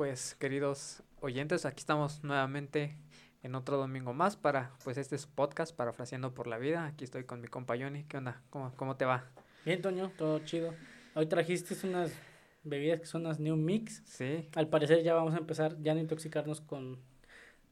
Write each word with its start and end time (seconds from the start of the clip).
pues 0.00 0.34
queridos 0.36 1.02
oyentes, 1.20 1.66
aquí 1.66 1.80
estamos 1.80 2.24
nuevamente 2.24 2.96
en 3.42 3.54
otro 3.54 3.76
domingo 3.76 4.14
más 4.14 4.34
para 4.34 4.72
pues 4.82 4.96
este 4.96 5.14
es 5.14 5.26
podcast 5.26 5.76
Parafraseando 5.76 6.32
por 6.32 6.46
la 6.46 6.56
Vida. 6.56 6.86
Aquí 6.86 7.04
estoy 7.04 7.24
con 7.24 7.42
mi 7.42 7.48
compa 7.48 7.76
Johnny. 7.78 8.04
¿Qué 8.04 8.16
onda? 8.16 8.40
¿Cómo, 8.48 8.72
cómo 8.76 8.96
te 8.96 9.04
va? 9.04 9.26
Bien, 9.66 9.82
Toño, 9.82 10.10
todo 10.16 10.38
chido. 10.38 10.72
Hoy 11.14 11.26
trajiste 11.26 11.76
unas 11.86 12.14
bebidas 12.62 13.00
que 13.00 13.04
son 13.04 13.24
las 13.24 13.40
New 13.40 13.56
Mix. 13.56 14.02
Sí. 14.06 14.48
Al 14.54 14.70
parecer 14.70 15.02
ya 15.02 15.12
vamos 15.12 15.34
a 15.34 15.36
empezar 15.36 15.76
ya 15.82 15.92
no 15.92 16.00
intoxicarnos 16.00 16.62
con 16.62 16.98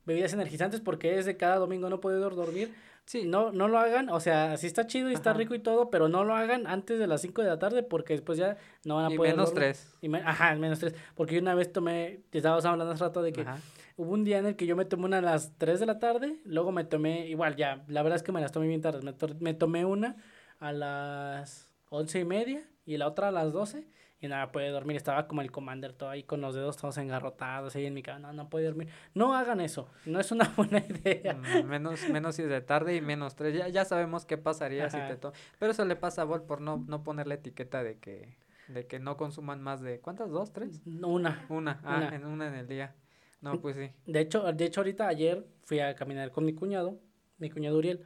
bebidas 0.09 0.33
energizantes 0.33 0.81
porque 0.81 1.19
es 1.19 1.27
de 1.27 1.37
cada 1.37 1.57
domingo 1.57 1.89
no 1.89 2.01
poder 2.01 2.21
dormir. 2.35 2.75
Sí, 3.05 3.25
no, 3.25 3.53
no 3.53 3.69
lo 3.69 3.79
hagan, 3.79 4.11
o 4.11 4.21
sea, 4.21 4.57
sí 4.59 4.67
está 4.67 4.87
chido 4.87 5.11
y 5.11 5.15
está 5.15 5.33
rico 5.33 5.55
y 5.55 5.61
todo, 5.61 5.89
pero 5.89 6.09
no 6.09 6.25
lo 6.25 6.35
hagan 6.35 6.67
antes 6.67 6.99
de 6.99 7.07
las 7.07 7.23
5 7.23 7.41
de 7.43 7.49
la 7.49 7.59
tarde 7.59 7.83
porque 7.83 8.13
después 8.15 8.37
ya 8.39 8.59
no 8.85 8.97
van 8.97 9.07
a 9.07 9.11
Y 9.13 9.17
poder 9.17 9.33
menos 9.33 9.47
dormir. 9.51 9.61
tres. 9.73 9.97
Y 10.03 10.09
me- 10.11 10.19
ajá, 10.21 10.55
menos 10.57 10.79
3. 10.79 10.95
Porque 11.15 11.35
yo 11.37 11.41
una 11.41 11.55
vez 11.55 11.73
tomé, 11.73 12.21
te 12.29 12.39
estábamos 12.39 12.67
hablando 12.67 12.93
hace 12.93 13.03
rato 13.05 13.23
de 13.23 13.33
que 13.33 13.41
Ajá. 13.43 13.59
hubo 13.97 14.13
un 14.13 14.25
día 14.25 14.37
en 14.39 14.45
el 14.47 14.57
que 14.57 14.67
yo 14.67 14.77
me 14.77 14.85
tomé 14.85 15.07
una 15.07 15.19
a 15.19 15.23
las 15.23 15.53
3 15.57 15.81
de 15.81 15.87
la 15.87 15.99
tarde, 15.99 16.37
luego 16.45 16.71
me 16.71 16.85
tomé, 16.85 17.27
igual 17.29 17.57
ya, 17.57 17.83
la 17.89 18.03
verdad 18.03 18.17
es 18.17 18.23
que 18.23 18.33
me 18.33 18.43
las 18.43 18.53
tomé 18.53 18.67
bien 18.69 18.83
tarde, 18.83 19.01
me, 19.03 19.15
to- 19.15 19.35
me 19.41 19.55
tomé 19.55 19.87
una 19.87 20.17
a 20.61 20.73
las 20.73 21.71
once 21.89 22.21
y 22.21 22.25
media 22.27 22.63
y 22.85 22.99
la 22.99 23.07
otra 23.07 23.29
a 23.29 23.33
las 23.33 23.55
12 23.55 23.87
y 24.21 24.27
nada, 24.27 24.51
puede 24.51 24.71
dormir, 24.71 24.97
estaba 24.97 25.29
como 25.29 25.43
el 25.43 25.53
commander 25.53 25.93
todo 25.93 26.11
ahí 26.11 26.25
con 26.25 26.41
los 26.41 26.55
dedos 26.55 26.77
todos 26.77 26.99
engarrotados 26.99 27.77
ahí 27.77 27.87
en 27.87 27.95
mi 27.95 28.03
cama, 28.03 28.19
no, 28.19 28.33
no 28.33 28.51
puede 28.51 28.67
dormir. 28.67 28.89
No 29.15 29.35
hagan 29.35 29.61
eso, 29.61 29.89
no 30.07 30.19
es 30.19 30.33
una 30.33 30.45
buena 30.57 30.79
idea. 30.79 31.35
Mm, 31.35 31.67
menos, 31.67 32.09
menos 32.09 32.35
si 32.35 32.43
es 32.43 32.49
de 32.49 32.61
tarde 32.61 32.97
y 32.97 33.01
menos 33.01 33.37
tres. 33.37 33.57
Ya, 33.57 33.69
ya 33.69 33.85
sabemos 33.85 34.27
qué 34.27 34.37
pasaría 34.37 34.91
si 34.91 34.99
te 34.99 35.17
to 35.17 35.33
Pero 35.59 35.73
eso 35.73 35.85
le 35.85 35.95
pasa 35.95 36.23
a 36.23 36.25
Vol 36.25 36.43
por 36.43 36.61
no, 36.61 36.85
no 36.89 37.05
poner 37.05 37.29
la 37.29 37.35
etiqueta 37.35 37.85
de 37.85 37.99
que, 37.99 38.37
de 38.67 38.87
que 38.87 38.99
no 38.99 39.17
consuman 39.17 39.63
más 39.63 39.81
de 39.83 40.01
¿cuántas? 40.01 40.31
¿Dos? 40.31 40.53
¿Tres? 40.53 40.83
Una. 40.85 41.47
Una. 41.49 41.81
Ah, 41.85 41.99
Una. 41.99 42.17
en 42.17 42.27
una 42.27 42.49
en 42.49 42.55
el 42.55 42.67
día. 42.67 42.97
No, 43.41 43.61
pues 43.61 43.77
sí. 43.77 43.91
De 44.07 44.21
hecho, 44.21 44.53
de 44.53 44.65
hecho 44.65 44.81
ahorita 44.81 45.07
ayer 45.07 45.47
fui 45.63 45.79
a 45.79 45.95
caminar 45.95 46.33
con 46.33 46.45
mi 46.45 46.55
cuñado, 46.55 46.99
mi 47.39 47.51
cuñado 47.51 47.79
Uriel. 47.79 48.05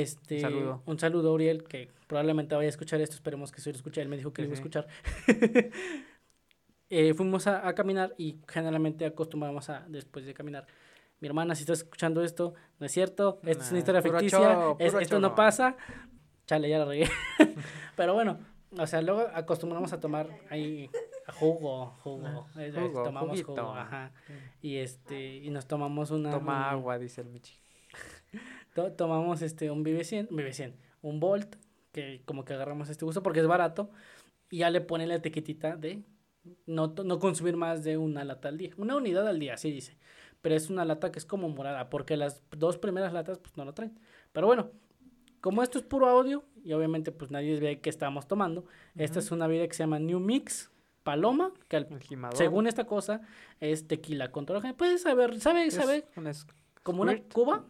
Este, 0.00 0.36
Un 0.36 0.40
saludo. 0.40 0.82
Un 0.86 0.98
saludo, 0.98 1.32
Uriel, 1.32 1.64
que 1.64 1.90
probablemente 2.06 2.54
vaya 2.54 2.66
a 2.66 2.70
escuchar 2.70 3.00
esto, 3.00 3.16
esperemos 3.16 3.50
que 3.52 3.60
sí 3.60 3.70
lo 3.70 3.76
escuche, 3.76 4.00
él 4.00 4.08
me 4.08 4.16
dijo 4.16 4.32
que 4.32 4.42
lo 4.42 4.46
iba 4.48 4.52
a 4.54 4.58
escuchar. 4.60 4.86
Eh, 6.90 7.12
fuimos 7.12 7.46
a, 7.46 7.68
a 7.68 7.74
caminar 7.74 8.14
y 8.16 8.38
generalmente 8.48 9.04
acostumbramos 9.04 9.68
a, 9.68 9.84
después 9.88 10.24
de 10.24 10.32
caminar, 10.32 10.66
mi 11.20 11.28
hermana, 11.28 11.54
si 11.54 11.64
estás 11.64 11.80
escuchando 11.80 12.22
esto, 12.24 12.54
no 12.80 12.86
es 12.86 12.92
cierto, 12.92 13.40
esto 13.44 13.62
es 13.62 13.70
una 13.70 13.78
historia 13.80 14.00
ficticia, 14.00 14.38
show, 14.38 14.76
es- 14.78 14.92
puro 14.92 15.00
esto 15.02 15.14
show, 15.16 15.20
no 15.20 15.28
no. 15.28 15.34
pasa, 15.34 15.76
chale, 16.46 16.66
ya 16.70 16.78
la 16.78 16.86
regué. 16.86 17.06
Pero 17.96 18.14
bueno, 18.14 18.38
o 18.78 18.86
sea, 18.86 19.02
luego 19.02 19.20
acostumbramos 19.34 19.92
a 19.92 20.00
tomar 20.00 20.30
ahí 20.48 20.88
jugo, 21.34 21.88
jugo, 22.02 22.48
eh, 22.56 22.72
eh, 22.74 22.80
Jugo, 22.88 23.02
tomamos 23.02 23.30
juguito. 23.32 23.52
jugo, 23.66 23.74
ajá, 23.74 24.12
y 24.62 24.76
este, 24.76 25.36
y 25.36 25.50
nos 25.50 25.66
tomamos 25.66 26.10
una... 26.10 26.30
Toma 26.30 26.70
agua, 26.70 26.98
dice 26.98 27.20
el 27.20 27.28
Michi. 27.28 27.52
to- 28.82 28.92
tomamos 28.92 29.42
este 29.42 29.70
un 29.70 29.82
Vive 29.82 30.04
100, 30.04 30.28
Vive 30.30 30.52
100, 30.52 30.74
un 31.02 31.20
Volt, 31.20 31.56
que 31.92 32.22
como 32.24 32.44
que 32.44 32.54
agarramos 32.54 32.88
este 32.88 33.04
gusto 33.04 33.22
porque 33.22 33.40
es 33.40 33.46
barato, 33.46 33.90
y 34.50 34.58
ya 34.58 34.70
le 34.70 34.80
pone 34.80 35.06
la 35.06 35.16
etiquetita 35.16 35.76
de 35.76 36.02
no, 36.66 36.94
no 37.04 37.18
consumir 37.18 37.56
más 37.56 37.82
de 37.84 37.98
una 37.98 38.24
lata 38.24 38.48
al 38.48 38.56
día, 38.58 38.70
una 38.76 38.96
unidad 38.96 39.26
al 39.26 39.38
día, 39.38 39.54
así 39.54 39.70
dice, 39.70 39.98
pero 40.40 40.54
es 40.54 40.70
una 40.70 40.84
lata 40.84 41.10
que 41.12 41.18
es 41.18 41.24
como 41.26 41.48
morada, 41.48 41.90
porque 41.90 42.16
las 42.16 42.40
dos 42.56 42.78
primeras 42.78 43.12
latas 43.12 43.38
pues 43.38 43.56
no 43.56 43.64
lo 43.64 43.74
traen, 43.74 43.98
pero 44.32 44.46
bueno, 44.46 44.70
como 45.40 45.62
esto 45.62 45.78
es 45.78 45.84
puro 45.84 46.08
audio, 46.08 46.44
y 46.64 46.72
obviamente 46.72 47.12
pues 47.12 47.30
nadie 47.30 47.58
ve 47.60 47.80
qué 47.80 47.90
estamos 47.90 48.26
tomando, 48.28 48.64
esta 48.96 49.18
es 49.18 49.30
una 49.30 49.46
bebida 49.46 49.66
que 49.66 49.74
se 49.74 49.82
llama 49.82 49.98
New 49.98 50.20
Mix, 50.20 50.70
Paloma, 51.02 51.52
que 51.68 51.76
al- 51.78 51.86
según 52.36 52.66
esta 52.66 52.84
cosa 52.84 53.20
es 53.60 53.86
tequila 53.86 54.30
con 54.30 54.46
puedes 54.74 55.02
saber, 55.02 55.40
sabe, 55.40 55.70
sabe, 55.70 55.96
es- 55.98 56.46
como 56.82 57.02
una 57.02 57.12
cuba, 57.34 57.64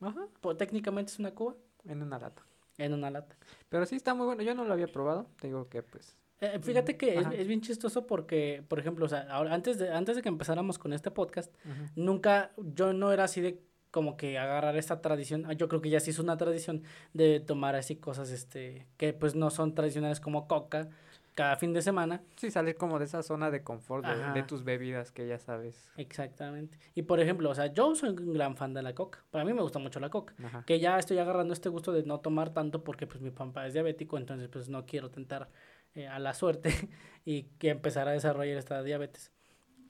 Ajá, 0.00 0.26
pues, 0.40 0.56
técnicamente 0.56 1.12
es 1.12 1.18
una 1.18 1.32
cuba 1.32 1.54
en 1.84 2.02
una 2.02 2.18
lata. 2.18 2.42
en 2.78 2.92
una 2.92 3.10
lata. 3.10 3.36
Pero 3.68 3.86
sí 3.86 3.96
está 3.96 4.14
muy 4.14 4.26
bueno. 4.26 4.42
Yo 4.42 4.54
no 4.54 4.64
lo 4.64 4.72
había 4.72 4.86
probado. 4.88 5.26
Te 5.40 5.46
digo 5.46 5.68
que 5.68 5.82
pues. 5.82 6.16
Eh, 6.40 6.58
fíjate 6.60 6.98
que 6.98 7.18
es, 7.18 7.26
es 7.32 7.46
bien 7.46 7.62
chistoso 7.62 8.06
porque, 8.06 8.62
por 8.68 8.78
ejemplo, 8.78 9.06
o 9.06 9.08
sea, 9.08 9.26
ahora, 9.30 9.54
antes 9.54 9.78
de, 9.78 9.90
antes 9.90 10.16
de 10.16 10.22
que 10.22 10.28
empezáramos 10.28 10.78
con 10.78 10.92
este 10.92 11.10
podcast, 11.10 11.50
nunca, 11.94 12.52
yo 12.58 12.92
no 12.92 13.10
era 13.10 13.24
así 13.24 13.40
de 13.40 13.62
como 13.90 14.18
que 14.18 14.36
agarrar 14.36 14.76
esta 14.76 15.00
tradición, 15.00 15.46
ah, 15.46 15.54
yo 15.54 15.68
creo 15.68 15.80
que 15.80 15.88
ya 15.88 16.00
sí 16.00 16.10
es 16.10 16.18
una 16.18 16.36
tradición 16.36 16.82
de 17.14 17.40
tomar 17.40 17.74
así 17.74 17.96
cosas, 17.96 18.30
este, 18.30 18.86
que 18.98 19.14
pues 19.14 19.34
no 19.34 19.48
son 19.48 19.74
tradicionales 19.74 20.20
como 20.20 20.46
coca 20.46 20.90
cada 21.36 21.56
fin 21.56 21.72
de 21.72 21.82
semana. 21.82 22.22
Sí, 22.34 22.50
salir 22.50 22.76
como 22.76 22.98
de 22.98 23.04
esa 23.04 23.22
zona 23.22 23.50
de 23.50 23.62
confort 23.62 24.04
de, 24.04 24.32
de 24.32 24.42
tus 24.42 24.64
bebidas 24.64 25.12
que 25.12 25.28
ya 25.28 25.38
sabes. 25.38 25.92
Exactamente. 25.96 26.78
Y 26.94 27.02
por 27.02 27.20
ejemplo, 27.20 27.50
o 27.50 27.54
sea, 27.54 27.66
yo 27.66 27.94
soy 27.94 28.08
un 28.08 28.32
gran 28.32 28.56
fan 28.56 28.74
de 28.74 28.82
la 28.82 28.94
coca. 28.94 29.22
Para 29.30 29.44
mí 29.44 29.52
me 29.52 29.62
gusta 29.62 29.78
mucho 29.78 30.00
la 30.00 30.10
coca. 30.10 30.34
Ajá. 30.42 30.64
Que 30.66 30.80
ya 30.80 30.98
estoy 30.98 31.18
agarrando 31.18 31.52
este 31.52 31.68
gusto 31.68 31.92
de 31.92 32.02
no 32.02 32.20
tomar 32.20 32.52
tanto 32.52 32.82
porque 32.82 33.06
pues 33.06 33.20
mi 33.20 33.30
papá 33.30 33.66
es 33.66 33.74
diabético, 33.74 34.16
entonces 34.16 34.48
pues 34.48 34.68
no 34.68 34.86
quiero 34.86 35.10
tentar 35.10 35.50
eh, 35.94 36.08
a 36.08 36.18
la 36.18 36.34
suerte 36.34 36.70
y 37.24 37.44
que 37.58 37.68
empezar 37.68 38.08
a 38.08 38.12
desarrollar 38.12 38.56
esta 38.56 38.82
diabetes, 38.82 39.30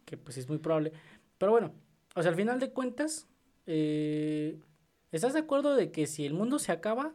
que 0.04 0.16
pues 0.16 0.36
es 0.36 0.48
muy 0.48 0.58
probable. 0.58 0.92
Pero 1.38 1.52
bueno, 1.52 1.72
o 2.16 2.22
sea, 2.22 2.32
al 2.32 2.36
final 2.36 2.58
de 2.58 2.72
cuentas, 2.72 3.28
eh, 3.66 4.58
¿estás 5.12 5.32
de 5.32 5.40
acuerdo 5.40 5.76
de 5.76 5.92
que 5.92 6.06
si 6.08 6.26
el 6.26 6.34
mundo 6.34 6.58
se 6.58 6.72
acaba, 6.72 7.14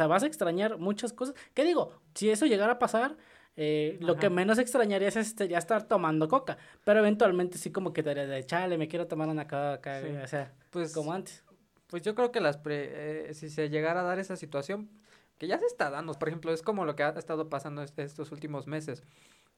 sea, 0.00 0.06
vas 0.06 0.22
a 0.22 0.26
extrañar 0.26 0.78
muchas 0.78 1.12
cosas? 1.12 1.34
¿Qué 1.54 1.64
digo? 1.64 1.92
Si 2.14 2.30
eso 2.30 2.46
llegara 2.46 2.74
a 2.74 2.78
pasar, 2.78 3.16
eh, 3.56 3.98
lo 4.00 4.16
que 4.16 4.30
menos 4.30 4.58
extrañarías 4.58 5.16
es 5.16 5.28
este, 5.28 5.48
ya 5.48 5.58
estar 5.58 5.82
tomando 5.86 6.28
coca, 6.28 6.56
pero 6.84 7.00
eventualmente 7.00 7.58
sí 7.58 7.70
como 7.72 7.92
que 7.92 8.02
te 8.02 8.10
haría 8.10 8.26
de, 8.26 8.44
chale, 8.46 8.78
me 8.78 8.88
quiero 8.88 9.06
tomar 9.06 9.28
una 9.28 9.44
coca, 9.46 10.00
Sí. 10.00 10.08
o 10.22 10.26
sea, 10.26 10.52
Pues, 10.70 10.94
como 10.94 11.12
antes. 11.12 11.44
pues 11.88 12.02
yo 12.02 12.14
creo 12.14 12.30
que 12.32 12.40
las 12.40 12.56
pre- 12.58 13.28
eh, 13.30 13.34
si 13.34 13.50
se 13.50 13.68
llegara 13.68 14.00
a 14.00 14.04
dar 14.04 14.18
esa 14.18 14.36
situación, 14.36 14.88
que 15.38 15.46
ya 15.46 15.58
se 15.58 15.66
está 15.66 15.90
dando, 15.90 16.12
por 16.14 16.28
ejemplo, 16.28 16.52
es 16.52 16.62
como 16.62 16.84
lo 16.84 16.94
que 16.96 17.02
ha 17.02 17.08
estado 17.10 17.48
pasando 17.48 17.82
est- 17.82 17.98
estos 17.98 18.30
últimos 18.32 18.66
meses, 18.66 19.02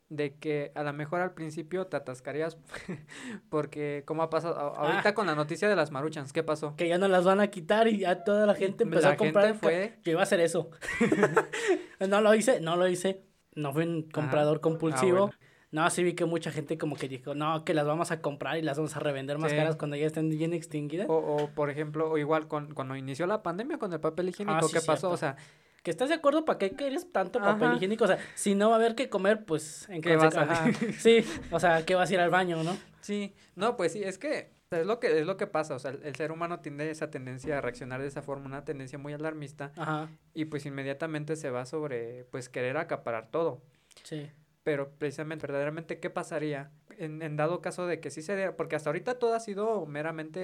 de 0.09 0.35
que 0.37 0.73
a 0.75 0.83
lo 0.83 0.93
mejor 0.93 1.21
al 1.21 1.33
principio 1.35 1.87
te 1.87 1.97
atascarías, 1.97 2.57
porque 3.49 4.03
como 4.07 4.23
ha 4.23 4.31
pasado 4.31 4.57
a- 4.59 4.77
ahorita 4.87 5.11
Ah. 5.11 5.15
con 5.15 5.27
la 5.27 5.35
noticia 5.35 5.69
de 5.69 5.77
las 5.77 5.91
maruchans, 5.91 6.33
¿qué 6.33 6.43
pasó? 6.43 6.77
que 6.77 6.89
ya 6.89 6.99
no 6.99 7.09
las 7.09 7.25
van 7.25 7.41
a 7.41 7.49
quitar 7.49 7.89
y 7.89 7.99
ya 7.99 8.25
toda 8.25 8.47
la 8.47 8.55
gente 8.55 8.85
empezó 8.85 9.09
La 9.09 9.15
a 9.15 9.17
comprar. 9.17 9.45
gente 9.47 9.59
fue- 9.59 9.99
Yo 10.03 10.13
iba 10.13 10.21
a 10.21 10.25
hacer 10.25 10.41
eso. 10.41 10.71
no 12.09 12.21
lo 12.21 12.35
hice, 12.35 12.61
no 12.61 12.77
lo 12.77 12.89
hice. 12.89 13.23
No 13.55 13.73
fui 13.73 13.85
un 13.85 14.03
comprador 14.11 14.61
compulsivo. 14.61 15.17
Ah, 15.17 15.21
bueno. 15.21 15.35
No, 15.73 15.89
sí 15.89 16.03
vi 16.03 16.13
que 16.15 16.27
mucha 16.27 16.51
gente 16.53 16.77
como 16.77 16.97
que 16.97 17.09
dijo, 17.09 17.35
no, 17.35 17.65
que 17.65 17.73
las 17.73 17.87
vamos 17.87 18.11
a 18.11 18.21
comprar 18.21 18.59
y 18.59 18.63
las 18.63 18.77
vamos 18.77 18.95
a 18.95 19.01
revender 19.01 19.39
más 19.39 19.51
Sí. 19.53 19.57
caras 19.57 19.77
cuando 19.77 19.97
ya 19.97 20.07
estén 20.07 20.29
bien 20.29 20.53
extinguidas. 20.53 21.09
O, 21.09 21.15
o, 21.15 21.49
por 21.51 21.71
ejemplo, 21.71 22.11
o 22.11 22.19
igual 22.19 22.47
con, 22.47 22.75
cuando 22.75 22.95
inició 22.95 23.27
la 23.27 23.43
pandemia 23.43 23.79
con 23.79 23.91
el 23.93 23.99
papel 24.01 24.29
higiénico, 24.29 24.59
Ah, 24.59 24.69
sí, 24.69 24.73
¿qué 24.75 24.81
pasó? 24.85 25.11
O 25.11 25.17
sea, 25.17 25.37
Que 25.83 25.91
estás 25.91 26.11
de 26.11 26.15
acuerdo 26.15 26.45
para 26.45 26.59
qué 26.59 26.71
quieres 26.73 27.11
tanto 27.11 27.41
papel 27.41 27.69
Ajá. 27.69 27.77
higiénico. 27.77 28.05
O 28.05 28.07
sea, 28.07 28.19
si 28.35 28.55
no 28.55 28.69
va 28.69 28.75
a 28.75 28.79
haber 28.79 28.95
que 28.95 29.09
comer, 29.09 29.45
pues 29.47 29.89
en 29.89 30.01
¿Qué 30.03 30.15
vas 30.17 30.37
a- 30.37 30.47
Sí, 30.99 31.25
o 31.51 31.59
sea, 31.59 31.85
que 31.87 31.95
vas 31.97 32.09
a 32.11 32.15
ir 32.15 32.21
al 32.21 32.31
baño, 32.31 32.63
¿no? 32.63 32.77
Sí, 33.01 33.33
no, 33.57 33.77
pues 33.77 33.93
sí, 33.93 34.03
es 34.05 34.17
que 34.19 34.51
sea, 34.73 34.81
es 34.81 34.87
lo 34.87 34.99
que 35.01 35.21
es 35.21 35.27
lo 35.27 35.37
que 35.37 35.47
pasa, 35.47 35.75
o 35.75 35.79
sea, 35.79 35.93
el, 35.93 36.03
el 36.03 36.15
ser 36.17 36.33
humano 36.33 36.61
tiene 36.61 36.91
esa 36.91 37.11
tendencia 37.11 37.59
a 37.59 37.61
reaccionar 37.61 38.01
de 38.01 38.09
esa 38.09 38.23
forma, 38.23 38.47
una 38.47 38.65
tendencia 38.65 38.99
muy 38.99 39.13
alarmista 39.13 39.73
Ajá, 39.77 40.09
y 40.35 40.47
pues 40.47 40.67
inmediatamente 40.67 41.37
se 41.37 41.51
va 41.51 41.65
sobre 41.67 42.25
pues 42.31 42.49
querer 42.49 42.77
acaparar 42.77 43.31
todo. 43.31 43.63
sí. 44.05 44.31
Pero 44.65 44.91
precisamente, 44.97 45.45
verdaderamente, 45.49 45.99
¿qué 45.99 46.09
pasaría 46.09 46.71
en, 46.97 47.21
en 47.21 47.37
dado 47.37 47.61
caso 47.61 47.89
de 47.89 47.99
que 47.99 48.11
sí 48.13 48.23
se 48.23 48.37
diera? 48.37 48.55
Porque 48.57 48.77
hasta 48.77 48.91
ahorita 48.91 49.19
todo 49.19 49.35
ha 49.35 49.41
sido 49.41 49.87
meramente 49.87 50.41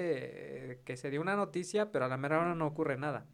eh, 0.73 0.81
que 0.83 0.97
se 0.97 1.09
dio 1.09 1.21
una 1.21 1.37
noticia, 1.37 1.89
pero 1.93 2.03
a 2.03 2.09
la 2.09 2.17
mera 2.17 2.37
hora 2.37 2.53
no 2.53 2.67
ocurre 2.67 2.97
nada. 2.97 3.25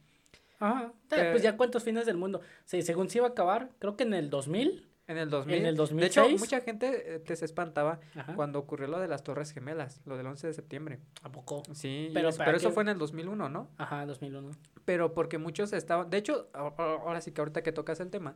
Ajá. 0.59 0.93
Pero- 1.09 1.31
pues 1.31 1.41
ya 1.41 1.57
cuántos 1.57 1.83
fines 1.83 2.05
del 2.05 2.17
mundo. 2.17 2.41
Sí, 2.65 2.83
según 2.83 3.09
se 3.09 3.17
iba 3.17 3.25
a 3.25 3.31
acabar, 3.31 3.71
creo 3.79 3.97
que 3.97 4.03
en 4.03 4.13
el 4.13 4.29
2000. 4.29 4.87
En 5.07 5.17
el 5.17 5.29
2000. 5.29 5.55
el 5.57 5.63
De 5.63 5.69
hecho, 6.07 6.21
2006. 6.21 6.39
mucha 6.39 6.61
gente 6.61 7.15
eh, 7.15 7.19
te 7.19 7.35
se 7.35 7.45
espantaba 7.45 7.99
Ajá. 8.15 8.33
cuando 8.35 8.57
ocurrió 8.59 8.87
lo 8.87 8.99
de 8.99 9.07
las 9.07 9.23
Torres 9.23 9.51
Gemelas, 9.51 10.01
lo 10.05 10.17
del 10.17 10.25
11 10.25 10.47
de 10.47 10.53
septiembre. 10.53 10.99
¿A 11.21 11.31
poco? 11.31 11.61
Sí, 11.73 12.09
Pero 12.13 12.29
pero, 12.29 12.37
¿para 12.37 12.45
pero 12.45 12.57
eso 12.57 12.71
fue 12.71 12.83
en 12.83 12.89
el 12.89 12.97
2001, 12.97 13.49
¿no? 13.49 13.69
Ajá, 13.77 14.05
2001. 14.05 14.51
Pero 14.85 15.13
porque 15.13 15.37
muchos 15.37 15.73
estaban, 15.73 16.09
de 16.09 16.17
hecho, 16.17 16.49
ahora 16.53 17.21
sí 17.21 17.31
que 17.31 17.41
ahorita 17.41 17.61
que 17.63 17.71
tocas 17.71 17.99
el 17.99 18.09
tema, 18.09 18.35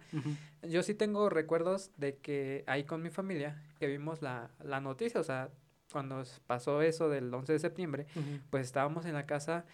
yo 0.64 0.82
sí 0.84 0.94
tengo 0.96 1.30
recuerdos 1.30 1.92
de 1.98 2.18
que 2.18 2.64
ahí 2.68 2.84
con 2.84 3.02
mi 3.02 3.10
familia, 3.10 3.62
que 3.80 3.88
vimos 3.88 4.22
la, 4.22 4.50
la 4.64 4.80
noticia, 4.80 5.20
o 5.22 5.24
sea, 5.24 5.50
cuando 5.92 6.24
pasó 6.48 6.82
eso 6.84 7.10
del 7.10 7.34
11 7.34 7.54
de 7.54 7.60
septiembre, 7.60 8.06
pues 8.52 8.66
estábamos 8.68 9.06
en 9.06 9.14
la 9.14 9.26
casa 9.26 9.66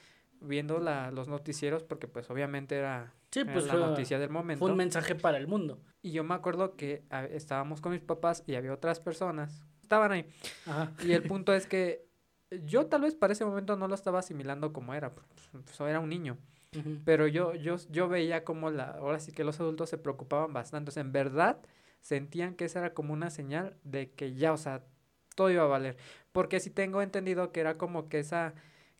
viendo 0.41 0.79
la, 0.79 1.11
los 1.11 1.27
noticieros 1.27 1.83
porque 1.83 2.07
pues 2.07 2.29
obviamente 2.29 2.75
era, 2.75 3.13
Sí, 3.31 3.41
era 3.41 3.53
pues 3.53 3.65
la 3.65 3.73
fue, 3.73 3.81
noticia 3.81 4.19
del 4.19 4.29
momento. 4.29 4.59
fue 4.59 4.71
un 4.71 4.77
mensaje 4.77 5.15
para 5.15 5.37
el 5.37 5.47
mundo. 5.47 5.79
Y 6.01 6.11
yo 6.11 6.23
me 6.23 6.35
acuerdo 6.35 6.75
que 6.75 7.03
a- 7.09 7.25
estábamos 7.25 7.81
con 7.81 7.91
mis 7.91 8.01
papás 8.01 8.43
y 8.47 8.55
había 8.55 8.73
otras 8.73 8.99
personas, 8.99 9.65
estaban 9.81 10.11
ahí. 10.11 10.25
Ajá. 10.65 10.91
Y 11.03 11.11
el 11.13 11.23
punto 11.23 11.53
es 11.53 11.67
que 11.67 12.05
yo 12.65 12.85
tal 12.87 13.01
vez 13.01 13.15
para 13.15 13.33
ese 13.33 13.43
momento 13.45 13.75
no 13.75 13.87
lo 13.87 13.95
estaba 13.95 14.19
asimilando 14.19 14.71
como 14.71 14.93
era, 14.93 15.13
pues, 15.13 15.27
pues, 15.51 15.79
era 15.81 15.99
un 15.99 16.09
niño. 16.09 16.37
Pero 17.05 17.25
yo, 17.27 17.55
yo, 17.55 17.77
yo 17.89 18.09
veía 18.09 18.43
como 18.43 18.69
la, 18.69 18.91
ahora 18.91 19.21
sí 19.21 19.31
que 19.31 19.45
los 19.45 19.61
adultos 19.61 19.89
se 19.89 19.97
preocupaban 19.97 20.51
bastante. 20.51 20.89
O 20.89 20.91
sea, 20.91 21.01
en 21.01 21.13
verdad 21.13 21.57
sentían 22.01 22.53
que 22.53 22.65
esa 22.65 22.79
era 22.79 22.93
como 22.93 23.13
una 23.13 23.29
señal 23.29 23.77
de 23.83 24.11
que 24.11 24.33
ya, 24.33 24.51
o 24.51 24.57
sea, 24.57 24.83
todo 25.35 25.49
iba 25.49 25.63
a 25.63 25.67
valer. 25.67 25.95
Porque 26.33 26.59
sí 26.59 26.69
tengo 26.69 27.01
entendido 27.01 27.53
que 27.53 27.61
era 27.61 27.77
como 27.77 28.09
que 28.09 28.19
esa, 28.19 28.55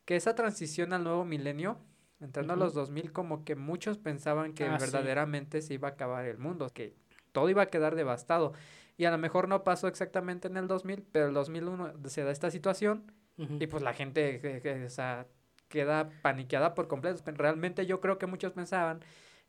que 0.06 0.16
esa 0.16 0.36
transición 0.36 0.94
al 0.94 1.04
nuevo 1.04 1.26
milenio, 1.26 1.78
entrando 2.20 2.54
a 2.54 2.56
los 2.56 2.74
2000, 2.74 3.12
como 3.12 3.44
que 3.44 3.56
muchos 3.56 3.98
pensaban 3.98 4.54
que 4.54 4.66
Ah, 4.66 4.80
sí. 4.80 4.86
verdaderamente 4.86 5.62
se 5.62 5.74
iba 5.74 5.90
a 5.90 5.92
acabar 5.92 6.26
el 6.26 6.38
mundo, 6.38 6.70
que 6.74 6.96
todo 7.32 7.50
iba 7.50 7.64
a 7.64 7.66
quedar 7.68 7.96
devastado. 7.96 8.54
Y 8.98 9.06
a 9.06 9.12
lo 9.12 9.18
mejor 9.18 9.48
no 9.50 9.64
pasó 9.64 9.88
exactamente 9.88 10.48
en 10.48 10.56
el 10.58 10.68
2000, 10.68 11.04
pero 11.12 11.28
el 11.28 11.34
2001 11.34 11.94
se 12.06 12.24
da 12.24 12.32
esta 12.32 12.50
situación 12.52 13.12
y 13.60 13.68
pues 13.68 13.84
la 13.84 13.94
gente 13.94 14.40
que- 14.40 14.62
que, 14.62 14.86
o 14.86 14.90
sea, 14.90 15.28
queda 15.68 16.10
paniqueada 16.22 16.74
por 16.76 16.88
completo. 16.88 17.22
Realmente 17.34 17.86
yo 17.86 18.00
creo 18.00 18.18
que 18.18 18.28
muchos 18.28 18.54
pensaban 18.54 19.02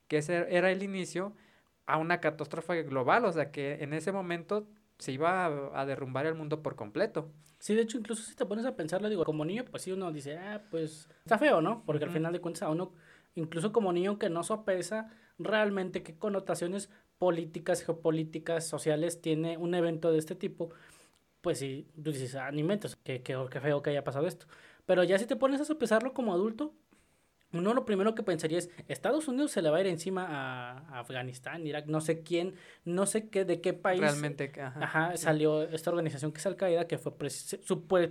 que 0.08 0.18
ese 0.18 0.46
era 0.56 0.70
el 0.72 0.82
inicio 0.82 1.34
a 1.86 1.98
una 1.98 2.20
catástrofe 2.20 2.82
global, 2.82 3.24
o 3.26 3.32
sea 3.32 3.52
que 3.52 3.74
en 3.84 3.92
ese 3.92 4.10
momento 4.10 4.66
se 4.98 5.12
iba 5.12 5.44
a, 5.46 5.80
a 5.80 5.86
derrumbar 5.86 6.26
el 6.26 6.34
mundo 6.34 6.62
por 6.62 6.74
completo. 6.74 7.30
Sí, 7.66 7.74
de 7.74 7.82
hecho, 7.82 7.98
incluso 7.98 8.22
si 8.22 8.36
te 8.36 8.46
pones 8.46 8.64
a 8.64 8.76
pensarlo, 8.76 9.08
digo, 9.08 9.24
como 9.24 9.44
niño, 9.44 9.64
pues 9.68 9.82
sí, 9.82 9.90
uno 9.90 10.12
dice, 10.12 10.38
ah, 10.38 10.62
pues 10.70 11.08
está 11.18 11.36
feo, 11.36 11.60
¿no? 11.60 11.82
Porque 11.84 12.04
al 12.04 12.10
Ujú. 12.10 12.18
final 12.18 12.32
de 12.32 12.40
cuentas 12.40 12.62
a 12.62 12.68
uno, 12.68 12.92
incluso 13.34 13.72
como 13.72 13.92
niño 13.92 14.20
que 14.20 14.30
no 14.30 14.44
sopesa 14.44 15.10
realmente 15.36 16.04
qué 16.04 16.16
connotaciones 16.16 16.90
políticas, 17.18 17.82
geopolíticas, 17.82 18.68
sociales 18.68 19.20
tiene 19.20 19.56
un 19.56 19.74
evento 19.74 20.12
de 20.12 20.18
este 20.20 20.36
tipo, 20.36 20.70
pues 21.40 21.58
sí, 21.58 21.88
tú 21.96 22.12
dices, 22.12 22.36
ah, 22.36 22.52
ni 22.52 22.62
metas, 22.62 22.94
qué, 23.02 23.22
qué, 23.24 23.36
qué 23.50 23.60
feo 23.60 23.82
que 23.82 23.90
haya 23.90 24.04
pasado 24.04 24.28
esto. 24.28 24.46
Pero 24.84 25.02
ya 25.02 25.18
si 25.18 25.26
te 25.26 25.34
pones 25.34 25.60
a 25.60 25.64
sopesarlo 25.64 26.14
como 26.14 26.34
adulto, 26.34 26.72
uno 27.52 27.72
lo 27.74 27.84
primero 27.84 28.14
que 28.14 28.22
pensaría 28.22 28.58
es, 28.58 28.70
Estados 28.88 29.28
Unidos 29.28 29.50
se 29.52 29.62
le 29.62 29.70
va 29.70 29.78
a 29.78 29.80
ir 29.80 29.86
encima 29.86 30.26
a, 30.28 30.78
a 30.96 30.98
Afganistán, 31.00 31.66
Irak, 31.66 31.86
no 31.86 32.00
sé 32.00 32.22
quién, 32.22 32.54
no 32.84 33.06
sé 33.06 33.28
qué, 33.28 33.44
de 33.44 33.60
qué 33.60 33.72
país 33.72 34.00
Realmente, 34.00 34.52
ajá. 34.60 34.84
Ajá, 34.84 35.16
salió 35.16 35.62
esta 35.62 35.90
organización 35.90 36.32
que 36.32 36.38
es 36.38 36.46
Al 36.46 36.56
Qaeda, 36.56 36.86
que 36.86 36.98
fue 36.98 37.12
pres- 37.16 37.58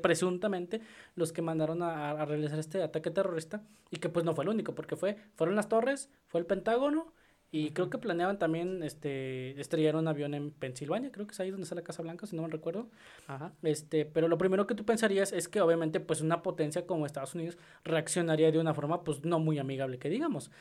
presuntamente 0.01 0.81
los 1.15 1.31
que 1.31 1.41
mandaron 1.41 1.83
a, 1.83 2.11
a 2.11 2.25
realizar 2.25 2.57
este 2.59 2.81
ataque 2.81 3.11
terrorista 3.11 3.61
y 3.91 3.97
que 3.97 4.09
pues 4.09 4.25
no 4.25 4.33
fue 4.33 4.43
el 4.45 4.49
único, 4.49 4.73
porque 4.73 4.95
fue 4.95 5.17
fueron 5.35 5.55
las 5.55 5.69
torres, 5.69 6.09
fue 6.27 6.39
el 6.39 6.45
Pentágono 6.47 7.13
y 7.51 7.71
creo 7.71 7.89
que 7.89 7.97
planeaban 7.97 8.37
también 8.37 8.83
este 8.83 9.59
estrellar 9.59 9.95
un 9.95 10.07
avión 10.07 10.33
en 10.33 10.51
Pensilvania, 10.51 11.11
creo 11.11 11.25
que 11.25 11.33
es 11.33 11.39
ahí 11.39 11.51
donde 11.51 11.63
está 11.63 11.75
la 11.75 11.83
Casa 11.83 12.03
Blanca, 12.03 12.25
si 12.27 12.35
no 12.35 12.41
me 12.41 12.49
recuerdo. 12.49 12.89
Ajá. 13.27 13.53
Este, 13.63 14.05
pero 14.05 14.27
lo 14.27 14.37
primero 14.37 14.67
que 14.67 14.75
tú 14.75 14.83
pensarías 14.85 15.31
es 15.31 15.47
que 15.47 15.61
obviamente 15.61 15.99
pues 15.99 16.21
una 16.21 16.41
potencia 16.41 16.85
como 16.85 17.05
Estados 17.05 17.35
Unidos 17.35 17.57
reaccionaría 17.83 18.51
de 18.51 18.59
una 18.59 18.73
forma 18.73 19.03
pues 19.03 19.23
no 19.23 19.39
muy 19.39 19.57
amigable 19.59 19.99
que 19.99 20.09
digamos. 20.09 20.51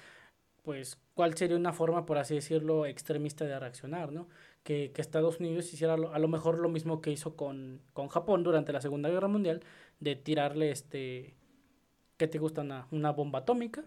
Pues, 0.62 0.98
¿cuál 1.12 1.36
sería 1.36 1.58
una 1.58 1.74
forma, 1.74 2.06
por 2.06 2.16
así 2.16 2.34
decirlo, 2.36 2.86
extremista 2.86 3.44
de 3.44 3.58
reaccionar, 3.58 4.12
¿no? 4.12 4.28
Que, 4.62 4.92
que 4.92 5.02
Estados 5.02 5.38
Unidos 5.38 5.70
hiciera 5.74 5.98
lo- 5.98 6.14
a 6.14 6.18
lo 6.18 6.26
mejor 6.26 6.58
lo 6.58 6.70
mismo 6.70 7.02
que 7.02 7.10
hizo 7.10 7.36
con, 7.36 7.82
con 7.92 8.08
Japón 8.08 8.42
durante 8.44 8.72
la 8.72 8.80
Segunda 8.80 9.10
Guerra 9.10 9.28
Mundial, 9.28 9.60
de 10.00 10.16
tirarle 10.16 10.70
este, 10.70 11.34
¿qué 12.16 12.28
te 12.28 12.38
gusta? 12.38 12.62
Una, 12.62 12.86
una 12.92 13.10
bomba 13.12 13.40
atómica 13.40 13.84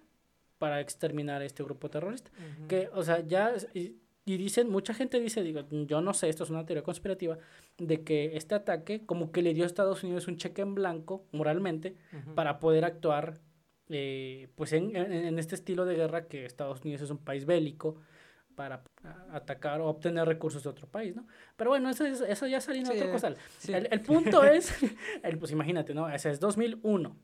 para 0.58 0.80
exterminar 0.82 1.42
a 1.42 1.46
este 1.46 1.64
grupo 1.64 1.90
terrorista. 1.90 2.32
Ujú. 2.60 2.68
Que, 2.68 2.90
o 2.94 3.04
sea, 3.04 3.20
ya, 3.26 3.54
y, 3.74 3.96
y 4.26 4.38
dicen, 4.38 4.70
mucha 4.70 4.94
gente 4.94 5.20
dice, 5.20 5.44
digo, 5.44 5.62
yo 5.86 6.02
no 6.02 6.14
sé, 6.14 6.30
esto 6.30 6.44
es 6.44 6.50
una 6.50 6.66
teoría 6.66 6.84
conspirativa, 6.84 7.38
de 7.78 8.04
que 8.04 8.36
este 8.36 8.56
ataque 8.56 9.06
como 9.06 9.32
que 9.32 9.42
le 9.42 9.54
dio 9.54 9.64
a 9.64 9.68
Estados 9.68 10.04
Unidos 10.04 10.28
un 10.28 10.38
cheque 10.38 10.62
en 10.62 10.76
blanco, 10.76 11.26
moralmente, 11.32 11.96
Ujú. 12.12 12.36
para 12.36 12.60
poder 12.60 12.86
actuar, 12.86 13.40
eh, 13.90 14.50
pues, 14.56 14.74
en, 14.74 14.96
en, 14.96 15.12
en 15.14 15.40
este 15.40 15.56
estilo 15.56 15.86
de 15.86 15.96
guerra 15.96 16.28
que 16.28 16.46
Estados 16.46 16.82
Unidos 16.84 17.02
es 17.04 17.10
un 17.10 17.20
país 17.20 17.46
bélico, 17.46 18.02
para 18.56 18.82
atacar 19.32 19.82
o 19.82 19.86
obtener 19.88 20.28
recursos 20.28 20.64
de 20.64 20.70
otro 20.70 20.88
país, 20.88 21.16
¿no? 21.16 21.28
Pero 21.56 21.70
bueno, 21.70 21.92
eso, 21.92 22.04
es- 22.08 22.22
eso 22.22 22.48
ya 22.48 22.60
saliendo 22.60 22.92
Sí, 22.92 22.98
otra 22.98 23.12
cosa. 23.12 23.34
sí. 23.60 23.72
El, 23.72 23.88
el 23.92 24.02
punto 24.02 24.44
es, 24.44 24.74
el, 25.24 25.38
pues 25.38 25.52
imagínate, 25.52 25.94
¿no? 25.94 26.10
Ese 26.10 26.32
es 26.32 26.40
2001, 26.40 27.16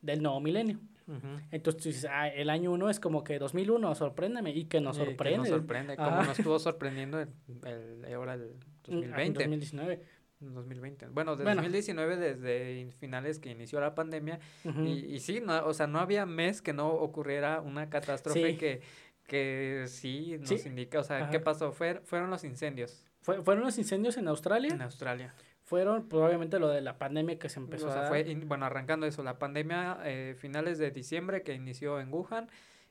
del 0.00 0.22
nuevo 0.22 0.38
milenio. 0.40 0.78
Ujú. 1.06 1.26
Entonces 1.50 1.82
tú 1.82 1.88
dices, 1.90 2.06
ah, 2.10 2.28
el 2.28 2.48
año 2.50 2.72
1 2.72 2.88
es 2.90 2.98
como 3.00 3.24
que 3.24 3.38
2001, 3.38 3.94
sorpréndeme, 3.94 4.50
y 4.52 4.64
que 4.64 4.80
nos 4.80 4.96
Y 4.96 5.00
que 5.00 5.06
sorprende. 5.06 5.38
nos 5.38 5.48
sorprende, 5.48 5.96
como 5.96 6.10
nos 6.22 6.38
estuvo 6.38 6.58
sorprendiendo 6.58 7.20
el, 7.20 7.28
el- 7.66 8.14
ahora 8.14 8.34
el 8.34 8.54
Mm, 8.86 8.92
En 8.92 9.00
2020. 9.10 9.38
2019. 9.40 10.00
2020. 10.40 11.06
Bueno, 11.08 11.32
desde 11.32 11.44
Bueno. 11.44 11.62
2019, 11.62 12.16
desde 12.16 12.78
in- 12.80 12.92
finales 12.92 13.38
que 13.38 13.50
inició 13.50 13.80
la 13.80 13.94
pandemia, 13.94 14.40
Ujú. 14.64 14.82
y, 14.82 14.90
y 15.14 15.20
sí, 15.20 15.40
no, 15.40 15.64
o 15.66 15.72
sea, 15.72 15.86
no 15.86 16.00
había 16.00 16.26
mes 16.26 16.60
que 16.60 16.72
no 16.74 16.88
ocurriera 16.90 17.60
una 17.62 17.88
catástrofe 17.88 18.50
Sí. 18.52 18.56
que, 18.58 18.80
que 19.26 19.84
sí 19.86 20.36
nos 20.38 20.48
Sí. 20.50 20.68
indica, 20.68 20.98
o 21.00 21.02
sea, 21.02 21.18
Ajá. 21.18 21.30
¿qué 21.30 21.40
pasó? 21.40 21.72
Fue, 21.72 22.00
fueron 22.04 22.28
los 22.30 22.44
incendios 22.44 23.04
Fue- 23.22 23.40
fueron 23.42 23.64
los 23.64 23.78
incendios 23.78 24.18
en 24.18 24.28
Australia, 24.28 24.74
en 24.74 24.82
Australia. 24.82 25.34
Fueron 25.74 26.08
pues, 26.08 26.22
obviamente 26.22 26.58
lo 26.58 26.68
de 26.68 26.80
la 26.80 26.98
pandemia 26.98 27.38
que 27.38 27.48
se 27.48 27.58
empezó 27.60 27.88
o 27.88 27.90
sea, 27.90 28.00
a 28.00 28.04
dar. 28.04 28.08
fue, 28.08 28.20
in- 28.30 28.48
bueno, 28.48 28.66
arrancando 28.66 29.06
eso, 29.06 29.22
la 29.22 29.38
pandemia 29.38 29.98
eh, 30.04 30.34
finales 30.38 30.78
de 30.78 30.90
diciembre 30.90 31.42
que 31.42 31.54
inició 31.54 32.00
en 32.00 32.12
Wuhan 32.12 32.48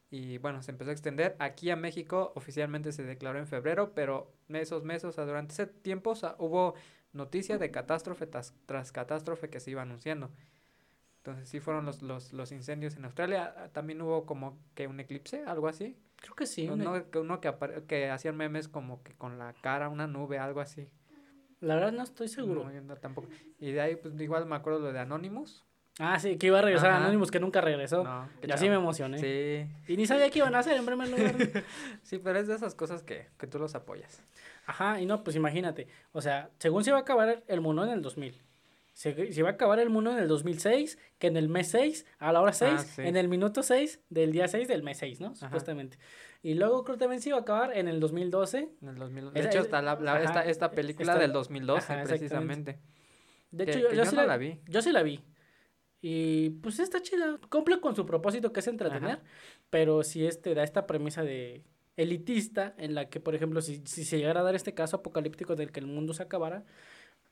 y 0.10 0.38
bueno, 0.40 0.62
se 0.62 0.72
empezó 0.72 0.92
a 0.92 0.94
extender. 0.94 1.36
Aquí 1.40 1.70
a 1.72 1.76
México 1.76 2.32
oficialmente 2.36 2.92
se 2.92 3.04
declaró 3.04 3.40
en 3.40 3.48
febrero, 3.48 3.94
pero 3.96 4.32
esos 4.50 4.84
meses, 4.84 5.06
o 5.06 5.12
sea, 5.12 5.26
durante 5.26 5.54
ese 5.54 5.66
tiempo, 5.68 6.12
o 6.12 6.16
sea, 6.16 6.36
hubo 6.40 6.76
noticias 7.14 7.60
de 7.60 7.72
catástrofe 7.72 8.28
tras, 8.28 8.54
tras 8.66 8.92
catástrofe 8.92 9.50
que 9.50 9.60
se 9.60 9.72
iba 9.72 9.82
anunciando. 9.82 10.30
Entonces 11.18 11.48
sí 11.50 11.60
fueron 11.60 11.86
los, 11.86 12.02
los, 12.02 12.34
los 12.34 12.52
incendios 12.52 12.96
en 12.98 13.06
Australia. 13.06 13.70
También 13.74 14.02
hubo 14.02 14.26
como 14.26 14.58
que 14.76 14.88
un 14.88 15.00
eclipse, 15.00 15.44
algo 15.46 15.68
así. 15.68 15.98
Creo 16.18 16.36
que 16.36 16.46
sí. 16.46 16.68
uno, 16.70 17.10
que, 17.12 17.20
uno 17.20 17.40
que, 17.42 17.50
apare- 17.50 17.86
que 17.86 18.10
hacían 18.10 18.36
memes 18.38 18.68
como 18.68 19.04
que 19.04 19.14
con 19.14 19.38
la 19.40 19.54
cara, 19.62 19.90
una 19.90 20.08
nube, 20.08 20.38
algo 20.40 20.60
así. 20.62 20.90
La 21.63 21.75
verdad 21.75 21.92
no 21.92 22.04
estoy 22.04 22.27
seguro. 22.27 22.63
No, 22.65 22.71
yo 22.74 22.81
no 22.81 22.95
tampoco. 22.98 23.30
Y 23.60 23.71
de 23.71 23.81
ahí, 23.81 23.95
pues 23.95 24.19
igual 24.19 24.45
me 24.45 24.56
acuerdo 24.56 24.80
lo 24.80 24.92
de 24.94 25.00
Anonymous. 25.00 25.63
Ah, 26.00 26.19
sí, 26.19 26.38
que 26.38 26.48
iba 26.48 26.57
a 26.57 26.62
regresar 26.63 26.89
Ajá. 26.89 26.98
Anonymous, 27.04 27.30
que 27.30 27.39
nunca 27.39 27.62
regresó. 27.62 28.04
No, 28.04 28.27
y 28.42 28.51
así 28.51 28.68
me 28.68 28.75
emocioné. 28.75 29.19
Sí, 29.19 29.94
Y 29.94 29.95
ni 29.95 30.07
sabía 30.07 30.30
qué 30.31 30.39
iban 30.39 30.56
a 30.56 30.60
hacer 30.60 30.75
en 30.75 30.86
primer 30.86 31.07
lugar. 31.07 31.36
sí, 32.01 32.18
pero 32.18 32.39
es 32.39 32.48
de 32.48 32.56
esas 32.56 32.74
cosas 32.74 33.04
que, 33.04 33.27
que 33.38 33.45
tú 33.48 33.60
los 33.60 33.75
apoyas. 33.75 34.21
Ajá, 34.65 35.00
y 35.00 35.06
no, 35.06 35.24
pues 35.24 35.36
imagínate. 35.36 35.88
O 36.12 36.21
sea, 36.21 36.50
según 36.57 36.83
se 36.83 36.92
va 36.92 36.98
a 36.98 37.01
acabar 37.01 37.44
el 37.48 37.62
mundo 37.62 37.83
en 37.83 37.92
el 37.92 38.01
2000. 38.01 38.42
Se, 38.94 39.33
se 39.33 39.44
va 39.44 39.50
a 39.50 39.51
acabar 39.54 39.80
el 39.80 39.89
mundo 39.89 40.12
en 40.12 40.18
el 40.19 40.27
2006, 40.27 40.98
que 41.19 41.27
en 41.27 41.38
el 41.38 41.48
mes 41.50 41.68
6, 41.69 42.06
a 42.19 42.31
la 42.31 42.42
hora 42.42 42.54
6, 42.54 42.74
Ah, 42.75 42.77
sí. 42.80 43.01
en 43.04 43.15
el 43.15 43.27
minuto 43.27 43.63
6 43.63 44.01
del 44.10 44.31
día 44.31 44.48
6 44.48 44.68
del 44.68 44.83
mes 44.83 44.98
6, 44.98 45.19
¿no? 45.21 45.36
Supuestamente. 45.36 45.98
Y 46.44 46.54
luego 46.56 46.84
creo 46.84 46.98
que 46.98 47.00
también 47.00 47.22
se 47.22 47.30
iba 47.30 47.38
a 47.40 47.42
acabar 47.42 47.75
en 47.75 47.88
el 47.88 48.00
2012. 48.00 48.69
En 48.81 48.88
el 48.90 48.95
2000. 48.95 49.31
De 49.34 49.40
hecho, 49.40 49.60
es- 49.60 49.66
está 49.66 49.81
la, 49.81 49.95
la- 50.00 50.13
ajá, 50.16 50.24
esta, 50.24 50.45
esta 50.45 50.72
película 50.72 51.18
del 51.18 51.31
2012, 51.31 51.94
ajá, 51.94 52.04
precisamente. 52.04 52.80
De 53.50 53.66
Que- 53.66 53.72
hecho, 53.72 53.80
yo, 53.80 53.90
que 53.90 53.95
yo 53.95 54.04
yo 54.04 54.10
sí 54.10 54.16
no 54.16 54.22
la, 54.24 54.28
la 54.28 54.38
vi. 54.38 54.60
Yo 54.68 54.82
sí 54.82 54.91
la 54.91 55.03
vi. 55.03 55.24
Y 56.01 56.50
pues 56.50 56.79
está 56.79 57.01
chida. 57.01 57.39
Cumple 57.50 57.79
con 57.79 57.96
su 57.96 58.06
propósito 58.06 58.51
que 58.51 58.60
es 58.60 58.68
entretener. 58.68 59.20
Pero 59.70 60.03
sí 60.03 60.25
este, 60.25 60.53
da 60.53 60.63
esta 60.63 60.86
premisa 60.86 61.24
de 61.24 61.63
elitista 61.96 62.74
en 62.77 62.94
la 62.94 63.08
que, 63.10 63.22
por 63.22 63.36
ejemplo, 63.36 63.62
si, 63.62 63.82
si 63.86 64.03
se 64.03 64.18
llegara 64.18 64.41
a 64.41 64.44
dar 64.44 64.56
este 64.56 64.74
caso 64.74 64.98
apocalíptico 64.98 65.56
del 65.56 65.72
que 65.72 65.79
el 65.79 65.88
mundo 65.88 66.13
se 66.13 66.24
acabara, 66.24 66.65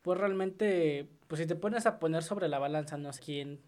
pues 0.04 0.18
realmente, 0.20 1.10
pues 1.28 1.42
si 1.42 1.48
te 1.48 1.56
pones 1.56 1.86
a 1.86 2.00
poner 2.00 2.24
sobre 2.24 2.48
la 2.48 2.60
balanza, 2.60 2.96
no 2.98 3.12
sé 3.12 3.22
quién 3.22 3.60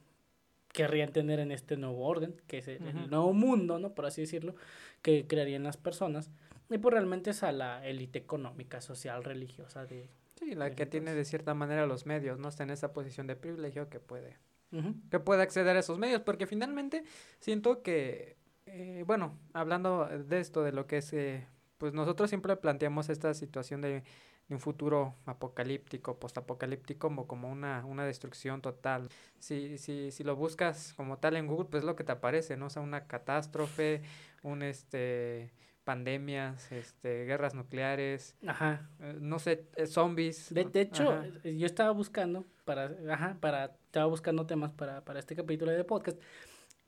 querría 0.74 1.06
entender 1.06 1.40
en 1.40 1.52
este 1.52 1.78
nuevo 1.78 2.06
orden, 2.06 2.36
que 2.48 2.58
es 2.58 2.68
el, 2.68 2.86
el 2.86 2.96
Ujú. 2.96 3.08
nuevo 3.08 3.34
mundo, 3.34 3.80
¿no? 3.80 3.94
Por 3.94 4.06
así 4.06 4.22
decirlo, 4.22 4.56
que 5.02 5.26
crearían 5.28 5.64
las 5.64 5.78
personas. 5.78 6.30
Y 6.70 6.78
pues 6.80 6.94
realmente 6.94 7.30
es 7.30 7.44
a 7.44 7.52
la 7.52 7.86
élite 7.88 8.20
económica, 8.20 8.82
social, 8.82 9.24
religiosa 9.24 9.86
de... 9.86 10.10
Sí, 10.40 10.56
la 10.56 10.72
que 10.72 10.86
tiene 10.86 11.14
de 11.14 11.24
cierta 11.24 11.54
manera 11.54 11.86
los 11.86 12.06
medios, 12.06 12.40
¿no? 12.40 12.50
Está 12.50 12.64
en 12.64 12.72
esa 12.72 12.92
posición 12.92 13.28
de 13.28 13.36
privilegio 13.36 13.88
que 13.90 14.00
puede, 14.00 14.38
Ujú. 14.72 14.96
que 15.12 15.20
puede 15.20 15.44
acceder 15.44 15.78
a 15.78 15.80
esos 15.80 16.00
medios, 16.00 16.22
porque 16.22 16.48
finalmente 16.48 17.04
siento 17.40 17.84
que, 17.84 18.36
eh, 18.66 19.04
bueno, 19.06 19.38
hablando 19.54 20.08
de 20.08 20.40
esto, 20.40 20.64
de 20.64 20.72
lo 20.72 20.88
que 20.88 20.98
es, 20.98 21.14
eh, 21.14 21.46
pues 21.78 21.94
nosotros 21.94 22.30
siempre 22.30 22.56
planteamos 22.56 23.10
esta 23.10 23.34
situación 23.36 23.82
de, 23.82 24.04
de 24.48 24.56
un 24.56 24.62
futuro 24.62 25.16
apocalíptico, 25.26 26.20
postapocalíptico, 26.20 27.08
como, 27.08 27.28
como 27.28 27.50
una, 27.52 27.86
una 27.86 28.06
destrucción 28.06 28.62
total. 28.62 29.10
Si, 29.40 29.78
si, 29.78 30.12
si 30.12 30.24
lo 30.24 30.36
buscas 30.36 30.94
como 30.96 31.18
tal 31.18 31.36
en 31.38 31.48
Google, 31.48 31.68
pues 31.70 31.82
es 31.84 31.86
lo 31.88 31.96
que 31.96 32.04
te 32.04 32.12
aparece, 32.12 32.58
¿no? 32.58 32.66
O 32.68 32.70
sea, 32.70 32.82
una 32.82 33.08
catástrofe, 33.08 34.02
un, 34.42 34.62
este, 34.62 35.52
pandemias, 35.84 36.72
este, 36.72 37.26
guerras 37.26 37.54
nucleares, 37.56 38.36
Ajá. 38.48 38.90
eh, 39.00 39.18
no 39.20 39.40
sé, 39.40 39.68
eh, 39.76 39.86
zombies. 39.88 40.54
De, 40.54 40.66
de 40.66 40.82
hecho, 40.82 41.12
Ajá. 41.12 41.26
eh, 41.44 41.58
yo 41.58 41.66
estaba 41.66 41.92
buscando 41.92 42.46
para, 42.66 42.92
ajá, 43.12 43.38
para, 43.40 43.66
estaba 43.86 44.06
buscando 44.08 44.46
temas 44.46 44.72
para, 44.72 45.04
para 45.04 45.20
este 45.20 45.36
capítulo 45.36 45.72
de 45.72 45.84
podcast 45.84 46.18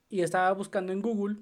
y 0.10 0.22
estaba 0.22 0.52
buscando 0.54 0.92
en 0.94 1.02
Google, 1.02 1.38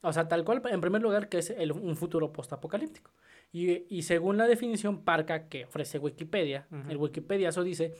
o 0.00 0.12
sea, 0.12 0.28
tal 0.28 0.44
cual, 0.44 0.62
en 0.70 0.80
primer 0.80 1.02
lugar, 1.02 1.28
que 1.28 1.38
es 1.38 1.50
el- 1.50 1.72
un 1.72 1.96
futuro 1.96 2.32
postapocalíptico. 2.32 3.10
Y, 3.52 3.86
y 3.88 4.02
según 4.02 4.36
la 4.36 4.46
definición 4.46 5.02
parca 5.04 5.48
que 5.48 5.64
ofrece 5.64 5.98
Wikipedia, 5.98 6.66
Ujú. 6.70 6.90
el 6.90 6.96
Wikipedia 6.96 7.48
eso 7.48 7.62
dice 7.62 7.94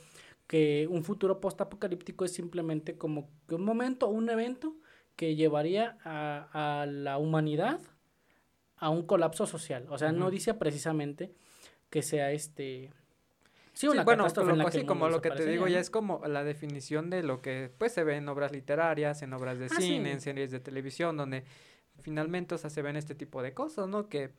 que 0.45 0.87
un 0.89 1.03
futuro 1.03 1.39
postapocalíptico 1.39 2.25
es 2.25 2.33
simplemente 2.33 2.97
como 2.97 3.29
que 3.47 3.55
un 3.55 3.63
momento, 3.63 4.07
un 4.07 4.29
evento 4.29 4.75
que 5.15 5.35
llevaría 5.35 5.97
a, 6.03 6.81
a 6.81 6.85
la 6.85 7.17
humanidad 7.17 7.79
a 8.77 8.89
un 8.89 9.05
colapso 9.05 9.45
social. 9.47 9.87
O 9.89 9.97
sea, 9.97 10.11
no 10.11 10.29
dice 10.29 10.53
precisamente 10.53 11.33
que 11.89 12.01
sea 12.01 12.31
este 12.31 12.91
Sí, 13.73 13.87
una 13.87 14.03
bueno, 14.03 14.25
como 14.87 15.07
lo 15.07 15.21
que 15.21 15.29
te 15.29 15.45
digo, 15.45 15.67
ya 15.67 15.79
es 15.79 15.91
como 15.91 16.25
la 16.25 16.43
definición 16.43 17.11
de 17.11 17.21
lo 17.21 17.43
que 17.43 17.71
pues 17.77 17.93
se 17.93 18.03
ve 18.03 18.15
en 18.15 18.27
obras 18.27 18.51
literarias, 18.51 19.21
en 19.21 19.33
obras 19.33 19.59
de 19.59 19.65
ah, 19.65 19.75
cine, 19.77 20.13
en 20.13 20.19
series 20.19 20.49
de 20.49 20.59
televisión, 20.59 21.15
donde 21.15 21.43
finalmente 22.01 22.55
o 22.55 22.57
sea, 22.57 22.71
se 22.71 22.81
ven 22.81 22.95
este 22.95 23.13
tipo 23.13 23.43
de 23.43 23.53
cosas, 23.53 23.87
¿no? 23.87 24.09
Que 24.09 24.31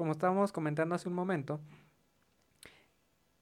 como 0.00 0.12
estábamos 0.12 0.50
comentando 0.50 0.94
hace 0.94 1.10
un 1.10 1.14
momento, 1.14 1.60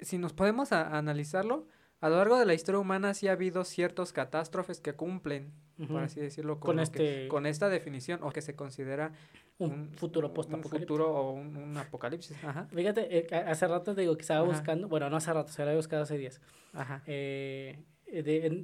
si 0.01 0.19
nos 0.19 0.33
podemos 0.33 0.73
analizarlo, 0.73 1.69
a 2.01 2.09
lo 2.09 2.17
largo 2.17 2.37
de 2.37 2.47
la 2.47 2.55
historia 2.55 2.81
humana 2.81 3.15
sí 3.15 3.29
ha 3.29 3.33
habido 3.33 3.63
ciertos 3.63 4.13
catástrofes 4.13 4.81
que 4.81 4.95
cumplen, 4.95 5.53
por 5.87 6.03
así 6.03 6.19
decirlo, 6.19 6.59
con, 6.59 6.81
este... 6.81 7.29
con 7.29 7.47
esta 7.47 7.69
definición 7.69 8.25
o 8.25 8.31
que 8.31 8.43
se 8.43 8.57
considera 8.57 9.13
un, 9.59 9.93
futuro 9.93 10.35
post 10.35 10.53
Un 10.53 10.65
futuro 10.65 11.09
o 11.09 11.31
un, 11.31 11.77
apocalipsis. 11.77 12.37
Ajá. 12.43 12.67
Fíjate, 12.75 13.19
eh, 13.19 13.29
hace 13.47 13.69
rato 13.69 13.95
te 13.95 14.01
digo 14.01 14.17
que 14.17 14.23
estaba 14.23 14.43
buscando, 14.45 14.89
bueno, 14.89 15.09
no 15.09 15.17
hace 15.17 15.33
rato, 15.33 15.53
se 15.53 15.63
lo 15.63 15.69
había 15.69 15.77
buscado 15.77 16.03
hace 16.03 16.19
días. 16.19 16.41
Ajá. 16.73 17.05
Eh, 17.07 17.85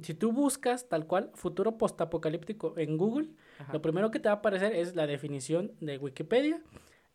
si 0.01 0.13
tú 0.15 0.33
buscas 0.33 0.89
tal 0.89 1.07
cual 1.07 1.31
futuro 1.33 1.77
postapocalíptico 1.77 2.77
en 2.77 2.97
Google, 2.97 3.29
lo 3.71 3.81
primero 3.81 4.11
que 4.11 4.19
te 4.19 4.27
va 4.27 4.33
a 4.33 4.37
aparecer 4.39 4.75
es 4.75 4.97
la 4.97 5.07
definición 5.07 5.71
de 5.79 5.97
Wikipedia 5.97 6.61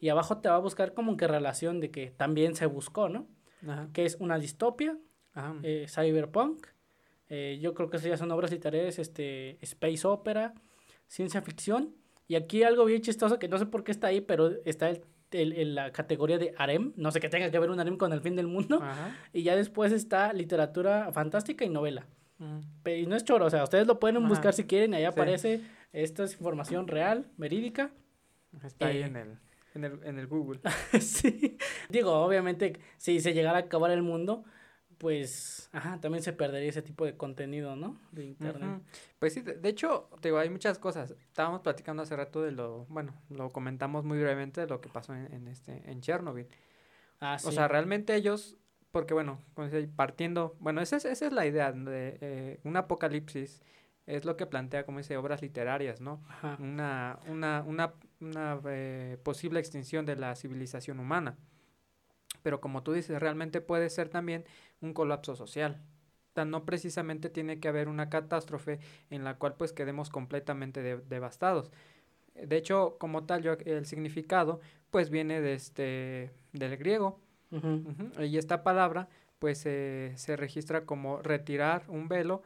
y 0.00 0.08
abajo 0.08 0.38
te 0.38 0.48
va 0.48 0.56
a 0.56 0.58
buscar 0.58 0.94
como 0.94 1.16
que 1.16 1.28
relación 1.28 1.78
de 1.80 1.90
que 1.90 2.10
también 2.10 2.56
se 2.56 2.66
buscó, 2.66 3.08
¿no? 3.08 3.28
Ajá. 3.68 3.88
Que 3.92 4.04
es 4.04 4.16
una 4.18 4.38
distopia, 4.38 4.98
eh, 5.62 5.86
cyberpunk, 5.88 6.66
yo 7.60 7.74
creo 7.74 7.90
que 7.90 7.98
esas 7.98 8.08
ya 8.08 8.16
son 8.16 8.32
obras 8.32 8.50
literarias, 8.50 8.98
este, 8.98 9.58
space 9.64 10.04
opera, 10.06 10.54
ciencia 11.06 11.42
ficción 11.42 11.94
y 12.30 12.36
aquí 12.36 12.62
algo 12.62 12.84
bien 12.84 13.02
chistoso 13.02 13.40
que 13.40 13.48
no 13.48 13.58
sé 13.58 13.66
por 13.66 13.82
qué 13.82 13.90
está 13.90 14.06
ahí, 14.06 14.20
pero 14.20 14.52
está 14.64 14.88
el, 14.88 15.02
en 15.52 15.74
la 15.74 15.90
categoría 15.90 16.38
de 16.38 16.54
harem. 16.56 16.92
No 16.94 17.10
sé 17.10 17.18
qué 17.18 17.28
tenga 17.28 17.50
que 17.50 17.58
ver 17.58 17.70
un 17.70 17.80
harem 17.80 17.96
con 17.96 18.12
el 18.12 18.20
fin 18.20 18.36
del 18.36 18.46
mundo. 18.46 18.80
Y 19.32 19.42
ya 19.42 19.56
después 19.56 19.90
está 19.90 20.32
literatura 20.32 21.10
fantástica 21.12 21.64
y 21.64 21.68
novela. 21.68 22.06
y 22.86 23.06
no 23.06 23.16
es 23.16 23.24
choro, 23.24 23.46
o 23.46 23.50
sea, 23.50 23.64
ustedes 23.64 23.88
lo 23.88 23.98
pueden 23.98 24.28
buscar 24.28 24.54
si 24.54 24.62
quieren, 24.62 24.94
ahí 24.94 25.02
aparece. 25.02 25.60
Esta 25.92 26.22
es 26.22 26.34
información 26.34 26.86
real, 26.86 27.26
verídica. 27.36 27.90
Está 28.62 28.86
ahí 28.86 28.98
eh, 28.98 29.06
en 29.06 29.16
el, 29.16 29.38
en 29.74 29.84
el, 29.84 30.00
en 30.04 30.18
el 30.18 30.26
Google. 30.26 30.60
sí. 31.00 31.58
Digo, 31.88 32.12
obviamente, 32.12 32.80
si 32.96 33.20
se 33.20 33.32
llegara 33.32 33.58
a 33.58 33.62
acabar 33.62 33.90
el 33.90 34.02
mundo, 34.02 34.44
pues, 35.00 35.70
ajá, 35.72 35.98
también 35.98 36.22
se 36.22 36.34
perdería 36.34 36.68
ese 36.68 36.82
tipo 36.82 37.06
de 37.06 37.16
contenido, 37.16 37.74
¿no? 37.74 37.98
De 38.12 38.22
internet. 38.22 38.82
Pues 39.18 39.32
sí, 39.32 39.40
de, 39.40 39.66
hecho, 39.66 40.10
digo, 40.20 40.38
hay 40.38 40.50
muchas 40.50 40.78
cosas. 40.78 41.12
Estábamos 41.12 41.62
platicando 41.62 42.02
hace 42.02 42.14
rato 42.16 42.42
de 42.42 42.52
lo, 42.52 42.84
bueno, 42.90 43.14
lo 43.30 43.48
comentamos 43.48 44.04
muy 44.04 44.18
brevemente 44.18 44.60
de 44.60 44.66
lo 44.66 44.82
que 44.82 44.90
pasó 44.90 45.14
en, 45.14 45.48
este, 45.48 45.90
en 45.90 46.02
Chernobyl. 46.02 46.48
Ah, 47.18 47.38
sí. 47.38 47.48
O 47.48 47.52
sea, 47.52 47.66
realmente 47.66 48.14
ellos, 48.14 48.58
porque 48.92 49.14
bueno, 49.14 49.38
partiendo, 49.96 50.54
bueno, 50.60 50.82
esa 50.82 50.98
es, 50.98 51.06
esa 51.06 51.28
es 51.28 51.32
la 51.32 51.46
idea 51.46 51.72
de 51.72 52.18
eh, 52.20 52.60
un 52.64 52.76
apocalipsis, 52.76 53.62
es 54.06 54.24
lo 54.24 54.36
que 54.36 54.46
plantea, 54.46 54.84
como 54.84 54.98
dice, 54.98 55.16
obras 55.16 55.42
literarias, 55.42 56.00
¿no? 56.00 56.22
Ajá. 56.28 56.56
Una, 56.60 57.18
una, 57.28 57.64
una, 57.66 57.94
una 58.20 58.60
eh, 58.66 59.18
posible 59.22 59.60
extinción 59.60 60.06
de 60.06 60.16
la 60.16 60.34
civilización 60.36 61.00
humana 61.00 61.36
pero 62.42 62.60
como 62.60 62.82
tú 62.82 62.92
dices, 62.92 63.20
realmente 63.20 63.60
puede 63.60 63.90
ser 63.90 64.08
también 64.08 64.44
un 64.80 64.94
colapso 64.94 65.36
social. 65.36 65.80
no 66.46 66.64
precisamente 66.64 67.28
tiene 67.28 67.60
que 67.60 67.68
haber 67.68 67.88
una 67.88 68.08
catástrofe 68.08 68.78
en 69.10 69.24
la 69.24 69.36
cual 69.36 69.56
pues 69.56 69.72
quedemos 69.72 70.08
completamente 70.08 70.82
devastados. 70.82 71.70
De 72.34 72.56
hecho, 72.56 72.96
como 72.98 73.24
tal, 73.24 73.42
yo, 73.42 73.52
el 73.66 73.84
significado 73.84 74.60
pues 74.90 75.10
viene 75.10 75.40
de 75.40 75.54
este, 75.54 76.30
del 76.52 76.76
griego. 76.76 77.20
Y 78.20 78.38
esta 78.38 78.62
palabra 78.62 79.08
pues 79.38 79.58
se 79.58 80.36
registra 80.36 80.86
como 80.86 81.20
retirar 81.20 81.84
un 81.88 82.08
velo 82.08 82.42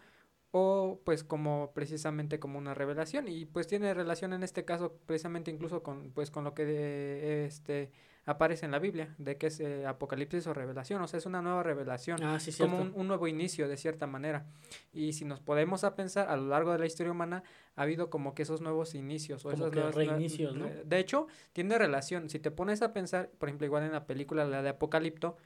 o 0.57 1.01
pues 1.03 1.25
como 1.25 1.73
precisamente 1.75 2.39
como 2.39 2.61
una 2.61 2.75
revelación 2.75 3.27
y 3.27 3.45
pues 3.45 3.67
tiene 3.67 3.93
relación 3.93 4.33
en 4.33 4.45
este 4.45 4.65
caso 4.65 4.93
precisamente 5.05 5.51
incluso 5.51 5.83
con 5.83 6.13
pues 6.13 6.31
con 6.31 6.45
lo 6.45 6.55
que 6.55 6.65
de, 6.65 7.45
este 7.45 7.91
aparece 8.25 8.65
en 8.65 8.71
la 8.71 8.79
Biblia, 8.79 9.15
de 9.19 9.37
que 9.37 9.49
es 9.49 9.59
eh, 9.59 9.85
Apocalipsis 9.85 10.47
o 10.47 10.55
revelación, 10.55 11.03
o 11.03 11.09
sea, 11.09 11.19
es 11.19 11.27
una 11.27 11.43
nueva 11.43 11.63
revelación, 11.63 12.23
ah, 12.23 12.39
como 12.59 12.81
un, 12.81 13.07
nuevo 13.07 13.29
inicio 13.29 13.69
de 13.69 13.77
cierta 13.77 14.07
manera. 14.07 14.47
Y 14.95 15.13
si 15.13 15.27
nos 15.27 15.41
podemos 15.41 15.85
a 15.85 15.95
pensar, 15.95 16.31
a 16.31 16.37
lo 16.37 16.47
largo 16.47 16.73
de 16.73 16.79
la 16.79 16.87
historia 16.87 17.13
humana 17.13 17.43
ha 17.77 17.83
habido 17.83 18.09
como 18.09 18.35
que 18.35 18.45
esos 18.45 18.63
nuevos 18.63 18.95
inicios 18.95 19.45
o 19.45 19.53
esos 19.53 19.71
nuevos 19.71 19.95
reinicios, 19.95 20.57
¿no? 20.57 20.67
De 20.87 20.99
hecho, 20.99 21.27
tiene 21.53 21.77
relación, 21.77 22.31
si 22.31 22.39
te 22.39 22.51
pones 22.51 22.81
a 22.81 22.95
pensar, 22.95 23.29
por 23.37 23.51
ejemplo, 23.51 23.67
igual 23.67 23.83
en 23.83 23.93
la 23.93 24.07
película, 24.07 24.47
la 24.47 24.63
de 24.63 24.71
Apocalipto, 24.71 25.37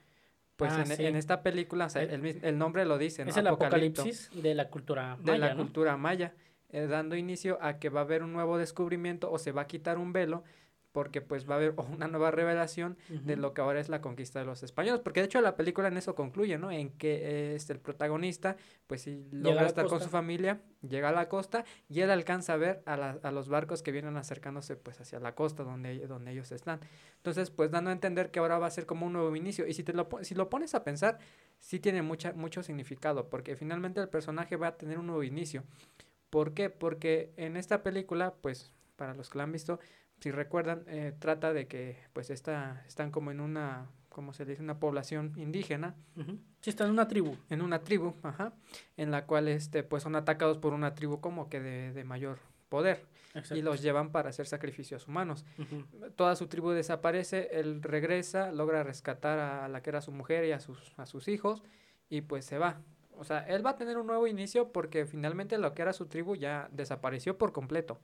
pues 0.58 0.72
ah, 0.72 0.84
en, 0.98 1.14
esta 1.14 1.44
película, 1.44 1.86
o 1.86 1.88
sea, 1.88 2.02
el, 2.02 2.40
el, 2.42 2.58
nombre 2.58 2.84
lo 2.84 2.98
dice, 2.98 3.24
¿no? 3.24 3.30
Es 3.30 3.36
el 3.36 3.46
apocalipsis 3.46 4.28
de 4.34 4.56
la 4.56 4.68
cultura 4.68 5.16
maya, 5.16 5.32
De 5.32 5.38
la 5.38 5.54
cultura 5.54 5.96
maya, 5.96 6.34
eh, 6.70 6.88
dando 6.88 7.14
inicio 7.14 7.58
a 7.62 7.78
que 7.78 7.90
va 7.90 8.00
a 8.00 8.02
haber 8.02 8.24
un 8.24 8.32
nuevo 8.32 8.58
descubrimiento 8.58 9.30
o 9.30 9.38
se 9.38 9.52
va 9.52 9.62
a 9.62 9.66
quitar 9.68 9.98
un 9.98 10.12
velo 10.12 10.42
porque 10.92 11.20
pues 11.20 11.48
va 11.48 11.54
a 11.54 11.56
haber 11.58 11.74
una 11.92 12.08
nueva 12.08 12.30
revelación 12.30 12.96
de 13.08 13.36
lo 13.36 13.54
que 13.54 13.60
ahora 13.60 13.80
es 13.80 13.88
la 13.88 14.00
conquista 14.00 14.38
de 14.38 14.46
los 14.46 14.62
españoles, 14.62 15.00
porque 15.00 15.20
de 15.20 15.26
hecho 15.26 15.40
la 15.40 15.56
película 15.56 15.88
en 15.88 15.96
eso 15.96 16.14
concluye, 16.14 16.58
¿no? 16.58 16.70
En 16.70 16.90
que 16.90 17.54
este, 17.54 17.72
el 17.72 17.80
protagonista 17.80 18.56
pues 18.86 19.02
sí 19.02 19.26
logra 19.30 19.66
estar 19.66 19.86
con 19.86 20.00
su 20.00 20.08
familia, 20.08 20.60
llega 20.82 21.10
a 21.10 21.12
la 21.12 21.28
costa 21.28 21.64
y 21.88 22.00
él 22.00 22.10
alcanza 22.10 22.54
a 22.54 22.56
ver 22.56 22.82
a, 22.86 22.96
la, 22.96 23.18
a 23.22 23.30
los 23.30 23.48
barcos 23.48 23.82
que 23.82 23.92
vienen 23.92 24.16
acercándose 24.16 24.76
pues 24.76 25.00
hacia 25.00 25.20
la 25.20 25.34
costa 25.34 25.62
donde, 25.62 26.06
donde 26.06 26.32
ellos 26.32 26.52
están. 26.52 26.80
Entonces 27.16 27.50
pues 27.50 27.70
dando 27.70 27.90
a 27.90 27.92
entender 27.92 28.30
que 28.30 28.38
ahora 28.38 28.58
va 28.58 28.66
a 28.66 28.70
ser 28.70 28.86
como 28.86 29.06
un 29.06 29.12
nuevo 29.12 29.34
inicio 29.36 29.66
y 29.66 29.74
si, 29.74 29.82
te 29.82 29.92
lo, 29.92 30.08
si 30.22 30.34
lo 30.34 30.48
pones 30.48 30.74
a 30.74 30.84
pensar, 30.84 31.18
sí 31.58 31.80
tiene 31.80 32.02
mucha, 32.02 32.32
mucho 32.32 32.62
significado, 32.62 33.28
porque 33.28 33.56
finalmente 33.56 34.00
el 34.00 34.08
personaje 34.08 34.56
va 34.56 34.68
a 34.68 34.76
tener 34.76 34.98
un 34.98 35.06
nuevo 35.06 35.22
inicio. 35.22 35.64
¿Por 36.30 36.54
qué? 36.54 36.70
Porque 36.70 37.32
en 37.36 37.56
esta 37.56 37.82
película, 37.82 38.34
pues 38.40 38.72
para 38.96 39.14
los 39.14 39.30
que 39.30 39.38
la 39.38 39.44
han 39.44 39.52
visto, 39.52 39.78
si 40.20 40.30
recuerdan, 40.30 40.84
eh, 40.86 41.14
trata 41.18 41.52
de 41.52 41.66
que 41.66 41.98
pues 42.12 42.30
está, 42.30 42.84
están 42.86 43.10
como 43.10 43.30
en 43.30 43.40
una, 43.40 43.86
como 44.08 44.32
se 44.32 44.44
dice, 44.44 44.62
una 44.62 44.78
población 44.80 45.32
indígena. 45.36 45.94
Sí, 46.60 46.70
están 46.70 46.88
en 46.88 46.94
una 46.94 47.08
tribu. 47.08 47.36
En 47.50 47.62
una 47.62 47.80
tribu, 47.82 48.14
ajá, 48.22 48.52
en 48.96 49.10
la 49.10 49.26
cual 49.26 49.48
este, 49.48 49.82
pues 49.82 50.02
son 50.02 50.16
atacados 50.16 50.58
por 50.58 50.72
una 50.72 50.94
tribu 50.94 51.20
como 51.20 51.48
que 51.48 51.60
de, 51.60 51.92
de 51.92 52.04
mayor 52.04 52.38
poder 52.68 53.06
y 53.54 53.62
los 53.62 53.82
llevan 53.82 54.10
para 54.10 54.30
hacer 54.30 54.46
sacrificios 54.46 55.06
humanos. 55.06 55.44
Toda 56.16 56.36
su 56.36 56.46
tribu 56.48 56.70
desaparece, 56.70 57.48
él 57.52 57.82
regresa, 57.82 58.52
logra 58.52 58.82
rescatar 58.82 59.38
a 59.38 59.68
la 59.68 59.82
que 59.82 59.90
era 59.90 60.00
su 60.00 60.12
mujer 60.12 60.44
y 60.44 60.52
a 60.52 60.60
sus, 60.60 60.94
a 60.96 61.06
sus 61.06 61.28
hijos 61.28 61.62
y 62.08 62.22
pues 62.22 62.44
se 62.44 62.58
va. 62.58 62.80
O 63.18 63.24
sea, 63.24 63.40
él 63.40 63.66
va 63.66 63.70
a 63.70 63.76
tener 63.76 63.98
un 63.98 64.06
nuevo 64.06 64.26
inicio 64.26 64.70
porque 64.72 65.04
finalmente 65.04 65.58
lo 65.58 65.74
que 65.74 65.82
era 65.82 65.92
su 65.92 66.06
tribu 66.06 66.36
ya 66.36 66.68
desapareció 66.70 67.36
por 67.36 67.52
completo. 67.52 67.98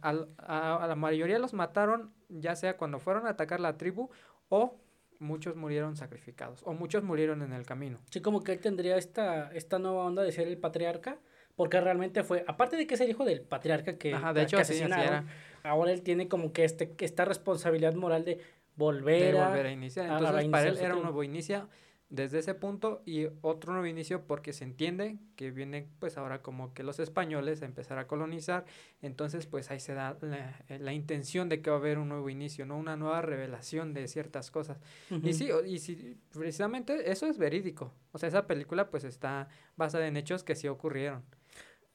a, 0.00 0.12
la 0.88 0.94
mayoría 0.96 1.38
los 1.38 1.52
mataron, 1.52 2.12
ya 2.28 2.56
sea 2.56 2.76
cuando 2.76 2.98
fueron 2.98 3.26
a 3.26 3.30
atacar 3.30 3.60
la 3.60 3.76
tribu 3.76 4.08
o 4.48 4.76
muchos 5.18 5.56
murieron 5.56 5.96
sacrificados 5.96 6.62
o 6.64 6.72
muchos 6.72 7.02
murieron 7.02 7.42
en 7.42 7.52
el 7.52 7.66
camino. 7.66 7.98
Sí, 8.10 8.20
como 8.20 8.42
que 8.42 8.52
él 8.52 8.60
tendría 8.60 8.96
esta, 8.96 9.52
esta 9.52 9.78
nueva 9.78 10.04
onda 10.04 10.22
de 10.22 10.32
ser 10.32 10.48
el 10.48 10.56
patriarca, 10.56 11.18
porque 11.54 11.80
realmente 11.80 12.24
fue, 12.24 12.44
aparte 12.46 12.76
de 12.76 12.86
que 12.86 12.94
es 12.94 13.00
el 13.00 13.10
hijo 13.10 13.24
del 13.24 13.42
patriarca 13.42 13.98
que, 13.98 14.14
Ajá, 14.14 14.32
de 14.32 14.42
hecho, 14.42 14.58
asesinaron, 14.58 15.26
ahora 15.62 15.92
él 15.92 16.02
tiene 16.02 16.28
como 16.28 16.52
que 16.52 16.64
este, 16.64 16.94
esta 16.98 17.24
responsabilidad 17.24 17.94
moral 17.94 18.24
de 18.24 18.40
volver, 18.74 19.34
de 19.34 19.42
volver 19.42 19.66
a, 19.66 19.70
iniciar. 19.70 20.06
Entonces, 20.06 20.48
para 20.48 20.68
él 20.68 20.78
era 20.78 20.96
un 20.96 21.02
nuevo 21.02 21.22
inicio 21.22 21.68
desde 22.08 22.38
ese 22.38 22.54
punto 22.54 23.02
y 23.04 23.26
otro 23.40 23.72
nuevo 23.72 23.86
inicio 23.86 24.26
porque 24.26 24.52
se 24.52 24.64
entiende 24.64 25.18
que 25.34 25.50
vienen 25.50 25.88
pues 25.98 26.16
ahora 26.16 26.40
como 26.40 26.72
que 26.72 26.84
los 26.84 27.00
españoles 27.00 27.62
a 27.62 27.64
empezar 27.64 27.98
a 27.98 28.06
colonizar, 28.06 28.64
entonces 29.02 29.46
pues 29.46 29.70
ahí 29.70 29.80
se 29.80 29.94
da 29.94 30.16
la, 30.20 30.54
eh, 30.68 30.94
intención 30.94 31.48
de 31.48 31.62
que 31.62 31.70
va 31.70 31.76
a 31.76 31.78
haber 31.80 31.98
un 31.98 32.08
nuevo 32.08 32.30
inicio, 32.30 32.64
¿no? 32.64 32.78
Una 32.78 32.96
nueva 32.96 33.22
revelación 33.22 33.92
de 33.92 34.06
ciertas 34.06 34.50
cosas. 34.50 34.78
Y 35.22 35.32
sí, 35.32 35.48
y 35.66 35.78
sí, 35.78 36.16
precisamente 36.32 37.10
eso 37.10 37.26
es 37.26 37.38
verídico, 37.38 37.92
o 38.12 38.18
sea, 38.18 38.28
esa 38.28 38.46
película 38.46 38.88
pues 38.88 39.02
está 39.04 39.48
basada 39.76 40.06
en 40.06 40.16
hechos 40.16 40.44
que 40.44 40.54
sí 40.54 40.68
ocurrieron. 40.68 41.24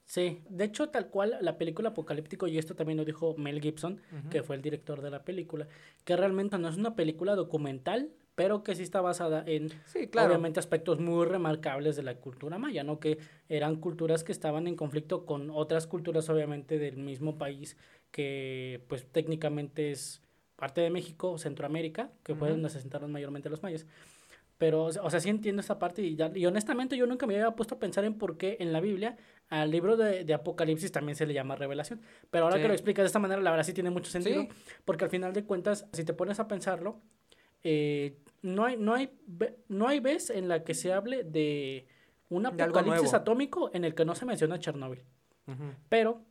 Sí, 0.04 0.42
de 0.50 0.64
hecho 0.64 0.90
tal 0.90 1.08
cual 1.08 1.38
la 1.40 1.56
película 1.56 1.90
Apocalíptico, 1.90 2.46
y 2.46 2.58
esto 2.58 2.74
también 2.74 2.98
lo 2.98 3.04
dijo 3.04 3.34
Mel 3.38 3.62
Gibson, 3.62 4.00
que 4.30 4.42
fue 4.42 4.56
el 4.56 4.62
director 4.62 5.00
de 5.00 5.10
la 5.10 5.24
película, 5.24 5.68
que 6.04 6.16
realmente 6.16 6.58
no 6.58 6.68
es 6.68 6.76
una 6.76 6.94
película 6.94 7.34
documental, 7.34 8.12
pero 8.34 8.62
que 8.62 8.74
sí 8.74 8.82
está 8.82 9.00
basada 9.00 9.44
en, 9.46 9.68
obviamente, 10.26 10.58
aspectos 10.58 10.98
muy 10.98 11.26
remarcables 11.26 11.96
de 11.96 12.02
la 12.02 12.14
cultura 12.16 12.58
maya, 12.58 12.82
¿no? 12.82 12.98
Que 12.98 13.18
eran 13.48 13.76
culturas 13.76 14.24
que 14.24 14.32
estaban 14.32 14.66
en 14.66 14.76
conflicto 14.76 15.26
con 15.26 15.50
otras 15.50 15.86
culturas, 15.86 16.28
obviamente, 16.30 16.78
del 16.78 16.96
mismo 16.96 17.36
país, 17.36 17.76
que, 18.10 18.84
pues, 18.88 19.06
técnicamente 19.10 19.90
es 19.90 20.22
parte 20.56 20.80
de 20.80 20.90
México, 20.90 21.36
Centroamérica, 21.38 22.10
que 22.22 22.34
fue 22.34 22.50
donde 22.50 22.70
se 22.70 22.78
asentaron 22.78 23.12
mayormente 23.12 23.50
los 23.50 23.62
mayas. 23.62 23.86
Pero, 24.58 24.84
o 24.84 25.10
sea, 25.10 25.18
sí 25.18 25.28
entiendo 25.28 25.60
esta 25.60 25.80
parte 25.80 26.02
y, 26.02 26.14
ya, 26.14 26.30
y 26.32 26.46
honestamente 26.46 26.96
yo 26.96 27.04
nunca 27.06 27.26
me 27.26 27.34
había 27.34 27.50
puesto 27.50 27.74
a 27.74 27.78
pensar 27.80 28.04
en 28.04 28.14
por 28.14 28.36
qué 28.36 28.58
en 28.60 28.72
la 28.72 28.80
Biblia 28.80 29.16
al 29.48 29.72
libro 29.72 29.96
de, 29.96 30.24
de 30.24 30.34
Apocalipsis 30.34 30.92
también 30.92 31.16
se 31.16 31.26
le 31.26 31.34
llama 31.34 31.56
revelación. 31.56 32.00
Pero 32.30 32.44
ahora 32.44 32.62
que 32.62 32.68
lo 32.68 32.72
explicas 32.72 33.02
de 33.02 33.08
esta 33.08 33.18
manera, 33.18 33.42
la 33.42 33.50
verdad 33.50 33.64
sí 33.64 33.72
tiene 33.72 33.90
mucho 33.90 34.10
sentido, 34.10 34.46
porque 34.84 35.02
al 35.04 35.10
final 35.10 35.32
de 35.32 35.44
cuentas, 35.44 35.88
si 35.92 36.04
te 36.04 36.14
pones 36.14 36.38
a 36.38 36.46
pensarlo, 36.46 37.00
eh, 37.64 38.16
no 38.42 38.64
hay, 38.64 38.76
no 38.76 38.94
hay, 38.94 39.10
no 39.68 39.88
hay 39.88 40.00
vez 40.00 40.30
en 40.30 40.48
la 40.48 40.64
que 40.64 40.74
se 40.74 40.92
hable 40.92 41.22
de 41.24 41.86
un 42.28 42.46
apocalipsis 42.46 43.14
atómico 43.14 43.70
en 43.72 43.84
el 43.84 43.94
que 43.94 44.04
no 44.04 44.14
se 44.14 44.24
menciona 44.26 44.58
Chernobyl. 44.58 45.04
Ujú. 45.46 45.62
Pero 45.88 46.22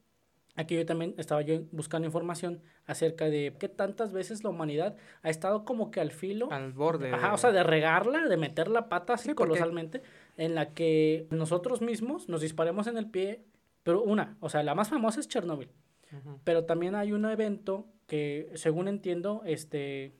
aquí 0.55 0.75
yo 0.75 0.85
también 0.85 1.15
estaba 1.17 1.41
yo 1.41 1.61
buscando 1.71 2.05
información 2.05 2.61
acerca 2.85 3.29
de 3.29 3.55
qué 3.59 3.69
tantas 3.69 4.11
veces 4.11 4.43
la 4.43 4.49
humanidad 4.49 4.97
ha 5.21 5.29
estado 5.29 5.63
como 5.63 5.91
que 5.91 6.01
al 6.01 6.11
filo, 6.11 6.51
Al 6.51 6.73
borde. 6.73 7.11
ajá, 7.11 7.29
de- 7.29 7.33
o 7.33 7.37
sea, 7.37 7.51
de 7.51 7.63
regarla, 7.63 8.27
de 8.27 8.35
meter 8.37 8.67
la 8.67 8.89
pata 8.89 9.13
así 9.13 9.29
Sí, 9.29 9.33
porque- 9.35 9.51
colosalmente, 9.51 10.01
en 10.37 10.55
la 10.55 10.73
que 10.73 11.27
nosotros 11.29 11.81
mismos 11.81 12.27
nos 12.27 12.41
disparemos 12.41 12.87
en 12.87 12.97
el 12.97 13.09
pie, 13.09 13.43
pero 13.83 14.01
una, 14.03 14.35
o 14.41 14.49
sea, 14.49 14.63
la 14.63 14.75
más 14.75 14.89
famosa 14.89 15.19
es 15.21 15.27
Chernobyl. 15.27 15.69
Ujú. 16.11 16.39
Pero 16.43 16.65
también 16.65 16.95
hay 16.95 17.13
un 17.13 17.23
evento 17.25 17.87
que, 18.07 18.49
según 18.55 18.87
entiendo, 18.89 19.43
este, 19.45 20.11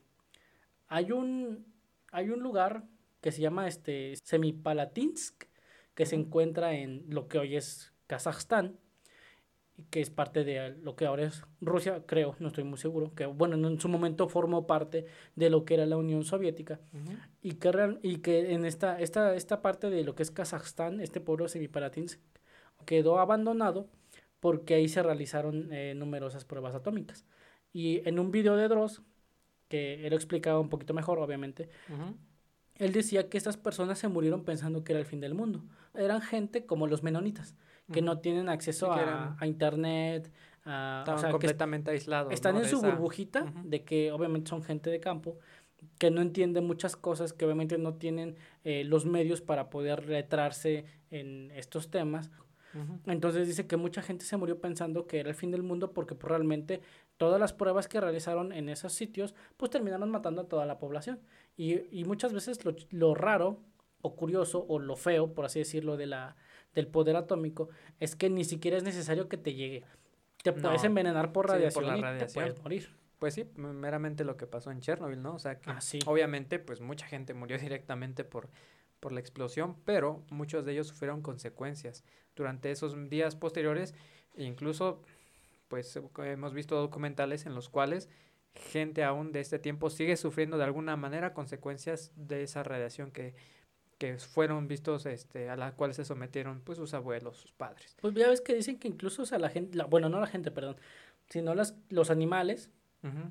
hay 0.92 1.10
un, 1.10 1.64
hay 2.10 2.28
un 2.30 2.40
lugar 2.40 2.84
que 3.22 3.32
se 3.32 3.40
llama 3.40 3.66
este, 3.66 4.14
Semipalatinsk, 4.22 5.44
que 5.94 6.06
se 6.06 6.16
encuentra 6.16 6.74
en 6.74 7.04
lo 7.08 7.28
que 7.28 7.38
hoy 7.38 7.56
es 7.56 7.92
Kazajstán, 8.06 8.76
que 9.90 10.00
es 10.02 10.10
parte 10.10 10.44
de 10.44 10.76
lo 10.82 10.94
que 10.96 11.06
ahora 11.06 11.24
es 11.24 11.44
Rusia, 11.60 12.02
creo, 12.06 12.36
no 12.40 12.48
estoy 12.48 12.64
muy 12.64 12.78
seguro, 12.78 13.14
que 13.14 13.24
bueno, 13.24 13.56
en 13.66 13.80
su 13.80 13.88
momento 13.88 14.28
formó 14.28 14.66
parte 14.66 15.06
de 15.34 15.48
lo 15.48 15.64
que 15.64 15.74
era 15.74 15.86
la 15.86 15.96
Unión 15.96 16.24
Soviética, 16.24 16.78
y 17.40 17.54
que, 17.54 17.72
real- 17.72 17.98
y 18.02 18.18
que 18.18 18.52
en 18.52 18.66
esta, 18.66 19.00
esta, 19.00 19.34
esta 19.34 19.62
parte 19.62 19.88
de 19.88 20.04
lo 20.04 20.14
que 20.14 20.22
es 20.22 20.30
Kazajstán, 20.30 21.00
este 21.00 21.20
pueblo 21.20 21.48
Semipalatinsk, 21.48 22.20
quedó 22.84 23.18
abandonado 23.18 23.88
porque 24.40 24.74
ahí 24.74 24.88
se 24.88 25.02
realizaron 25.02 25.72
eh, 25.72 25.94
numerosas 25.94 26.44
pruebas 26.44 26.74
atómicas. 26.74 27.24
Y 27.72 28.06
en 28.06 28.18
un 28.18 28.30
video 28.30 28.56
de 28.56 28.68
Dross, 28.68 29.00
que 29.72 30.04
él 30.04 30.10
lo 30.10 30.16
explicaba 30.16 30.60
un 30.60 30.68
poquito 30.68 30.92
mejor, 30.92 31.18
obviamente, 31.18 31.70
él 32.76 32.92
decía 32.92 33.28
que 33.30 33.38
estas 33.38 33.56
personas 33.56 33.98
se 33.98 34.08
murieron 34.08 34.44
pensando 34.44 34.84
que 34.84 34.92
era 34.92 35.00
el 35.00 35.06
fin 35.06 35.20
del 35.20 35.34
mundo. 35.34 35.64
Eran 35.94 36.20
gente 36.20 36.66
como 36.66 36.86
los 36.86 37.02
menonitas, 37.02 37.54
que 37.92 38.02
no 38.02 38.18
tienen 38.18 38.48
acceso 38.50 38.86
Sí, 38.92 38.98
a, 38.98 39.02
eran- 39.02 39.36
a 39.38 39.46
internet, 39.46 40.30
a, 40.64 40.98
o 40.98 41.00
Estaban 41.00 41.24
que 41.24 41.30
completamente 41.32 41.90
aislados. 41.90 42.32
están 42.34 42.54
¿no? 42.54 42.60
en 42.60 42.66
su 42.68 42.76
esa- 42.78 42.90
burbujita 42.90 43.52
de 43.64 43.82
que 43.84 44.12
obviamente 44.12 44.48
son 44.50 44.62
gente 44.62 44.90
de 44.90 45.00
campo 45.00 45.38
que 45.98 46.10
no 46.10 46.20
entiende 46.20 46.60
muchas 46.60 46.94
cosas 46.94 47.32
que 47.32 47.44
obviamente 47.44 47.76
no 47.78 47.94
tienen 47.94 48.36
eh, 48.64 48.84
los 48.84 49.04
medios 49.04 49.40
para 49.40 49.68
poder 49.68 50.08
letrarse 50.08 50.84
en 51.10 51.50
estos 51.52 51.90
temas 51.90 52.30
entonces 53.06 53.46
dice 53.46 53.66
que 53.66 53.76
mucha 53.76 54.00
gente 54.00 54.24
se 54.24 54.36
murió 54.38 54.58
pensando 54.58 55.06
que 55.06 55.20
era 55.20 55.28
el 55.28 55.34
fin 55.34 55.50
del 55.50 55.62
mundo 55.62 55.92
porque 55.92 56.14
pues, 56.14 56.30
realmente 56.30 56.80
todas 57.16 57.38
las 57.40 57.52
pruebas 57.52 57.88
que 57.88 58.00
realizaron 58.00 58.52
en 58.52 58.68
esos 58.68 58.92
sitios 58.92 59.34
pues 59.56 59.70
terminaron 59.70 60.10
matando 60.10 60.42
a 60.42 60.48
toda 60.48 60.66
la 60.66 60.78
población 60.78 61.20
y, 61.56 61.74
y 61.96 62.04
muchas 62.04 62.32
veces 62.32 62.64
lo, 62.64 62.74
lo 62.90 63.14
raro 63.14 63.60
o 64.00 64.16
curioso 64.16 64.64
o 64.68 64.78
lo 64.78 64.96
feo 64.96 65.32
por 65.32 65.44
así 65.44 65.60
decirlo 65.60 65.96
de 65.96 66.06
la 66.06 66.36
del 66.74 66.86
poder 66.88 67.16
atómico 67.16 67.68
es 68.00 68.16
que 68.16 68.30
ni 68.30 68.44
siquiera 68.44 68.76
es 68.76 68.82
necesario 68.82 69.28
que 69.28 69.36
te 69.36 69.54
llegue 69.54 69.84
te 70.42 70.50
No. 70.52 70.62
puedes 70.62 70.82
envenenar 70.84 71.32
por 71.32 71.44
Sí, 71.46 71.48
por 71.48 71.54
radiación, 71.84 72.00
la 72.00 72.16
y 72.16 72.18
te 72.18 72.26
puedes 72.32 72.60
morir 72.62 72.88
Pues 73.20 73.34
sí, 73.34 73.44
meramente 73.56 74.24
lo 74.24 74.36
que 74.36 74.48
pasó 74.48 74.72
en 74.72 74.80
Chernobyl, 74.80 75.22
¿no? 75.22 75.34
O 75.34 75.38
sea 75.38 75.60
que 75.60 75.70
Ah, 75.70 75.80
sí. 75.80 76.00
obviamente 76.06 76.58
pues 76.58 76.80
mucha 76.80 77.06
gente 77.06 77.34
murió 77.34 77.56
directamente 77.70 78.24
por, 78.24 78.48
por 78.98 79.12
la 79.12 79.20
explosión, 79.20 79.76
pero 79.84 80.24
muchos 80.30 80.64
de 80.64 80.72
ellos 80.72 80.88
sufrieron 80.88 81.22
consecuencias 81.22 82.02
durante 82.34 82.70
esos 82.72 82.96
días 83.10 83.36
posteriores 83.36 83.94
incluso 84.36 85.02
pues 85.72 85.96
eh, 85.96 86.02
hemos 86.26 86.52
visto 86.52 86.76
documentales 86.76 87.46
en 87.46 87.54
los 87.54 87.70
cuales 87.70 88.10
gente 88.54 89.04
aún 89.04 89.32
de 89.32 89.40
este 89.40 89.58
tiempo 89.58 89.88
sigue 89.88 90.18
sufriendo 90.18 90.58
de 90.58 90.64
alguna 90.64 90.96
manera 90.96 91.32
consecuencias 91.32 92.12
de 92.14 92.42
esa 92.42 92.62
radiación 92.62 93.10
que, 93.10 93.34
que 93.96 94.18
fueron 94.18 94.68
vistos, 94.68 95.06
este, 95.06 95.48
a 95.48 95.56
la 95.56 95.72
cual 95.72 95.94
se 95.94 96.04
sometieron 96.04 96.60
pues 96.60 96.76
sus 96.76 96.92
abuelos, 96.92 97.38
sus 97.38 97.52
padres. 97.52 97.96
pues 98.02 98.12
ya 98.12 98.28
ves 98.28 98.42
que 98.42 98.54
dicen 98.54 98.78
que 98.78 98.88
incluso 98.88 99.22
o 99.22 99.24
sea 99.24 99.38
la 99.38 99.48
gente 99.48 99.78
la- 99.78 99.86
bueno 99.86 100.10
no 100.10 100.20
la 100.20 100.26
gente 100.26 100.50
perdón 100.50 100.76
sino 101.30 101.54
las 101.54 101.74
los 101.88 102.10
animales 102.10 102.70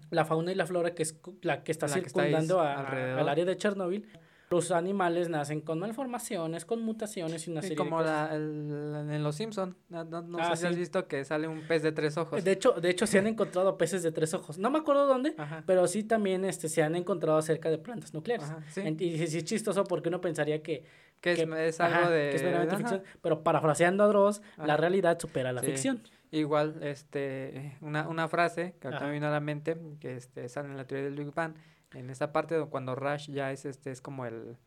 la 0.10 0.26
fauna 0.26 0.52
y 0.52 0.56
la 0.56 0.66
flora 0.66 0.96
que 0.96 1.04
es 1.04 1.16
la 1.44 1.64
que 1.64 1.72
está 1.72 1.88
La 1.88 1.94
que 1.94 2.02
circundando 2.02 2.60
a- 2.60 2.74
alrededor. 2.80 3.20
al 3.20 3.30
área 3.30 3.46
de 3.46 3.56
Chernobyl, 3.56 4.10
los 4.52 4.70
animales 4.72 5.30
nacen 5.30 5.62
con 5.62 5.80
malformaciones, 5.80 6.66
con 6.66 6.82
mutaciones 6.84 7.48
y 7.48 7.52
una 7.52 7.62
Sí, 7.62 7.70
serie 7.70 7.78
como 7.78 8.00
de 8.00 8.04
cosas. 8.04 8.30
la, 8.32 8.36
el- 8.36 9.10
en 9.12 9.24
Los 9.24 9.36
Simpson, 9.38 9.78
no, 9.88 10.04
no- 10.04 10.22
no 10.22 10.38
Ah, 10.40 10.56
sé 10.56 10.62
si 10.64 10.68
has 10.68 10.76
visto 10.76 11.08
que 11.08 11.24
sale 11.24 11.48
un 11.48 11.62
pez 11.62 11.82
de 11.84 11.94
tres 11.94 12.18
ojos. 12.18 12.44
De 12.44 12.52
hecho, 12.52 12.74
de 12.74 12.90
hecho 12.90 13.08
se 13.08 13.18
han 13.18 13.28
encontrado 13.28 13.78
peces 13.78 14.04
de 14.04 14.12
tres 14.12 14.34
ojos. 14.34 14.58
No 14.58 14.70
me 14.70 14.80
acuerdo 14.80 15.08
dónde, 15.08 15.34
Ajá, 15.38 15.64
pero 15.66 15.88
sí 15.88 16.04
también 16.04 16.44
este, 16.44 16.68
se 16.68 16.84
han 16.84 16.96
encontrado 16.98 17.38
acerca 17.38 17.70
de 17.70 17.78
plantas 17.78 18.14
nucleares. 18.14 18.46
ajá, 18.50 18.62
sí. 18.70 18.82
En- 18.82 18.98
Y, 19.00 19.22
es 19.24 19.44
chistoso 19.46 19.86
porque 19.86 20.10
uno 20.10 20.20
pensaría 20.20 20.62
que, 20.62 20.84
que 21.22 21.32
es, 21.32 21.40
que- 21.46 21.68
es 21.68 21.80
algo 21.80 22.00
ajá, 22.00 22.10
de... 22.10 22.30
que 22.32 22.36
es 22.36 22.44
meramente 22.44 22.76
ficción, 22.76 23.04
pero 23.22 23.44
parafraseando 23.44 24.04
a 24.04 24.08
Dross, 24.08 24.42
la 24.58 24.76
realidad 24.76 25.18
supera 25.18 25.54
la 25.54 25.62
Sí. 25.62 25.68
ficción. 25.68 26.04
Igual, 26.34 26.76
este, 26.84 27.78
una, 27.82 28.08
una 28.10 28.28
frase 28.28 28.76
que 28.82 28.88
ahorita 28.88 29.06
me 29.06 29.14
vino 29.14 29.28
a 29.28 29.32
la 29.32 29.40
mente, 29.40 29.78
que 30.02 30.16
este, 30.18 30.50
sale 30.50 30.68
en 30.70 30.78
la 30.78 30.86
teoría 30.86 31.06
del 31.06 31.16
Big 31.16 31.34
Bang, 31.34 31.54
en 31.94 32.10
esa 32.10 32.32
parte 32.32 32.58
de 32.58 32.66
cuando 32.66 32.96
Rush 32.96 33.30
ya 33.32 33.52
es, 33.52 33.66
este, 33.66 33.92
es 33.92 34.02
como 34.02 34.26
el, 34.26 34.58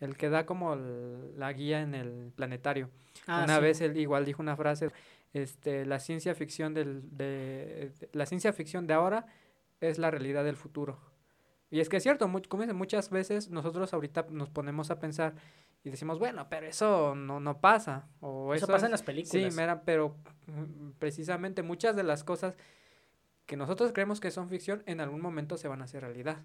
el 0.00 0.16
que 0.16 0.28
da 0.30 0.46
como 0.46 0.74
el- 0.74 1.38
la 1.38 1.52
guía 1.52 1.82
en 1.82 1.94
el 1.94 2.32
planetario. 2.34 2.90
Ah, 3.26 3.42
una 3.44 3.56
sí. 3.56 3.62
vez 3.62 3.80
él 3.80 3.96
igual 3.96 4.24
dijo 4.24 4.40
una 4.42 4.56
frase, 4.56 4.88
este, 5.32 5.84
la 5.86 5.98
ciencia 5.98 6.34
ficción 6.34 6.74
del, 6.74 7.02
de, 7.16 7.92
de- 7.98 8.08
la 8.12 8.26
ciencia 8.26 8.52
ficción 8.52 8.86
de 8.86 8.94
ahora 8.94 9.26
es 9.80 9.98
la 9.98 10.10
realidad 10.10 10.44
del 10.44 10.56
futuro. 10.56 10.98
Y 11.72 11.80
es 11.80 11.88
que 11.88 11.98
es 11.98 12.02
cierto, 12.02 12.26
mu- 12.28 12.42
como 12.48 12.62
dicen, 12.64 12.76
muchas 12.76 13.10
veces 13.10 13.48
nosotros 13.48 13.92
ahorita 13.94 14.26
nos 14.30 14.50
ponemos 14.50 14.90
a 14.90 14.98
pensar 14.98 15.34
y 15.84 15.90
decimos, 15.90 16.18
bueno, 16.18 16.48
pero 16.50 16.66
eso 16.66 17.14
no, 17.14 17.38
no 17.40 17.60
pasa. 17.60 18.08
O 18.20 18.54
Eso 18.54 18.64
eso, 18.64 18.72
pasa 18.72 18.78
es- 18.78 18.84
en 18.86 18.90
las 18.92 19.02
películas. 19.02 19.52
Sí, 19.52 19.56
mera, 19.56 19.82
pero 19.84 20.16
mm, 20.46 20.90
precisamente 20.98 21.62
muchas 21.62 21.94
de 21.96 22.02
las 22.02 22.24
cosas 22.24 22.56
que 23.50 23.56
nosotros 23.56 23.90
creemos 23.92 24.20
que 24.20 24.30
son 24.30 24.48
ficción 24.48 24.84
en 24.86 25.00
algún 25.00 25.20
momento 25.20 25.56
se 25.56 25.66
van 25.66 25.80
a 25.80 25.84
hacer 25.86 26.02
realidad. 26.02 26.36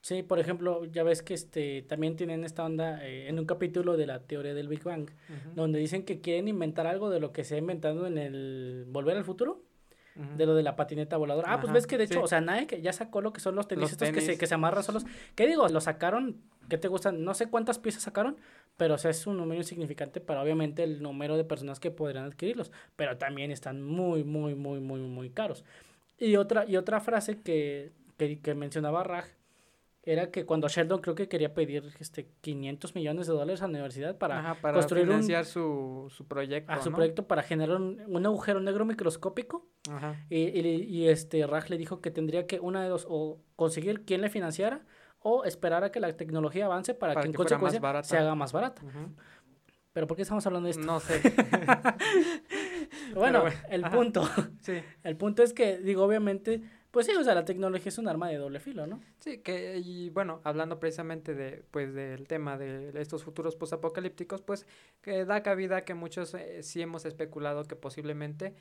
Sí, 0.00 0.22
por 0.22 0.38
ejemplo, 0.38 0.86
ya 0.86 1.02
ves 1.02 1.20
que 1.20 1.34
este 1.34 1.82
también 1.82 2.16
tienen 2.16 2.44
esta 2.44 2.64
onda 2.64 3.04
eh, 3.04 3.28
en 3.28 3.38
un 3.38 3.44
capítulo 3.44 3.98
de 3.98 4.06
la 4.06 4.20
teoría 4.20 4.54
del 4.54 4.66
Big 4.66 4.82
Bang, 4.82 5.10
donde 5.54 5.78
dicen 5.78 6.04
que 6.04 6.22
quieren 6.22 6.48
inventar 6.48 6.86
algo 6.86 7.10
de 7.10 7.20
lo 7.20 7.30
que 7.30 7.44
se 7.44 7.56
ha 7.56 7.58
inventado 7.58 8.06
en 8.06 8.16
el 8.16 8.86
Volver 8.88 9.18
al 9.18 9.24
Futuro, 9.24 9.64
de 10.14 10.46
lo 10.46 10.54
de 10.54 10.62
la 10.62 10.76
patineta 10.76 11.18
voladora. 11.18 11.52
Ah, 11.52 11.60
pues 11.60 11.74
ves 11.74 11.86
que 11.86 11.98
de 11.98 12.04
hecho, 12.04 12.14
sí. 12.14 12.20
o 12.22 12.26
sea, 12.26 12.40
Nike 12.40 12.80
ya 12.80 12.94
sacó 12.94 13.20
lo 13.20 13.34
que 13.34 13.40
son 13.40 13.54
los 13.54 13.68
tenis 13.68 13.82
Los 13.82 13.92
estos 13.92 14.10
que 14.12 14.22
se, 14.22 14.38
que 14.38 14.46
se 14.46 14.54
amarran 14.54 14.82
solos. 14.82 15.04
¿Qué 15.34 15.46
digo? 15.46 15.68
Lo 15.68 15.82
sacaron, 15.82 16.40
¿qué 16.70 16.78
te 16.78 16.88
gustan? 16.88 17.22
No 17.22 17.34
sé 17.34 17.50
cuántas 17.50 17.78
piezas 17.78 18.04
sacaron, 18.04 18.38
pero 18.78 18.94
o 18.94 18.98
sea, 18.98 19.10
es 19.10 19.26
un 19.26 19.36
número 19.36 19.60
insignificante 19.60 20.22
para 20.22 20.40
obviamente 20.40 20.84
el 20.84 21.02
número 21.02 21.36
de 21.36 21.44
personas 21.44 21.80
que 21.80 21.90
podrían 21.90 22.24
adquirirlos, 22.24 22.72
pero 22.96 23.18
también 23.18 23.50
están 23.50 23.82
muy, 23.82 24.24
muy, 24.24 24.54
muy, 24.54 24.80
muy, 24.80 25.00
muy 25.00 25.28
caros. 25.28 25.64
Y 26.18 26.36
otra, 26.36 26.64
y 26.66 26.76
otra 26.76 27.00
frase 27.00 27.40
que, 27.42 27.92
que, 28.16 28.40
que 28.40 28.54
mencionaba 28.54 29.02
Raj 29.04 29.26
era 30.02 30.30
que 30.30 30.46
cuando 30.46 30.68
Sheldon 30.68 31.00
creo 31.00 31.16
que 31.16 31.28
quería 31.28 31.52
pedir 31.52 31.92
este 31.98 32.28
500 32.40 32.94
millones 32.94 33.26
de 33.26 33.32
dólares 33.32 33.60
a 33.60 33.64
la 33.64 33.70
universidad 33.70 34.16
para 34.16 34.38
Ajá, 34.38 34.54
para 34.60 34.74
construir 34.74 35.02
un- 35.04 35.08
financiar 35.14 35.44
su, 35.46 36.06
su 36.14 36.26
proyecto. 36.28 36.70
a 36.72 36.80
su 36.80 36.90
¿no? 36.90 36.96
proyecto 36.96 37.26
para 37.26 37.42
generar 37.42 37.76
un, 37.76 38.00
un 38.06 38.24
agujero 38.24 38.60
negro 38.60 38.84
microscópico 38.84 39.66
Ajá. 39.90 40.14
y, 40.30 40.44
y- 40.60 40.84
y, 40.84 41.08
este 41.08 41.44
Raj 41.46 41.70
le 41.70 41.76
dijo 41.76 42.00
que 42.00 42.12
tendría 42.12 42.46
que 42.46 42.60
una 42.60 42.84
de 42.84 42.88
dos 42.88 43.04
o 43.08 43.40
conseguir 43.56 44.04
quien 44.04 44.20
le 44.20 44.30
financiara 44.30 44.84
o 45.18 45.42
esperar 45.44 45.82
a 45.82 45.90
que 45.90 45.98
la 45.98 46.16
tecnología 46.16 46.66
avance 46.66 46.94
para, 46.94 47.14
Para 47.14 47.22
que 47.22 47.26
en 47.26 47.32
que 47.32 47.38
más 47.38 47.48
consecuencia 47.52 48.02
se 48.04 48.16
haga 48.16 48.36
más 48.36 48.52
barata. 48.52 48.82
Pero 49.92 50.06
¿por 50.06 50.16
qué 50.16 50.22
estamos 50.22 50.46
hablando 50.46 50.66
de 50.66 50.70
esto? 50.70 50.84
No 50.86 51.00
sé. 51.00 51.20
bueno, 53.20 53.42
bueno, 53.42 53.56
el 53.68 53.84
ajá. 53.84 53.96
punto, 53.96 54.28
sí. 54.60 54.74
el 55.04 55.16
punto 55.16 55.42
es 55.42 55.52
que 55.52 55.78
digo 55.78 56.04
obviamente, 56.04 56.62
pues 56.90 57.06
sí, 57.06 57.12
o 57.14 57.22
sea, 57.22 57.34
la 57.34 57.44
tecnología 57.44 57.88
es 57.88 57.98
un 57.98 58.08
arma 58.08 58.28
de 58.28 58.36
doble 58.36 58.60
filo, 58.60 58.86
¿no? 58.86 59.00
Sí, 59.18 59.38
que 59.38 59.78
y 59.78 60.10
bueno, 60.10 60.40
hablando 60.44 60.78
precisamente 60.78 61.34
de 61.34 61.62
pues 61.70 61.92
del 61.92 62.26
tema 62.26 62.56
de 62.56 62.92
estos 63.00 63.22
futuros 63.22 63.56
posapocalípticos, 63.56 64.42
pues 64.42 64.66
que 65.02 65.24
da 65.24 65.42
cabida 65.42 65.84
que 65.84 65.94
muchos 65.94 66.34
eh, 66.34 66.62
sí 66.62 66.80
hemos 66.80 67.04
especulado 67.04 67.64
que 67.64 67.76
posiblemente 67.76 68.54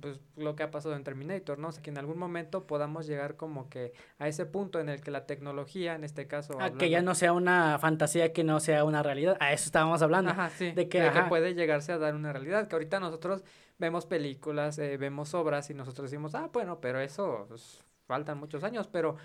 pues 0.00 0.20
lo 0.36 0.56
que 0.56 0.62
ha 0.62 0.70
pasado 0.70 0.96
en 0.96 1.04
Terminator, 1.04 1.58
¿no? 1.58 1.68
O 1.68 1.72
sea, 1.72 1.82
que 1.82 1.90
en 1.90 1.98
algún 1.98 2.18
momento 2.18 2.66
podamos 2.66 3.06
llegar 3.06 3.36
como 3.36 3.68
que 3.68 3.92
a 4.18 4.26
ese 4.26 4.46
punto 4.46 4.80
en 4.80 4.88
el 4.88 5.02
que 5.02 5.10
la 5.10 5.26
tecnología, 5.26 5.94
en 5.94 6.04
este 6.04 6.26
caso 6.26 6.58
A 6.60 6.72
que 6.72 6.88
ya 6.88 7.02
no 7.02 7.14
sea 7.14 7.32
una 7.32 7.78
fantasía, 7.78 8.32
que 8.32 8.42
no 8.42 8.58
sea 8.60 8.84
una 8.84 9.02
realidad. 9.02 9.36
A 9.40 9.52
eso 9.52 9.66
estábamos 9.66 10.00
hablando. 10.00 10.30
Ajá, 10.30 10.48
sí, 10.50 10.72
de 10.72 10.88
que, 10.88 11.02
de 11.02 11.10
que 11.12 11.18
ajá. 11.18 11.28
puede 11.28 11.54
llegarse 11.54 11.92
a 11.92 11.98
dar 11.98 12.14
una 12.14 12.32
realidad, 12.32 12.68
que 12.68 12.74
ahorita 12.74 13.00
nosotros 13.00 13.44
vemos 13.82 14.06
películas, 14.06 14.78
eh, 14.78 14.96
vemos 14.96 15.34
obras 15.34 15.68
y 15.70 15.74
nosotros 15.74 16.10
decimos, 16.10 16.34
ah, 16.34 16.48
bueno, 16.52 16.80
pero 16.80 17.00
eso 17.00 17.44
pues, 17.48 17.84
faltan 18.06 18.38
muchos 18.38 18.64
años, 18.64 18.88
pero 18.88 19.16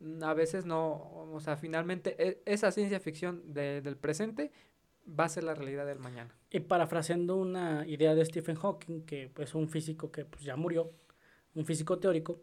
mm, 0.00 0.22
a 0.22 0.34
veces 0.34 0.64
no, 0.66 1.28
o 1.32 1.40
sea, 1.40 1.56
finalmente 1.56 2.14
e- 2.18 2.42
esa 2.46 2.70
ciencia 2.70 3.00
ficción 3.00 3.52
de- 3.52 3.80
del 3.80 3.96
presente 3.96 4.52
va 5.18 5.24
a 5.24 5.28
ser 5.28 5.44
la 5.44 5.54
realidad 5.54 5.86
del 5.86 5.98
mañana. 5.98 6.32
Y 6.50 6.60
parafraseando 6.60 7.36
una 7.36 7.84
idea 7.86 8.14
de 8.14 8.24
Stephen 8.24 8.56
Hawking, 8.56 9.02
que 9.04 9.24
es 9.24 9.30
pues, 9.30 9.54
un 9.54 9.68
físico 9.68 10.10
que 10.12 10.24
pues, 10.24 10.44
ya 10.44 10.54
murió, 10.56 10.92
un 11.54 11.64
físico 11.64 11.98
teórico, 11.98 12.40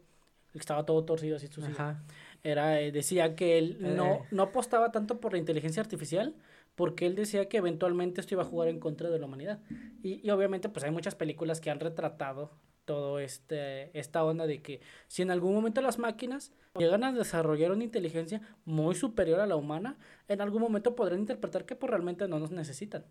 que 0.52 0.58
estaba 0.58 0.84
todo 0.84 1.04
torcido 1.04 1.36
así 1.36 1.48
era, 2.42 2.80
eh, 2.80 2.90
decía 2.92 3.34
que 3.36 3.56
él 3.58 3.78
no, 3.96 4.14
Eh. 4.14 4.22
no 4.32 4.42
apostaba 4.44 4.90
tanto 4.90 5.20
por 5.20 5.32
la 5.32 5.38
inteligencia 5.38 5.80
artificial, 5.82 6.34
porque 6.74 7.06
él 7.06 7.14
decía 7.14 7.48
que 7.48 7.58
eventualmente 7.58 8.20
esto 8.20 8.34
iba 8.34 8.42
a 8.42 8.46
jugar 8.46 8.68
en 8.68 8.80
contra 8.80 9.10
de 9.10 9.18
la 9.18 9.26
humanidad. 9.26 9.60
Y, 10.02 10.26
y 10.26 10.30
obviamente 10.30 10.68
pues 10.68 10.84
hay 10.84 10.90
muchas 10.90 11.14
películas 11.14 11.60
que 11.60 11.70
han 11.70 11.80
retratado 11.80 12.50
todo 12.86 13.20
este 13.20 13.96
esta 13.96 14.24
onda 14.24 14.46
de 14.46 14.62
que 14.62 14.80
si 15.06 15.22
en 15.22 15.30
algún 15.30 15.54
momento 15.54 15.80
las 15.80 15.98
máquinas 15.98 16.52
llegan 16.76 17.04
a 17.04 17.12
desarrollar 17.12 17.70
una 17.70 17.84
inteligencia 17.84 18.40
muy 18.64 18.94
superior 18.96 19.38
a 19.40 19.46
la 19.46 19.54
humana, 19.54 19.96
en 20.26 20.40
algún 20.40 20.62
momento 20.62 20.96
podrán 20.96 21.20
interpretar 21.20 21.66
que 21.66 21.76
pues 21.76 21.90
realmente 21.90 22.26
no 22.26 22.40
nos 22.40 22.50
necesitan 22.50 23.04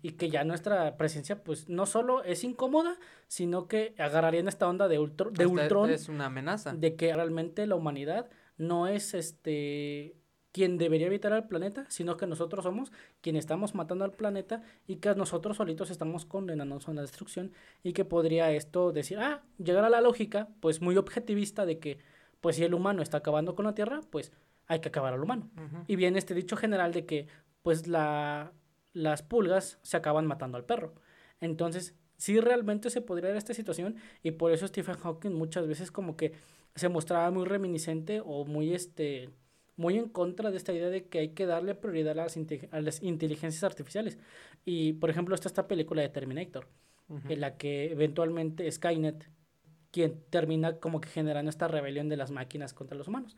y 0.00 0.12
que 0.12 0.30
ya 0.30 0.44
nuestra 0.44 0.96
presencia 0.96 1.42
pues 1.42 1.68
no 1.68 1.84
solo 1.84 2.22
es 2.24 2.44
incómoda, 2.44 2.96
sino 3.26 3.66
que 3.68 3.94
agarrarían 3.98 4.48
esta 4.48 4.68
onda 4.68 4.86
de, 4.88 4.98
Ultro- 5.00 5.32
de 5.32 5.44
Ultron 5.46 5.90
Es 5.90 6.08
una 6.08 6.26
amenaza. 6.26 6.72
de 6.72 6.94
que 6.94 7.12
realmente 7.12 7.66
la 7.66 7.74
humanidad 7.74 8.30
no 8.56 8.86
es 8.86 9.12
este 9.12 10.16
quien 10.56 10.78
debería 10.78 11.08
habitar 11.08 11.34
el 11.34 11.44
planeta, 11.44 11.84
sino 11.90 12.16
que 12.16 12.26
nosotros 12.26 12.64
somos 12.64 12.90
quien 13.20 13.36
estamos 13.36 13.74
matando 13.74 14.06
al 14.06 14.12
planeta 14.12 14.62
y 14.86 14.96
que 14.96 15.14
nosotros 15.14 15.58
solitos 15.58 15.90
estamos 15.90 16.24
condenándonos 16.24 16.88
a 16.88 16.94
la 16.94 17.02
destrucción 17.02 17.52
y 17.82 17.92
que 17.92 18.06
podría 18.06 18.50
esto 18.52 18.90
decir, 18.90 19.18
ah, 19.18 19.42
llegar 19.58 19.84
a 19.84 19.90
la 19.90 20.00
lógica 20.00 20.48
pues 20.60 20.80
muy 20.80 20.96
objetivista 20.96 21.66
de 21.66 21.78
que 21.78 21.98
pues 22.40 22.56
si 22.56 22.64
el 22.64 22.72
humano 22.72 23.02
está 23.02 23.18
acabando 23.18 23.54
con 23.54 23.66
la 23.66 23.74
Tierra, 23.74 24.00
pues 24.08 24.32
hay 24.66 24.80
que 24.80 24.88
acabar 24.88 25.12
al 25.12 25.22
humano. 25.22 25.50
Ujú. 25.56 25.84
Y 25.88 25.96
viene 25.96 26.18
este 26.18 26.32
dicho 26.32 26.56
general 26.56 26.94
de 26.94 27.04
que 27.04 27.26
pues 27.60 27.86
la, 27.86 28.54
las 28.94 29.22
pulgas 29.22 29.78
se 29.82 29.98
acaban 29.98 30.26
matando 30.26 30.56
al 30.56 30.64
perro. 30.64 30.94
Entonces, 31.38 31.94
sí 32.16 32.40
realmente 32.40 32.88
se 32.88 33.02
podría 33.02 33.28
dar 33.28 33.36
esta 33.36 33.52
situación 33.52 33.96
y 34.22 34.30
por 34.30 34.52
eso 34.52 34.66
Stephen 34.66 34.96
Hawking 34.96 35.32
muchas 35.34 35.66
veces 35.66 35.90
como 35.90 36.16
que 36.16 36.32
se 36.74 36.88
mostraba 36.88 37.30
muy 37.30 37.44
reminiscente 37.44 38.22
o 38.24 38.46
muy 38.46 38.72
este 38.72 39.28
muy 39.76 39.98
en 39.98 40.08
contra 40.08 40.50
de 40.50 40.56
esta 40.56 40.72
idea 40.72 40.88
de 40.88 41.06
que 41.06 41.18
hay 41.18 41.28
que 41.30 41.46
darle 41.46 41.74
prioridad 41.74 42.12
a 42.18 42.24
las, 42.24 42.38
a 42.70 42.80
las 42.80 43.02
inteligencias 43.02 43.62
artificiales. 43.64 44.18
Y 44.64 44.94
por 44.94 45.10
ejemplo 45.10 45.34
está 45.34 45.48
esta 45.48 45.68
película 45.68 46.02
de 46.02 46.08
Terminator, 46.08 46.66
en 47.28 47.40
la 47.40 47.56
que 47.56 47.92
eventualmente 47.92 48.70
Skynet 48.70 49.28
quien 49.92 50.20
termina 50.30 50.78
como 50.78 51.00
que 51.00 51.08
generando 51.08 51.48
esta 51.50 51.68
rebelión 51.68 52.08
de 52.08 52.16
las 52.16 52.30
máquinas 52.30 52.74
contra 52.74 52.96
los 52.98 53.08
humanos. 53.08 53.36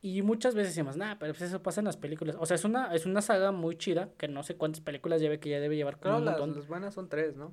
Y 0.00 0.22
muchas 0.22 0.54
veces 0.54 0.74
decimos, 0.74 0.96
nah, 0.96 1.16
pero 1.18 1.32
pues 1.32 1.42
eso 1.42 1.60
pasa 1.62 1.80
en 1.80 1.84
las 1.86 1.96
películas. 1.96 2.36
O 2.38 2.46
sea, 2.46 2.54
es 2.54 2.64
una, 2.64 2.94
es 2.94 3.04
una 3.04 3.20
saga 3.20 3.50
muy 3.52 3.76
chida, 3.76 4.10
que 4.16 4.28
no 4.28 4.42
sé 4.44 4.56
cuántas 4.56 4.80
películas 4.80 5.20
lleve, 5.20 5.40
que 5.40 5.50
ya 5.50 5.58
debe 5.60 5.74
llevar 5.76 5.94
como 5.94 6.02
Claro, 6.02 6.18
un 6.18 6.24
las, 6.24 6.38
montón. 6.38 6.56
las 6.56 6.68
buenas 6.68 6.94
son 6.94 7.08
tres, 7.08 7.34
¿no? 7.36 7.52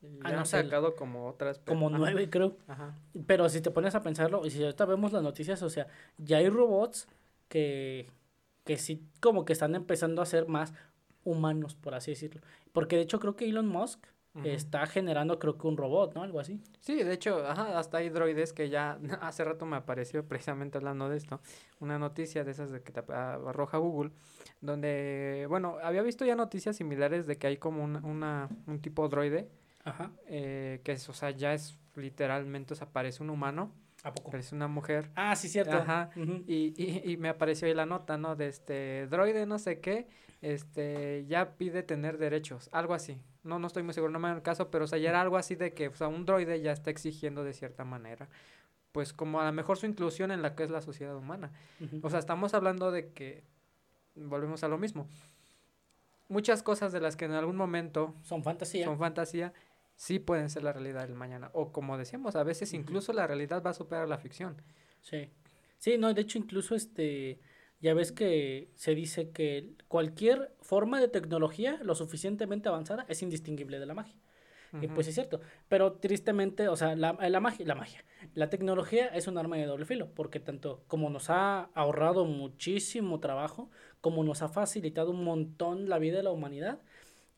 Y 0.00 0.06
Ah, 0.22 0.28
ya 0.30 0.32
no 0.34 0.38
han 0.40 0.46
sacado 0.46 0.94
como 0.96 1.26
otras. 1.26 1.58
pero- 1.58 1.74
Como 1.76 1.88
ajá. 1.88 1.98
nueve, 1.98 2.30
creo. 2.30 2.56
Ajá. 2.68 2.96
Pero 3.26 3.48
si 3.48 3.60
te 3.60 3.70
pones 3.72 3.94
a 3.96 4.02
pensarlo, 4.02 4.46
y 4.46 4.50
si 4.50 4.62
ahorita 4.62 4.84
vemos 4.86 5.12
las 5.12 5.22
noticias, 5.24 5.60
o 5.62 5.68
sea, 5.68 5.88
ya 6.16 6.38
hay 6.38 6.48
robots 6.48 7.06
que, 7.50 8.06
que 8.64 8.78
sí 8.78 9.02
como 9.20 9.44
que 9.44 9.52
están 9.52 9.74
empezando 9.74 10.22
a 10.22 10.26
ser 10.26 10.48
más 10.48 10.72
humanos, 11.24 11.74
por 11.74 11.94
así 11.94 12.12
decirlo. 12.12 12.40
Porque 12.72 12.96
de 12.96 13.02
hecho 13.02 13.20
creo 13.20 13.36
que 13.36 13.44
Elon 13.46 13.68
Musk 13.68 14.02
está 14.44 14.86
generando 14.86 15.40
creo 15.40 15.58
que 15.58 15.66
un 15.66 15.76
robot, 15.76 16.14
¿no? 16.14 16.22
Algo 16.22 16.38
así. 16.38 16.60
Sí, 16.78 17.02
de 17.02 17.12
hecho, 17.12 17.44
ajá, 17.44 17.76
hasta 17.78 17.98
hay 17.98 18.10
droides 18.10 18.52
que 18.52 18.68
ya 18.68 18.98
hace 19.20 19.44
rato 19.44 19.66
me 19.66 19.76
apareció 19.76 20.24
precisamente 20.24 20.78
hablando 20.78 21.08
de 21.08 21.16
esto, 21.16 21.40
una 21.80 21.98
noticia 21.98 22.44
de 22.44 22.52
esas 22.52 22.70
de 22.70 22.80
que 22.80 22.92
te 22.92 23.00
arroja 23.12 23.78
Google, 23.78 24.12
donde, 24.60 25.46
bueno, 25.48 25.78
había 25.82 26.02
visto 26.02 26.24
ya 26.24 26.36
noticias 26.36 26.76
similares 26.76 27.26
de 27.26 27.38
que 27.38 27.48
hay 27.48 27.56
como 27.56 27.82
un, 27.82 27.96
una, 28.04 28.48
un 28.68 28.80
tipo 28.80 29.08
droide, 29.08 29.48
Ajá. 29.84 30.12
eh, 30.28 30.80
que 30.84 30.92
es, 30.92 31.08
o 31.08 31.12
sea, 31.12 31.30
ya 31.32 31.52
es 31.52 31.76
literalmente, 31.96 32.74
o 32.74 32.76
sea, 32.76 32.86
parece 32.88 33.24
un 33.24 33.30
humano, 33.30 33.72
¿A 34.02 34.12
poco? 34.14 34.30
parece 34.30 34.54
una 34.54 34.66
mujer, 34.68 35.10
Ah, 35.14 35.36
sí, 35.36 35.48
cierto. 35.48 35.76
Ajá. 35.76 36.10
Y, 36.16 36.72
y, 36.76 37.02
y 37.12 37.16
me 37.18 37.28
apareció 37.28 37.68
ahí 37.68 37.74
la 37.74 37.86
nota, 37.86 38.16
¿no? 38.16 38.34
De 38.36 38.48
este 38.48 39.06
droide 39.08 39.44
no 39.46 39.58
sé 39.58 39.80
qué, 39.80 40.08
este, 40.40 41.26
ya 41.26 41.56
pide 41.56 41.82
tener 41.82 42.16
derechos, 42.18 42.68
algo 42.72 42.94
así. 42.94 43.20
No, 43.42 43.58
no 43.58 43.66
estoy 43.66 43.82
muy 43.82 43.92
seguro, 43.94 44.12
no 44.12 44.18
me 44.18 44.28
hagan 44.28 44.38
el 44.38 44.42
caso, 44.42 44.70
pero 44.70 44.84
o 44.84 44.88
sea, 44.88 44.98
ya 44.98 45.10
era 45.10 45.20
algo 45.20 45.36
así 45.36 45.54
de 45.54 45.72
que, 45.74 45.88
o 45.88 45.94
sea, 45.94 46.08
un 46.08 46.24
droide 46.24 46.60
ya 46.62 46.72
está 46.72 46.90
exigiendo 46.90 47.44
de 47.44 47.52
cierta 47.52 47.84
manera, 47.84 48.28
pues 48.92 49.12
como 49.12 49.40
a 49.40 49.44
lo 49.44 49.52
mejor 49.52 49.76
su 49.76 49.86
inclusión 49.86 50.30
en 50.30 50.42
la 50.42 50.54
que 50.54 50.62
es 50.62 50.70
la 50.70 50.80
sociedad 50.82 51.16
humana. 51.16 51.52
O 52.02 52.10
sea, 52.10 52.18
estamos 52.18 52.54
hablando 52.54 52.90
de 52.90 53.12
que, 53.12 53.44
volvemos 54.14 54.64
a 54.64 54.68
lo 54.68 54.78
mismo, 54.78 55.06
muchas 56.28 56.62
cosas 56.62 56.92
de 56.92 57.00
las 57.00 57.16
que 57.16 57.24
en 57.26 57.32
algún 57.32 57.56
momento 57.56 58.14
Son 58.22 58.42
fantasía. 58.42 58.84
son 58.84 58.98
fantasía, 58.98 59.52
sí 60.00 60.18
pueden 60.18 60.48
ser 60.48 60.62
la 60.62 60.72
realidad 60.72 61.06
del 61.06 61.14
mañana. 61.14 61.50
O 61.52 61.72
como 61.72 61.98
decíamos, 61.98 62.34
a 62.34 62.42
veces 62.42 62.72
incluso 62.72 63.12
la 63.12 63.26
realidad 63.26 63.62
va 63.62 63.70
a 63.70 63.74
superar 63.74 64.08
la 64.08 64.16
ficción. 64.16 64.56
Sí. 65.02 65.28
Sí, 65.76 65.98
no, 65.98 66.14
de 66.14 66.22
hecho 66.22 66.38
incluso 66.38 66.74
este 66.74 67.38
ya 67.80 67.92
ves 67.92 68.10
que 68.10 68.70
se 68.76 68.94
dice 68.94 69.30
que 69.30 69.74
cualquier 69.88 70.54
forma 70.62 71.00
de 71.00 71.08
tecnología 71.08 71.78
lo 71.82 71.94
suficientemente 71.94 72.70
avanzada 72.70 73.04
es 73.10 73.22
indistinguible 73.22 73.78
de 73.78 73.84
la 73.84 73.92
magia. 73.92 74.16
Y 74.80 74.86
pues 74.86 75.08
es 75.08 75.14
cierto, 75.14 75.40
pero 75.68 75.94
tristemente, 75.94 76.68
o 76.68 76.76
sea, 76.76 76.94
la, 76.94 77.14
la 77.14 77.40
magia, 77.40 77.66
la 77.66 77.74
magia, 77.74 78.04
la 78.34 78.50
tecnología 78.50 79.08
es 79.08 79.26
un 79.26 79.36
arma 79.36 79.56
de 79.56 79.66
doble 79.66 79.84
filo, 79.84 80.14
porque 80.14 80.38
tanto 80.38 80.84
como 80.86 81.10
nos 81.10 81.28
ha 81.28 81.64
ahorrado 81.74 82.24
muchísimo 82.24 83.18
trabajo, 83.18 83.68
como 84.00 84.22
nos 84.22 84.42
ha 84.42 84.48
facilitado 84.48 85.10
un 85.10 85.24
montón 85.24 85.88
la 85.88 85.98
vida 85.98 86.18
de 86.18 86.22
la 86.22 86.30
humanidad, 86.30 86.80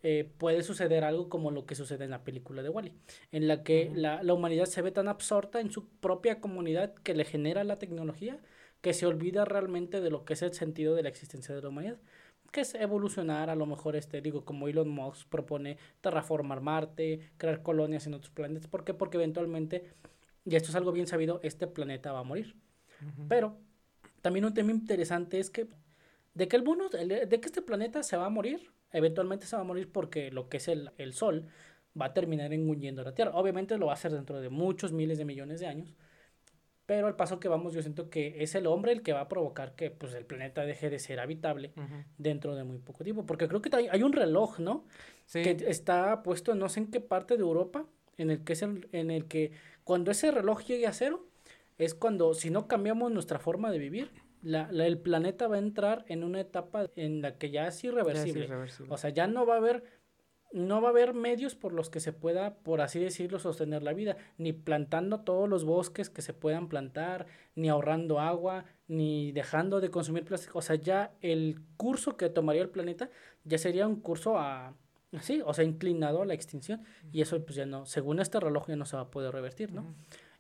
eh, 0.03 0.31
puede 0.38 0.62
suceder 0.62 1.05
algo 1.05 1.29
como 1.29 1.51
lo 1.51 1.65
que 1.67 1.75
sucede 1.75 2.05
en 2.05 2.11
la 2.11 2.25
película 2.25 2.62
de 2.62 2.69
Wally, 2.69 2.93
en 3.31 3.49
la 3.49 3.62
que 3.62 3.91
la, 3.95 4.23
la 4.23 4.35
humanidad 4.35 4.67
se 4.67 4.83
ve 4.83 4.91
tan 4.91 5.09
absorta 5.09 5.61
en 5.61 5.71
su 5.71 5.88
propia 5.88 6.41
comunidad 6.41 6.95
que 6.95 7.15
le 7.15 7.25
genera 7.25 7.65
la 7.65 7.79
tecnología 7.79 8.41
que 8.81 8.95
se 8.95 9.07
olvida 9.07 9.45
realmente 9.45 10.01
de 10.01 10.11
lo 10.11 10.25
que 10.25 10.33
es 10.33 10.43
el 10.43 10.53
sentido 10.55 10.95
de 10.97 11.05
la 11.05 11.09
existencia 11.09 11.55
de 11.55 11.62
la 11.62 11.69
humanidad 11.69 11.99
que 12.51 12.61
es 12.61 12.75
evolucionar, 12.75 13.49
a 13.49 13.55
lo 13.55 13.65
mejor, 13.65 13.97
este, 13.97 14.21
digo, 14.21 14.45
como 14.45 14.69
Elon 14.69 14.88
Musk 14.91 15.27
propone, 15.29 15.79
terraformar 16.03 16.61
Marte, 16.61 17.31
crear 17.38 17.62
colonias 17.62 18.07
en 18.07 18.12
otros 18.12 18.31
planetas. 18.31 18.67
¿Por 18.69 18.85
qué? 18.85 18.93
Porque 18.93 19.17
eventualmente, 19.17 19.95
y 20.45 20.55
esto 20.55 20.69
es 20.69 20.75
algo 20.77 20.93
bien 20.93 21.07
sabido, 21.07 21.41
este 21.43 21.67
planeta 21.67 22.12
va 22.12 22.19
a 22.19 22.25
morir. 22.25 22.55
Pero 23.27 23.57
también 24.21 24.45
un 24.45 24.53
tema 24.53 24.71
interesante 24.71 25.38
es 25.41 25.49
que 25.49 25.67
de 26.35 26.47
que 26.47 26.57
el- 26.57 26.65
de 27.29 27.41
que 27.41 27.47
este 27.47 27.62
planeta 27.62 28.03
se 28.03 28.19
va 28.19 28.27
a 28.27 28.31
morir, 28.31 28.71
eventualmente 28.93 29.47
se 29.47 29.57
va 29.57 29.63
a 29.63 29.65
morir 29.65 29.91
porque 29.91 30.31
lo 30.31 30.49
que 30.49 30.59
es 30.59 30.69
el, 30.69 30.91
el 30.99 31.13
Sol 31.13 31.47
va 32.01 32.07
a 32.07 32.15
terminar 32.15 32.53
engulliendo 32.53 33.03
a 33.03 33.05
la 33.05 33.15
Tierra. 33.15 33.33
Obviamente 33.35 33.77
lo 33.79 33.87
va 33.87 33.93
a 33.93 33.95
hacer 33.95 34.13
dentro 34.13 34.41
de 34.41 34.49
muchos 34.49 34.93
miles 34.93 35.19
de 35.19 35.25
millones 35.25 35.61
de 35.61 35.67
años, 35.67 35.95
pero 36.87 37.07
al 37.07 37.17
paso 37.17 37.39
que 37.39 37.49
vamos 37.49 37.75
yo 37.75 37.83
siento 37.83 38.11
que 38.11 38.43
es 38.43 38.55
el 38.55 38.67
hombre 38.67 38.93
el 38.93 39.03
que 39.03 39.13
va 39.13 39.21
a 39.23 39.29
provocar 39.29 39.75
que 39.75 39.91
pues, 39.91 40.15
el 40.15 40.27
planeta 40.27 40.65
deje 40.65 40.91
de 40.91 40.99
ser 40.99 41.21
habitable 41.21 41.73
dentro 42.19 42.55
de 42.55 42.65
muy 42.65 42.79
poco 42.79 43.05
tiempo. 43.05 43.25
Porque 43.25 43.49
creo 43.49 43.63
que 43.63 43.75
hay, 43.75 43.89
hay 43.91 44.03
un 44.03 44.13
reloj, 44.13 44.59
¿no? 44.59 44.85
Sí. 45.27 45.43
Que 45.43 45.57
está 45.69 46.23
puesto 46.23 46.55
no 46.55 46.69
sé 46.69 46.81
en 46.81 46.91
qué 46.91 47.01
parte 47.01 47.37
de 47.37 47.43
Europa, 47.43 47.87
en 48.19 48.31
el 48.31 48.45
que 48.45 48.55
es 48.55 48.63
el, 48.63 48.89
en 48.93 49.11
el 49.11 49.27
que 49.27 49.53
cuando 49.85 50.11
ese 50.11 50.31
reloj 50.31 50.63
llegue 50.65 50.87
a 50.87 50.93
cero, 50.93 51.27
es 51.79 51.95
cuando 51.95 52.35
si 52.35 52.51
no 52.51 52.69
cambiamos 52.69 53.11
nuestra 53.11 53.39
forma 53.39 53.71
de 53.71 53.79
vivir, 53.79 54.11
la, 54.43 54.69
la- 54.71 54.87
el 54.87 54.99
planeta 54.99 55.49
va 55.49 55.57
a 55.57 55.61
entrar 55.61 56.05
en 56.09 56.25
una 56.25 56.41
etapa 56.41 56.91
en 56.97 57.23
la 57.23 57.39
que 57.39 57.51
ya 57.51 57.67
es 57.69 57.77
Ya 57.77 57.83
es 57.83 57.87
irreversible. 57.87 58.45
O 58.95 58.97
sea, 58.99 59.11
ya 59.11 59.27
no 59.27 59.47
va 59.47 59.55
a 59.55 59.59
haber 59.59 59.85
no 60.55 60.83
va 60.83 60.89
a 60.89 60.91
haber 60.91 61.15
medios 61.15 61.55
por 61.55 61.73
los 61.73 61.89
que 61.89 61.99
se 61.99 62.13
pueda, 62.13 62.57
por 62.57 62.83
así 62.83 62.99
decirlo, 63.01 63.39
sostener 63.39 63.83
la 63.83 63.95
vida, 63.95 64.19
ni 64.37 64.53
plantando 64.53 65.21
todos 65.21 65.49
los 65.49 65.65
bosques 65.65 66.11
que 66.11 66.21
se 66.21 66.35
puedan 66.35 66.69
plantar, 66.69 67.25
ni 67.55 67.71
ahorrando 67.71 68.21
agua, 68.21 68.67
ni 68.87 69.33
dejando 69.33 69.81
de 69.81 69.91
consumir 69.91 70.27
plástico. 70.27 70.59
O 70.59 70.63
sea, 70.63 70.77
ya 70.77 71.15
el 71.23 71.59
curso 71.79 72.19
que 72.19 72.29
tomaría 72.29 72.61
el 72.61 72.69
planeta 72.69 73.09
ya 73.45 73.57
sería 73.57 73.87
un 73.87 73.97
curso 74.03 74.39
a, 74.39 74.75
sí, 75.23 75.41
o 75.43 75.55
sea, 75.55 75.65
inclinado 75.65 76.21
a 76.21 76.27
la 76.27 76.35
extinción. 76.35 76.83
Y 77.11 77.23
eso 77.23 77.43
pues 77.43 77.57
ya 77.57 77.65
no, 77.65 77.87
según 77.87 78.21
este 78.21 78.39
reloj 78.39 78.69
ya 78.69 78.77
no 78.77 78.85
se 78.85 78.97
va 78.97 79.05
a 79.05 79.11
poder 79.11 79.33
revertir, 79.33 79.73
¿no? 79.73 79.95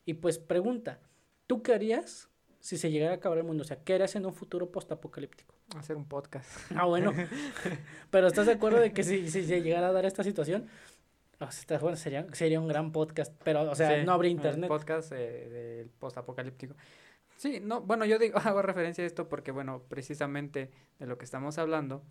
Y 0.04 0.12
pues 0.12 0.38
pregunta, 0.38 1.00
¿tú 1.46 1.62
qué 1.62 1.72
harías 1.72 2.28
si 2.62 2.78
se 2.78 2.92
llegara 2.92 3.12
a 3.14 3.16
acabar 3.16 3.38
el 3.38 3.44
mundo? 3.44 3.62
O 3.62 3.66
sea, 3.66 3.76
¿qué 3.82 3.94
harías 3.94 4.14
en 4.14 4.24
un 4.24 4.32
futuro 4.32 4.70
postapocalíptico? 4.70 5.52
Hacer 5.76 5.96
un 5.96 6.06
podcast. 6.06 6.48
Ah, 6.76 6.86
bueno. 6.86 7.12
Pero 8.10 8.28
¿estás 8.28 8.46
de 8.46 8.52
acuerdo 8.52 8.78
de 8.78 8.92
que 8.92 9.02
si, 9.02 9.28
si 9.28 9.44
se 9.44 9.62
llegara 9.62 9.88
a 9.88 9.92
dar 9.92 10.04
esta 10.06 10.22
situación? 10.22 10.68
o 11.40 11.50
sea, 11.50 11.78
bueno, 11.80 11.96
sería, 11.96 12.24
sería 12.34 12.60
un 12.60 12.68
gran 12.68 12.92
podcast, 12.92 13.34
pero, 13.42 13.68
o 13.68 13.74
sea, 13.74 13.98
Sí, 13.98 14.06
no 14.06 14.12
habría 14.12 14.30
el 14.30 14.36
internet. 14.36 14.68
podcast 14.68 15.10
eh, 15.10 15.48
del 15.48 15.88
postapocalíptico. 15.88 16.76
Sí, 17.36 17.58
no, 17.60 17.80
bueno, 17.80 18.04
yo 18.04 18.20
digo, 18.20 18.38
hago 18.44 18.62
referencia 18.62 19.02
a 19.02 19.08
esto 19.08 19.28
porque, 19.28 19.50
bueno, 19.50 19.82
precisamente 19.88 20.70
de 21.00 21.06
lo 21.06 21.18
que 21.18 21.24
estamos 21.24 21.58
hablando, 21.58 22.04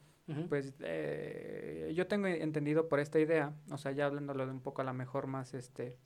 pues 0.50 0.74
eh, 0.82 1.94
yo 1.96 2.08
tengo 2.08 2.28
entendido 2.28 2.90
por 2.90 3.00
esta 3.00 3.20
idea, 3.20 3.54
o 3.70 3.78
sea, 3.78 3.94
ya 3.94 4.06
hablándolo 4.06 4.46
de 4.46 4.52
un 4.52 4.60
poco 4.62 4.82
a 4.82 4.86
lo 4.86 4.94
mejor 4.94 5.28
más, 5.28 5.54
este, 5.54 5.98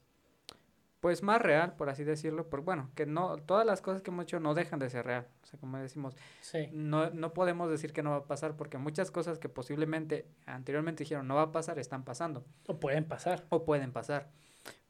pues 1.06 1.22
más 1.22 1.40
real, 1.40 1.76
por 1.76 1.88
así 1.90 2.04
decirlo, 2.04 2.50
por 2.50 2.62
bueno, 2.62 2.90
que 2.96 3.06
no, 3.06 3.38
todas 3.38 3.64
las 3.64 3.80
cosas 3.80 4.02
que 4.02 4.10
hemos 4.10 4.24
hecho 4.24 4.40
no 4.40 4.56
dejan 4.56 4.80
de 4.80 4.90
ser 4.90 5.06
real, 5.06 5.28
o 5.44 5.46
sea, 5.46 5.60
como 5.60 5.78
decimos, 5.78 6.16
Sí. 6.42 6.68
no, 6.72 7.12
no 7.12 7.32
podemos 7.32 7.70
decir 7.70 7.94
que 7.94 8.02
no 8.02 8.10
va 8.10 8.16
a 8.16 8.24
pasar 8.26 8.56
porque 8.58 8.80
muchas 8.80 9.12
cosas 9.12 9.38
que 9.38 9.48
posiblemente 9.48 10.26
anteriormente 10.48 11.04
dijeron 11.04 11.28
no 11.28 11.36
va 11.36 11.44
a 11.44 11.52
pasar 11.52 11.78
están 11.78 12.04
pasando 12.04 12.44
O 12.68 12.80
pueden 12.80 13.06
pasar. 13.06 13.46
o 13.50 13.66
pueden 13.66 13.92
pasar. 13.92 14.32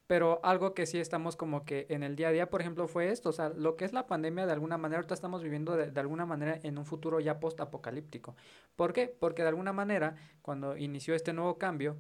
pero 0.08 0.40
algo 0.44 0.74
que 0.74 0.86
sí 0.86 1.00
estamos 1.00 1.36
como 1.36 1.66
que 1.66 1.86
en 1.90 2.02
el 2.02 2.16
día 2.16 2.30
a 2.30 2.32
día, 2.32 2.50
por 2.50 2.62
ejemplo, 2.62 2.88
fue 2.88 3.10
esto, 3.12 3.28
o 3.28 3.34
sea, 3.34 3.50
lo 3.50 3.76
que 3.76 3.84
es 3.84 3.92
la 3.92 4.08
pandemia 4.08 4.46
de 4.46 4.54
alguna 4.54 4.78
manera, 4.78 5.00
ahorita 5.00 5.16
estamos 5.16 5.44
viviendo 5.44 5.76
de, 5.76 5.92
de 5.92 6.00
alguna 6.00 6.26
manera 6.26 6.60
en 6.64 6.78
un 6.78 6.86
futuro 6.86 7.20
ya 7.20 7.42
post-apocalíptico. 7.42 8.38
¿Por 8.78 8.94
qué? 8.94 9.08
Porque 9.20 9.42
de 9.42 9.50
alguna 9.50 9.74
manera, 9.74 10.16
cuando 10.42 10.78
inició 10.78 11.14
este 11.14 11.34
nuevo 11.34 11.58
cambio, 11.58 11.98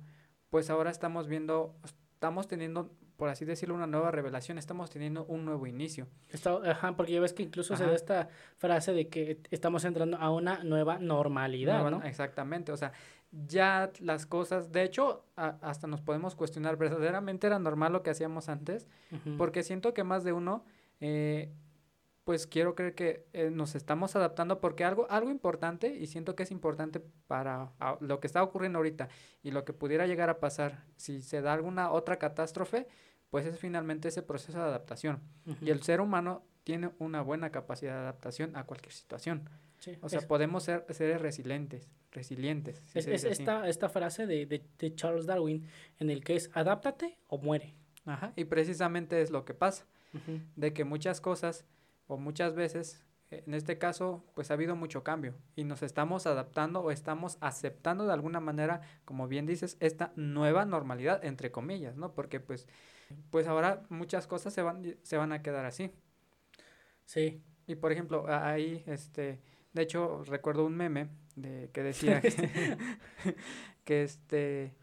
pues 0.50 0.70
ahora 0.70 0.90
estamos 0.90 1.28
viendo, 1.28 1.76
estamos 1.84 2.48
teniendo, 2.48 2.92
por 3.18 3.30
así 3.30 3.46
decirlo, 3.46 3.76
una 3.76 3.88
nueva 3.88 4.12
revelación, 4.12 4.58
estamos 4.58 4.90
teniendo 4.90 5.26
un 5.26 5.46
nuevo 5.46 5.68
inicio. 5.68 6.08
Está, 6.32 6.56
ajá, 6.70 6.96
porque 6.96 7.14
ya 7.14 7.20
ves 7.22 7.34
que 7.34 7.44
incluso 7.44 7.76
se 7.78 7.86
da 7.86 7.96
esta 7.96 8.28
frase 8.58 8.94
de 8.94 9.08
que 9.08 9.40
estamos 9.52 9.86
entrando 9.86 10.18
a 10.18 10.32
una 10.32 10.64
nueva 10.64 11.00
normalidad, 11.00 11.82
Nueva- 11.82 11.92
¿no? 11.92 12.04
Exactamente, 12.04 12.72
o 12.72 12.78
sea, 12.78 12.92
ya 13.48 13.92
las 14.00 14.26
cosas, 14.26 14.72
de 14.72 14.84
hecho, 14.84 15.26
a- 15.36 15.58
hasta 15.62 15.88
nos 15.88 16.02
podemos 16.02 16.36
cuestionar, 16.36 16.78
¿verdaderamente 16.78 17.48
era 17.48 17.60
normal 17.60 17.94
lo 17.94 18.04
que 18.04 18.10
hacíamos 18.10 18.50
antes? 18.50 18.88
Porque 19.38 19.64
siento 19.64 19.94
que 19.94 20.04
más 20.04 20.24
de 20.24 20.34
uno, 20.34 20.64
eh, 21.00 21.52
pues 22.24 22.48
quiero 22.48 22.74
creer 22.74 22.96
que 22.96 23.28
eh, 23.34 23.52
nos 23.52 23.76
estamos 23.76 24.16
adaptando 24.16 24.60
porque 24.60 24.84
algo, 24.84 25.06
algo 25.12 25.30
importante, 25.30 25.96
y 25.96 26.08
siento 26.08 26.36
que 26.36 26.42
es 26.44 26.50
importante 26.52 27.00
para 27.28 27.72
a- 27.80 27.98
lo 28.00 28.20
que 28.20 28.26
está 28.26 28.42
ocurriendo 28.42 28.80
ahorita 28.80 29.10
y 29.44 29.52
lo 29.52 29.64
que 29.64 29.74
pudiera 29.74 30.08
llegar 30.08 30.30
a 30.32 30.40
pasar 30.40 30.86
si 30.96 31.22
se 31.22 31.42
da 31.42 31.54
alguna 31.54 31.92
otra 31.92 32.18
catástrofe, 32.18 32.88
pues 33.36 33.46
es 33.48 33.60
finalmente 33.60 34.08
ese 34.08 34.22
proceso 34.22 34.58
de 34.60 34.64
adaptación. 34.64 35.20
Y 35.60 35.70
el 35.70 35.84
ser 35.84 36.00
humano 36.00 36.42
tiene 36.64 36.92
una 37.00 37.22
buena 37.22 37.50
capacidad 37.52 37.92
de 37.92 38.00
adaptación 38.00 38.56
a 38.56 38.64
cualquier 38.64 38.94
situación. 38.94 39.50
Sí, 39.80 39.98
O 40.02 40.08
sea, 40.08 40.20
es- 40.20 40.26
podemos 40.26 40.64
ser 40.64 40.86
seres 40.92 41.20
resilientes, 41.20 41.92
resilientes. 42.14 42.82
si 42.86 43.00
es, 43.00 43.26
esta, 43.26 43.68
esta 43.68 43.90
frase 43.90 44.26
de, 44.26 44.46
de, 44.46 44.64
de 44.80 44.96
Charles 44.96 45.26
Darwin 45.26 45.68
en 46.00 46.10
el 46.12 46.24
que 46.24 46.38
es 46.38 46.50
adáptate 46.54 47.18
o 47.28 47.38
muere. 47.38 47.74
Ajá, 48.06 48.32
y 48.38 48.46
precisamente 48.46 49.22
es 49.22 49.32
lo 49.32 49.44
que 49.44 49.54
pasa. 49.54 49.86
De 50.56 50.72
que 50.72 50.86
muchas 50.86 51.20
cosas 51.20 51.66
o 52.08 52.16
muchas 52.16 52.56
veces, 52.56 53.04
eh, 53.32 53.44
en 53.46 53.54
este 53.54 53.78
caso, 53.78 54.24
pues 54.34 54.50
ha 54.50 54.54
habido 54.54 54.78
mucho 54.78 55.04
cambio 55.04 55.34
y 55.58 55.66
nos 55.66 55.84
estamos 55.84 56.26
adaptando 56.26 56.80
o 56.80 56.90
estamos 56.90 57.38
aceptando 57.42 58.06
de 58.06 58.14
alguna 58.14 58.40
manera, 58.40 58.80
como 59.04 59.28
bien 59.28 59.46
dices, 59.46 59.76
esta 59.82 60.14
nueva 60.16 60.64
normalidad, 60.64 61.22
entre 61.26 61.52
comillas, 61.52 61.98
¿no? 61.98 62.14
Porque 62.14 62.40
pues, 62.40 62.66
pues 63.30 63.48
ahora 63.48 63.84
muchas 63.90 64.28
cosas 64.28 64.54
se 64.54 64.62
van, 64.62 64.98
se 65.04 65.18
van 65.18 65.32
a 65.32 65.42
quedar 65.42 65.66
así. 65.66 65.92
Sí. 67.06 67.42
Y 67.68 67.76
por 67.76 67.92
ejemplo, 67.92 68.26
ahí, 68.28 68.84
este, 68.88 69.40
de 69.74 69.82
hecho, 69.82 70.24
recuerdo 70.26 70.66
un 70.66 70.76
meme 70.76 71.10
de 71.36 71.70
que 71.74 71.84
decía 71.84 72.22
que, 72.22 72.78
que 73.84 74.04
este, 74.04 74.74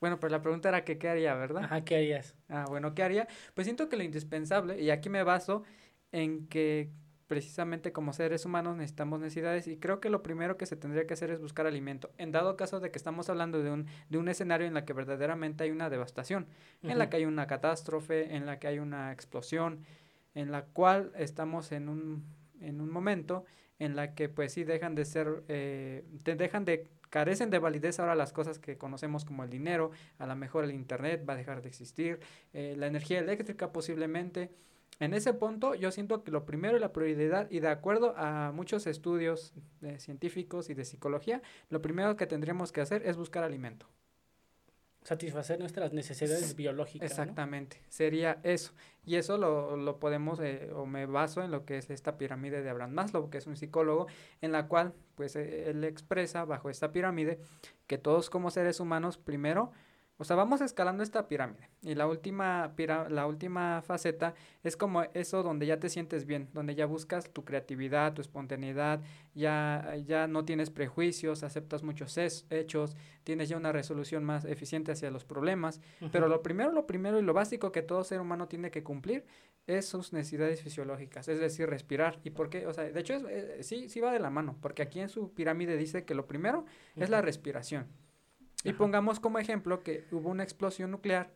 bueno, 0.00 0.18
pues 0.18 0.32
la 0.32 0.42
pregunta 0.42 0.68
era 0.68 0.84
que 0.84 0.98
qué 0.98 1.08
haría, 1.08 1.34
¿verdad? 1.34 1.64
Ajá, 1.64 1.84
¿qué 1.84 1.96
harías? 1.96 2.34
Ah, 2.48 2.66
bueno, 2.68 2.94
¿qué 2.94 3.02
haría? 3.04 3.28
Pues 3.54 3.66
siento 3.66 3.88
que 3.88 3.96
lo 3.96 4.02
indispensable, 4.02 4.80
y 4.82 4.90
aquí 4.90 5.08
me 5.08 5.22
baso 5.22 5.62
en 6.10 6.48
que 6.48 6.90
precisamente 7.26 7.92
como 7.92 8.12
seres 8.12 8.44
humanos 8.44 8.76
necesitamos 8.76 9.20
necesidades 9.20 9.66
y 9.66 9.76
creo 9.76 10.00
que 10.00 10.10
lo 10.10 10.22
primero 10.22 10.56
que 10.56 10.66
se 10.66 10.76
tendría 10.76 11.06
que 11.06 11.14
hacer 11.14 11.30
es 11.30 11.40
buscar 11.40 11.66
alimento. 11.66 12.10
En 12.18 12.32
dado 12.32 12.56
caso 12.56 12.80
de 12.80 12.90
que 12.90 12.98
estamos 12.98 13.28
hablando 13.28 13.62
de 13.62 13.70
un, 13.70 13.86
de 14.08 14.18
un 14.18 14.28
escenario 14.28 14.66
en 14.66 14.74
la 14.74 14.84
que 14.84 14.92
verdaderamente 14.92 15.64
hay 15.64 15.70
una 15.70 15.90
devastación, 15.90 16.46
en 16.82 16.98
la 16.98 17.08
que 17.08 17.16
hay 17.16 17.24
una 17.24 17.46
catástrofe, 17.46 18.36
en 18.36 18.46
la 18.46 18.58
que 18.58 18.68
hay 18.68 18.78
una 18.78 19.12
explosión, 19.12 19.80
en 20.34 20.50
la 20.50 20.62
cual 20.64 21.12
estamos 21.16 21.72
en 21.72 21.88
un, 21.88 22.24
en 22.60 22.80
un 22.80 22.90
momento 22.90 23.44
en 23.78 23.96
la 23.96 24.14
que 24.14 24.28
pues 24.28 24.52
sí 24.52 24.64
dejan 24.64 24.94
de 24.94 25.04
ser, 25.04 25.42
eh, 25.48 26.04
te 26.22 26.36
dejan 26.36 26.64
de, 26.64 26.88
carecen 27.10 27.50
de 27.50 27.58
validez 27.58 27.98
ahora 27.98 28.14
las 28.14 28.32
cosas 28.32 28.58
que 28.58 28.78
conocemos 28.78 29.24
como 29.24 29.44
el 29.44 29.50
dinero, 29.50 29.90
a 30.18 30.26
lo 30.26 30.36
mejor 30.36 30.64
el 30.64 30.72
internet 30.72 31.24
va 31.28 31.34
a 31.34 31.36
dejar 31.36 31.62
de 31.62 31.68
existir, 31.68 32.20
eh, 32.52 32.74
la 32.78 32.86
energía 32.86 33.18
eléctrica 33.18 33.72
posiblemente. 33.72 34.50
En 35.00 35.14
ese 35.14 35.34
punto 35.34 35.74
yo 35.74 35.90
siento 35.90 36.22
que 36.22 36.30
lo 36.30 36.44
primero 36.44 36.76
y 36.76 36.80
la 36.80 36.92
prioridad, 36.92 37.50
y 37.50 37.60
de 37.60 37.68
acuerdo 37.68 38.14
a 38.16 38.52
muchos 38.52 38.86
estudios 38.86 39.52
eh, 39.82 39.98
científicos 39.98 40.70
y 40.70 40.74
de 40.74 40.84
psicología, 40.84 41.42
lo 41.70 41.82
primero 41.82 42.16
que 42.16 42.26
tendríamos 42.26 42.72
que 42.72 42.80
hacer 42.80 43.06
es 43.06 43.16
buscar 43.16 43.42
alimento. 43.42 43.88
Satisfacer 45.02 45.58
nuestras 45.58 45.92
necesidades 45.92 46.54
biológicas. 46.54 47.10
¿no? 47.10 47.22
Exactamente, 47.22 47.82
sería 47.88 48.38
eso. 48.44 48.72
Y 49.04 49.16
eso 49.16 49.36
lo, 49.36 49.76
lo 49.76 49.98
podemos, 49.98 50.38
eh, 50.38 50.70
o 50.72 50.86
me 50.86 51.06
baso 51.06 51.42
en 51.42 51.50
lo 51.50 51.64
que 51.64 51.78
es 51.78 51.90
esta 51.90 52.16
pirámide 52.16 52.62
de 52.62 52.70
Abraham 52.70 52.92
Maslow, 52.92 53.28
que 53.28 53.38
es 53.38 53.48
un 53.48 53.56
psicólogo, 53.56 54.06
en 54.40 54.52
la 54.52 54.68
cual, 54.68 54.94
pues, 55.16 55.34
eh, 55.34 55.70
él 55.70 55.82
expresa 55.82 56.44
bajo 56.44 56.70
esta 56.70 56.92
pirámide 56.92 57.40
que 57.88 57.98
todos 57.98 58.30
como 58.30 58.52
seres 58.52 58.78
humanos, 58.78 59.18
primero, 59.18 59.72
o 60.18 60.24
sea, 60.24 60.36
vamos 60.36 60.60
escalando 60.60 61.02
esta 61.02 61.26
pirámide. 61.26 61.68
Y 61.82 61.94
la 61.96 62.06
última, 62.06 62.74
pira- 62.76 63.08
la 63.08 63.26
última 63.26 63.82
faceta 63.82 64.34
es 64.62 64.76
como 64.76 65.02
eso 65.14 65.42
donde 65.42 65.66
ya 65.66 65.80
te 65.80 65.88
sientes 65.88 66.26
bien, 66.26 66.48
donde 66.52 66.74
ya 66.76 66.86
buscas 66.86 67.28
tu 67.30 67.44
creatividad, 67.44 68.12
tu 68.14 68.20
espontaneidad, 68.20 69.00
ya, 69.34 69.96
ya 70.06 70.26
no 70.28 70.44
tienes 70.44 70.70
prejuicios, 70.70 71.42
aceptas 71.42 71.82
muchos 71.82 72.16
hechos, 72.18 72.94
tienes 73.24 73.48
ya 73.48 73.56
una 73.56 73.72
resolución 73.72 74.22
más 74.24 74.44
eficiente 74.44 74.92
hacia 74.92 75.10
los 75.10 75.24
problemas. 75.24 75.80
Pero 76.12 76.28
lo 76.28 76.42
primero, 76.42 76.70
lo 76.72 76.86
primero 76.86 77.18
y 77.18 77.22
lo 77.22 77.32
básico 77.32 77.72
que 77.72 77.82
todo 77.82 78.04
ser 78.04 78.20
humano 78.20 78.46
tiene 78.48 78.70
que 78.70 78.82
cumplir 78.84 79.24
es 79.66 79.86
sus 79.86 80.12
necesidades 80.12 80.60
fisiológicas, 80.62 81.28
es 81.28 81.38
decir, 81.40 81.68
respirar. 81.68 82.18
¿Y 82.24 82.30
por 82.30 82.50
qué? 82.50 82.66
O 82.66 82.72
sea, 82.74 82.84
de 82.84 83.00
hecho, 83.00 83.14
es- 83.14 83.24
eh, 83.28 83.62
sí, 83.62 83.88
sí 83.88 84.00
va 84.00 84.12
de 84.12 84.18
la 84.20 84.30
mano, 84.30 84.56
porque 84.60 84.82
aquí 84.82 85.00
en 85.00 85.08
su 85.08 85.32
pirámide 85.32 85.76
dice 85.76 86.04
que 86.04 86.14
lo 86.14 86.26
primero 86.26 86.64
es 86.96 87.10
la 87.10 87.22
respiración. 87.22 87.86
Y 88.64 88.70
Ajá. 88.70 88.78
pongamos 88.78 89.20
como 89.20 89.38
ejemplo 89.38 89.82
que 89.82 90.06
hubo 90.10 90.28
una 90.30 90.42
explosión 90.42 90.90
nuclear 90.90 91.30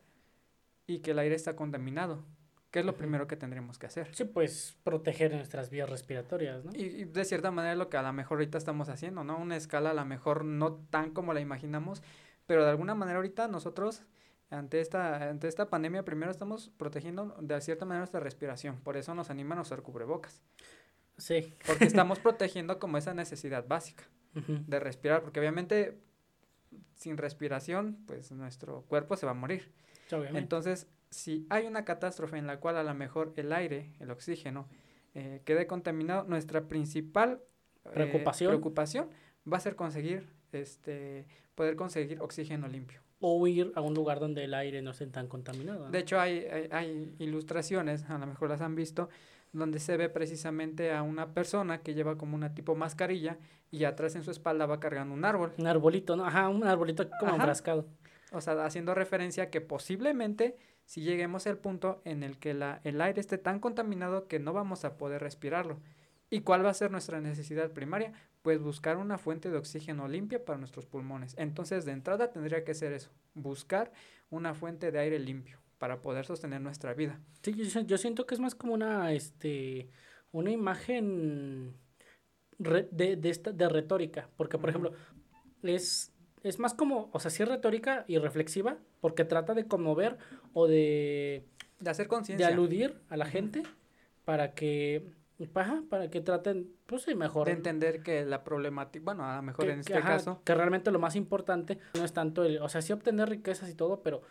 y 0.85 0.99
que 0.99 1.11
el 1.11 1.19
aire 1.19 1.35
está 1.35 1.55
contaminado. 1.55 2.23
¿Qué 2.71 2.79
es 2.79 2.85
lo 2.85 2.95
primero 2.95 3.27
que 3.27 3.37
tendremos 3.37 3.77
que 3.79 3.85
hacer? 3.87 4.13
Sí, 4.13 4.25
pues 4.25 4.77
proteger 4.83 5.33
nuestras 5.33 5.69
vías 5.69 5.89
respiratorias, 5.89 6.65
¿no? 6.65 6.71
Y, 6.73 6.81
y 6.83 7.03
de 7.05 7.25
cierta 7.25 7.49
manera 7.49 7.75
lo 7.75 7.89
que 7.89 7.97
a 7.97 8.01
lo 8.01 8.11
mejor 8.13 8.37
ahorita 8.37 8.57
estamos 8.57 8.89
haciendo, 8.89 9.23
¿no? 9.23 9.37
Una 9.37 9.55
escala 9.55 9.91
a 9.91 9.93
lo 9.93 10.05
mejor 10.05 10.43
no 10.45 10.73
tan 10.89 11.11
como 11.11 11.33
la 11.33 11.39
imaginamos, 11.39 12.03
pero 12.45 12.63
de 12.63 12.69
alguna 12.69 12.93
manera 12.93 13.17
ahorita 13.17 13.47
nosotros 13.47 14.03
ante 14.49 14.79
esta, 14.79 15.29
ante 15.29 15.47
esta 15.47 15.69
pandemia 15.69 16.03
primero 16.05 16.31
estamos 16.31 16.69
protegiendo 16.77 17.35
de 17.41 17.59
cierta 17.61 17.85
manera 17.85 18.01
nuestra 18.01 18.19
respiración, 18.19 18.77
por 18.81 18.95
eso 18.95 19.13
nos 19.15 19.29
animan 19.29 19.57
a 19.57 19.61
usar 19.61 19.81
cubrebocas, 19.81 20.41
Sí. 21.17 21.53
porque 21.65 21.85
estamos 22.05 22.19
protegiendo 22.19 22.79
como 22.79 22.97
esa 22.97 23.13
necesidad 23.13 23.65
básica 23.67 24.03
de 24.33 24.79
respirar, 24.79 25.23
porque 25.23 25.39
obviamente 25.39 25.97
sin 26.95 27.17
respiración 27.17 27.97
pues 28.05 28.31
nuestro 28.31 28.83
cuerpo 28.83 29.15
se 29.15 29.25
va 29.25 29.31
a 29.31 29.35
morir. 29.35 29.71
Obviamente. 30.11 30.39
Entonces, 30.39 30.87
si 31.09 31.45
hay 31.49 31.65
una 31.65 31.85
catástrofe 31.85 32.37
en 32.37 32.47
la 32.47 32.59
cual 32.59 32.77
a 32.77 32.83
lo 32.83 32.93
mejor 32.93 33.33
el 33.35 33.51
aire, 33.53 33.93
el 33.99 34.11
oxígeno, 34.11 34.67
eh, 35.15 35.41
quede 35.45 35.67
contaminado, 35.67 36.25
nuestra 36.27 36.67
principal 36.67 37.41
eh, 37.85 37.89
Preocupación. 37.93 38.49
preocupación 38.51 39.09
va 39.51 39.57
a 39.57 39.59
ser 39.59 39.75
conseguir, 39.75 40.27
este, 40.51 41.25
poder 41.55 41.75
conseguir 41.75 42.21
oxígeno 42.21 42.67
limpio. 42.67 43.01
O 43.19 43.47
ir 43.47 43.71
a 43.75 43.81
un 43.81 43.95
lugar 43.95 44.19
donde 44.19 44.43
el 44.43 44.53
aire 44.53 44.81
no 44.81 44.91
esté 44.91 45.07
tan 45.07 45.27
contaminado. 45.27 45.89
De 45.89 45.99
hecho, 45.99 46.19
hay, 46.19 46.45
hay, 46.45 46.67
hay 46.71 47.15
ilustraciones, 47.17 48.07
a 48.09 48.17
lo 48.19 48.27
mejor 48.27 48.49
las 48.49 48.61
han 48.61 48.75
visto, 48.75 49.09
donde 49.57 49.79
se 49.79 49.97
ve 49.97 50.09
precisamente 50.09 50.93
a 50.93 51.03
una 51.03 51.33
persona 51.33 51.79
que 51.79 51.93
lleva 51.93 52.17
como 52.17 52.35
una 52.35 52.53
tipo 52.53 52.75
mascarilla 52.75 53.37
y 53.71 53.83
atrás 53.83 54.15
en 54.15 54.23
su 54.23 54.31
espalda 54.31 54.65
va 54.65 54.79
cargando 54.79 55.13
un 55.13 55.25
árbol. 55.25 55.53
Un 55.57 55.67
arbolito, 55.67 56.15
¿no? 56.15 56.25
Ajá, 56.25 56.49
un 56.49 56.63
arbolito 56.63 57.09
como 57.19 57.35
enfrascado. 57.35 57.85
O 58.31 58.41
sea, 58.41 58.63
haciendo 58.65 58.93
referencia 58.93 59.43
a 59.43 59.49
que 59.49 59.61
posiblemente 59.61 60.55
si 60.85 61.01
lleguemos 61.01 61.45
al 61.47 61.57
punto 61.57 62.01
en 62.05 62.23
el 62.23 62.37
que 62.37 62.53
la, 62.53 62.79
el 62.83 63.01
aire 63.01 63.19
esté 63.19 63.37
tan 63.37 63.59
contaminado 63.59 64.27
que 64.27 64.39
no 64.39 64.53
vamos 64.53 64.85
a 64.85 64.97
poder 64.97 65.21
respirarlo. 65.21 65.79
¿Y 66.29 66.41
cuál 66.41 66.65
va 66.65 66.69
a 66.69 66.73
ser 66.73 66.91
nuestra 66.91 67.21
necesidad 67.21 67.71
primaria? 67.71 68.13
Pues 68.41 68.61
buscar 68.61 68.97
una 68.97 69.17
fuente 69.17 69.49
de 69.49 69.57
oxígeno 69.57 70.07
limpia 70.07 70.43
para 70.43 70.57
nuestros 70.57 70.85
pulmones. 70.85 71.35
Entonces, 71.37 71.85
de 71.85 71.91
entrada 71.93 72.31
tendría 72.31 72.63
que 72.63 72.73
ser 72.73 72.93
eso, 72.93 73.11
buscar 73.33 73.91
una 74.29 74.53
fuente 74.53 74.91
de 74.91 74.99
aire 74.99 75.19
limpio 75.19 75.59
para 75.77 76.01
poder 76.01 76.25
sostener 76.25 76.61
nuestra 76.61 76.93
vida. 76.93 77.19
Sí, 77.41 77.53
yo, 77.53 77.65
si- 77.65 77.85
yo 77.85 77.97
siento 77.97 78.25
que 78.25 78.35
es 78.35 78.39
más 78.41 78.55
como 78.55 78.73
una, 78.73 79.13
este, 79.13 79.89
una 80.31 80.51
imagen 80.51 81.75
re- 82.59 82.87
de, 82.91 83.15
de, 83.15 83.29
esta, 83.29 83.51
de 83.51 83.69
retórica, 83.69 84.29
porque 84.37 84.57
por 84.57 84.69
ejemplo, 84.69 84.93
es, 85.63 86.11
es 86.43 86.59
más 86.59 86.73
como, 86.73 87.09
o 87.13 87.19
sea, 87.19 87.31
sí 87.31 87.43
es 87.43 87.49
retórica 87.49 88.05
y 88.07 88.17
reflexiva, 88.17 88.77
porque 89.01 89.25
trata 89.25 89.53
de 89.53 89.67
conmover 89.67 90.17
o 90.53 90.67
de, 90.67 91.45
De 91.79 91.89
hacer 91.89 92.05
de 92.05 92.09
conciencia. 92.09 92.47
aludir 92.47 92.99
a 93.09 93.17
la 93.17 93.25
gente 93.25 93.63
para 94.25 94.53
que, 94.53 95.11
ajá, 95.53 95.83
para 95.89 96.09
que 96.09 96.21
traten, 96.21 96.71
pues 96.85 97.03
sí, 97.03 97.15
mejor. 97.15 97.45
De 97.47 97.53
entender 97.53 98.01
que 98.01 98.25
la 98.25 98.43
problemática, 98.43 99.05
bueno, 99.05 99.25
a 99.25 99.35
lo 99.37 99.43
mejor 99.43 99.65
que, 99.65 99.71
en 99.73 99.79
este 99.79 99.93
ajá, 99.95 100.17
caso, 100.17 100.41
que 100.43 100.55
realmente 100.55 100.91
lo 100.91 100.99
más 100.99 101.15
importante 101.15 101.77
no 101.93 102.03
es 102.03 102.13
tanto 102.13 102.43
el, 102.43 102.59
o 102.61 102.69
sea, 102.69 102.81
sí 102.81 102.91
obtener 102.93 103.29
riquezas 103.29 103.69
y 103.69 103.75
todo, 103.75 104.01
pero 104.01 104.21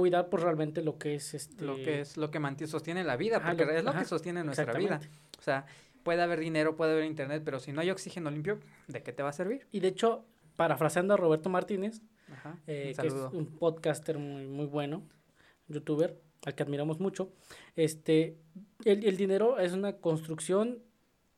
cuidar 0.00 0.28
pues 0.28 0.42
realmente 0.42 0.82
lo 0.82 0.98
que 0.98 1.14
es 1.14 1.32
este 1.32 1.64
lo 1.64 1.76
que 1.76 2.00
es 2.02 2.16
lo 2.18 2.30
que 2.30 2.38
mantiene, 2.38 2.70
sostiene 2.70 3.02
la 3.02 3.16
vida, 3.16 3.38
Ajá, 3.38 3.48
porque 3.48 3.64
lo- 3.64 3.72
es 3.72 3.82
lo 3.84 3.90
ajá, 3.90 4.00
que 4.00 4.04
sostiene 4.04 4.44
nuestra 4.44 4.74
vida. 4.74 5.00
O 5.38 5.42
sea, 5.42 5.64
puede 6.02 6.20
haber 6.22 6.38
dinero, 6.40 6.76
puede 6.76 6.92
haber 6.92 7.04
internet, 7.04 7.42
pero 7.44 7.58
si 7.60 7.72
no 7.72 7.80
hay 7.80 7.90
oxígeno 7.90 8.30
limpio, 8.30 8.58
¿de 8.88 9.02
qué 9.02 9.12
te 9.12 9.22
va 9.22 9.30
a 9.30 9.32
servir? 9.32 9.66
Y 9.72 9.80
de 9.80 9.88
hecho, 9.88 10.24
parafraseando 10.56 11.14
a 11.14 11.16
Roberto 11.16 11.48
Martínez, 11.48 12.02
Ajá, 12.30 12.58
eh, 12.66 12.94
que 13.00 13.06
es 13.06 13.14
un 13.32 13.46
podcaster 13.58 14.18
muy, 14.18 14.46
muy 14.46 14.66
bueno, 14.66 15.02
youtuber 15.68 16.20
al 16.44 16.54
que 16.54 16.62
admiramos 16.62 17.00
mucho, 17.00 17.32
este, 17.74 18.36
el, 18.84 19.04
el 19.04 19.16
dinero 19.16 19.58
es 19.58 19.72
una 19.72 19.94
construcción 19.96 20.78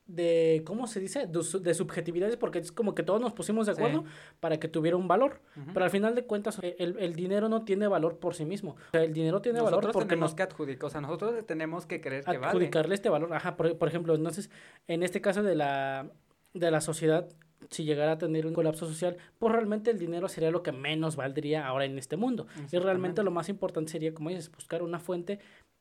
de, 0.08 0.62
¿cómo 0.64 0.86
se 0.86 1.00
dice? 1.00 1.26
De, 1.26 1.74
subjetividades, 1.74 2.36
porque 2.36 2.58
es 2.58 2.72
como 2.72 2.94
que 2.94 3.02
todos 3.02 3.20
nos 3.20 3.34
pusimos 3.34 3.66
de 3.66 3.72
acuerdo 3.72 4.04
para 4.40 4.58
que 4.58 4.66
tuviera 4.66 4.96
un 4.96 5.06
valor. 5.06 5.40
Pero 5.72 5.84
al 5.84 5.90
final 5.90 6.14
de 6.14 6.24
cuentas, 6.24 6.58
el, 6.62 6.96
el, 6.98 7.14
dinero 7.14 7.48
no 7.48 7.64
tiene 7.64 7.86
valor 7.86 8.18
por 8.18 8.34
sí 8.34 8.44
mismo. 8.44 8.72
O 8.72 8.90
sea, 8.90 9.04
el 9.04 9.12
dinero 9.12 9.40
tiene 9.42 9.60
valor 9.60 9.92
porque 9.92 10.08
tenemos 10.08 10.34
que 10.34 10.42
adjudicar, 10.42 10.86
o 10.86 10.90
sea, 10.90 11.00
nosotros 11.00 11.46
tenemos 11.46 11.86
que 11.86 12.00
creer 12.00 12.24
que 12.24 12.38
vale. 12.38 12.46
Adjudicarle 12.46 12.94
este 12.94 13.10
valor. 13.10 13.32
Ajá, 13.32 13.56
por, 13.56 13.76
por 13.76 13.88
ejemplo, 13.88 14.14
entonces, 14.14 14.50
en 14.88 15.02
este 15.02 15.20
caso 15.20 15.42
de 15.42 15.54
la, 15.54 16.10
de 16.54 16.70
la 16.70 16.80
sociedad, 16.80 17.28
si 17.70 17.84
llegara 17.84 18.12
a 18.12 18.18
tener 18.18 18.46
un 18.46 18.54
colapso 18.54 18.86
social, 18.86 19.18
pues 19.38 19.52
realmente 19.52 19.90
el 19.90 19.98
dinero 19.98 20.28
sería 20.28 20.50
lo 20.50 20.62
que 20.62 20.72
menos 20.72 21.16
valdría 21.16 21.66
ahora 21.66 21.84
en 21.84 21.98
este 21.98 22.16
mundo. 22.16 22.46
Y 22.72 22.78
realmente 22.78 23.22
lo 23.22 23.30
más 23.30 23.50
importante 23.50 23.92
sería, 23.92 24.14
como 24.14 24.30
dices, 24.30 24.50
buscar 24.50 24.82
una 24.82 25.00
fuente, 25.00 25.38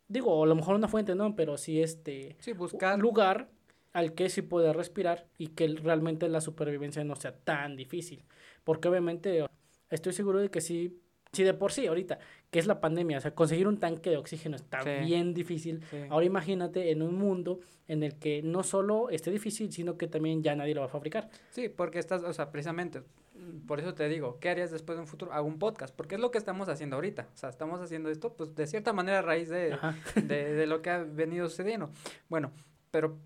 digo, 0.09 0.43
a 0.43 0.47
lo 0.47 0.55
mejor 0.55 0.75
una 0.75 0.89
fuente 0.89 1.15
no, 1.15 1.35
pero 1.35 1.57
sí 1.57 1.81
este 1.81 2.35
sí, 2.39 2.51
buscar 2.53 2.95
un 2.95 3.01
lugar 3.01 3.49
al 3.97 4.13
que 4.13 4.29
sí 4.29 4.43
pueda 4.43 4.73
respirar 4.73 5.25
y 5.39 5.47
que 5.47 5.67
realmente 5.69 6.29
la 6.29 6.39
supervivencia 6.39 7.03
no 7.03 7.15
sea 7.15 7.35
tan 7.35 7.75
difícil. 7.75 8.23
Porque 8.63 8.87
obviamente 8.87 9.43
estoy 9.89 10.13
seguro 10.13 10.37
de 10.37 10.51
que 10.51 10.61
sí, 10.61 11.01
sí 11.31 11.41
de 11.41 11.55
por 11.55 11.71
sí 11.71 11.87
ahorita, 11.87 12.19
que 12.51 12.59
es 12.59 12.67
la 12.67 12.79
pandemia, 12.79 13.17
o 13.17 13.21
sea, 13.21 13.33
conseguir 13.33 13.67
un 13.67 13.79
tanque 13.79 14.11
de 14.11 14.17
oxígeno 14.17 14.55
está 14.55 14.83
bien 14.83 15.33
difícil. 15.33 15.83
Ahora 16.11 16.27
imagínate 16.27 16.91
en 16.91 17.01
un 17.01 17.15
mundo 17.15 17.59
en 17.87 18.03
el 18.03 18.19
que 18.19 18.43
no 18.43 18.61
solo 18.61 19.09
esté 19.09 19.31
difícil, 19.31 19.73
sino 19.73 19.97
que 19.97 20.07
también 20.07 20.43
ya 20.43 20.55
nadie 20.55 20.75
lo 20.75 20.81
va 20.81 20.85
a 20.85 20.89
fabricar. 20.89 21.31
Sí, 21.49 21.67
porque 21.67 21.97
estás, 21.97 22.21
o 22.21 22.33
sea, 22.33 22.51
precisamente, 22.51 23.01
por 23.65 23.79
eso 23.79 23.95
te 23.95 24.07
digo, 24.09 24.37
¿qué 24.39 24.49
harías 24.49 24.69
después 24.69 24.95
de 24.99 25.01
un 25.01 25.07
futuro? 25.07 25.33
Hago 25.33 25.47
un 25.47 25.57
podcast, 25.57 25.95
porque 25.95 26.13
es 26.13 26.21
lo 26.21 26.29
que 26.29 26.37
estamos 26.37 26.69
haciendo 26.69 26.97
ahorita. 26.97 27.29
O 27.33 27.37
sea, 27.37 27.49
estamos 27.49 27.81
haciendo 27.81 28.11
esto, 28.11 28.35
pues, 28.35 28.53
de 28.53 28.67
cierta 28.67 28.93
manera 28.93 29.17
a 29.17 29.21
raíz 29.23 29.49
de, 29.49 29.75
de, 30.13 30.53
de, 30.53 30.67
lo 30.67 30.83
que 30.83 30.91
ha 30.91 30.99
venido 30.99 31.49
sucediendo. 31.49 31.89
Bueno, 32.29 32.51
pero, 32.91 33.17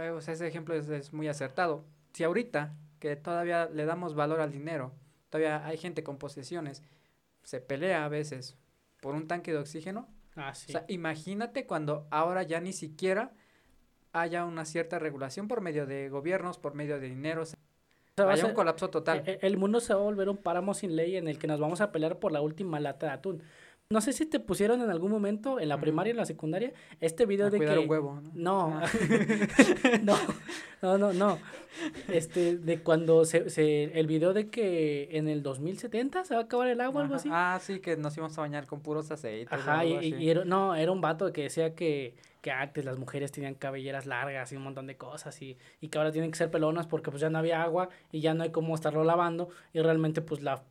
eh, 0.00 0.10
o 0.10 0.20
sea, 0.20 0.34
ese 0.34 0.46
ejemplo 0.46 0.74
es, 0.74 0.88
es 0.88 1.12
muy 1.12 1.28
acertado. 1.28 1.84
Si 2.12 2.24
ahorita, 2.24 2.74
que 2.98 3.16
todavía 3.16 3.68
le 3.72 3.84
damos 3.84 4.14
valor 4.14 4.40
al 4.40 4.52
dinero, 4.52 4.92
todavía 5.30 5.64
hay 5.66 5.76
gente 5.76 6.02
con 6.02 6.18
posesiones, 6.18 6.82
se 7.42 7.60
pelea 7.60 8.04
a 8.04 8.08
veces 8.08 8.56
por 9.00 9.14
un 9.14 9.26
tanque 9.26 9.52
de 9.52 9.58
oxígeno. 9.58 10.08
Ah, 10.36 10.54
sí. 10.54 10.66
O 10.68 10.72
sea, 10.72 10.84
imagínate 10.88 11.66
cuando 11.66 12.06
ahora 12.10 12.42
ya 12.42 12.60
ni 12.60 12.72
siquiera 12.72 13.32
haya 14.12 14.44
una 14.44 14.64
cierta 14.64 14.98
regulación 14.98 15.48
por 15.48 15.60
medio 15.60 15.86
de 15.86 16.08
gobiernos, 16.08 16.58
por 16.58 16.74
medio 16.74 17.00
de 17.00 17.08
dinero. 17.08 17.44
O 18.18 18.22
haya 18.22 18.46
un 18.46 18.54
colapso 18.54 18.90
total. 18.90 19.22
El, 19.26 19.38
el, 19.40 19.56
mundo 19.56 19.80
se 19.80 19.94
va 19.94 20.00
a 20.00 20.02
volver 20.02 20.28
un 20.28 20.36
páramo 20.36 20.74
sin 20.74 20.96
ley 20.96 21.16
en 21.16 21.28
el 21.28 21.38
que 21.38 21.46
nos 21.46 21.60
vamos 21.60 21.80
a 21.80 21.92
pelear 21.92 22.18
por 22.18 22.30
la 22.30 22.42
última 22.42 22.78
lata 22.78 23.06
de 23.06 23.12
atún. 23.12 23.42
No 23.92 24.00
sé 24.00 24.14
si 24.14 24.24
te 24.24 24.40
pusieron 24.40 24.80
en 24.80 24.88
algún 24.88 25.10
momento, 25.10 25.60
en 25.60 25.68
la 25.68 25.78
primaria 25.78 26.10
y 26.10 26.12
en 26.12 26.16
la 26.16 26.24
secundaria, 26.24 26.72
este 27.00 27.26
video 27.26 27.50
de 27.50 27.60
que... 27.60 27.78
Un 27.78 27.90
huevo, 27.90 28.22
¿no? 28.32 28.80
Ah. 28.82 28.88
No. 30.02 30.16
no, 30.80 30.98
no, 30.98 31.12
no, 31.12 31.38
Este, 32.08 32.56
de 32.56 32.82
cuando 32.82 33.26
se, 33.26 33.50
se, 33.50 33.84
el 33.98 34.06
video 34.06 34.32
de 34.32 34.48
que 34.48 35.10
en 35.12 35.28
el 35.28 35.42
2070 35.42 36.24
se 36.24 36.34
va 36.34 36.40
a 36.40 36.44
acabar 36.44 36.68
el 36.68 36.80
agua, 36.80 37.02
o 37.02 37.04
algo 37.04 37.16
así. 37.16 37.28
Ah, 37.30 37.58
sí, 37.60 37.80
que 37.80 37.96
nos 37.98 38.16
íbamos 38.16 38.36
a 38.38 38.40
bañar 38.40 38.66
con 38.66 38.80
puros 38.80 39.10
aceites. 39.10 39.52
Ajá, 39.52 39.84
y, 39.84 40.14
y, 40.14 40.30
era, 40.30 40.44
no, 40.46 40.74
era 40.74 40.90
un 40.90 41.02
vato 41.02 41.30
que 41.32 41.42
decía 41.42 41.74
que, 41.74 42.14
que 42.40 42.50
antes 42.50 42.84
las 42.86 42.98
mujeres 42.98 43.30
tenían 43.30 43.54
cabelleras 43.54 44.06
largas 44.06 44.50
y 44.52 44.56
un 44.56 44.62
montón 44.62 44.86
de 44.86 44.96
cosas 44.96 45.40
y, 45.42 45.58
y 45.82 45.88
que 45.88 45.98
ahora 45.98 46.12
tienen 46.12 46.30
que 46.30 46.38
ser 46.38 46.50
pelonas 46.50 46.86
porque 46.86 47.10
pues 47.10 47.20
ya 47.20 47.28
no 47.28 47.38
había 47.38 47.62
agua 47.62 47.90
y 48.10 48.20
ya 48.20 48.32
no 48.32 48.42
hay 48.42 48.50
cómo 48.50 48.74
estarlo 48.74 49.04
lavando 49.04 49.50
y 49.74 49.80
realmente 49.80 50.22
pues 50.22 50.42
la 50.42 50.62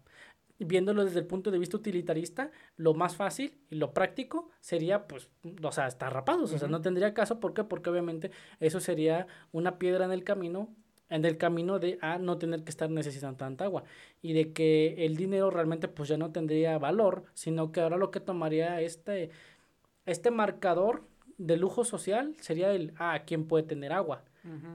viéndolo 0.66 1.06
desde 1.06 1.20
el 1.20 1.26
punto 1.26 1.52
de 1.52 1.60
vista 1.60 1.78
utilitarista, 1.78 2.52
lo 2.78 2.94
más 2.94 3.16
fácil 3.16 3.54
y 3.70 3.76
lo 3.76 3.94
práctico 3.94 4.50
sería, 4.60 5.08
pues, 5.08 5.30
o 5.64 5.72
sea, 5.72 5.88
estar 5.88 6.14
rapados, 6.14 6.54
o 6.54 6.58
sea, 6.58 6.68
no 6.68 6.82
tendría 6.82 7.14
caso, 7.14 7.40
¿por 7.40 7.54
qué? 7.54 7.64
Porque 7.64 7.90
obviamente 7.90 8.32
eso 8.60 8.80
sería 8.80 9.28
una 9.52 9.78
piedra 9.80 10.06
en 10.06 10.12
el 10.12 10.24
camino, 10.24 10.70
en 11.10 11.26
el 11.26 11.38
camino 11.38 11.80
de 11.80 11.98
a 12.02 12.18
no 12.20 12.38
tener 12.38 12.64
que 12.64 12.70
estar 12.70 12.90
necesitando 12.90 13.38
tanta 13.38 13.66
agua 13.66 13.84
y 14.22 14.34
de 14.34 14.54
que 14.54 15.06
el 15.06 15.18
dinero 15.18 15.50
realmente 15.50 15.88
pues 15.88 16.10
ya 16.10 16.18
no 16.18 16.32
tendría 16.32 16.78
valor, 16.78 17.26
sino 17.34 17.72
que 17.72 17.82
ahora 17.82 17.98
lo 17.98 18.12
que 18.12 18.20
tomaría 18.20 18.82
este, 18.82 19.30
este 20.06 20.32
marcador 20.32 21.04
de 21.38 21.58
lujo 21.58 21.84
social 21.84 22.36
sería 22.40 22.72
el, 22.72 22.94
ah, 22.98 23.24
¿quién 23.26 23.48
puede 23.48 23.64
tener 23.64 23.94
agua? 23.94 24.24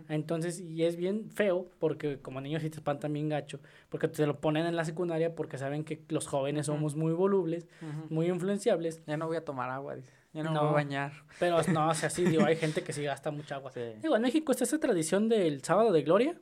Entonces, 0.09 0.61
y 0.61 0.85
es 0.85 0.97
bien 0.97 1.31
feo, 1.31 1.69
porque 1.79 2.19
como 2.21 2.41
niños 2.41 2.63
sí 2.63 2.71
te 2.71 2.77
espantan 2.77 3.13
bien 3.13 3.29
gacho, 3.29 3.61
porque 3.89 4.09
te 4.09 4.27
lo 4.27 4.41
ponen 4.41 4.67
en 4.67 4.77
la 4.77 4.85
secundaria 4.85 5.35
porque 5.35 5.59
saben 5.59 5.85
que 5.85 6.03
los 6.09 6.27
jóvenes 6.27 6.67
somos 6.67 6.95
muy 6.97 7.13
volubles, 7.13 7.67
muy 8.11 8.27
influenciables. 8.27 9.03
Ya 9.07 9.17
no 9.17 9.27
voy 9.27 9.37
a 9.37 9.45
tomar 9.45 9.71
agua, 9.71 9.97
dice. 9.97 10.13
Ya 10.33 10.43
no, 10.43 10.53
me 10.53 10.59
voy 10.59 10.69
a 10.69 10.73
bañar. 10.73 11.13
Pero 11.39 11.63
no, 11.73 11.89
o 11.89 11.95
sea, 11.95 12.11
sí, 12.11 12.25
digo, 12.25 12.45
hay 12.45 12.57
gente 12.57 12.83
que 12.83 12.93
sí 12.93 13.03
gasta 13.03 13.31
mucha 13.31 13.55
agua. 13.55 13.73
Digo, 14.03 14.17
en 14.17 14.23
México 14.23 14.53
está 14.53 14.65
esa 14.65 14.79
tradición 14.79 15.31
del 15.31 15.63
sábado 15.63 15.93
de 15.93 16.03
gloria, 16.03 16.39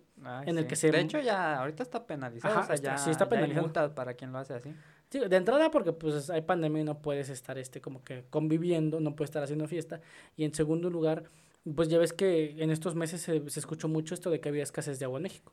en 0.46 0.58
el 0.58 0.66
que 0.66 0.74
se... 0.74 0.90
De 0.90 1.00
hecho, 1.00 1.20
ya, 1.20 1.60
ahorita 1.60 1.84
está 1.84 2.04
penalizado, 2.04 2.60
o 2.60 2.64
sea, 2.64 2.76
ya, 2.76 2.98
sí 2.98 3.10
está 3.10 3.28
penalizado. 3.28 3.94
para 3.94 4.14
quien 4.14 4.32
lo 4.32 4.38
hace 4.38 4.54
así. 4.54 4.74
Sí, 5.10 5.20
de 5.20 5.36
entrada 5.36 5.70
porque 5.70 5.92
pues 5.92 6.28
hay 6.28 6.42
pandemia 6.42 6.80
y 6.80 6.84
no 6.84 6.98
puedes 6.98 7.28
estar 7.28 7.56
este 7.56 7.80
como 7.80 8.02
que 8.02 8.24
conviviendo, 8.30 8.98
no 8.98 9.14
puedes 9.14 9.30
estar 9.30 9.44
haciendo 9.44 9.68
fiesta. 9.68 10.00
Y 10.36 10.44
en 10.44 10.52
segundo 10.52 10.90
lugar, 10.90 11.30
pues 11.72 11.88
ya 11.88 11.98
ves 11.98 12.12
que 12.12 12.62
en 12.62 12.70
estos 12.70 12.94
meses 12.94 13.22
se, 13.22 13.48
se 13.48 13.60
escuchó 13.60 13.88
mucho 13.88 14.14
esto 14.14 14.30
de 14.30 14.40
que 14.40 14.50
había 14.50 14.62
escasez 14.62 14.98
de 14.98 15.06
agua 15.06 15.18
en 15.18 15.24
México. 15.24 15.52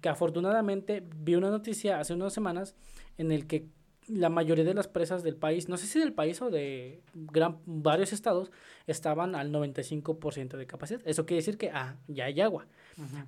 Que 0.00 0.08
afortunadamente 0.08 1.02
vi 1.16 1.34
una 1.34 1.50
noticia 1.50 2.00
hace 2.00 2.14
unas 2.14 2.32
semanas 2.32 2.74
en 3.18 3.30
el 3.30 3.46
que 3.46 3.68
la 4.08 4.28
mayoría 4.28 4.64
de 4.64 4.74
las 4.74 4.88
presas 4.88 5.22
del 5.22 5.36
país, 5.36 5.68
no 5.68 5.76
sé 5.76 5.86
si 5.86 5.98
del 5.98 6.12
país 6.12 6.40
o 6.42 6.50
de 6.50 7.02
gran, 7.14 7.58
varios 7.64 8.12
estados, 8.12 8.50
estaban 8.86 9.34
al 9.34 9.52
95% 9.52 10.56
de 10.56 10.66
capacidad. 10.66 11.00
Eso 11.04 11.26
quiere 11.26 11.40
decir 11.40 11.58
que 11.58 11.70
ah, 11.70 11.96
ya 12.08 12.24
hay 12.24 12.40
agua. 12.40 12.66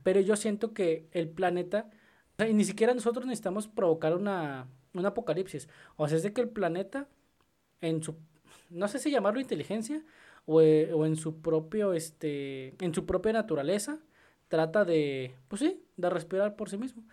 Pero 0.03 0.21
yo 0.21 0.37
siento 0.37 0.75
que 0.75 1.09
el 1.13 1.29
planeta, 1.29 1.89
y 2.39 2.53
ni 2.53 2.65
siquiera 2.65 2.95
nosotros 2.95 3.27
necesitamos 3.27 3.69
provocar 3.69 4.15
una, 4.15 4.67
un 4.93 5.07
apocalipsis. 5.07 5.69
O 5.97 6.09
sea, 6.09 6.17
es 6.17 6.23
de 6.23 6.33
que 6.33 6.41
el 6.41 6.49
planeta, 6.49 7.09
en 7.81 8.03
su, 8.03 8.17
no 8.71 8.89
sé 8.89 8.99
si 8.99 9.11
llamarlo 9.11 9.41
inteligencia, 9.41 10.03
eh, 10.47 10.93
o, 10.93 11.07
en 11.07 11.17
su 11.17 11.41
propio, 11.41 11.93
este, 11.93 12.75
en 12.85 12.95
su 12.95 13.07
propia 13.07 13.33
naturaleza, 13.33 13.99
trata 14.49 14.85
de, 14.85 15.35
pues 15.49 15.61
sí, 15.61 15.83
de 15.97 16.11
respirar 16.11 16.57
por 16.57 16.69
sí 16.69 16.77
mismo. 16.77 17.05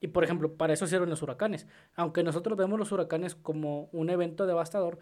Y 0.00 0.08
por 0.08 0.24
ejemplo, 0.24 0.54
para 0.54 0.72
eso 0.72 0.86
sirven 0.86 1.10
los 1.10 1.22
huracanes. 1.22 1.66
Aunque 1.94 2.24
nosotros 2.24 2.58
vemos 2.58 2.78
los 2.78 2.90
huracanes 2.90 3.36
como 3.36 3.88
un 3.92 4.10
evento 4.10 4.46
devastador, 4.46 4.98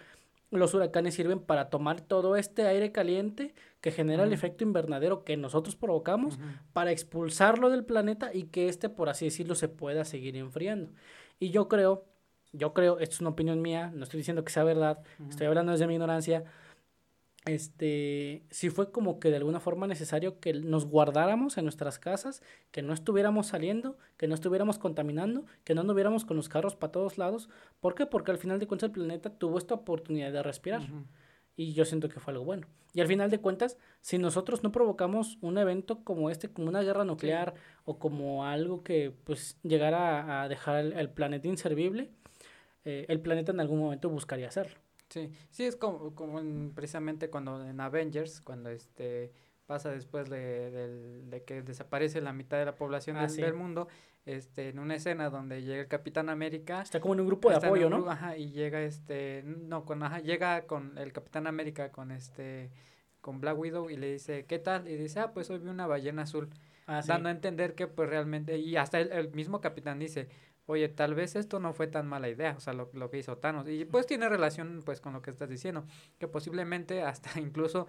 los 0.51 0.75
huracanes 0.75 1.15
sirven 1.15 1.41
para 1.41 1.71
tomar 1.71 2.01
todo 2.01 2.37
este 2.37 2.67
aire 2.67 2.93
caliente 2.93 3.55
que 3.81 3.93
genera 3.93 4.25
el 4.25 4.33
efecto 4.33 4.65
invernadero 4.65 5.25
que 5.25 5.37
nosotros 5.37 5.77
provocamos, 5.77 6.39
para 6.73 6.91
expulsarlo 6.91 7.71
del 7.71 7.85
planeta 7.85 8.31
y 8.35 8.45
que 8.45 8.69
este, 8.69 8.89
por 8.89 9.09
así 9.09 9.27
decirlo, 9.27 9.55
se 9.55 9.69
pueda 9.69 10.05
seguir 10.05 10.37
enfriando. 10.37 10.91
Y 11.39 11.51
yo 11.51 11.69
creo, 11.69 12.05
yo 12.53 12.75
creo, 12.75 12.99
esto 12.99 13.15
es 13.15 13.21
una 13.21 13.31
opinión 13.31 13.63
mía, 13.63 13.93
no 13.95 14.03
estoy 14.03 14.19
diciendo 14.19 14.45
que 14.45 14.53
sea 14.53 14.65
verdad, 14.65 15.03
estoy 15.29 15.47
hablando 15.47 15.73
desde 15.73 15.87
mi 15.87 15.95
ignorancia, 15.95 16.45
este, 17.47 18.43
sí 18.51 18.69
fue 18.69 18.93
como 18.93 19.19
que 19.19 19.31
de 19.31 19.37
alguna 19.37 19.61
forma 19.61 19.87
necesario 19.87 20.41
que 20.41 20.53
nos 20.53 20.85
guardáramos 20.85 21.57
en 21.57 21.65
nuestras 21.65 21.99
casas, 21.99 22.43
que 22.71 22.83
no 22.83 22.93
estuviéramos 22.93 23.49
saliendo, 23.49 23.97
que 24.19 24.29
no 24.29 24.35
estuviéramos 24.35 24.79
contaminando, 24.79 25.47
que 25.65 25.75
no 25.75 25.81
anduviéramos 25.81 26.25
con 26.25 26.37
los 26.37 26.49
carros 26.49 26.77
para 26.77 26.93
todos 26.93 27.17
lados. 27.17 27.49
¿Por 27.81 27.95
qué? 27.95 28.05
Porque 28.05 28.31
al 28.31 28.39
final 28.39 28.59
de 28.59 28.67
cuentas 28.67 28.89
el 28.89 28.93
planeta 28.93 29.31
tuvo 29.31 29.57
esta 29.57 29.75
oportunidad 29.75 30.33
de 30.33 30.43
respirar. 30.43 30.83
Y 31.57 31.73
yo 31.73 31.85
siento 31.85 32.09
que 32.09 32.21
fue 32.21 32.33
algo 32.33 32.45
bueno. 32.45 32.67
Y 32.93 33.01
al 33.01 33.07
final 33.07 33.31
de 33.31 33.39
cuentas, 33.39 33.79
si 34.01 34.19
nosotros 34.19 34.63
no 34.63 34.73
provocamos 34.73 35.39
un 35.41 35.59
evento 35.59 36.05
como 36.05 36.29
este, 36.29 36.49
como 36.49 36.69
una 36.69 36.83
guerra 36.83 37.05
nuclear 37.05 37.55
o 37.85 37.99
como 37.99 38.45
algo 38.45 38.83
que 38.83 39.13
pues 39.25 39.59
llegara 39.63 40.43
a, 40.43 40.49
dejar 40.49 40.85
el, 40.85 41.11
planeta 41.11 41.49
inservible, 41.49 42.11
eh, 42.85 43.07
el 43.09 43.21
planeta 43.21 43.53
en 43.53 43.61
algún 43.61 43.79
momento 43.79 44.11
buscaría 44.11 44.49
hacerlo. 44.49 44.77
Sí, 45.11 45.31
sí, 45.51 45.65
es 45.65 45.77
como, 45.77 46.15
como 46.15 46.41
precisamente 46.73 47.29
cuando 47.31 47.67
en 47.67 47.81
Avengers, 47.81 48.41
cuando 48.41 48.71
este 48.71 49.33
pasa 49.67 49.91
después 49.91 50.29
de, 50.29 51.23
de, 51.27 51.45
que 51.45 51.63
desaparece 51.63 52.21
la 52.21 52.33
mitad 52.33 52.59
de 52.59 52.65
la 52.65 52.75
población 52.75 53.17
ah, 53.17 53.29
del, 53.29 53.55
mundo, 53.55 53.87
este, 54.27 54.71
en 54.71 54.81
una 54.81 54.97
escena 54.97 55.31
donde 55.31 55.63
llega 55.63 55.83
el 55.83 55.87
Capitán 55.87 56.29
América. 56.29 56.83
Está 56.83 56.99
como 56.99 57.15
en 57.15 57.21
un 57.21 57.29
grupo 57.29 57.51
de 57.51 57.57
apoyo, 57.57 57.89
¿no? 57.89 58.11
Ajá, 58.11 58.37
y 58.37 58.51
llega 58.51 58.83
este, 58.83 59.45
no, 59.45 59.85
con, 59.85 60.03
ajá, 60.03 60.19
llega 60.19 60.67
con 60.67 60.99
el 60.99 61.13
Capitán 61.13 61.47
América, 61.47 61.93
con 61.93 62.11
este, 62.11 62.73
con 63.21 63.41
Black 63.41 63.57
Widow 63.57 63.91
y 63.91 63.97
le 63.97 64.11
dice, 64.11 64.45
¿qué 64.45 64.59
tal? 64.59 64.89
Y 64.89 64.97
dice, 64.97 65.21
ah, 65.21 65.33
pues 65.33 65.49
hoy 65.51 65.59
vi 65.59 65.69
una 65.69 65.87
ballena 65.87 66.23
azul. 66.23 66.51
Ah, 66.89 67.03
dando 67.07 67.29
a 67.29 67.33
entender 67.33 67.77
que 67.77 67.87
pues 67.87 68.11
realmente, 68.11 68.59
y 68.59 68.77
hasta 68.77 68.99
el, 68.99 69.13
el 69.13 69.31
mismo 69.31 69.61
capitán 69.61 70.01
dice, 70.01 70.29
oye, 70.67 70.89
tal 70.89 71.15
vez 71.15 71.37
esto 71.37 71.59
no 71.61 71.73
fue 71.73 71.87
tan 71.87 72.07
mala 72.07 72.29
idea, 72.29 72.55
o 72.57 72.61
sea, 72.61 72.73
lo, 72.73 72.91
lo 72.93 73.11
que 73.11 73.19
hizo 73.19 73.37
Thanos. 73.39 73.69
Y 73.69 73.85
pues 73.85 74.07
tiene 74.07 74.29
relación 74.29 74.83
pues 74.85 75.01
con 75.01 75.13
lo 75.13 75.23
que 75.23 75.31
estás 75.31 75.49
diciendo, 75.49 75.85
que 76.19 76.29
posiblemente 76.29 77.03
hasta 77.03 77.31
incluso 77.41 77.87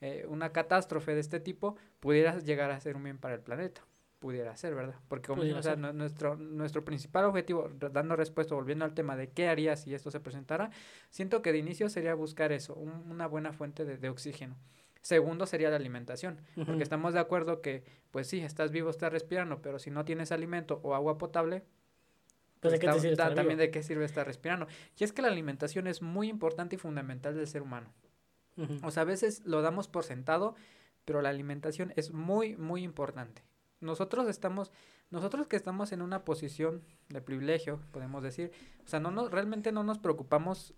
eh, 0.00 0.26
una 0.28 0.50
catástrofe 0.52 1.14
de 1.14 1.20
este 1.20 1.40
tipo 1.40 1.76
pudiera 2.00 2.38
llegar 2.40 2.70
a 2.70 2.80
ser 2.80 2.96
un 2.96 3.04
bien 3.04 3.18
para 3.18 3.34
el 3.34 3.40
planeta. 3.40 3.82
pudiera 4.18 4.56
ser, 4.56 4.74
¿verdad? 4.74 4.96
Porque 5.08 5.28
como 5.28 5.42
o 5.58 5.62
sea, 5.62 5.76
nuestro, 5.92 6.36
nuestro 6.36 6.82
principal 6.84 7.26
objetivo, 7.26 7.68
dando 7.92 8.16
respuesta, 8.16 8.54
volviendo 8.54 8.84
al 8.86 8.94
tema 8.94 9.16
de 9.16 9.28
qué 9.30 9.48
haría 9.48 9.76
si 9.76 9.94
esto 9.94 10.10
se 10.10 10.18
presentara, 10.18 10.70
siento 11.10 11.42
que 11.42 11.52
de 11.52 11.58
inicio 11.58 11.88
sería 11.90 12.14
buscar 12.14 12.50
eso, 12.50 12.74
un- 12.74 13.10
una 13.10 13.26
buena 13.26 13.52
fuente 13.52 13.84
de, 13.84 13.98
de 13.98 14.08
oxígeno. 14.08 14.56
Segundo 15.02 15.44
sería 15.44 15.68
la 15.68 15.76
alimentación, 15.76 16.40
porque 16.64 16.82
estamos 16.82 17.12
de 17.12 17.20
acuerdo 17.20 17.60
que, 17.60 17.84
pues 18.10 18.26
sí, 18.26 18.40
estás 18.40 18.70
vivo, 18.70 18.88
estás 18.88 19.12
respirando, 19.12 19.60
pero 19.60 19.78
si 19.78 19.90
no 19.90 20.06
tienes 20.06 20.32
alimento 20.32 20.80
o 20.82 20.94
agua 20.94 21.18
potable, 21.18 21.62
Pues, 22.70 22.72
¿de 22.72 22.78
qué 22.78 22.86
te 22.86 22.90
está- 22.90 23.00
sirve 23.02 23.16
da- 23.16 23.22
estar 23.24 23.34
también 23.34 23.58
vivo? 23.58 23.66
de 23.66 23.70
qué 23.70 23.82
sirve 23.82 24.04
estar 24.04 24.26
respirando. 24.26 24.66
Y 24.98 25.04
es 25.04 25.12
que 25.12 25.22
la 25.22 25.28
alimentación 25.28 25.86
es 25.86 26.02
muy 26.02 26.28
importante 26.28 26.76
y 26.76 26.78
fundamental 26.78 27.34
del 27.36 27.46
ser 27.46 27.62
humano. 27.62 27.88
O 28.84 28.90
sea, 28.92 29.02
a 29.02 29.06
veces 29.06 29.42
lo 29.44 29.62
damos 29.62 29.88
por 29.88 30.04
sentado, 30.04 30.54
pero 31.04 31.20
la 31.22 31.28
alimentación 31.30 31.92
es 31.96 32.12
muy, 32.12 32.56
muy 32.56 32.82
importante. 32.84 33.42
Nosotros 33.80 34.28
estamos, 34.28 34.70
nosotros 35.10 35.48
que 35.48 35.56
estamos 35.56 35.90
en 35.92 36.00
una 36.02 36.24
posición 36.24 36.82
de 37.08 37.20
privilegio, 37.20 37.80
podemos 37.90 38.22
decir, 38.22 38.52
o 38.84 38.88
sea, 38.88 39.00
no 39.00 39.10
nos, 39.10 39.30
realmente 39.32 39.72
no 39.72 39.82
nos 39.82 39.98
preocupamos. 39.98 40.72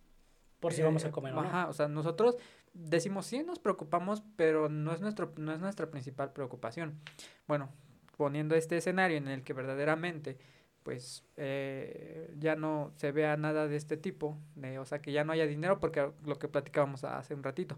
Por 0.59 0.73
si 0.73 0.81
eh, 0.81 0.85
vamos 0.85 1.05
a 1.05 1.11
comer 1.13 1.35
o 1.35 1.37
no. 1.37 1.43
Ajá, 1.43 1.69
o 1.69 1.75
sea, 1.75 1.87
nosotros 1.87 2.37
decimos 2.73 3.27
sí 3.27 3.43
nos 3.43 3.59
preocupamos, 3.59 4.23
pero 4.37 4.71
no 4.71 4.93
es 4.93 5.03
nuestro, 5.03 5.35
no 5.37 5.53
es 5.53 5.61
nuestra 5.61 5.91
principal 5.91 6.33
preocupación. 6.33 6.99
Bueno, 7.47 7.69
poniendo 8.17 8.55
este 8.55 8.79
escenario 8.79 9.19
en 9.19 9.29
el 9.29 9.45
que 9.45 9.53
verdaderamente 9.53 10.39
pues 10.87 11.25
eh, 11.37 12.33
ya 12.39 12.55
no 12.55 12.93
se 12.95 13.11
vea 13.11 13.37
nada 13.37 13.67
de 13.67 13.75
este 13.75 13.97
tipo, 13.97 14.39
de, 14.55 14.79
o 14.79 14.85
sea, 14.85 15.01
que 15.03 15.11
ya 15.11 15.25
no 15.25 15.33
haya 15.33 15.45
dinero, 15.45 15.81
porque 15.81 16.13
lo 16.25 16.39
que 16.39 16.47
platicábamos 16.47 17.03
hace 17.03 17.35
un 17.35 17.43
ratito. 17.43 17.77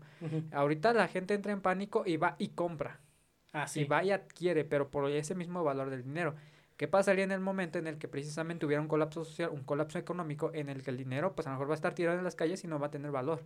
Ahorita 0.52 0.92
la 0.92 1.08
gente 1.08 1.32
entra 1.32 1.52
en 1.52 1.62
pánico 1.62 2.02
y 2.04 2.18
va 2.18 2.36
y 2.38 2.48
compra. 2.48 3.00
Ah, 3.54 3.64
Y 3.74 3.84
va 3.84 4.04
y 4.04 4.10
adquiere, 4.10 4.66
pero 4.66 4.90
por 4.90 5.08
ese 5.10 5.34
mismo 5.34 5.64
valor 5.64 5.88
del 5.88 6.02
dinero. 6.04 6.34
¿Qué 6.76 6.86
pasaría 6.86 7.24
en 7.24 7.32
el 7.32 7.40
momento 7.40 7.78
en 7.78 7.86
el 7.86 7.96
que 7.96 8.08
precisamente 8.08 8.66
hubiera 8.66 8.82
un 8.82 8.88
colapso 8.88 9.24
social, 9.24 9.48
un 9.54 9.64
colapso 9.64 9.98
económico, 9.98 10.50
en 10.52 10.68
el 10.68 10.82
que 10.82 10.90
el 10.90 10.98
dinero, 10.98 11.34
pues 11.34 11.46
a 11.46 11.50
lo 11.50 11.54
mejor 11.54 11.68
va 11.70 11.72
a 11.72 11.76
estar 11.76 11.94
tirado 11.94 12.18
en 12.18 12.24
las 12.24 12.36
calles 12.36 12.62
y 12.62 12.66
no 12.68 12.78
va 12.78 12.88
a 12.88 12.90
tener 12.90 13.10
valor? 13.10 13.42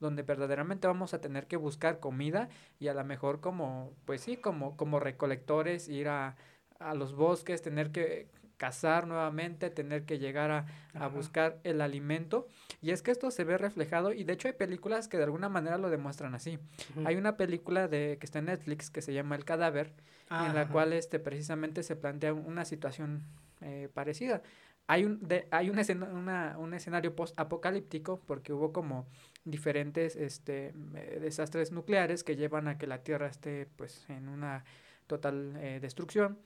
Donde 0.00 0.22
verdaderamente 0.22 0.86
vamos 0.86 1.12
a 1.12 1.20
tener 1.20 1.46
que 1.48 1.56
buscar 1.56 2.00
comida 2.00 2.48
y 2.78 2.88
a 2.88 2.94
lo 2.94 3.04
mejor 3.04 3.40
como, 3.40 3.92
pues 4.06 4.22
sí, 4.22 4.38
como, 4.38 4.76
como 4.78 5.00
recolectores, 5.00 5.88
ir 5.88 6.08
a, 6.08 6.36
a 6.78 6.94
los 6.94 7.14
bosques, 7.14 7.62
tener 7.62 7.92
que 7.92 8.28
cazar 8.56 9.06
nuevamente, 9.06 9.70
tener 9.70 10.04
que 10.04 10.18
llegar 10.18 10.50
a, 10.50 10.66
a 10.94 11.08
buscar 11.08 11.58
el 11.64 11.80
alimento. 11.80 12.46
Y 12.80 12.90
es 12.90 13.02
que 13.02 13.10
esto 13.10 13.30
se 13.30 13.44
ve 13.44 13.58
reflejado 13.58 14.12
y 14.12 14.24
de 14.24 14.32
hecho 14.32 14.48
hay 14.48 14.54
películas 14.54 15.08
que 15.08 15.16
de 15.18 15.24
alguna 15.24 15.48
manera 15.48 15.78
lo 15.78 15.90
demuestran 15.90 16.34
así. 16.34 16.58
Hay 17.04 17.16
una 17.16 17.36
película 17.36 17.88
de 17.88 18.16
que 18.18 18.26
está 18.26 18.38
en 18.38 18.46
Netflix 18.46 18.90
que 18.90 19.02
se 19.02 19.12
llama 19.12 19.36
El 19.36 19.44
cadáver, 19.44 19.92
Ah, 20.28 20.46
en 20.48 20.54
la 20.56 20.62
ajá. 20.62 20.72
cual 20.72 20.92
este 20.92 21.20
precisamente 21.20 21.84
se 21.84 21.94
plantea 21.94 22.34
una 22.34 22.64
situación 22.64 23.22
eh, 23.60 23.88
parecida. 23.94 24.42
Hay 24.88 25.04
un 25.04 25.20
de, 25.20 25.46
hay 25.52 25.70
un, 25.70 25.78
escena- 25.78 26.06
una- 26.12 26.56
un 26.58 26.74
escenario 26.74 27.14
post 27.14 27.38
apocalíptico 27.38 28.20
porque 28.26 28.52
hubo 28.52 28.72
como 28.72 29.06
diferentes 29.44 30.16
este 30.16 30.74
eh, 30.94 31.18
desastres 31.20 31.70
nucleares 31.70 32.24
que 32.24 32.34
llevan 32.34 32.66
a 32.66 32.76
que 32.76 32.86
la 32.88 33.04
Tierra 33.04 33.28
esté 33.28 33.68
pues 33.76 34.04
en 34.08 34.28
una 34.28 34.64
total 35.06 35.54
eh, 35.58 35.78
destrucción. 35.80 36.38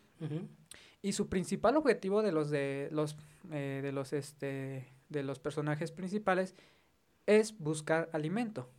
Y 1.03 1.13
su 1.13 1.29
principal 1.29 1.77
objetivo 1.77 2.23
de 2.23 2.33
los 2.33 2.51
de 2.51 2.89
los 2.93 3.17
eh, 3.51 3.81
de 3.83 3.93
los 3.93 4.13
este 4.13 4.87
de 5.09 5.23
los 5.23 5.39
personajes 5.39 5.93
principales 5.93 6.55
es 7.27 7.59
buscar 7.59 8.09
alimento. 8.13 8.71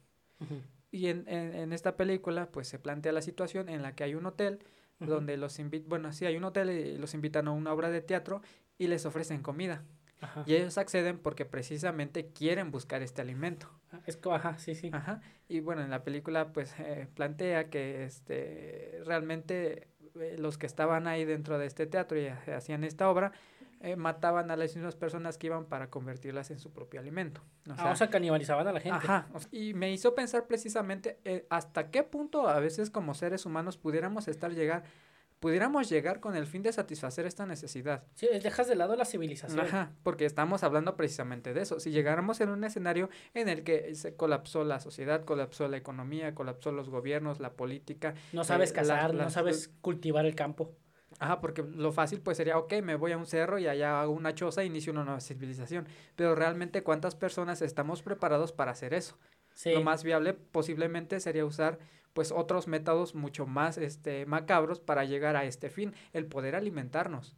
Y 0.91 1.07
en, 1.07 1.25
en, 1.27 1.53
en 1.53 1.71
esta 1.73 1.95
película, 1.95 2.51
pues 2.51 2.67
se 2.67 2.79
plantea 2.79 3.11
la 3.11 3.21
situación 3.21 3.69
en 3.69 3.81
la 3.81 3.95
que 3.95 4.03
hay 4.03 4.15
un 4.15 4.25
hotel 4.25 4.59
donde 4.99 5.37
los 5.37 5.59
invitan, 5.59 5.89
bueno, 5.89 6.11
sí, 6.13 6.25
hay 6.25 6.37
un 6.37 6.43
hotel 6.43 6.69
y 6.69 6.97
los 6.97 7.13
invitan 7.13 7.47
a 7.47 7.51
una 7.51 7.73
obra 7.73 7.89
de 7.89 8.01
teatro 8.01 8.41
y 8.77 8.87
les 8.87 9.05
ofrecen 9.05 9.41
comida. 9.41 9.83
Ajá. 10.19 10.43
Y 10.45 10.53
ellos 10.53 10.77
acceden 10.77 11.17
porque 11.17 11.45
precisamente 11.45 12.27
quieren 12.27 12.69
buscar 12.71 13.01
este 13.01 13.21
alimento. 13.21 13.67
Ah, 13.91 14.01
Es 14.05 14.19
ajá, 14.23 14.59
sí, 14.59 14.75
sí. 14.75 14.91
Ajá. 14.93 15.21
Y 15.47 15.59
bueno, 15.59 15.81
en 15.81 15.89
la 15.89 16.03
película, 16.03 16.53
pues 16.53 16.75
eh, 16.79 17.07
plantea 17.15 17.69
que 17.69 18.03
este 18.03 19.01
realmente 19.05 19.87
los 20.37 20.57
que 20.57 20.65
estaban 20.65 21.07
ahí 21.07 21.25
dentro 21.25 21.57
de 21.57 21.65
este 21.65 21.85
teatro 21.87 22.19
y 22.19 22.27
ha- 22.27 22.41
hacían 22.55 22.83
esta 22.83 23.09
obra 23.09 23.31
eh, 23.83 23.95
mataban 23.95 24.51
a 24.51 24.55
las 24.55 24.75
mismas 24.75 24.95
personas 24.95 25.39
que 25.39 25.47
iban 25.47 25.65
para 25.65 25.89
convertirlas 25.89 26.51
en 26.51 26.59
su 26.59 26.71
propio 26.71 26.99
alimento. 26.99 27.41
O 27.67 27.73
Ah, 27.77 27.91
o 27.91 27.95
sea, 27.95 28.11
canibalizaban 28.11 28.67
a 28.67 28.71
la 28.73 28.79
gente. 28.79 28.97
Ajá, 28.97 29.27
y 29.51 29.73
me 29.73 29.91
hizo 29.91 30.13
pensar 30.13 30.45
precisamente 30.45 31.17
eh, 31.25 31.47
hasta 31.49 31.89
qué 31.89 32.03
punto 32.03 32.47
a 32.47 32.59
veces 32.59 32.91
como 32.91 33.15
seres 33.15 33.43
humanos 33.47 33.77
pudiéramos 33.77 34.27
estar 34.27 34.51
llegar, 34.53 34.83
pudiéramos 35.45 35.89
llegar 35.89 36.19
con 36.19 36.35
el 36.35 36.45
fin 36.45 36.61
de 36.61 36.71
satisfacer 36.71 37.25
esta 37.25 37.45
necesidad. 37.47 38.03
Sí, 38.13 38.27
dejas 38.41 38.67
de 38.67 38.75
lado 38.75 38.95
la 38.95 39.05
civilización. 39.05 39.59
Ajá, 39.65 39.91
porque 40.03 40.25
estamos 40.25 40.63
hablando 40.63 40.95
precisamente 40.95 41.53
de 41.53 41.61
eso. 41.63 41.79
Si 41.79 41.89
llegáramos 41.89 42.39
en 42.41 42.49
un 42.49 42.63
escenario 42.63 43.09
en 43.33 43.49
el 43.49 43.63
que 43.63 43.95
se 43.95 44.15
colapsó 44.15 44.63
la 44.63 44.79
sociedad, 44.79 45.25
colapsó 45.25 45.67
la 45.67 45.77
economía, 45.77 46.35
colapsó 46.35 46.71
los 46.71 46.89
gobiernos, 46.89 47.39
la 47.39 47.53
política, 47.53 48.13
No 48.31 48.43
sabes 48.43 48.69
Eh, 48.69 48.75
cazar, 48.75 49.15
la- 49.15 49.23
no 49.25 49.29
sabes 49.31 49.71
cultivar 49.81 50.25
el 50.27 50.35
campo. 50.35 50.75
Ajá, 51.17 51.41
porque 51.41 51.63
lo 51.63 51.91
fácil 51.91 52.21
pues 52.21 52.37
sería, 52.37 52.57
ok, 52.59 52.73
me 52.83 52.95
voy 52.95 53.11
a 53.11 53.17
un 53.17 53.25
cerro 53.25 53.57
y 53.57 53.67
allá 53.67 53.99
hago 53.99 54.13
una 54.13 54.35
choza 54.35 54.61
e 54.61 54.65
inicio 54.65 54.93
una 54.93 55.03
nueva 55.03 55.19
civilización. 55.21 55.87
Pero 56.15 56.35
realmente, 56.35 56.83
¿cuántas 56.83 57.15
personas 57.15 57.63
estamos 57.63 58.03
preparados 58.03 58.51
para 58.53 58.71
hacer 58.71 58.93
eso? 58.93 59.17
Sí. 59.53 59.73
Lo 59.73 59.81
más 59.81 60.03
viable 60.03 60.33
posiblemente 60.33 61.19
sería 61.19 61.45
usar 61.45 61.79
pues 62.13 62.31
otros 62.31 62.67
métodos 62.67 63.15
mucho 63.15 63.45
más 63.45 63.77
este 63.77 64.25
macabros 64.25 64.79
para 64.79 65.05
llegar 65.05 65.35
a 65.35 65.45
este 65.45 65.69
fin, 65.69 65.93
el 66.13 66.25
poder 66.25 66.55
alimentarnos. 66.55 67.35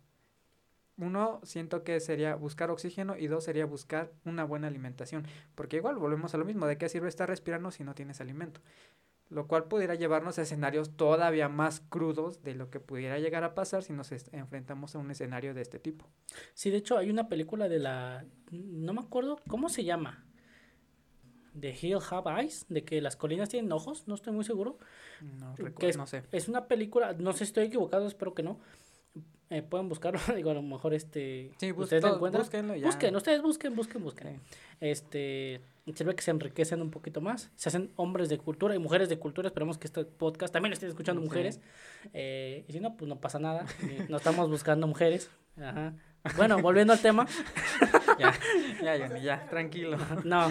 Uno, 0.98 1.40
siento 1.44 1.84
que 1.84 2.00
sería 2.00 2.36
buscar 2.36 2.70
oxígeno 2.70 3.18
y 3.18 3.28
dos 3.28 3.46
sería 3.46 3.66
buscar 3.66 4.12
una 4.26 4.44
buena 4.44 4.68
alimentación, 4.68 5.26
porque 5.56 5.78
igual 5.78 5.98
volvemos 5.98 6.36
a 6.36 6.38
lo 6.38 6.46
mismo, 6.46 6.68
¿de 6.68 6.78
qué 6.78 6.88
sirve 6.88 7.10
estar 7.10 7.28
respirando 7.28 7.72
si 7.72 7.84
no 7.84 7.96
tienes 7.96 8.22
alimento? 8.22 8.62
Lo 9.30 9.48
cual 9.48 9.64
pudiera 9.64 9.96
llevarnos 9.96 10.38
a 10.38 10.44
escenarios 10.44 10.96
todavía 10.96 11.50
más 11.50 11.80
crudos 11.80 12.44
de 12.44 12.54
lo 12.54 12.70
que 12.70 12.80
pudiera 12.80 13.18
llegar 13.18 13.44
a 13.44 13.56
pasar 13.56 13.82
si 13.82 13.92
nos 13.92 14.12
enfrentamos 14.32 14.96
a 14.96 15.00
un 15.00 15.10
escenario 15.10 15.56
de 15.56 15.62
este 15.62 15.80
tipo. 15.80 16.06
Sí, 16.54 16.70
de 16.70 16.78
hecho 16.78 16.98
hay 16.98 17.10
una 17.10 17.28
película 17.28 17.68
de 17.68 17.80
la... 17.80 18.26
No 18.52 18.94
me 18.94 19.02
acuerdo, 19.02 19.40
¿cómo 19.48 19.70
se 19.70 19.84
llama? 19.84 20.24
The 21.60 21.76
Hill 21.82 22.00
Have 22.10 22.42
Eyes, 22.42 22.66
de 22.70 22.84
que 22.84 23.00
las 23.02 23.16
colinas 23.16 23.50
tienen 23.50 23.72
ojos, 23.72 24.08
no 24.08 24.16
estoy 24.16 24.34
muy 24.34 24.44
seguro. 24.44 24.78
No, 25.22 25.54
Que 25.56 25.64
recu- 25.64 25.88
es- 25.88 25.98
no 25.98 26.08
sé. 26.08 26.24
Es 26.32 26.48
una 26.48 26.68
película, 26.68 27.14
no 27.14 27.32
sé 27.34 27.40
si 27.40 27.44
estoy 27.46 27.66
equivocado, 27.66 28.08
espero 28.08 28.34
que 28.34 28.44
no. 28.44 28.60
Eh, 29.50 29.62
pueden 29.62 29.88
buscarlo, 29.88 30.20
digo, 30.36 30.50
a 30.50 30.54
lo 30.56 30.64
mejor 30.64 30.94
este... 30.96 31.52
Sí, 31.60 31.72
bus- 31.72 31.84
ustedes 31.84 32.04
encuentran. 32.06 32.42
búsquenlo 32.44 32.76
ya. 32.76 32.88
Busquen, 32.88 33.16
ustedes 33.16 33.42
busquen, 33.44 33.76
busquen, 33.76 34.02
busquen. 34.04 34.28
Sí. 34.36 34.58
Este, 34.80 35.62
sirve 35.94 36.16
que 36.16 36.24
se 36.24 36.32
enriquecen 36.32 36.82
un 36.82 36.90
poquito 36.90 37.22
más, 37.22 37.52
se 37.56 37.70
hacen 37.70 37.92
hombres 37.96 38.30
de 38.30 38.40
cultura 38.40 38.74
y 38.74 38.80
mujeres 38.80 39.10
de 39.10 39.20
cultura. 39.20 39.48
Esperemos 39.50 39.78
que 39.78 39.86
este 39.86 40.06
podcast 40.06 40.52
también 40.52 40.72
lo 40.72 40.74
estén 40.74 40.90
escuchando 40.90 41.22
Sí. 41.22 41.28
mujeres. 41.28 41.62
Eh, 42.14 42.66
y 42.68 42.74
si 42.74 42.80
no, 42.80 42.98
pues 42.98 43.08
no 43.08 43.20
pasa 43.22 43.38
nada. 43.38 43.66
eh, 43.84 44.08
No 44.10 44.18
estamos 44.18 44.50
buscando 44.50 44.88
mujeres. 44.88 45.30
Ajá. 45.58 45.94
Bueno, 46.36 46.62
volviendo 46.62 46.94
al 46.94 47.00
tema. 47.02 47.28
Ya, 48.20 48.32
ya, 48.84 49.08
Johnny, 49.08 49.22
ya, 49.24 49.48
tranquilo. 49.50 49.98
No, 50.24 50.48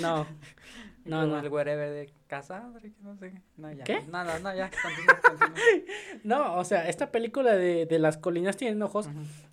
no, 0.00 0.26
no, 1.04 1.26
no. 1.26 1.38
el 1.38 1.48
wherever 1.48 1.88
de 1.90 2.12
casa, 2.26 2.68
no 3.00 3.16
sé. 3.16 3.32
No, 3.56 3.70
ya. 3.72 3.84
¿Qué? 3.84 4.02
Nada, 4.10 4.40
no, 4.40 4.52
ya, 4.54 4.68
continúa, 4.82 5.20
continúa. 5.20 5.54
No, 6.24 6.56
o 6.56 6.64
sea, 6.64 6.88
esta 6.88 7.12
película 7.12 7.54
de, 7.54 7.86
de 7.86 7.98
Las 8.00 8.18
colinas 8.18 8.56
tienen 8.56 8.82
ojos 8.82 9.08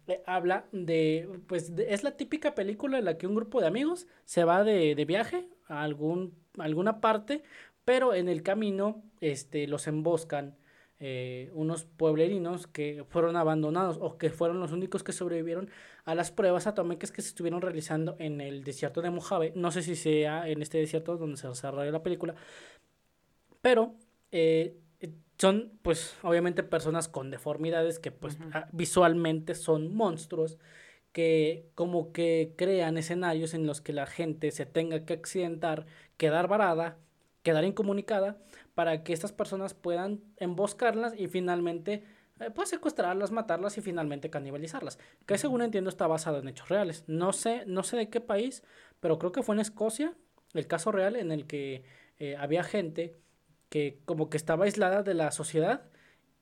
eh, 0.08 0.24
habla 0.26 0.66
de, 0.72 1.30
pues, 1.48 1.76
de- 1.76 1.94
es 1.94 2.04
la 2.04 2.18
típica 2.18 2.56
película 2.56 2.98
en 2.98 3.06
la 3.06 3.18
que 3.20 3.28
un 3.28 3.36
grupo 3.36 3.62
de 3.62 3.68
amigos 3.68 4.08
se 4.26 4.44
va 4.44 4.64
de, 4.64 4.96
de 4.96 5.06
viaje 5.06 5.48
a 5.68 5.84
algún, 5.84 6.34
a 6.58 6.64
alguna 6.64 7.00
parte, 7.00 7.44
pero 7.86 8.16
en 8.16 8.28
el 8.28 8.42
camino, 8.42 9.04
este, 9.20 9.68
los 9.68 9.86
emboscan 9.88 10.56
eh, 11.04 11.50
unos 11.54 11.84
pueblerinos 11.84 12.68
que 12.68 13.04
fueron 13.10 13.36
abandonados 13.36 13.98
o 14.00 14.18
que 14.18 14.30
fueron 14.30 14.60
los 14.60 14.72
únicos 14.72 15.04
que 15.04 15.12
sobrevivieron 15.12 15.70
a 16.06 16.16
las 16.16 16.32
pruebas 16.32 16.68
atómicas 16.68 17.12
que 17.12 17.22
se 17.22 17.30
estuvieron 17.30 17.62
realizando 17.62 18.16
en 18.20 18.40
el 18.40 18.64
desierto 18.64 19.02
de 19.02 19.10
Mojave. 19.10 19.52
No 19.56 19.72
sé 19.72 19.82
si 19.82 19.96
sea 19.96 20.48
en 20.48 20.62
este 20.62 20.78
desierto 20.78 21.18
donde 21.18 21.38
se 21.38 21.48
desarrolla 21.48 21.92
la 21.92 22.04
película, 22.04 22.36
pero 23.62 23.96
eh, 24.32 24.78
son, 25.42 25.72
pues, 25.82 26.16
obviamente 26.22 26.62
personas 26.62 27.08
con 27.08 27.32
deformidades 27.32 27.98
que, 27.98 28.12
pues, 28.12 28.36
Ujú. 28.36 28.50
ah, 28.54 28.68
visualmente 28.72 29.56
son 29.56 29.92
monstruos 29.96 30.60
que 31.12 31.72
como 31.74 32.14
que 32.14 32.54
crean 32.56 32.96
escenarios 32.98 33.56
en 33.56 33.66
los 33.66 33.82
que 33.82 33.92
la 33.92 34.06
gente 34.06 34.52
se 34.52 34.68
tenga 34.68 35.04
que 35.04 35.14
accidentar, 35.14 35.88
quedar 36.18 36.48
varada, 36.48 37.00
quedar 37.42 37.64
incomunicada, 37.66 38.38
para 38.76 39.04
que 39.04 39.14
estas 39.14 39.32
personas 39.32 39.74
puedan 39.74 40.22
emboscarlas 40.38 41.14
y 41.18 41.28
finalmente, 41.28 42.04
eh, 42.40 42.50
pues, 42.54 42.70
secuestrarlas, 42.70 43.32
matarlas 43.32 43.78
y 43.78 43.82
finalmente 43.82 44.30
canibalizarlas. 44.30 45.00
Que 45.26 45.38
según 45.38 45.62
entiendo 45.62 45.90
está 45.90 46.08
basado 46.08 46.40
en 46.40 46.48
hechos 46.48 46.70
reales. 46.70 47.04
No 47.08 47.34
sé, 47.34 47.64
no 47.66 47.84
sé 47.84 47.98
de 47.98 48.10
qué 48.10 48.22
país, 48.22 48.64
pero 49.00 49.20
creo 49.20 49.32
que 49.32 49.44
fue 49.44 49.56
en 49.56 49.62
Escocia 49.62 50.14
el 50.54 50.68
caso 50.68 50.92
real 50.92 51.16
en 51.16 51.32
el 51.32 51.48
que 51.48 51.84
eh, 52.20 52.36
había 52.38 52.64
gente 52.64 53.18
que 53.70 54.00
como 54.06 54.30
que 54.30 54.38
estaba 54.38 54.66
aislada 54.66 55.02
de 55.02 55.14
la 55.14 55.32
sociedad 55.32 55.84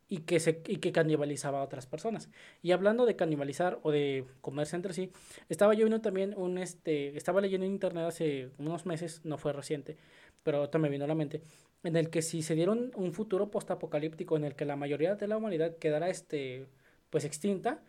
y 0.09 0.21
que, 0.21 0.39
se, 0.39 0.63
y 0.67 0.77
que 0.77 0.91
canibalizaba 0.91 1.59
a 1.59 1.63
otras 1.63 1.85
personas. 1.85 2.29
Y 2.63 2.71
hablando 2.71 3.05
de 3.05 3.15
canibalizar 3.15 3.79
o 3.83 3.91
de 3.91 4.25
comerse 4.41 4.75
entre 4.75 4.93
sí, 4.93 5.11
estaba 5.47 5.75
yo 5.75 5.85
viendo 5.85 6.01
también 6.01 6.33
un, 6.35 6.57
este, 6.57 7.15
estaba 7.15 7.39
leyendo 7.39 7.67
en 7.67 7.73
internet 7.73 8.05
hace 8.05 8.49
unos 8.57 8.87
meses, 8.87 9.21
no 9.23 9.37
fue 9.37 9.53
reciente, 9.53 9.97
pero 10.41 10.57
ahorita 10.57 10.79
me 10.79 10.89
vino 10.89 11.05
a 11.05 11.07
la 11.07 11.13
mente, 11.13 11.43
en 11.83 11.95
el 11.95 12.09
que 12.09 12.21
si 12.21 12.41
se 12.41 12.55
dieron 12.55 12.91
un 12.95 13.13
futuro 13.13 13.51
postapocalíptico 13.51 14.35
en 14.37 14.43
el 14.43 14.55
que 14.55 14.65
la 14.65 14.75
mayoría 14.75 15.15
de 15.15 15.27
la 15.27 15.37
humanidad 15.37 15.77
quedara, 15.77 16.09
este, 16.09 16.67
pues 17.09 17.25
extinta, 17.25 17.81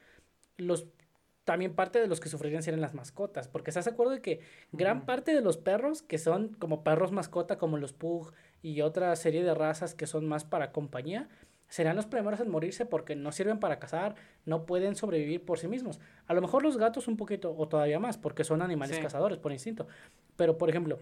los 0.57 0.87
también 1.45 1.75
parte 1.75 1.99
de 1.99 2.07
los 2.07 2.21
que 2.21 2.29
sufrirían 2.29 2.63
serían 2.63 2.81
las 2.81 2.95
mascotas, 2.95 3.49
porque 3.49 3.71
estás 3.71 3.87
de 3.87 3.91
acuerdo 3.91 4.13
de 4.13 4.23
que 4.23 4.41
gran 4.71 5.05
parte 5.05 5.35
de 5.35 5.41
los 5.41 5.57
perros 5.57 6.03
que 6.03 6.19
son 6.19 6.55
como 6.55 6.85
perros 6.85 7.11
mascota, 7.11 7.59
como 7.59 7.77
los 7.77 7.93
pug 7.93 8.33
y 8.63 8.83
otra 8.83 9.17
serie 9.17 9.43
de 9.43 9.55
razas 9.55 9.95
que 9.95 10.07
son 10.07 10.29
más 10.29 10.45
para 10.45 10.71
compañía, 10.71 11.29
serán 11.67 11.97
los 11.97 12.07
primeros 12.07 12.41
en 12.41 12.51
morirse 12.51 12.85
porque 12.85 13.17
no 13.17 13.33
sirven 13.33 13.59
para 13.59 13.79
cazar, 13.79 14.17
no 14.45 14.67
pueden 14.67 14.97
sobrevivir 14.97 15.45
por 15.45 15.59
sí 15.59 15.67
mismos. 15.67 15.99
A 16.27 16.35
lo 16.35 16.41
mejor 16.41 16.63
los 16.63 16.77
gatos 16.77 17.09
un 17.09 17.17
poquito 17.17 17.55
o 17.57 17.69
todavía 17.69 17.99
más 17.99 18.19
porque 18.19 18.45
son 18.45 18.61
animales 18.61 18.99
cazadores 18.99 19.39
por 19.39 19.51
instinto. 19.53 19.87
Pero 20.37 20.59
por 20.59 20.69
ejemplo, 20.69 20.99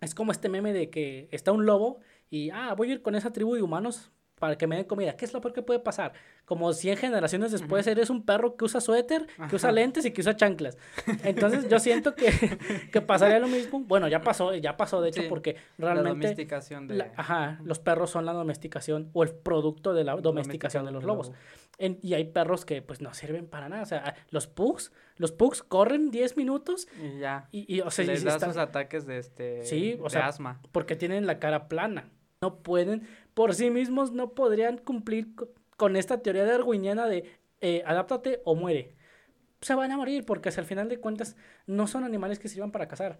es 0.00 0.14
como 0.14 0.32
este 0.32 0.48
meme 0.48 0.72
de 0.72 0.90
que 0.90 1.28
está 1.30 1.52
un 1.52 1.66
lobo 1.66 2.00
y 2.30 2.50
ah, 2.50 2.74
voy 2.76 2.90
a 2.90 2.94
ir 2.94 3.02
con 3.02 3.14
esa 3.14 3.32
tribu 3.32 3.54
de 3.54 3.62
humanos 3.62 4.10
para 4.40 4.56
que 4.56 4.66
me 4.66 4.74
den 4.74 4.86
comida. 4.86 5.16
¿Qué 5.16 5.26
es 5.26 5.32
lo 5.32 5.40
peor 5.40 5.52
que 5.52 5.62
puede 5.62 5.78
pasar? 5.78 6.14
Como 6.46 6.72
100 6.72 6.96
generaciones 6.96 7.52
después 7.52 7.86
eres 7.86 8.08
un 8.08 8.24
perro 8.24 8.56
que 8.56 8.64
usa 8.64 8.80
suéter, 8.80 9.26
que 9.48 9.54
usa 9.54 9.70
lentes 9.70 10.04
y 10.06 10.10
que 10.10 10.22
usa 10.22 10.34
chanclas. 10.34 10.78
Entonces 11.22 11.68
yo 11.68 11.78
siento 11.78 12.16
que, 12.16 12.30
que, 12.92 13.00
pasaría 13.02 13.38
lo 13.38 13.48
mismo. 13.48 13.80
Bueno, 13.80 14.08
ya 14.08 14.22
pasó, 14.22 14.54
ya 14.54 14.76
pasó 14.76 15.02
de 15.02 15.10
hecho 15.10 15.22
porque 15.28 15.56
realmente... 15.78 16.02
La 16.02 16.10
domesticación 16.10 16.88
de... 16.88 17.12
ajá, 17.14 17.60
los 17.62 17.78
perros 17.78 18.10
son 18.10 18.24
la 18.24 18.32
domesticación 18.32 19.10
o 19.12 19.22
el 19.22 19.30
producto 19.30 19.92
de 19.92 20.04
la 20.04 20.16
domesticación 20.16 20.86
de 20.86 20.92
los 20.92 21.04
lobos. 21.04 21.32
y 21.78 22.14
hay 22.14 22.24
perros 22.24 22.64
que 22.64 22.80
pues 22.80 23.02
no 23.02 23.12
sirven 23.12 23.46
para 23.46 23.68
nada. 23.68 23.82
O 23.82 23.86
sea, 23.86 24.14
los 24.30 24.46
pugs, 24.46 24.90
los 25.16 25.32
pugs 25.32 25.62
corren 25.62 26.10
10 26.10 26.38
minutos 26.38 26.88
y 26.98 27.18
ya. 27.18 27.46
Y, 27.52 27.80
o 27.82 27.90
sea, 27.90 28.06
Les 28.06 28.24
da 28.24 28.40
sus 28.40 28.56
ataques 28.56 29.04
de 29.06 29.18
este 29.18 29.66
sí, 29.66 29.98
o 30.00 30.08
sea, 30.08 30.28
asma. 30.28 30.62
Porque 30.72 30.96
tienen 30.96 31.26
la 31.26 31.38
cara 31.38 31.68
plana. 31.68 32.08
No 32.42 32.62
pueden 32.62 33.06
por 33.40 33.54
sí 33.54 33.70
mismos 33.70 34.12
no 34.12 34.34
podrían 34.34 34.76
cumplir 34.76 35.28
con 35.78 35.96
esta 35.96 36.20
teoría 36.20 36.44
darwiniana 36.44 37.06
de 37.06 37.24
eh, 37.62 37.82
adáptate 37.86 38.42
o 38.44 38.54
muere. 38.54 38.94
Se 39.62 39.74
van 39.74 39.90
a 39.92 39.96
morir 39.96 40.26
porque 40.26 40.50
al 40.50 40.66
final 40.66 40.90
de 40.90 41.00
cuentas 41.00 41.36
no 41.66 41.86
son 41.86 42.04
animales 42.04 42.38
que 42.38 42.50
sirvan 42.50 42.70
para 42.70 42.86
cazar. 42.86 43.18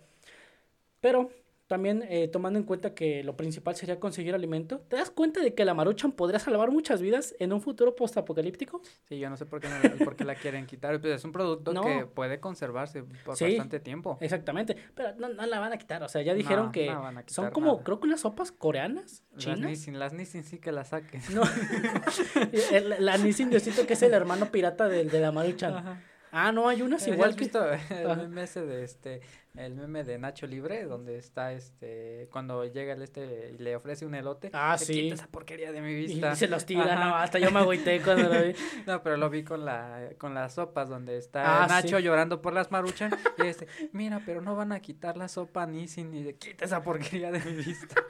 Pero 1.01 1.31
también 1.71 2.05
eh, 2.09 2.27
tomando 2.27 2.59
en 2.59 2.65
cuenta 2.65 2.97
que 2.97 3.23
lo 3.23 3.37
principal 3.37 3.77
sería 3.77 4.01
conseguir 4.01 4.35
alimento, 4.35 4.81
¿te 4.89 4.97
das 4.97 5.09
cuenta 5.09 5.41
de 5.41 5.55
que 5.55 5.65
la 5.65 5.73
maruchan 5.73 6.11
podría 6.11 6.41
salvar 6.41 6.73
muchas 6.73 7.01
vidas 7.01 7.37
en 7.39 7.53
un 7.53 7.61
futuro 7.61 7.95
postapocalíptico? 7.95 8.83
Sí, 9.05 9.21
yo 9.21 9.31
no 9.31 9.37
sé 9.37 9.47
por 9.47 9.61
qué, 9.61 9.69
no, 9.69 10.05
por 10.05 10.17
qué 10.17 10.25
la 10.25 10.35
quieren 10.35 10.67
quitar. 10.67 11.01
Pues 11.01 11.15
es 11.15 11.25
un 11.25 11.31
producto 11.31 11.73
que 11.81 12.07
puede 12.07 12.41
conservarse 12.41 13.05
por 13.05 13.39
bastante 13.39 13.79
tiempo. 13.79 14.19
Exactamente, 14.21 14.75
pero 14.97 15.15
no, 15.15 15.29
no, 15.29 15.47
la 15.47 15.61
van 15.61 15.73
a 15.73 15.79
quitar. 15.79 16.03
O 16.03 16.09
sea, 16.09 16.23
ya 16.23 16.35
dijeron 16.35 16.73
que 16.73 16.93
son 17.29 17.53
como, 17.53 17.85
creo 17.85 18.01
que 18.01 18.09
unas 18.09 18.23
sopas 18.23 18.51
coreanas, 18.51 19.23
chinas. 19.37 19.61
Las 19.61 19.71
Nissin, 19.71 19.99
las 20.01 20.13
Nissin 20.13 20.43
sí 20.43 20.59
que 20.59 20.73
las 20.73 20.89
saquen. 20.89 21.23
No, 21.33 21.43
la 22.99 23.17
Nissin 23.17 23.49
yo 23.53 23.61
siento 23.61 23.87
que 23.87 23.93
es 23.93 24.03
el 24.03 24.13
hermano 24.13 24.47
pirata 24.47 24.89
de, 24.89 25.05
de 25.05 25.21
la 25.21 25.31
maruchan. 25.31 26.01
Ah, 26.33 26.53
no, 26.53 26.69
hay 26.69 26.83
unas 26.83 27.07
igual 27.09 27.35
que... 27.35 27.45
visto 27.45 27.65
el 27.91 28.17
meme 28.17 28.45
ese 28.45 28.65
de 28.65 28.85
este, 28.85 29.21
el 29.57 29.75
meme 29.75 30.05
de 30.05 30.19
Nacho 30.19 30.47
Libre, 30.47 30.85
donde 30.85 31.19
está 31.19 31.53
este, 31.53 32.29
cuando 32.31 32.65
llega 32.65 32.93
el 32.93 33.03
este 33.03 33.53
y 33.55 33.59
le 33.59 33.75
ofrece 33.75 34.07
un 34.07 34.15
elote. 34.15 34.51
Ah, 34.53 34.77
sí. 34.79 34.93
Quita 34.93 35.15
esa 35.15 35.27
porquería 35.27 35.73
de 35.73 35.81
mi 35.81 35.95
vista. 35.95 36.33
Y 36.33 36.37
se 36.37 36.47
los 36.47 36.65
tira, 36.65 36.95
no, 36.95 37.17
hasta 37.17 37.39
yo 37.39 37.51
me 37.51 37.61
agüité 37.61 38.01
cuando 38.01 38.29
lo 38.33 38.43
vi. 38.43 38.55
no, 38.87 39.03
pero 39.03 39.17
lo 39.17 39.29
vi 39.29 39.43
con 39.43 39.65
la, 39.65 40.11
con 40.19 40.35
las 40.35 40.55
sopas, 40.55 40.89
donde 40.89 41.19
está 41.19 41.65
ah, 41.65 41.67
Nacho 41.67 41.99
llorando 41.99 42.41
por 42.41 42.53
las 42.53 42.71
maruchan, 42.71 43.13
y 43.39 43.43
dice, 43.43 43.67
mira, 43.93 44.23
pero 44.25 44.41
no 44.41 44.55
van 44.55 44.73
a 44.73 44.81
quitar 44.81 45.17
la 45.17 45.29
sopa 45.29 45.67
ni 45.67 45.89
sin, 45.89 46.13
ni 46.13 46.23
de, 46.23 46.37
quita 46.37 46.65
esa 46.65 46.83
porquería 46.83 47.31
de 47.31 47.41
mi 47.41 47.53
vista. 47.53 47.97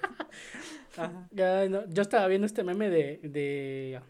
Ya, 1.30 1.66
no, 1.68 1.88
yo 1.88 2.02
estaba 2.02 2.26
viendo 2.26 2.46
este 2.46 2.62
meme 2.62 2.90
de, 2.90 3.20
de, 3.22 4.00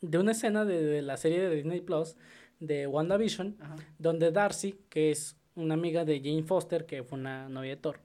de 0.00 0.18
una 0.18 0.32
escena 0.32 0.64
de, 0.64 0.80
de 0.80 1.02
la 1.02 1.16
serie 1.16 1.40
de 1.40 1.56
Disney 1.56 1.80
Plus, 1.80 2.14
de 2.60 2.86
WandaVision, 2.86 3.56
donde 3.98 4.30
Darcy, 4.32 4.78
que 4.88 5.10
es 5.10 5.36
una 5.54 5.74
amiga 5.74 6.04
de 6.04 6.20
Jane 6.20 6.42
Foster, 6.42 6.86
que 6.86 7.02
fue 7.02 7.18
una 7.18 7.48
novia 7.48 7.70
de 7.70 7.76
Thor, 7.76 7.98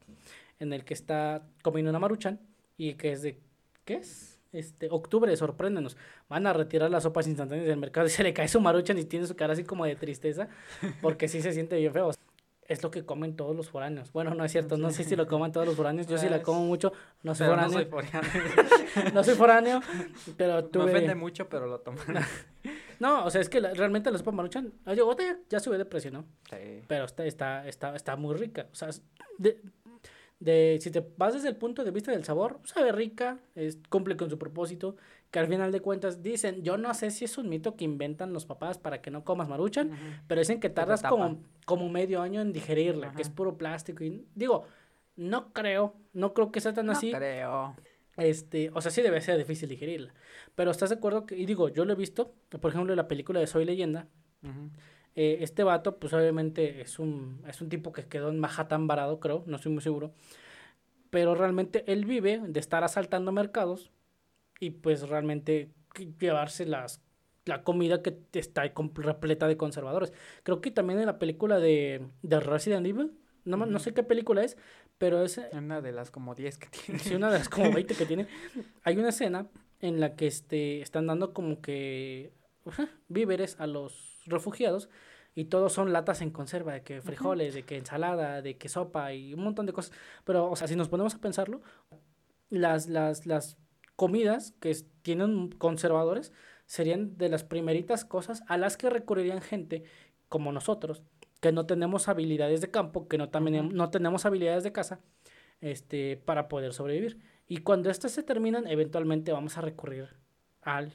en 0.60 0.74
el 0.74 0.84
que 0.84 0.94
está 0.94 1.44
comiendo 1.62 1.90
una 1.90 2.00
maruchan 2.00 2.40
y 2.78 2.94
que 2.94 3.12
es 3.12 3.22
de, 3.22 3.38
¿qué 3.86 3.96
es? 3.96 4.40
Este, 4.52 4.90
octubre, 4.90 5.36
sorpréndenos. 5.38 5.96
Van 6.28 6.46
a 6.46 6.54
retirar 6.54 6.92
las 6.92 7.04
sopas 7.04 7.28
instantáneas 7.28 7.68
del 7.68 7.78
mercado 7.78 8.08
y 8.08 8.10
se 8.10 8.24
le 8.24 8.34
cae 8.34 8.48
su 8.48 8.60
maruchan 8.60 8.98
y 8.98 9.06
tiene 9.06 9.26
su 9.26 9.36
cara 9.36 9.54
así 9.54 9.64
como 9.64 9.86
de 9.86 9.96
tristeza, 9.96 10.50
porque 11.02 11.28
sí 11.28 11.42
se 11.42 11.54
siente 11.54 11.78
bien 11.78 11.94
feo. 11.94 12.12
Es 12.68 12.84
lo 12.84 12.92
que 12.92 13.06
comen 13.06 13.36
todos 13.36 13.56
los 13.56 13.70
foráneos. 13.70 14.12
Bueno, 14.14 14.34
no 14.34 14.46
es 14.46 14.52
cierto, 14.52 14.78
no 14.78 14.92
sé 14.92 15.04
si 15.04 15.16
lo 15.16 15.28
comen 15.28 15.52
todos 15.52 15.68
los 15.68 15.76
foráneos. 15.76 16.08
Yo 16.08 16.18
sí 16.18 16.30
la 16.30 16.42
como 16.42 16.66
mucho, 16.66 16.94
no 17.24 17.36
soy 17.36 17.48
foráneo. 17.48 17.70
No 17.70 17.74
soy 17.74 17.86
foráneo. 17.86 18.22
no 19.14 19.24
soy 19.24 19.36
foráneo, 19.36 19.82
pero 20.38 20.66
tuve... 20.66 20.86
Me 20.86 20.92
ofende 20.92 21.16
mucho, 21.16 21.50
pero 21.50 21.68
lo 21.68 21.80
toman. 21.80 22.02
No, 23.02 23.26
o 23.26 23.32
sea, 23.32 23.42
es 23.42 23.50
que 23.50 23.60
realmente 23.60 24.12
la 24.12 24.20
sopa 24.20 24.32
maruchan, 24.32 24.74
oye, 24.86 25.02
ya, 25.18 25.40
ya 25.50 25.60
sube 25.60 25.80
de 25.80 25.86
precio, 25.86 26.12
¿no? 26.12 26.24
Sí. 26.48 26.84
Pero 26.88 27.06
está, 27.06 27.26
está, 27.26 27.68
está, 27.68 27.96
está 27.96 28.16
muy 28.16 28.36
rica. 28.36 28.68
O 28.72 28.76
sea, 28.76 28.90
de, 29.40 29.60
de, 30.40 30.78
si 30.80 30.92
te 30.92 31.04
vas 31.18 31.34
desde 31.34 31.50
el 31.50 31.56
punto 31.56 31.84
de 31.84 31.90
vista 31.90 32.12
del 32.12 32.24
sabor, 32.24 32.60
sabe 32.64 32.92
rica, 32.92 33.40
es, 33.56 33.80
cumple 33.90 34.16
con 34.16 34.30
su 34.30 34.38
propósito, 34.38 34.98
que 35.32 35.40
al 35.40 35.48
final 35.48 35.72
de 35.72 35.82
cuentas 35.82 36.22
dicen, 36.22 36.62
yo 36.62 36.78
no 36.78 36.94
sé 36.94 37.10
si 37.10 37.26
es 37.26 37.40
un 37.40 37.50
mito 37.50 37.76
que 37.76 37.86
inventan 37.86 38.34
los 38.34 38.46
papás 38.46 38.78
para 38.78 39.02
que 39.02 39.10
no 39.10 39.24
comas 39.24 39.50
maruchan, 39.50 39.90
pero 40.28 40.38
dicen 40.38 40.60
que 40.60 40.70
tardas 40.70 41.02
como, 41.02 41.42
como 41.66 41.90
medio 41.90 42.22
año 42.22 42.40
en 42.40 42.54
digerirla, 42.54 43.14
que 43.14 43.24
es 43.24 43.32
puro 43.32 43.58
plástico. 43.58 44.04
Y 44.04 44.28
digo, 44.36 44.66
no 45.16 45.54
creo, 45.54 45.96
no 46.14 46.36
creo 46.36 46.52
que 46.52 46.62
sea 46.62 46.74
tan 46.74 46.92
así. 46.92 47.12
No 47.12 47.18
creo. 47.18 47.76
Este, 48.18 48.72
o 48.74 48.82
sea, 48.82 48.92
sí 48.92 49.02
debe 49.02 49.22
ser 49.22 49.38
difícil 49.38 49.70
digerirla. 49.70 50.14
Pero 50.56 50.72
¿estás 50.72 50.90
de 50.90 50.96
acuerdo? 50.96 51.26
Que, 51.26 51.38
y 51.38 51.46
digo, 51.46 51.70
yo 51.70 51.86
lo 51.86 51.94
he 51.94 51.96
visto, 51.96 52.34
por 52.50 52.72
ejemplo, 52.72 52.94
en 52.94 52.98
la 52.98 53.08
película 53.08 53.40
de 53.40 53.48
Soy 53.48 53.66
Leyenda. 53.66 54.08
Eh, 55.16 55.40
este 55.42 55.64
vato, 55.64 55.98
pues 55.98 56.14
obviamente 56.14 56.82
es 56.82 56.98
un, 57.00 57.44
es 57.48 57.62
un 57.62 57.70
tipo 57.70 57.92
que 57.92 58.06
quedó 58.06 58.30
en 58.30 58.40
Manhattan 58.40 58.88
varado, 58.88 59.20
creo, 59.20 59.44
no 59.46 59.58
estoy 59.58 59.72
muy 59.72 59.82
seguro. 59.82 60.14
Pero 61.10 61.36
realmente 61.36 61.84
él 61.92 62.06
vive 62.06 62.42
de 62.44 62.60
estar 62.60 62.84
asaltando 62.84 63.32
mercados 63.32 63.92
y 64.60 64.70
pues 64.72 65.10
realmente 65.10 65.70
llevarse 66.20 66.66
las, 66.66 67.02
la 67.46 67.64
comida 67.64 68.02
que 68.02 68.18
está 68.34 68.64
repleta 68.96 69.48
de 69.48 69.58
conservadores. 69.58 70.14
Creo 70.44 70.62
que 70.62 70.72
también 70.72 71.00
en 71.00 71.08
la 71.08 71.20
película 71.20 71.60
de, 71.60 72.08
de 72.22 72.40
Resident 72.40 72.86
Evil, 72.86 73.12
no, 73.44 73.58
no 73.58 73.80
sé 73.80 73.94
qué 73.94 74.04
película 74.04 74.44
es, 74.44 74.58
pero 75.02 75.24
es... 75.24 75.42
Una 75.52 75.82
de 75.82 75.92
las 75.92 76.12
como 76.12 76.36
10 76.36 76.60
que 76.60 76.68
tiene. 76.68 77.00
Sí, 77.00 77.16
una 77.16 77.32
de 77.32 77.40
las 77.40 77.50
como 77.50 77.72
20 77.72 77.96
que 77.96 78.06
tiene. 78.06 78.28
Hay 78.84 79.00
una 79.00 79.10
escena 79.10 79.48
en 79.80 80.00
la 80.00 80.16
que 80.16 80.28
este, 80.28 80.80
están 80.84 81.08
dando 81.08 81.34
como 81.34 81.60
que 81.60 82.32
víveres 83.08 83.60
a 83.60 83.66
los 83.66 84.22
refugiados 84.28 84.90
y 85.34 85.46
todos 85.46 85.74
son 85.74 85.92
latas 85.92 86.22
en 86.22 86.30
conserva, 86.30 86.74
de 86.74 86.84
que 86.84 87.02
frijoles, 87.02 87.56
de 87.56 87.64
que 87.64 87.78
ensalada, 87.78 88.44
de 88.44 88.60
que 88.60 88.70
sopa 88.70 89.12
y 89.12 89.34
un 89.34 89.44
montón 89.44 89.66
de 89.66 89.74
cosas. 89.74 89.92
Pero, 90.24 90.52
o 90.52 90.56
sea, 90.56 90.68
si 90.68 90.76
nos 90.76 90.88
ponemos 90.88 91.16
a 91.16 91.18
pensarlo, 91.18 91.64
las, 92.52 92.88
las, 92.88 93.26
las 93.26 93.58
comidas 93.96 94.54
que 94.60 94.76
tienen 95.02 95.50
conservadores 95.50 96.32
serían 96.68 97.18
de 97.18 97.30
las 97.30 97.44
primeritas 97.44 98.06
cosas 98.06 98.44
a 98.48 98.56
las 98.56 98.78
que 98.78 98.92
recurrirían 98.92 99.42
gente 99.42 99.84
como 100.30 100.52
nosotros, 100.52 101.02
que 101.42 101.52
no 101.52 101.66
tenemos 101.66 102.08
habilidades 102.08 102.62
de 102.62 102.72
campo, 102.72 103.08
que 103.08 103.18
no, 103.18 103.30
también, 103.30 103.74
no 103.74 103.90
tenemos 103.90 104.26
habilidades 104.26 104.64
de 104.64 104.72
casa, 104.72 105.02
este, 105.60 106.16
para 106.18 106.48
poder 106.48 106.72
sobrevivir. 106.72 107.20
Y 107.48 107.58
cuando 107.58 107.90
estas 107.90 108.12
se 108.14 108.24
terminan, 108.24 108.68
eventualmente 108.68 109.34
vamos 109.34 109.58
a 109.58 109.62
recurrir 109.62 110.08
al, 110.62 110.94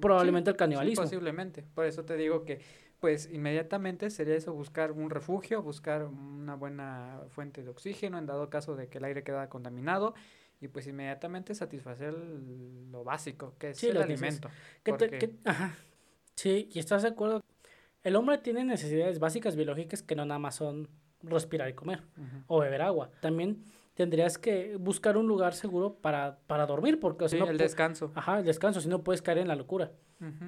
probablemente 0.00 0.50
al 0.50 0.56
canibalismo. 0.56 1.02
posiblemente. 1.02 1.64
Por 1.74 1.86
eso 1.86 2.04
te 2.04 2.16
digo 2.16 2.44
que, 2.44 2.60
pues, 3.00 3.30
inmediatamente 3.32 4.10
sería 4.10 4.36
eso, 4.36 4.52
buscar 4.52 4.92
un 4.92 5.08
refugio, 5.08 5.62
buscar 5.62 6.04
una 6.04 6.54
buena 6.54 7.22
fuente 7.30 7.62
de 7.62 7.70
oxígeno, 7.70 8.18
en 8.18 8.26
dado 8.26 8.50
caso 8.50 8.76
de 8.76 8.88
que 8.88 8.98
el 8.98 9.04
aire 9.04 9.24
queda 9.24 9.48
contaminado, 9.48 10.14
y 10.60 10.68
pues 10.68 10.86
inmediatamente 10.86 11.54
satisfacer 11.54 12.14
lo 12.14 13.02
básico, 13.02 13.54
que 13.58 13.70
es 13.70 13.82
el 13.82 13.96
alimento. 13.96 14.50
ajá. 15.44 15.74
Sí, 16.34 16.68
y 16.70 16.78
estás 16.78 17.02
de 17.02 17.08
acuerdo 17.08 17.42
el 18.06 18.14
hombre 18.14 18.38
tiene 18.38 18.64
necesidades 18.64 19.18
básicas 19.18 19.56
biológicas 19.56 20.00
que 20.00 20.14
no 20.14 20.24
nada 20.24 20.38
más 20.38 20.54
son 20.54 20.88
respirar 21.22 21.68
y 21.68 21.72
comer 21.72 22.04
o 22.46 22.60
beber 22.60 22.82
agua. 22.82 23.10
También 23.20 23.64
tendrías 23.94 24.38
que 24.38 24.76
buscar 24.76 25.16
un 25.16 25.26
lugar 25.26 25.54
seguro 25.54 25.96
para, 25.96 26.38
para 26.46 26.66
dormir, 26.66 27.00
porque 27.00 27.28
sí, 27.28 27.36
el 27.36 27.58
descanso. 27.58 28.12
Ajá, 28.14 28.38
el 28.38 28.44
descanso, 28.44 28.80
si 28.80 28.88
no 28.88 29.02
puedes 29.02 29.22
caer 29.22 29.38
en 29.38 29.48
la 29.48 29.56
locura. 29.56 29.90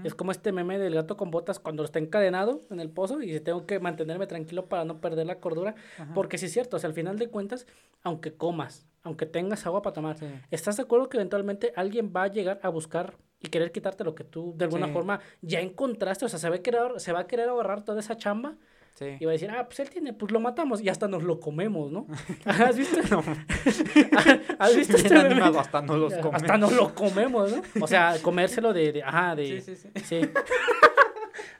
Es 0.04 0.14
como 0.14 0.30
este 0.30 0.52
meme 0.52 0.78
del 0.78 0.94
gato 0.94 1.16
con 1.16 1.30
botas 1.30 1.58
cuando 1.58 1.84
está 1.84 1.98
encadenado 1.98 2.60
en 2.70 2.78
el 2.78 2.90
pozo 2.90 3.20
y 3.20 3.38
tengo 3.40 3.66
que 3.66 3.80
mantenerme 3.80 4.26
tranquilo 4.26 4.66
para 4.66 4.84
no 4.84 5.00
perder 5.00 5.26
la 5.26 5.40
cordura, 5.40 5.74
porque 6.14 6.38
sí 6.38 6.46
es 6.46 6.52
cierto, 6.52 6.76
o 6.76 6.78
sea, 6.78 6.88
al 6.88 6.94
final 6.94 7.18
de 7.18 7.28
cuentas, 7.28 7.66
aunque 8.02 8.32
comas, 8.32 8.86
aunque 9.02 9.26
tengas 9.26 9.66
agua 9.66 9.82
para 9.82 9.92
tomar, 9.92 10.16
¿estás 10.50 10.76
de 10.76 10.84
acuerdo 10.84 11.10
que 11.10 11.18
eventualmente 11.18 11.72
alguien 11.76 12.12
va 12.16 12.22
a 12.22 12.28
llegar 12.28 12.60
a 12.62 12.70
buscar 12.70 13.18
y 13.40 13.48
querer 13.48 13.70
quitarte 13.72 14.02
lo 14.04 14.14
que 14.14 14.24
tú 14.24 14.52
de 14.56 14.64
alguna 14.64 14.86
Sí. 14.86 14.92
forma 14.92 15.20
ya 15.42 15.60
encontraste, 15.60 16.24
o 16.24 16.28
sea, 16.28 16.38
se 16.38 16.48
va 16.50 16.56
a 16.56 16.58
querer, 16.58 16.98
se 16.98 17.12
va 17.12 17.20
a 17.20 17.26
querer 17.26 17.48
ahorrar 17.48 17.84
toda 17.84 18.00
esa 18.00 18.16
chamba 18.16 18.56
Sí. 18.94 19.16
y 19.20 19.24
va 19.26 19.30
a 19.30 19.34
decir, 19.34 19.48
ah, 19.50 19.64
pues 19.66 19.78
él 19.78 19.90
tiene, 19.90 20.12
pues 20.12 20.32
lo 20.32 20.40
matamos 20.40 20.80
y 20.80 20.88
hasta 20.88 21.06
nos 21.06 21.22
lo 21.22 21.38
comemos, 21.38 21.92
¿no? 21.92 22.06
¿Has 22.44 22.76
visto? 22.76 22.98
No. 23.10 23.22
¿Has 24.58 24.74
visto 24.76 24.96
este 24.96 25.14
animado, 25.16 25.60
hasta 25.60 25.80
no 25.82 25.96
los 25.96 26.14
come. 26.14 26.36
Hasta 26.36 26.58
nos 26.58 26.72
lo 26.72 26.92
comemos, 26.94 27.52
¿no? 27.52 27.62
O 27.80 27.86
sea, 27.86 28.16
comérselo 28.22 28.72
de, 28.72 28.92
de 28.92 29.02
ajá, 29.04 29.36
de, 29.36 29.60
Sí, 29.60 29.76
sí, 29.76 29.76
sí. 29.76 30.04
sí. 30.04 30.28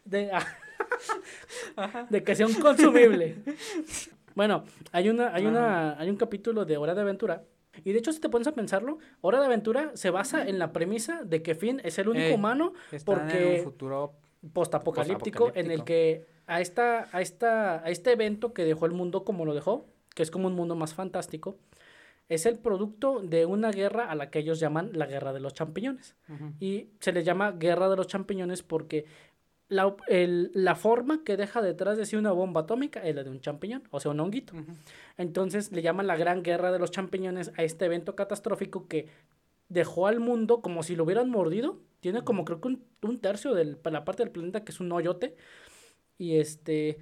De, 0.04 0.30
ah, 0.32 2.06
de 2.10 2.22
que 2.24 2.34
sea 2.34 2.46
un 2.46 2.54
consumible. 2.54 3.36
Bueno, 4.34 4.64
hay 4.92 5.08
una, 5.08 5.32
hay 5.34 5.46
una, 5.46 5.98
hay 5.98 6.10
un 6.10 6.16
capítulo 6.16 6.64
de 6.64 6.76
Hora 6.76 6.94
de 6.94 7.00
Aventura. 7.02 7.42
Y 7.84 7.92
de 7.92 7.98
hecho, 7.98 8.12
si 8.12 8.20
te 8.20 8.28
pones 8.28 8.48
a 8.48 8.52
pensarlo, 8.52 8.98
Hora 9.20 9.40
de 9.40 9.46
Aventura 9.46 9.92
se 9.94 10.10
basa 10.10 10.46
en 10.46 10.58
la 10.58 10.72
premisa 10.72 11.22
de 11.24 11.42
que 11.42 11.54
Finn 11.54 11.80
es 11.84 11.98
el 11.98 12.08
único 12.08 12.26
Ey, 12.26 12.34
humano 12.34 12.72
Están 12.90 12.98
en 12.98 13.04
porque 13.04 13.56
un 13.58 13.64
futuro 13.64 14.14
postapocalíptico 14.52 15.52
en 15.54 15.70
el 15.70 15.84
que 15.84 16.26
a 16.46 16.60
esta, 16.60 17.08
a 17.12 17.20
esta, 17.20 17.84
a 17.84 17.90
este 17.90 18.12
evento 18.12 18.52
que 18.52 18.64
dejó 18.64 18.86
el 18.86 18.92
mundo 18.92 19.24
como 19.24 19.44
lo 19.44 19.54
dejó, 19.54 19.86
que 20.14 20.22
es 20.22 20.30
como 20.30 20.48
un 20.48 20.54
mundo 20.54 20.74
más 20.76 20.94
fantástico, 20.94 21.58
es 22.28 22.44
el 22.44 22.58
producto 22.58 23.20
de 23.20 23.46
una 23.46 23.70
guerra 23.70 24.10
a 24.10 24.14
la 24.14 24.30
que 24.30 24.40
ellos 24.40 24.60
llaman 24.60 24.90
la 24.92 25.06
guerra 25.06 25.32
de 25.32 25.40
los 25.40 25.54
champiñones. 25.54 26.14
Y 26.60 26.90
se 27.00 27.12
le 27.12 27.24
llama 27.24 27.52
guerra 27.52 27.88
de 27.88 27.96
los 27.96 28.06
champiñones 28.06 28.62
porque 28.62 29.06
la, 29.68 29.94
el- 30.08 30.50
la 30.54 30.74
forma 30.74 31.22
que 31.24 31.36
deja 31.36 31.60
detrás 31.62 31.96
de 31.98 32.06
sí 32.06 32.16
una 32.16 32.32
bomba 32.32 32.62
atómica 32.62 33.00
es 33.06 33.14
la 33.14 33.22
de 33.24 33.30
un 33.30 33.40
champiñón, 33.40 33.82
o 33.90 34.00
sea, 34.00 34.10
un 34.12 34.20
honguito. 34.20 34.54
Entonces 35.16 35.72
le 35.72 35.82
llaman 35.82 36.06
la 36.06 36.16
gran 36.16 36.42
guerra 36.42 36.72
de 36.72 36.78
los 36.78 36.90
champiñones 36.90 37.52
a 37.56 37.62
este 37.62 37.84
evento 37.84 38.14
catastrófico 38.16 38.86
que 38.88 39.08
dejó 39.68 40.06
al 40.06 40.20
mundo 40.20 40.62
como 40.62 40.82
si 40.82 40.96
lo 40.96 41.04
hubieran 41.04 41.28
mordido. 41.30 41.78
Tiene 42.00 42.22
como 42.22 42.44
creo 42.44 42.60
que 42.60 42.68
un, 42.68 42.84
un 43.02 43.20
tercio 43.20 43.54
de 43.54 43.76
la 43.84 44.04
parte 44.04 44.22
del 44.22 44.32
planeta 44.32 44.64
que 44.64 44.72
es 44.72 44.80
un 44.80 44.90
hoyote. 44.92 45.36
Y 46.16 46.36
este, 46.38 46.98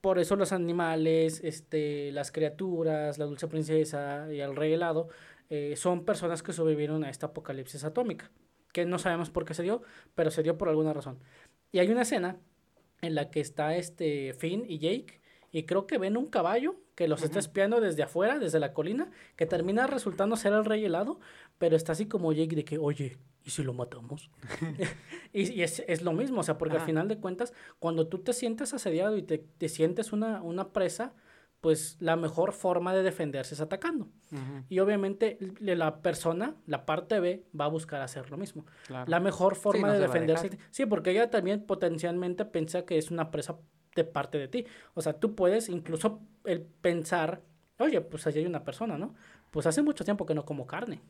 por 0.00 0.18
eso 0.18 0.36
los 0.36 0.52
animales, 0.52 1.40
este, 1.44 2.12
las 2.12 2.32
criaturas, 2.32 3.18
la 3.18 3.26
dulce 3.26 3.46
princesa 3.48 4.32
y 4.32 4.40
el 4.40 4.56
rey 4.56 4.72
helado 4.72 5.08
eh, 5.50 5.74
son 5.76 6.04
personas 6.04 6.42
que 6.42 6.52
sobrevivieron 6.52 7.04
a 7.04 7.10
esta 7.10 7.26
apocalipsis 7.26 7.84
atómica. 7.84 8.30
Que 8.72 8.86
no 8.86 8.98
sabemos 8.98 9.30
por 9.30 9.44
qué 9.44 9.54
se 9.54 9.62
dio, 9.62 9.82
pero 10.14 10.30
se 10.30 10.42
dio 10.42 10.56
por 10.58 10.68
alguna 10.68 10.92
razón. 10.92 11.18
Y 11.74 11.80
hay 11.80 11.90
una 11.90 12.02
escena 12.02 12.36
en 13.02 13.16
la 13.16 13.32
que 13.32 13.40
está 13.40 13.74
este 13.74 14.32
Finn 14.34 14.64
y 14.68 14.78
Jake 14.78 15.20
y 15.50 15.64
creo 15.64 15.88
que 15.88 15.98
ven 15.98 16.16
un 16.16 16.26
caballo 16.26 16.76
que 16.94 17.08
los 17.08 17.24
está 17.24 17.40
espiando 17.40 17.80
desde 17.80 18.04
afuera, 18.04 18.38
desde 18.38 18.60
la 18.60 18.72
colina, 18.72 19.10
que 19.34 19.44
termina 19.44 19.88
resultando 19.88 20.36
ser 20.36 20.52
el 20.52 20.64
rey 20.64 20.84
helado, 20.84 21.18
pero 21.58 21.74
está 21.74 21.90
así 21.90 22.06
como 22.06 22.32
Jake 22.32 22.54
de 22.54 22.64
que, 22.64 22.78
oye, 22.78 23.18
¿y 23.44 23.50
si 23.50 23.64
lo 23.64 23.72
matamos? 23.72 24.30
y 25.32 25.50
y 25.52 25.62
es, 25.64 25.82
es 25.88 26.02
lo 26.02 26.12
mismo, 26.12 26.42
o 26.42 26.44
sea, 26.44 26.58
porque 26.58 26.76
al 26.76 26.86
final 26.86 27.08
de 27.08 27.18
cuentas, 27.18 27.52
cuando 27.80 28.06
tú 28.06 28.20
te 28.20 28.34
sientes 28.34 28.72
asediado 28.72 29.16
y 29.16 29.22
te, 29.22 29.38
te 29.38 29.68
sientes 29.68 30.12
una, 30.12 30.42
una 30.42 30.72
presa, 30.72 31.12
pues 31.64 31.96
la 31.98 32.14
mejor 32.16 32.52
forma 32.52 32.92
de 32.92 33.02
defenderse 33.02 33.54
es 33.54 33.60
atacando. 33.62 34.10
Y 34.68 34.80
obviamente 34.80 35.38
la 35.60 36.02
persona, 36.02 36.56
la 36.66 36.84
parte 36.84 37.20
B, 37.20 37.46
va 37.58 37.64
a 37.64 37.68
buscar 37.68 38.02
hacer 38.02 38.30
lo 38.30 38.36
mismo. 38.36 38.66
Claro. 38.86 39.10
La 39.10 39.18
mejor 39.18 39.56
forma 39.56 39.86
no 39.86 39.94
de 39.94 40.00
defenderse. 40.00 40.58
Sí, 40.70 40.84
porque 40.84 41.12
ella 41.12 41.30
también 41.30 41.64
potencialmente 41.64 42.44
piensa 42.44 42.84
que 42.84 42.98
es 42.98 43.10
una 43.10 43.30
presa 43.30 43.56
de 43.96 44.04
parte 44.04 44.36
de 44.36 44.48
ti. 44.48 44.66
O 44.92 45.00
sea, 45.00 45.14
tú 45.14 45.34
puedes 45.34 45.70
incluso 45.70 46.20
el 46.44 46.60
pensar, 46.60 47.40
oye, 47.78 47.98
pues 48.02 48.26
allí 48.26 48.40
hay 48.40 48.46
una 48.46 48.62
persona, 48.62 48.98
¿no? 48.98 49.14
Pues 49.50 49.64
hace 49.64 49.80
mucho 49.80 50.04
tiempo 50.04 50.26
que 50.26 50.34
no 50.34 50.44
como 50.44 50.66
carne. 50.66 51.00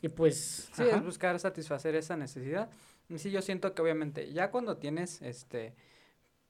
Y 0.00 0.08
pues... 0.08 0.70
Sí, 0.72 0.82
ajá. 0.82 0.96
es 0.96 1.04
buscar 1.04 1.38
satisfacer 1.38 1.94
esa 1.94 2.16
necesidad. 2.16 2.68
Y 3.08 3.18
sí, 3.18 3.30
yo 3.30 3.40
siento 3.40 3.76
que 3.76 3.82
obviamente 3.82 4.32
ya 4.32 4.50
cuando 4.50 4.78
tienes, 4.78 5.22
este, 5.22 5.76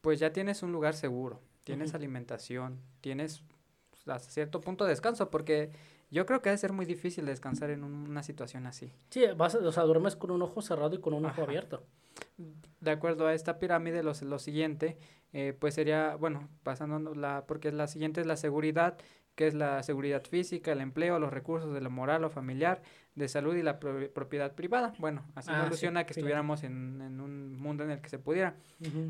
pues 0.01 0.19
ya 0.19 0.33
tienes 0.33 0.63
un 0.63 0.73
lugar 0.73 0.95
seguro, 0.95 1.43
tienes 1.65 1.95
alimentación, 1.95 2.81
tienes 3.01 3.43
pues, 3.91 4.09
hasta 4.09 4.31
cierto 4.31 4.61
punto 4.61 4.85
de 4.85 4.91
descanso, 4.91 5.31
porque 5.31 5.71
yo 6.11 6.27
creo 6.27 6.43
que 6.43 6.49
ha 6.49 6.53
de 6.53 6.59
ser 6.59 6.73
muy 6.73 6.87
difícil 6.87 7.25
descansar 7.27 7.71
en 7.71 7.85
un- 7.85 8.09
una 8.09 8.23
situación 8.23 8.67
así. 8.67 8.93
Sí, 9.11 9.25
vas, 9.37 9.55
o 9.55 9.73
sea, 9.73 9.85
duermes 9.85 10.17
con 10.17 10.31
un 10.31 10.43
ojo 10.43 10.61
cerrado 10.63 10.95
y 10.95 10.99
con 11.01 11.15
un 11.15 11.25
ojo 11.27 11.43
abierto. 11.43 11.85
De 12.81 12.91
acuerdo 12.91 13.27
a 13.27 13.35
esta 13.35 13.59
pirámide, 13.59 14.03
lo, 14.03 14.13
lo 14.23 14.39
siguiente, 14.39 14.99
eh, 15.33 15.57
pues 15.59 15.75
sería, 15.75 16.17
bueno, 16.17 16.49
pasando 16.63 17.15
la, 17.15 17.45
porque 17.47 17.71
la 17.73 17.87
siguiente 17.87 18.21
es 18.21 18.27
la 18.27 18.37
seguridad, 18.37 18.99
que 19.35 19.47
es 19.47 19.55
la 19.55 19.83
seguridad 19.83 20.23
física, 20.25 20.73
el 20.73 20.81
empleo, 20.81 21.19
los 21.19 21.33
recursos 21.33 21.73
de 21.73 21.81
lo 21.81 21.91
moral 21.91 22.25
o 22.25 22.31
familiar, 22.31 22.83
de 23.15 23.29
salud 23.29 23.55
y 23.55 23.63
la 23.63 23.79
pro- 23.79 24.11
propiedad 24.13 24.55
privada. 24.55 24.95
Bueno, 24.99 25.23
así 25.35 25.51
Ah, 25.51 25.55
sí, 25.55 25.61
evoluciona 25.61 26.05
que 26.07 26.13
estuviéramos 26.13 26.63
en, 26.65 27.01
en 27.03 27.21
un 27.21 27.59
mundo 27.59 27.85
en 27.85 27.91
el 27.91 28.01
que 28.01 28.09
se 28.09 28.19
pudiera. 28.19 28.57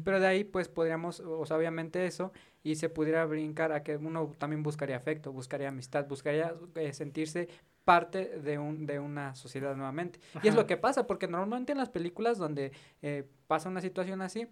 Pero 0.04 0.18
de 0.20 0.26
ahí, 0.26 0.44
pues 0.44 0.68
podríamos, 0.68 1.20
o 1.20 1.46
sea, 1.46 1.56
obviamente 1.56 2.04
eso, 2.06 2.32
y 2.64 2.74
se 2.76 2.88
pudiera 2.88 3.24
brincar 3.26 3.72
a 3.72 3.82
que 3.82 3.96
uno 3.96 4.32
también 4.38 4.62
buscaría 4.62 4.96
afecto, 4.96 5.32
buscaría 5.32 5.68
amistad, 5.68 6.06
buscaría 6.08 6.54
eh, 6.74 6.92
sentirse 6.92 7.48
parte 7.84 8.38
de, 8.38 8.58
un, 8.58 8.86
de 8.86 8.98
una 9.00 9.34
sociedad 9.34 9.74
nuevamente. 9.76 10.20
Y 10.42 10.48
es 10.48 10.54
lo 10.54 10.66
que 10.66 10.76
pasa, 10.76 11.06
porque 11.06 11.26
normalmente 11.28 11.72
en 11.72 11.78
las 11.78 11.88
películas 11.90 12.38
donde 12.38 12.72
eh, 13.02 13.24
pasa 13.46 13.68
una 13.68 13.80
situación 13.80 14.20
así, 14.22 14.46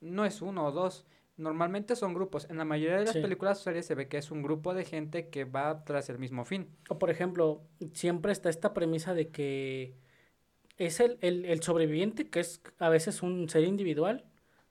no 0.00 0.24
es 0.24 0.42
uno 0.42 0.66
o 0.66 0.72
dos, 0.72 1.04
normalmente 1.36 1.96
son 1.96 2.14
grupos. 2.14 2.46
En 2.50 2.56
la 2.58 2.64
mayoría 2.64 2.96
de 2.98 3.04
las 3.04 3.14
Sí. 3.14 3.20
películas 3.20 3.60
o 3.60 3.62
series 3.62 3.86
se 3.86 3.94
ve 3.94 4.08
que 4.08 4.18
es 4.18 4.30
un 4.30 4.42
grupo 4.42 4.74
de 4.74 4.84
gente 4.84 5.28
que 5.28 5.44
va 5.44 5.84
tras 5.84 6.08
el 6.08 6.18
mismo 6.18 6.44
fin. 6.44 6.68
O 6.88 6.98
por 6.98 7.10
ejemplo, 7.10 7.62
siempre 7.92 8.32
está 8.32 8.48
esta 8.48 8.72
premisa 8.74 9.14
de 9.14 9.28
que 9.28 9.94
es 10.78 11.00
el, 11.00 11.18
el, 11.20 11.44
el 11.44 11.62
sobreviviente, 11.62 12.28
que 12.28 12.40
es 12.40 12.60
a 12.78 12.88
veces 12.88 13.22
un 13.22 13.48
ser 13.48 13.64
individual 13.64 14.24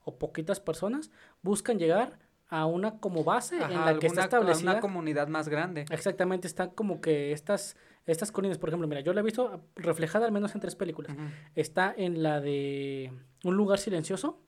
o 0.04 0.18
poquitas 0.20 0.60
personas, 0.60 1.12
buscan 1.42 1.80
llegar 1.80 2.20
a 2.48 2.68
una 2.68 3.00
como 3.00 3.24
base 3.24 3.56
en 3.58 3.74
la 3.74 3.98
que 3.98 4.06
está 4.06 4.22
establecida. 4.26 4.72
una 4.74 4.80
comunidad 4.80 5.28
más 5.28 5.50
grande. 5.50 5.86
Exactamente, 5.90 6.46
están 6.48 6.70
como 6.72 7.02
que 7.02 7.32
estas, 7.32 7.76
estas 8.06 8.32
colinas, 8.32 8.60
por 8.60 8.70
ejemplo, 8.70 8.88
mira, 8.88 9.02
yo 9.02 9.14
la 9.14 9.22
he 9.22 9.24
visto 9.24 9.64
reflejada 9.76 10.28
al 10.28 10.32
menos 10.32 10.54
en 10.54 10.62
tres 10.62 10.76
películas. 10.76 11.16
Está 11.56 11.92
en 11.98 12.22
la 12.22 12.40
de 12.42 13.12
Un 13.44 13.56
lugar 13.58 13.80
silencioso. 13.80 14.40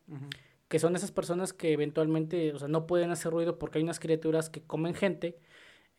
Que 0.67 0.79
son 0.79 0.95
esas 0.95 1.11
personas 1.11 1.53
que 1.53 1.73
eventualmente, 1.73 2.53
o 2.53 2.59
sea, 2.59 2.67
no 2.67 2.87
pueden 2.87 3.11
hacer 3.11 3.31
ruido 3.31 3.57
porque 3.57 3.79
hay 3.79 3.83
unas 3.83 3.99
criaturas 3.99 4.49
que 4.49 4.61
comen 4.63 4.93
gente, 4.93 5.37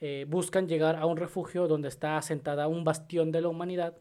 eh, 0.01 0.27
buscan 0.29 0.69
llegar 0.69 0.97
a 0.97 1.07
un 1.07 1.17
refugio 1.17 1.67
donde 1.69 1.89
está 1.89 2.17
asentada 2.17 2.69
un 2.69 2.85
bastión 2.85 3.33
de 3.33 3.41
la 3.41 3.49
humanidad. 3.49 3.97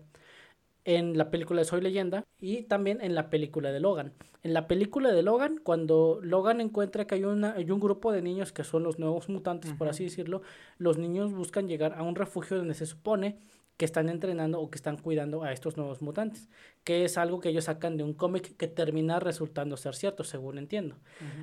En 0.83 1.17
la 1.17 1.31
película 1.31 1.59
de 1.59 1.65
Soy 1.65 1.81
Leyenda 1.81 2.23
y 2.39 2.63
también 2.63 3.01
en 3.01 3.13
la 3.13 3.29
película 3.29 3.73
de 3.73 3.81
Logan. 3.81 4.13
En 4.43 4.53
la 4.53 4.67
película 4.67 5.11
de 5.11 5.21
Logan, 5.21 5.59
cuando 5.61 6.19
Logan 6.23 6.61
encuentra 6.61 7.05
que 7.05 7.15
hay, 7.15 7.25
una, 7.25 7.53
hay 7.53 7.69
un 7.71 7.81
grupo 7.81 8.13
de 8.13 8.21
niños 8.21 8.53
que 8.53 8.63
son 8.63 8.83
los 8.83 8.97
nuevos 8.97 9.27
mutantes, 9.27 9.73
por 9.73 9.89
así 9.89 10.05
decirlo, 10.05 10.43
los 10.77 10.97
niños 10.97 11.33
buscan 11.33 11.67
llegar 11.67 11.93
a 11.93 12.03
un 12.03 12.15
refugio 12.15 12.55
donde 12.55 12.73
se 12.73 12.85
supone 12.85 13.39
que 13.77 13.85
están 13.85 14.09
entrenando 14.09 14.59
o 14.59 14.69
que 14.69 14.75
están 14.75 14.97
cuidando 14.97 15.43
a 15.43 15.53
estos 15.53 15.77
nuevos 15.77 16.01
mutantes, 16.01 16.49
que 16.83 17.05
es 17.05 17.17
algo 17.17 17.39
que 17.39 17.49
ellos 17.49 17.65
sacan 17.65 17.95
de 17.95 18.03
un 18.03 18.13
cómic 18.13 18.57
que 18.57 18.67
termina 18.67 19.19
resultando 19.19 19.77
ser 19.77 19.95
cierto, 19.95 20.23
según 20.23 20.57
entiendo. 20.57 20.97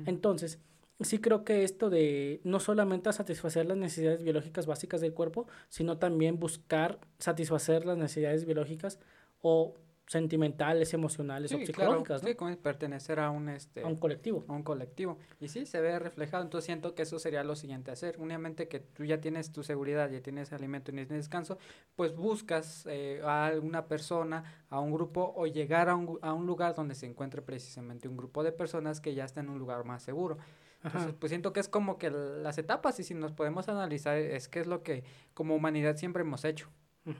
Entonces, 0.05 0.59
sí 0.99 1.19
creo 1.19 1.43
que 1.43 1.63
esto 1.63 1.89
de 1.89 2.41
no 2.43 2.59
solamente 2.59 3.11
satisfacer 3.13 3.65
las 3.65 3.77
necesidades 3.77 4.23
biológicas 4.23 4.65
básicas 4.65 5.01
del 5.01 5.13
cuerpo, 5.13 5.47
sino 5.69 5.97
también 5.97 6.39
buscar 6.39 6.99
satisfacer 7.19 7.85
las 7.85 7.97
necesidades 7.97 8.45
biológicas 8.45 8.99
o 9.41 9.75
sentimentales, 10.07 10.93
emocionales 10.93 11.51
o 11.51 11.57
Sí, 11.57 11.65
claro, 11.65 11.91
psicológicas, 11.91 12.21
¿no? 12.23 12.29
sí, 12.29 12.35
como 12.35 12.55
pertenecer 12.57 13.19
a 13.19 13.31
un, 13.31 13.49
este, 13.49 13.81
A 13.81 13.87
un 13.87 13.95
colectivo. 13.95 14.45
a 14.47 14.53
un 14.53 14.63
colectivo. 14.63 15.17
Y 15.39 15.47
sí, 15.47 15.65
se 15.65 15.81
ve 15.81 15.97
reflejado. 15.99 16.43
Entonces 16.43 16.65
siento 16.65 16.93
que 16.95 17.03
eso 17.03 17.17
sería 17.19 17.43
lo 17.43 17.55
siguiente 17.55 17.89
a 17.89 17.93
hacer. 17.93 18.15
Únicamente 18.19 18.67
que 18.67 18.79
tú 18.79 19.03
ya 19.03 19.19
tienes 19.19 19.51
tu 19.51 19.63
seguridad, 19.63 20.09
ya 20.09 20.21
tienes 20.21 20.53
alimento 20.53 20.91
y 20.91 20.93
tienes 20.95 21.09
descanso, 21.09 21.57
pues 21.95 22.15
buscas 22.15 22.85
eh, 22.89 23.21
a 23.23 23.47
alguna 23.47 23.87
persona, 23.87 24.43
a 24.69 24.79
un 24.79 24.91
grupo 24.91 25.33
o 25.35 25.47
llegar 25.47 25.89
a 25.89 25.95
un, 25.95 26.19
a 26.21 26.33
un 26.33 26.45
lugar 26.45 26.75
donde 26.75 26.95
se 26.95 27.05
encuentre 27.07 27.41
precisamente 27.41 28.07
un 28.07 28.17
grupo 28.17 28.43
de 28.43 28.51
personas 28.51 29.01
que 29.01 29.15
ya 29.15 29.25
está 29.25 29.39
en 29.39 29.49
un 29.49 29.57
lugar 29.59 29.83
más 29.85 30.03
seguro. 30.03 30.37
Entonces, 30.83 31.09
Ajá. 31.09 31.17
pues 31.19 31.31
siento 31.31 31.51
que 31.51 31.59
es 31.61 31.67
como 31.67 31.97
que 31.97 32.11
las 32.11 32.59
etapas 32.59 32.99
y 32.99 33.03
si 33.03 33.15
nos 33.15 33.31
podemos 33.31 33.67
analizar 33.69 34.17
es 34.17 34.47
que 34.47 34.59
es 34.59 34.67
lo 34.67 34.83
que 34.83 35.03
como 35.33 35.55
humanidad 35.55 35.95
siempre 35.97 36.21
hemos 36.21 36.45
hecho. 36.45 36.69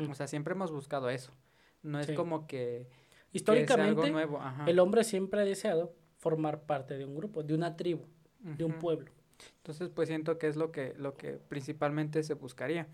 O 0.10 0.14
sea, 0.14 0.28
siempre 0.28 0.54
hemos 0.54 0.72
buscado 0.72 1.10
eso. 1.10 1.32
No 1.86 2.00
es 2.00 2.08
Sí. 2.08 2.14
como 2.16 2.48
que, 2.48 2.88
Históricamente, 3.32 4.10
nuevo. 4.12 4.42
El 4.66 4.80
hombre 4.80 5.04
siempre 5.04 5.42
ha 5.42 5.46
deseado 5.46 5.94
formar 6.18 6.62
parte 6.64 6.98
de 6.98 7.06
un 7.06 7.16
grupo, 7.16 7.44
de 7.44 7.54
una 7.54 7.76
tribu, 7.76 8.06
de 8.40 8.64
un 8.64 8.74
pueblo. 8.80 9.12
Entonces, 9.58 9.90
pues 9.90 10.08
siento 10.08 10.38
que 10.38 10.48
es 10.48 10.56
lo 10.56 10.72
que, 10.72 10.94
lo 10.98 11.16
que 11.16 11.34
principalmente 11.34 12.24
se 12.24 12.34
buscaría. 12.34 12.88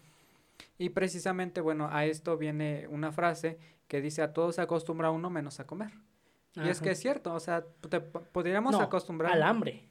Y 0.78 0.90
precisamente, 0.90 1.62
bueno, 1.62 1.88
a 1.92 2.06
esto 2.06 2.38
viene 2.38 2.88
una 2.90 3.12
frase 3.12 3.58
que 3.88 4.02
dice, 4.02 4.22
a 4.24 4.34
todos 4.34 4.56
se 4.56 4.62
acostumbra 4.62 5.12
uno 5.12 5.30
menos 5.30 5.60
a 5.60 5.68
comer. 5.68 5.92
Y 6.56 6.68
es 6.68 6.82
que 6.82 6.92
es 6.92 7.00
cierto, 7.00 7.34
o 7.34 7.40
sea, 7.40 7.64
te 7.90 8.02
po- 8.02 8.22
podríamos 8.32 8.72
No, 8.74 8.82
acostumbrar... 8.82 9.32
al 9.32 9.44
hambre. 9.44 9.88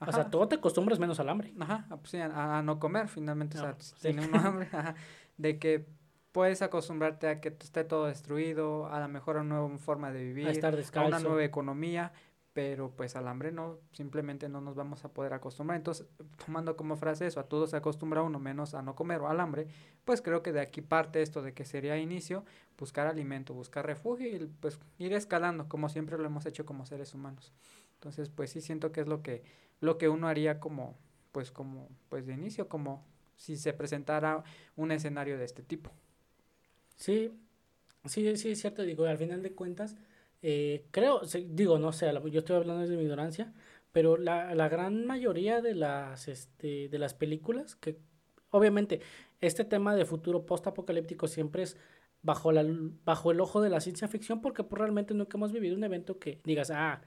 Ajá, 0.00 0.10
O 0.10 0.12
sea, 0.12 0.30
todo 0.30 0.46
te 0.48 0.56
acostumbras 0.56 0.98
menos 0.98 1.18
al 1.20 1.28
hambre. 1.28 1.52
ajá, 1.58 1.86
pues 1.88 2.10
sí, 2.10 2.18
a, 2.18 2.58
a 2.58 2.62
no 2.62 2.78
comer, 2.78 3.08
finalmente, 3.08 3.58
o 3.58 3.62
No, 3.62 3.66
sea, 3.68 3.76
sí. 3.80 3.94
tiene 4.02 4.26
uno 4.26 4.38
hambre, 4.38 4.68
ajá, 4.72 4.94
de 5.36 5.58
que 5.58 5.86
puedes 6.32 6.62
acostumbrarte 6.62 7.28
a 7.28 7.40
que 7.40 7.48
esté 7.48 7.84
todo 7.84 8.06
destruido, 8.06 8.86
a 8.86 9.00
lo 9.00 9.08
mejor 9.08 9.36
a 9.36 9.40
una 9.40 9.56
nueva 9.56 9.78
forma 9.78 10.12
de 10.12 10.22
vivir, 10.22 10.48
a, 10.48 10.50
estar 10.50 10.74
a 10.74 11.06
una 11.06 11.18
nueva 11.18 11.44
economía, 11.44 12.12
pero 12.52 12.90
pues 12.90 13.14
al 13.14 13.28
hambre 13.28 13.52
no, 13.52 13.78
simplemente 13.92 14.48
no 14.48 14.60
nos 14.60 14.74
vamos 14.74 15.04
a 15.04 15.12
poder 15.12 15.32
acostumbrar. 15.32 15.76
Entonces, 15.76 16.06
tomando 16.44 16.76
como 16.76 16.96
frase 16.96 17.26
eso, 17.26 17.38
a 17.40 17.44
todos 17.44 17.70
se 17.70 17.76
acostumbra 17.76 18.22
uno 18.22 18.40
menos 18.40 18.74
a 18.74 18.82
no 18.82 18.96
comer 18.96 19.20
o 19.20 19.28
al 19.28 19.40
hambre, 19.40 19.68
pues 20.04 20.20
creo 20.22 20.42
que 20.42 20.52
de 20.52 20.60
aquí 20.60 20.82
parte 20.82 21.22
esto 21.22 21.40
de 21.40 21.54
que 21.54 21.64
sería 21.64 21.98
inicio, 21.98 22.44
buscar 22.76 23.06
alimento, 23.06 23.54
buscar 23.54 23.86
refugio 23.86 24.28
y 24.28 24.46
pues 24.60 24.80
ir 24.98 25.12
escalando, 25.12 25.68
como 25.68 25.88
siempre 25.88 26.18
lo 26.18 26.24
hemos 26.24 26.46
hecho 26.46 26.66
como 26.66 26.84
seres 26.84 27.14
humanos. 27.14 27.52
Entonces, 27.94 28.28
pues 28.28 28.50
sí 28.50 28.60
siento 28.60 28.92
que 28.92 29.02
es 29.02 29.06
lo 29.06 29.22
que, 29.22 29.44
lo 29.80 29.96
que 29.96 30.08
uno 30.08 30.28
haría 30.28 30.60
como, 30.60 30.96
pues 31.32 31.52
como, 31.52 31.88
pues 32.08 32.26
de 32.26 32.34
inicio, 32.34 32.68
como 32.68 33.04
si 33.36 33.56
se 33.56 33.72
presentara 33.72 34.42
un 34.76 34.90
escenario 34.90 35.38
de 35.38 35.44
este 35.44 35.62
tipo. 35.62 35.92
Sí, 36.98 37.30
sí, 38.04 38.36
sí, 38.36 38.50
es 38.50 38.60
cierto, 38.60 38.82
digo, 38.82 39.06
al 39.06 39.18
final 39.18 39.42
de 39.42 39.52
cuentas, 39.52 39.96
eh, 40.42 40.84
creo, 40.90 41.22
digo, 41.46 41.78
no 41.78 41.92
sé, 41.92 42.12
yo 42.30 42.40
estoy 42.40 42.56
hablando 42.56 42.82
desde 42.82 42.96
mi 42.96 43.04
ignorancia, 43.04 43.52
pero 43.92 44.16
la, 44.16 44.54
la 44.54 44.68
gran 44.68 45.06
mayoría 45.06 45.62
de 45.62 45.74
las, 45.74 46.28
este, 46.28 46.88
de 46.88 46.98
las 46.98 47.14
películas, 47.14 47.76
que 47.76 47.98
obviamente 48.50 49.00
este 49.40 49.64
tema 49.64 49.94
de 49.94 50.04
futuro 50.04 50.44
post-apocalíptico 50.44 51.28
siempre 51.28 51.62
es 51.62 51.76
bajo, 52.22 52.50
la, 52.50 52.64
bajo 53.04 53.30
el 53.30 53.40
ojo 53.40 53.60
de 53.60 53.70
la 53.70 53.80
ciencia 53.80 54.08
ficción 54.08 54.40
porque 54.40 54.64
pues, 54.64 54.80
realmente 54.80 55.14
nunca 55.14 55.36
hemos 55.36 55.52
vivido 55.52 55.76
un 55.76 55.84
evento 55.84 56.18
que 56.18 56.40
digas, 56.44 56.72
ah, 56.72 57.00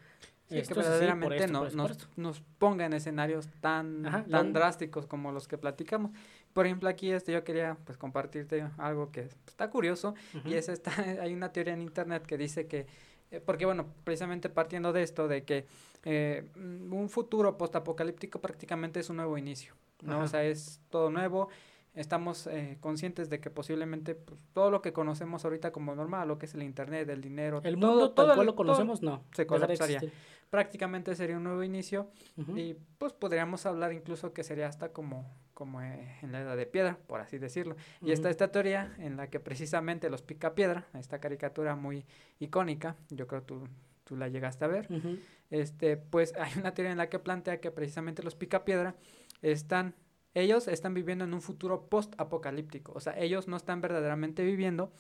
esto 0.50 0.76
que 0.76 0.82
verdaderamente 0.82 1.48
no, 1.48 1.70
nos, 1.70 2.10
nos, 2.18 2.42
ponga 2.58 2.86
en 2.86 2.94
escenarios 2.94 3.50
tan, 3.62 4.04
tan 4.30 4.54
drásticos 4.54 5.06
como 5.06 5.32
los 5.32 5.48
que 5.48 5.58
platicamos. 5.58 6.12
Por 6.54 6.66
ejemplo, 6.66 6.89
aquí 6.89 7.12
este, 7.12 7.32
yo 7.32 7.43
quería 7.43 7.78
pues 7.86 7.97
compartirte 7.97 8.68
algo 8.78 9.12
que 9.12 9.22
está 9.47 9.70
curioso 9.70 10.16
y 10.45 10.56
es 10.56 10.70
esta, 10.70 10.91
hay 11.22 11.34
una 11.34 11.52
teoría 11.52 11.74
en 11.74 11.82
internet 11.82 12.26
que 12.26 12.38
dice 12.38 12.68
que 12.68 12.88
eh, 13.32 13.39
porque 13.43 13.66
bueno, 13.66 13.88
precisamente 14.04 14.49
partiendo 14.49 14.91
de 14.91 15.04
esto, 15.04 15.28
de 15.28 15.43
que 15.43 15.66
eh, 16.04 16.43
un 16.56 17.10
futuro 17.10 17.58
postapocalíptico 17.58 18.41
prácticamente 18.41 18.99
es 18.99 19.10
un 19.10 19.18
nuevo 19.18 19.38
inicio, 19.38 19.74
¿no? 20.02 20.20
O 20.20 20.28
sea, 20.28 20.43
es 20.43 20.82
todo 20.89 21.10
nuevo, 21.10 21.47
estamos 21.95 22.47
eh, 22.47 22.78
conscientes 22.82 23.30
de 23.30 23.39
que 23.39 23.49
posiblemente 23.49 24.16
pues, 24.16 24.38
todo 24.54 24.70
lo 24.70 24.82
que 24.82 24.91
conocemos 24.91 25.45
ahorita 25.45 25.72
como 25.72 25.95
normal, 25.95 26.28
lo 26.28 26.38
que 26.38 26.45
es 26.45 26.54
el 26.56 26.64
internet, 26.64 27.08
el 27.10 27.22
dinero, 27.22 27.62
el 27.64 27.78
mundo 27.78 28.12
todo, 28.12 28.28
tal 28.28 28.36
cual 28.36 28.47
lo 28.47 28.56
conocemos, 28.56 29.02
no, 29.02 29.24
se 29.34 29.47
colapsaría. 29.47 30.02
Prácticamente 30.49 31.16
sería 31.16 31.38
un 31.38 31.45
nuevo 31.45 31.64
inicio 31.64 32.10
y 32.58 32.76
pues 32.97 33.14
podríamos 33.14 33.66
hablar 33.66 33.93
incluso 33.93 34.34
que 34.34 34.43
sería 34.43 34.68
hasta 34.68 34.89
como 34.91 35.26
como 35.62 35.80
en 35.80 36.32
la 36.32 36.41
edad 36.41 36.57
de 36.57 36.66
piedra, 36.66 36.97
por 37.05 37.22
así 37.22 37.38
decirlo. 37.38 37.76
Y 38.01 38.14
está 38.14 38.32
esta 38.32 38.51
teoría 38.51 38.95
en 38.97 39.16
la 39.16 39.30
que 39.30 39.39
precisamente 39.39 40.09
los 40.09 40.24
pica 40.24 40.55
piedra, 40.55 40.88
esta 40.97 41.20
caricatura 41.20 41.76
muy 41.76 42.03
icónica, 42.39 42.95
yo 43.12 43.28
creo 43.28 43.43
tú, 43.43 43.68
tú 44.03 44.18
la 44.18 44.28
llegaste 44.28 44.66
a 44.66 44.68
ver, 44.68 44.88
este, 45.51 45.97
pues 45.97 46.34
hay 46.39 46.53
una 46.57 46.74
teoría 46.74 46.93
en 46.93 46.97
la 46.97 47.09
que 47.09 47.20
plantea 47.20 47.62
que 47.62 47.70
precisamente 47.70 48.24
los 48.24 48.34
pica 48.34 48.66
piedra 48.66 48.95
están, 49.43 49.93
ellos 50.34 50.68
están 50.68 50.95
viviendo 50.95 51.26
en 51.26 51.34
un 51.36 51.43
futuro 51.43 51.88
post-apocalíptico, 51.89 52.93
o 52.95 52.99
sea, 52.99 53.16
ellos 53.20 53.47
no 53.47 53.55
están 53.55 53.82
verdaderamente 53.82 54.43
viviendo 54.43 54.91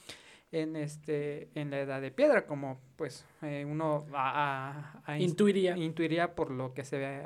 en 0.51 0.75
este 0.75 1.49
en 1.55 1.71
la 1.71 1.79
edad 1.79 2.01
de 2.01 2.11
piedra 2.11 2.45
como 2.45 2.79
pues 2.97 3.25
eh, 3.41 3.65
uno 3.67 4.05
a, 4.13 5.01
intuiría. 5.17 5.75
intuiría 5.75 6.35
por 6.35 6.51
lo 6.51 6.75
que 6.75 6.83
se 6.83 6.99
ve 6.99 7.23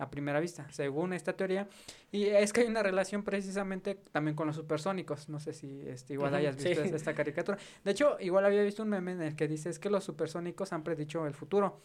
a 0.00 0.10
primera 0.10 0.40
vista, 0.40 0.66
según 0.70 1.12
esta 1.12 1.34
teoría. 1.34 1.68
Y 2.10 2.24
es 2.24 2.52
que 2.52 2.62
hay 2.62 2.66
una 2.66 2.82
relación 2.82 3.22
precisamente 3.22 3.94
también 4.12 4.34
con 4.34 4.46
los 4.46 4.56
supersónicos. 4.56 5.28
No 5.28 5.38
sé 5.38 5.52
si 5.52 5.82
este, 5.86 6.14
igual 6.14 6.34
hayas 6.34 6.56
visto 6.56 6.82
esta 6.82 7.14
caricatura. 7.14 7.58
De 7.84 7.90
hecho, 7.90 8.16
igual 8.18 8.46
había 8.46 8.62
visto 8.62 8.82
un 8.82 8.88
meme 8.88 9.12
en 9.12 9.22
el 9.22 9.36
que 9.36 9.46
dice 9.46 9.68
es 9.68 9.78
que 9.78 9.90
los 9.90 10.02
supersónicos 10.02 10.72
han 10.72 10.82
predicho 10.82 11.26
el 11.26 11.34
futuro. 11.34 11.80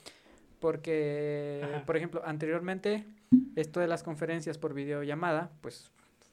Porque, 0.59 1.84
por 1.86 1.97
ejemplo, 1.97 2.22
anteriormente, 2.26 3.05
esto 3.55 3.82
de 3.82 3.88
las 3.88 4.01
conferencias 4.01 4.57
por 4.57 4.74
videollamada, 4.74 5.51
pues 5.61 5.91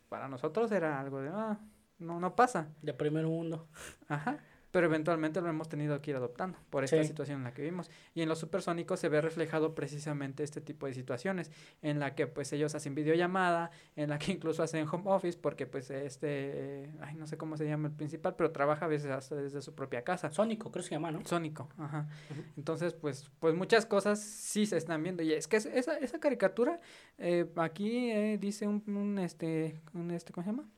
para 0.08 0.28
nosotros 0.28 0.70
era 0.70 1.00
algo 1.00 1.20
de, 1.20 1.28
ah, 1.28 1.58
no, 1.98 2.20
no 2.20 2.36
pasa. 2.36 2.68
De 2.80 2.94
primer 2.94 3.26
mundo. 3.26 3.66
Ajá 4.08 4.38
pero 4.72 4.86
eventualmente 4.86 5.40
lo 5.40 5.48
hemos 5.48 5.68
tenido 5.68 6.00
que 6.00 6.10
ir 6.10 6.16
adoptando 6.16 6.58
por 6.70 6.82
esta 6.82 7.04
situación 7.04 7.38
en 7.38 7.44
la 7.44 7.54
que 7.54 7.62
vivimos. 7.62 7.90
Y 8.14 8.22
en 8.22 8.28
los 8.28 8.38
supersónicos 8.38 8.98
se 8.98 9.08
ve 9.08 9.20
reflejado 9.20 9.74
precisamente 9.74 10.42
este 10.42 10.60
tipo 10.60 10.86
de 10.86 10.94
situaciones, 10.94 11.52
en 11.82 12.00
la 12.00 12.14
que 12.14 12.26
pues 12.26 12.52
ellos 12.52 12.74
hacen 12.74 12.94
videollamada, 12.94 13.70
en 13.94 14.08
la 14.08 14.18
que 14.18 14.32
incluso 14.32 14.62
hacen 14.62 14.88
home 14.90 15.04
office, 15.06 15.38
porque 15.38 15.66
pues 15.66 15.90
este, 15.90 16.90
ay, 17.00 17.14
no 17.14 17.26
sé 17.26 17.36
cómo 17.36 17.56
se 17.56 17.66
llama 17.66 17.88
el 17.88 17.94
principal, 17.94 18.34
pero 18.34 18.50
trabaja 18.50 18.86
a 18.86 18.88
veces 18.88 19.10
hasta 19.10 19.36
desde 19.36 19.60
su 19.60 19.74
propia 19.74 20.02
casa. 20.02 20.30
Sónico, 20.30 20.72
creo 20.72 20.82
que 20.82 20.88
se 20.88 20.94
llama, 20.94 21.12
¿no? 21.12 21.24
Sónico, 21.26 21.68
ajá. 21.76 22.08
Entonces, 22.56 22.94
pues, 22.94 23.30
pues 23.38 23.54
muchas 23.54 23.84
cosas 23.84 24.20
sí 24.20 24.64
se 24.64 24.78
están 24.78 25.02
viendo. 25.02 25.22
Y 25.22 25.34
es 25.34 25.46
que 25.48 25.58
esa, 25.58 25.98
esa 25.98 26.18
caricatura, 26.18 26.80
eh, 27.18 27.46
aquí 27.56 28.10
eh, 28.10 28.38
dice 28.40 28.66
un, 28.66 28.82
un, 28.86 29.18
este, 29.18 29.82
un, 29.92 30.10
este, 30.10 30.32
¿cómo 30.32 30.44
se 30.44 30.50
llama? 30.50 30.68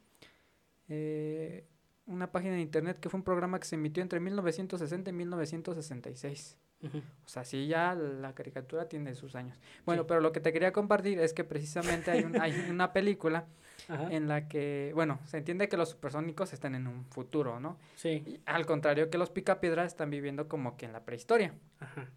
Eh, 0.88 1.66
una 2.06 2.30
página 2.30 2.54
de 2.54 2.60
internet 2.60 2.98
que 3.00 3.08
fue 3.08 3.18
un 3.18 3.24
programa 3.24 3.58
que 3.58 3.66
se 3.66 3.76
emitió 3.76 4.02
entre 4.02 4.20
1960 4.20 5.10
y 5.10 5.12
1966. 5.12 6.58
O 6.84 7.28
sea, 7.28 7.44
sí, 7.44 7.66
ya 7.66 7.94
la 7.94 8.34
caricatura 8.34 8.88
tiene 8.88 9.14
sus 9.14 9.34
años. 9.36 9.58
Bueno, 9.86 10.06
pero 10.06 10.20
lo 10.20 10.32
que 10.32 10.40
te 10.40 10.52
quería 10.52 10.70
compartir 10.72 11.18
es 11.18 11.32
que 11.32 11.42
precisamente 11.42 12.10
hay, 12.10 12.24
un, 12.24 12.38
hay 12.38 12.52
una 12.68 12.92
película 12.92 13.46
en 14.10 14.28
la 14.28 14.48
que, 14.48 14.92
bueno, 14.94 15.18
se 15.24 15.38
entiende 15.38 15.68
que 15.68 15.78
los 15.78 15.90
supersónicos 15.90 16.52
están 16.52 16.74
en 16.74 16.86
un 16.86 17.06
futuro, 17.06 17.58
¿no? 17.58 17.78
Sí. 17.96 18.38
al 18.44 18.66
contrario 18.66 19.08
que 19.08 19.16
los 19.16 19.30
picapiedras 19.30 19.86
están 19.86 20.10
viviendo 20.10 20.46
como 20.46 20.76
que 20.76 20.84
en 20.84 20.92
la 20.92 21.04
prehistoria. 21.04 21.54
Ajá. 21.80 22.10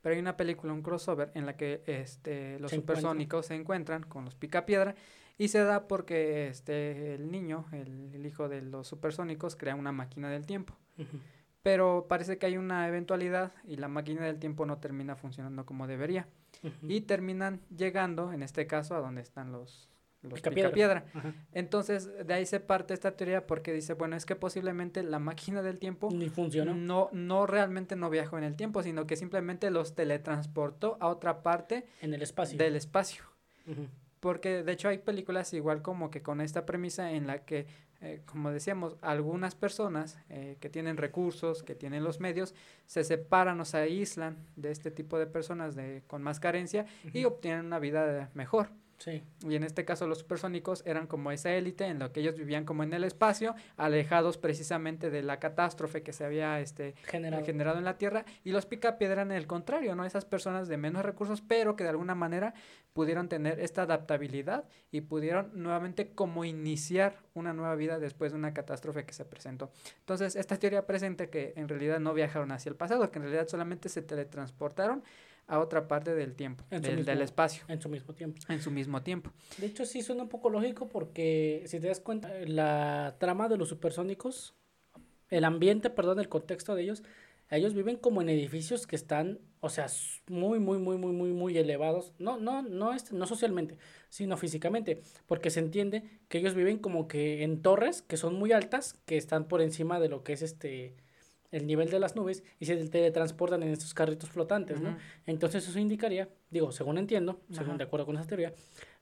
Pero 0.00 0.14
hay 0.14 0.20
una 0.20 0.36
película, 0.36 0.72
un 0.72 0.82
crossover, 0.82 1.30
en 1.34 1.46
la 1.46 1.56
que 1.56 1.82
este, 1.86 2.58
los 2.58 2.72
supersónicos 2.72 3.46
se 3.46 3.54
encuentran 3.54 4.02
con 4.02 4.24
los 4.24 4.34
picapiedra 4.34 4.96
y 5.42 5.48
se 5.48 5.64
da 5.64 5.88
porque 5.88 6.46
este, 6.46 7.14
el 7.14 7.32
niño, 7.32 7.66
el, 7.72 8.24
hijo 8.24 8.48
de 8.48 8.62
los 8.62 8.86
supersónicos, 8.86 9.56
crea 9.56 9.74
una 9.74 9.90
máquina 9.90 10.30
del 10.30 10.46
tiempo. 10.46 10.72
Pero 11.64 12.06
parece 12.08 12.38
que 12.38 12.46
hay 12.46 12.56
una 12.56 12.86
eventualidad 12.86 13.52
y 13.64 13.74
la 13.74 13.88
máquina 13.88 14.24
del 14.24 14.38
tiempo 14.38 14.66
no 14.66 14.78
termina 14.78 15.16
funcionando 15.16 15.66
como 15.66 15.88
debería. 15.88 16.28
Y 16.82 17.00
terminan 17.00 17.60
llegando, 17.76 18.32
en 18.32 18.44
este 18.44 18.68
caso, 18.68 18.94
a 18.94 19.00
donde 19.00 19.20
están 19.20 19.50
los, 19.50 19.88
los 20.22 20.40
picapiedra. 20.40 21.06
Entonces, 21.50 22.08
de 22.24 22.34
ahí 22.34 22.46
se 22.46 22.60
parte 22.60 22.94
esta 22.94 23.16
teoría 23.16 23.44
porque 23.44 23.72
dice, 23.72 23.94
bueno, 23.94 24.14
es 24.14 24.24
que 24.24 24.36
posiblemente 24.36 25.02
la 25.02 25.18
máquina 25.18 25.60
del 25.60 25.80
tiempo 25.80 26.08
Ni 26.12 26.28
funcionó. 26.28 26.72
No, 26.76 27.08
no 27.10 27.48
realmente 27.48 27.96
no 27.96 28.10
viajó 28.10 28.38
en 28.38 28.44
el 28.44 28.54
tiempo, 28.54 28.84
sino 28.84 29.08
que 29.08 29.16
simplemente 29.16 29.72
los 29.72 29.96
teletransportó 29.96 30.98
a 31.00 31.08
otra 31.08 31.42
parte 31.42 31.84
en 32.00 32.14
el 32.14 32.22
espacio. 32.22 32.56
del 32.58 32.76
espacio. 32.76 33.24
Porque 34.22 34.62
de 34.62 34.70
hecho 34.70 34.88
hay 34.88 34.98
películas 34.98 35.52
igual 35.52 35.82
como 35.82 36.08
que 36.08 36.22
con 36.22 36.40
esta 36.40 36.64
premisa 36.64 37.10
en 37.10 37.26
la 37.26 37.44
que, 37.44 37.66
eh, 38.00 38.22
como 38.24 38.52
decíamos, 38.52 38.96
algunas 39.00 39.56
personas 39.56 40.16
eh, 40.28 40.58
que 40.60 40.68
tienen 40.68 40.96
recursos, 40.96 41.64
que 41.64 41.74
tienen 41.74 42.04
los 42.04 42.20
medios, 42.20 42.54
se 42.86 43.02
separan 43.02 43.58
o 43.58 43.64
se 43.64 43.78
aíslan 43.78 44.36
de 44.54 44.70
este 44.70 44.92
tipo 44.92 45.18
de 45.18 45.26
personas 45.26 45.74
de, 45.74 46.04
con 46.06 46.22
más 46.22 46.38
carencia 46.38 46.86
y 47.12 47.24
obtienen 47.24 47.66
una 47.66 47.80
vida 47.80 48.30
mejor. 48.34 48.68
Y 49.10 49.54
en 49.54 49.64
este 49.64 49.84
caso 49.84 50.06
los 50.06 50.18
supersónicos 50.18 50.82
eran 50.86 51.06
como 51.06 51.32
esa 51.32 51.52
élite 51.52 51.86
en 51.86 51.98
lo 51.98 52.12
que 52.12 52.20
ellos 52.20 52.36
vivían 52.36 52.64
como 52.64 52.82
en 52.82 52.92
el 52.92 53.04
espacio, 53.04 53.54
alejados 53.76 54.38
precisamente 54.38 55.10
de 55.10 55.22
la 55.22 55.38
catástrofe 55.38 56.02
que 56.02 56.12
se 56.12 56.24
había 56.24 56.60
este, 56.60 56.94
generado. 57.04 57.78
en 57.78 57.84
la 57.84 57.98
Tierra. 57.98 58.24
Y 58.44 58.52
los 58.52 58.66
picapiedra 58.66 59.12
eran 59.12 59.32
el 59.32 59.46
contrario, 59.46 59.94
¿no? 59.94 60.04
Esas 60.04 60.24
personas 60.24 60.68
de 60.68 60.76
menos 60.76 61.04
recursos, 61.04 61.40
pero 61.40 61.76
que 61.76 61.84
de 61.84 61.90
alguna 61.90 62.14
manera 62.14 62.54
pudieron 62.92 63.28
tener 63.28 63.60
esta 63.60 63.82
adaptabilidad 63.82 64.64
y 64.90 65.02
pudieron 65.02 65.50
nuevamente 65.54 66.10
como 66.12 66.44
iniciar 66.44 67.16
una 67.34 67.52
nueva 67.52 67.74
vida 67.74 67.98
después 67.98 68.32
de 68.32 68.38
una 68.38 68.52
catástrofe 68.52 69.04
que 69.04 69.14
se 69.14 69.24
presentó. 69.24 69.70
Entonces, 70.00 70.36
esta 70.36 70.58
teoría 70.58 70.86
presenta 70.86 71.26
que 71.28 71.54
en 71.56 71.68
realidad 71.68 72.00
no 72.00 72.14
viajaron 72.14 72.52
hacia 72.52 72.70
el 72.70 72.76
pasado, 72.76 73.10
que 73.10 73.18
en 73.18 73.24
realidad 73.24 73.48
solamente 73.48 73.88
se 73.88 74.02
teletransportaron 74.02 75.02
a 75.46 75.58
otra 75.58 75.88
parte 75.88 76.14
del 76.14 76.34
tiempo, 76.34 76.64
del, 76.70 77.04
del, 77.04 77.22
espacio. 77.22 77.64
En 77.68 77.80
su 77.80 77.88
mismo 77.88 78.14
tiempo. 78.14 78.40
En 78.48 78.60
su 78.60 78.70
mismo 78.70 79.02
tiempo. 79.02 79.32
De 79.58 79.66
hecho, 79.66 79.84
sí 79.84 80.02
suena 80.02 80.22
un 80.22 80.28
poco 80.28 80.50
lógico 80.50 80.88
porque 80.88 81.62
si 81.66 81.80
te 81.80 81.88
das 81.88 82.00
cuenta, 82.00 82.30
la 82.46 83.16
trama 83.18 83.48
de 83.48 83.56
los 83.56 83.68
supersónicos, 83.68 84.54
el 85.30 85.44
ambiente, 85.44 85.90
perdón, 85.90 86.20
el 86.20 86.28
contexto 86.28 86.74
de 86.74 86.82
ellos, 86.82 87.02
ellos 87.50 87.74
viven 87.74 87.96
como 87.96 88.22
en 88.22 88.30
edificios 88.30 88.86
que 88.86 88.96
están, 88.96 89.38
o 89.60 89.68
sea, 89.68 89.86
muy, 90.26 90.58
muy, 90.58 90.78
muy, 90.78 90.96
muy, 90.96 91.12
muy, 91.12 91.32
muy 91.32 91.58
elevados. 91.58 92.12
No, 92.18 92.38
no, 92.38 92.62
no, 92.62 92.94
este, 92.94 93.14
no 93.14 93.26
socialmente, 93.26 93.76
sino 94.08 94.38
físicamente, 94.38 95.02
porque 95.26 95.50
se 95.50 95.60
entiende 95.60 96.02
que 96.28 96.38
ellos 96.38 96.54
viven 96.54 96.78
como 96.78 97.08
que 97.08 97.42
en 97.42 97.60
torres 97.60 98.00
que 98.00 98.16
son 98.16 98.36
muy 98.36 98.52
altas, 98.52 98.94
que 99.04 99.18
están 99.18 99.48
por 99.48 99.60
encima 99.60 100.00
de 100.00 100.08
lo 100.08 100.24
que 100.24 100.32
es 100.32 100.40
este 100.40 100.96
el 101.52 101.66
nivel 101.66 101.90
de 101.90 102.00
las 102.00 102.16
nubes 102.16 102.42
y 102.58 102.66
se 102.66 102.76
teletransportan 102.88 103.62
en 103.62 103.68
estos 103.68 103.94
carritos 103.94 104.30
flotantes, 104.30 104.80
¿no? 104.80 104.96
Entonces 105.26 105.68
eso 105.68 105.78
indicaría, 105.78 106.28
digo, 106.50 106.72
según 106.72 106.98
entiendo, 106.98 107.40
según 107.50 107.78
de 107.78 107.84
acuerdo 107.84 108.06
con 108.06 108.16
esa 108.16 108.26
teoría, 108.26 108.52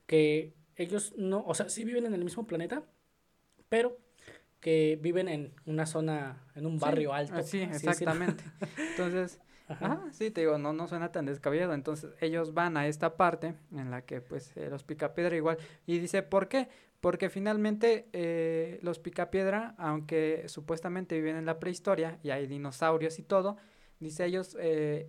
que 0.06 0.52
ellos 0.76 1.14
no, 1.16 1.42
o 1.46 1.54
sea, 1.54 1.68
sí 1.68 1.84
viven 1.84 2.06
en 2.06 2.14
el 2.14 2.24
mismo 2.24 2.46
planeta, 2.46 2.82
pero 3.68 3.98
que 4.58 4.98
viven 5.00 5.28
en 5.28 5.54
una 5.64 5.86
zona, 5.86 6.44
en 6.54 6.66
un 6.66 6.78
barrio 6.78 7.14
alto. 7.14 7.42
Sí, 7.42 7.60
exactamente. 7.62 8.44
Entonces, 8.90 9.40
Ajá. 9.70 10.04
sí, 10.10 10.30
te 10.30 10.42
digo, 10.42 10.58
no, 10.58 10.72
no 10.72 10.88
suena 10.88 11.12
tan 11.12 11.26
descabellado. 11.26 11.74
Entonces, 11.74 12.10
ellos 12.20 12.54
van 12.54 12.76
a 12.76 12.86
esta 12.86 13.16
parte 13.16 13.54
en 13.72 13.90
la 13.90 14.02
que, 14.02 14.20
pues, 14.20 14.56
eh, 14.56 14.68
los 14.68 14.82
picapiedra 14.82 15.36
igual. 15.36 15.58
Y 15.86 15.98
dice, 15.98 16.22
¿por 16.22 16.48
qué? 16.48 16.68
Porque 17.00 17.30
finalmente 17.30 18.08
eh, 18.12 18.78
los 18.82 18.98
picapiedra, 18.98 19.74
aunque 19.78 20.44
supuestamente 20.48 21.14
viven 21.14 21.36
en 21.36 21.46
la 21.46 21.60
prehistoria 21.60 22.18
y 22.22 22.30
hay 22.30 22.46
dinosaurios 22.46 23.18
y 23.18 23.22
todo, 23.22 23.56
dice 24.00 24.26
ellos, 24.26 24.56
eh, 24.60 25.08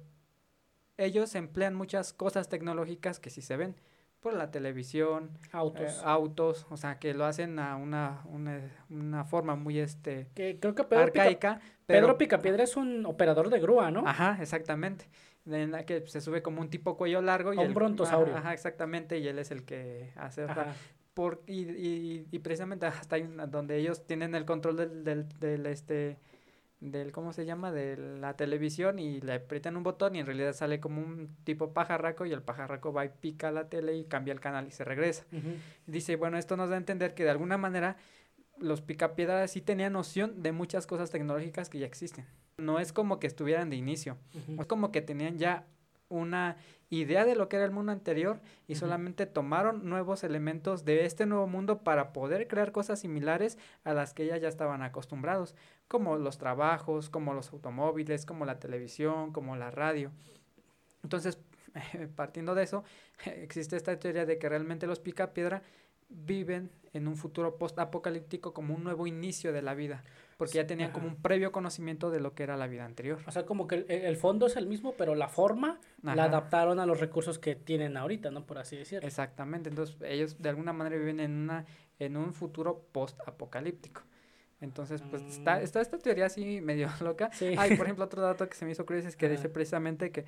ellos 0.98 1.36
emplean 1.36 1.76
muchas 1.76 2.14
cosas 2.14 2.48
tecnológicas 2.48 3.20
que 3.20 3.30
sí 3.30 3.42
se 3.42 3.58
ven 3.58 3.76
por 4.22 4.34
la 4.34 4.52
televisión, 4.52 5.32
autos, 5.52 5.98
eh, 5.98 6.02
autos, 6.04 6.68
o 6.70 6.78
sea, 6.78 7.00
que 7.00 7.14
lo 7.14 7.26
hacen 7.26 7.58
a 7.60 7.76
una, 7.76 8.22
una, 8.26 8.62
una 8.90 9.26
forma 9.26 9.56
muy 9.56 9.80
este 9.80 10.28
que 10.36 10.60
creo 10.60 10.76
que 10.76 10.84
Pedro 10.84 11.04
arcaica. 11.04 11.60
Pedro 11.88 12.18
Picapiedra 12.18 12.64
es 12.64 12.78
un 12.78 13.06
operador 13.06 13.50
de 13.50 13.60
grúa, 13.60 13.92
¿no? 13.92 14.08
Ajá, 14.08 14.38
exactamente. 14.40 15.10
En 15.46 15.72
la 15.72 15.86
que 15.86 16.08
se 16.08 16.22
sube 16.22 16.42
como 16.42 16.62
un 16.62 16.70
tipo 16.70 16.96
cuello 16.96 17.22
largo 17.22 17.54
y 17.54 17.58
un 17.58 17.74
brontosaurio. 17.74 18.38
Ajá, 18.38 18.54
exactamente, 18.54 19.18
y 19.18 19.28
él 19.28 19.40
es 19.40 19.52
el 19.52 19.66
que 19.66 20.14
hace 20.16 20.46
por 21.14 21.42
y, 21.46 21.64
y, 21.64 22.28
y, 22.32 22.40
precisamente 22.40 22.86
hasta 22.86 23.18
ahí 23.18 23.28
donde 23.50 23.76
ellos 23.76 24.06
tienen 24.08 24.34
el 24.34 24.46
control 24.46 24.78
del, 24.78 25.04
del, 25.04 25.28
del 25.40 25.66
este 25.66 26.18
del 26.82 27.12
cómo 27.12 27.32
se 27.32 27.46
llama 27.46 27.72
de 27.72 27.96
la 27.96 28.36
televisión 28.36 29.00
y 29.00 29.22
le 29.22 29.34
aprietan 29.34 29.78
un 29.78 29.84
botón 29.84 30.16
y 30.16 30.20
en 30.20 30.26
realidad 30.26 30.54
sale 30.54 30.80
como 30.80 31.00
un 31.00 31.30
tipo 31.44 31.74
pajarraco 31.74 32.26
y 32.26 32.34
el 32.34 32.42
pajarraco 32.42 32.92
va 32.92 33.06
y 33.06 33.10
pica 33.10 33.52
la 33.52 33.70
tele 33.70 33.96
y 33.96 34.06
cambia 34.06 34.34
el 34.34 34.40
canal 34.40 34.68
y 34.68 34.72
se 34.72 34.84
regresa. 34.84 35.24
Dice, 35.86 36.16
bueno, 36.16 36.38
esto 36.38 36.58
nos 36.58 36.70
da 36.70 36.76
a 36.76 36.80
entender 36.80 37.14
que 37.14 37.24
de 37.24 37.30
alguna 37.30 37.58
manera 37.58 37.98
los 38.58 38.82
picapiedras 38.82 39.52
sí 39.52 39.62
tenían 39.62 39.94
noción 39.94 40.42
de 40.42 40.52
muchas 40.52 40.88
cosas 40.88 41.12
tecnológicas 41.12 41.70
que 41.70 41.80
ya 41.80 41.86
existen. 41.86 42.26
No 42.58 42.80
es 42.80 42.92
como 42.92 43.20
que 43.20 43.28
estuvieran 43.28 43.70
de 43.70 43.76
inicio, 43.76 44.18
es 44.60 44.66
como 44.66 44.92
que 44.92 45.02
tenían 45.02 45.38
ya 45.38 45.68
una 46.12 46.58
idea 46.90 47.26
de 47.26 47.36
lo 47.36 47.48
que 47.48 47.56
era 47.56 47.66
el 47.66 47.72
mundo 47.72 47.92
anterior 47.92 48.42
y 48.68 48.76
solamente 48.76 49.26
tomaron 49.26 49.90
nuevos 49.90 50.24
elementos 50.24 50.84
de 50.84 51.06
este 51.06 51.26
nuevo 51.26 51.48
mundo 51.48 51.84
para 51.84 52.12
poder 52.12 52.48
crear 52.48 52.72
cosas 52.72 53.00
similares 53.00 53.58
a 53.86 53.94
las 53.94 54.14
que 54.14 54.24
ellas 54.24 54.42
ya 54.42 54.50
estaban 54.50 54.84
acostumbrados, 54.84 55.56
como 55.88 56.18
los 56.18 56.38
trabajos, 56.38 57.10
como 57.10 57.34
los 57.34 57.52
automóviles, 57.54 58.26
como 58.26 58.46
la 58.46 58.60
televisión, 58.60 59.32
como 59.32 59.56
la 59.56 59.72
radio. 59.72 60.12
Entonces, 61.02 61.40
partiendo 62.16 62.56
de 62.56 62.64
eso, 62.64 62.84
existe 63.26 63.78
esta 63.78 63.98
teoría 63.98 64.26
de 64.26 64.38
que 64.38 64.50
realmente 64.50 64.86
los 64.86 65.00
picapiedra 65.00 65.64
viven 66.12 66.72
en 66.94 67.08
un 67.08 67.16
futuro 67.16 67.58
post-apocalíptico 67.58 68.54
como 68.54 68.76
un 68.76 68.84
nuevo 68.84 69.08
inicio 69.08 69.54
de 69.54 69.62
la 69.62 69.74
vida, 69.74 70.04
porque 70.38 70.56
ya 70.56 70.68
tenían 70.68 70.92
como 70.92 71.08
un 71.08 71.16
previo 71.16 71.52
conocimiento 71.52 72.12
de 72.12 72.20
lo 72.20 72.34
que 72.34 72.44
era 72.44 72.58
la 72.58 72.68
vida 72.68 72.86
anterior. 72.86 73.20
O 73.28 73.32
sea, 73.32 73.46
como 73.46 73.68
que 73.68 73.86
el, 73.88 74.18
fondo 74.18 74.48
es 74.48 74.58
el 74.58 74.68
mismo, 74.68 74.94
pero 74.98 75.16
la 75.16 75.30
forma 75.30 75.80
la 76.04 76.26
adaptaron 76.26 76.80
a 76.80 76.86
los 76.86 77.00
recursos 77.00 77.40
que 77.40 77.56
tienen 77.56 77.96
ahorita, 77.96 78.32
¿no? 78.32 78.46
Por 78.46 78.58
así 78.58 78.76
decirlo. 78.76 79.08
Exactamente, 79.08 79.70
entonces 79.70 79.96
ellos 80.02 80.42
de 80.42 80.50
alguna 80.50 80.74
manera 80.74 80.98
viven 80.98 81.20
en, 81.20 81.32
una, 81.32 81.66
en 82.00 82.18
un 82.18 82.34
futuro 82.34 82.86
post-apocalíptico. 82.92 84.02
Entonces, 84.60 85.02
pues 85.10 85.24
está, 85.24 85.58
mm. 85.58 85.64
está 85.64 85.82
esta 85.82 85.98
teoría 85.98 86.28
así 86.28 86.62
medio 86.62 86.90
loca. 87.02 87.32
Sí. 87.34 87.56
Hay, 87.58 87.76
por 87.76 87.86
ejemplo, 87.86 88.06
otro 88.06 88.22
dato 88.22 88.48
que 88.48 88.56
se 88.56 88.66
me 88.66 88.72
hizo 88.72 88.86
curioso 88.86 89.08
es 89.08 89.16
que 89.16 89.28
dice 89.28 89.50
precisamente 89.50 90.12
que 90.12 90.26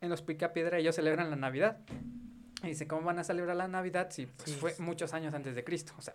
en 0.00 0.10
los 0.10 0.22
Picapiedra 0.22 0.78
ellos 0.78 0.94
celebran 0.94 1.30
la 1.30 1.36
Navidad. 1.36 1.78
Y 2.62 2.68
dice, 2.68 2.86
¿cómo 2.86 3.02
van 3.02 3.18
a 3.18 3.24
celebrar 3.24 3.56
la 3.56 3.68
Navidad 3.68 4.08
si 4.10 4.26
pues, 4.26 4.56
fue 4.56 4.74
muchos 4.78 5.14
años 5.14 5.34
antes 5.34 5.54
de 5.54 5.64
Cristo? 5.64 5.92
O 5.98 6.02
sea, 6.02 6.14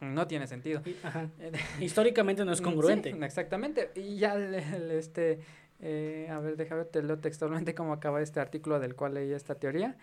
no 0.00 0.26
tiene 0.26 0.46
sentido. 0.46 0.82
Históricamente 1.80 2.44
no 2.44 2.52
es 2.52 2.60
congruente. 2.62 3.10
exactamente. 3.10 3.90
Y 3.94 4.18
ya 4.18 4.36
este, 4.38 5.40
eh, 5.80 6.28
a 6.30 6.38
ver, 6.38 6.56
déjame 6.56 6.84
te 6.84 7.02
leo 7.02 7.18
textualmente 7.18 7.74
cómo 7.74 7.92
acaba 7.92 8.20
este 8.20 8.40
artículo 8.40 8.78
del 8.78 8.94
cual 8.94 9.14
leí 9.14 9.32
esta 9.32 9.54
teoría. 9.54 9.96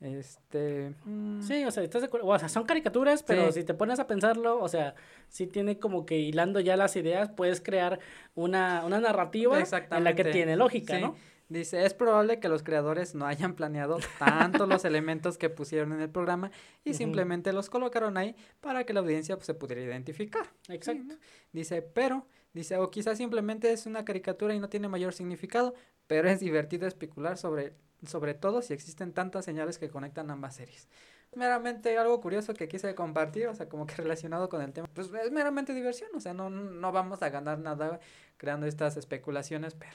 Este. 0.00 0.92
Mm. 1.04 1.42
Sí, 1.42 1.64
o 1.64 1.70
sea, 1.72 1.82
estás 1.82 2.02
de 2.02 2.08
O 2.12 2.38
sea, 2.38 2.48
son 2.48 2.64
caricaturas, 2.64 3.24
pero 3.24 3.50
si 3.50 3.64
te 3.64 3.74
pones 3.74 3.98
a 3.98 4.06
pensarlo, 4.06 4.60
o 4.60 4.68
sea, 4.68 4.94
si 5.28 5.46
tiene 5.46 5.78
como 5.78 6.06
que 6.06 6.18
hilando 6.18 6.60
ya 6.60 6.76
las 6.76 6.94
ideas, 6.94 7.30
puedes 7.30 7.60
crear 7.60 7.98
una, 8.36 8.84
una 8.84 9.00
narrativa 9.00 9.58
en 9.58 10.04
la 10.04 10.14
que 10.14 10.24
tiene 10.24 10.56
lógica, 10.56 10.98
¿no? 10.98 11.16
Dice, 11.48 11.86
es 11.86 11.94
probable 11.94 12.40
que 12.40 12.48
los 12.50 12.62
creadores 12.62 13.14
no 13.14 13.26
hayan 13.26 13.54
planeado 13.54 13.98
tanto 14.18 14.66
los 14.66 14.84
elementos 14.84 15.38
que 15.38 15.48
pusieron 15.48 15.94
en 15.94 16.00
el 16.02 16.10
programa 16.10 16.50
y 16.84 16.92
simplemente 16.92 17.54
los 17.54 17.70
colocaron 17.70 18.18
ahí 18.18 18.36
para 18.60 18.84
que 18.84 18.92
la 18.92 19.00
audiencia 19.00 19.34
pues, 19.36 19.46
se 19.46 19.54
pudiera 19.54 19.80
identificar. 19.80 20.46
Exacto. 20.68 21.14
Dice, 21.52 21.80
pero, 21.80 22.26
dice, 22.52 22.76
o 22.76 22.90
quizás 22.90 23.16
simplemente 23.16 23.72
es 23.72 23.86
una 23.86 24.04
caricatura 24.04 24.54
y 24.54 24.60
no 24.60 24.68
tiene 24.68 24.88
mayor 24.88 25.14
significado, 25.14 25.74
pero 26.06 26.28
es 26.28 26.40
divertido 26.40 26.86
especular 26.86 27.38
sobre, 27.38 27.72
sobre 28.06 28.34
todo 28.34 28.60
si 28.60 28.74
existen 28.74 29.14
tantas 29.14 29.46
señales 29.46 29.78
que 29.78 29.88
conectan 29.88 30.30
ambas 30.30 30.54
series. 30.54 30.86
Meramente 31.34 31.96
algo 31.96 32.20
curioso 32.20 32.52
que 32.52 32.68
quise 32.68 32.94
compartir, 32.94 33.48
o 33.48 33.54
sea, 33.54 33.70
como 33.70 33.86
que 33.86 33.94
relacionado 33.94 34.50
con 34.50 34.60
el 34.60 34.72
tema. 34.74 34.86
Pues 34.92 35.10
es 35.24 35.30
meramente 35.30 35.72
diversión, 35.72 36.10
o 36.14 36.20
sea, 36.20 36.34
no, 36.34 36.50
no 36.50 36.92
vamos 36.92 37.22
a 37.22 37.30
ganar 37.30 37.58
nada 37.58 38.00
creando 38.36 38.66
estas 38.66 38.98
especulaciones, 38.98 39.74
pero 39.74 39.92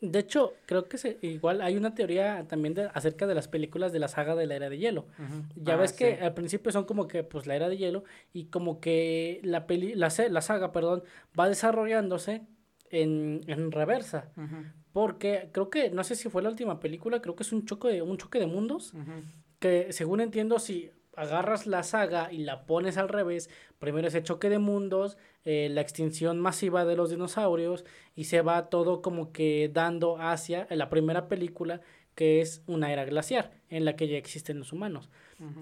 de 0.00 0.18
hecho, 0.20 0.54
creo 0.66 0.88
que 0.88 0.96
se, 0.96 1.18
igual 1.22 1.60
hay 1.60 1.76
una 1.76 1.94
teoría 1.94 2.46
también 2.46 2.74
de, 2.74 2.88
acerca 2.94 3.26
de 3.26 3.34
las 3.34 3.48
películas 3.48 3.92
de 3.92 3.98
la 3.98 4.08
saga 4.08 4.36
de 4.36 4.46
la 4.46 4.54
era 4.54 4.70
de 4.70 4.78
hielo. 4.78 5.06
Ya 5.56 5.74
ah, 5.74 5.76
ves 5.76 5.92
que 5.92 6.14
al 6.20 6.34
principio 6.34 6.70
son 6.70 6.84
como 6.84 7.08
que 7.08 7.24
pues 7.24 7.46
la 7.46 7.56
era 7.56 7.68
de 7.68 7.76
hielo 7.76 8.04
y 8.32 8.46
como 8.46 8.80
que 8.80 9.40
la 9.42 9.66
peli, 9.66 9.94
la, 9.94 10.12
la 10.30 10.40
saga, 10.40 10.70
perdón, 10.70 11.02
va 11.38 11.48
desarrollándose 11.48 12.42
en, 12.90 13.40
en 13.48 13.72
reversa. 13.72 14.30
Porque 14.92 15.50
creo 15.52 15.68
que, 15.68 15.90
no 15.90 16.04
sé 16.04 16.14
si 16.14 16.28
fue 16.28 16.42
la 16.42 16.48
última 16.48 16.80
película, 16.80 17.20
creo 17.20 17.34
que 17.34 17.42
es 17.42 17.52
un 17.52 17.66
choque 17.66 17.88
de, 17.88 18.02
un 18.02 18.18
choque 18.18 18.38
de 18.38 18.46
mundos. 18.46 18.94
Que 19.58 19.92
según 19.92 20.20
entiendo, 20.20 20.60
si 20.60 20.92
agarras 21.18 21.66
la 21.66 21.82
saga 21.82 22.32
y 22.32 22.38
la 22.38 22.64
pones 22.64 22.96
al 22.96 23.08
revés, 23.08 23.50
primero 23.78 24.08
ese 24.08 24.22
choque 24.22 24.48
de 24.48 24.58
mundos, 24.58 25.18
eh, 25.44 25.68
la 25.70 25.80
extinción 25.80 26.40
masiva 26.40 26.84
de 26.84 26.96
los 26.96 27.10
dinosaurios 27.10 27.84
y 28.14 28.24
se 28.24 28.42
va 28.42 28.68
todo 28.68 29.02
como 29.02 29.32
que 29.32 29.70
dando 29.72 30.18
hacia 30.18 30.66
la 30.70 30.88
primera 30.88 31.28
película 31.28 31.80
que 32.14 32.40
es 32.40 32.62
una 32.66 32.92
era 32.92 33.04
glaciar 33.04 33.52
en 33.68 33.84
la 33.84 33.94
que 33.94 34.08
ya 34.08 34.16
existen 34.16 34.58
los 34.58 34.72
humanos. 34.72 35.08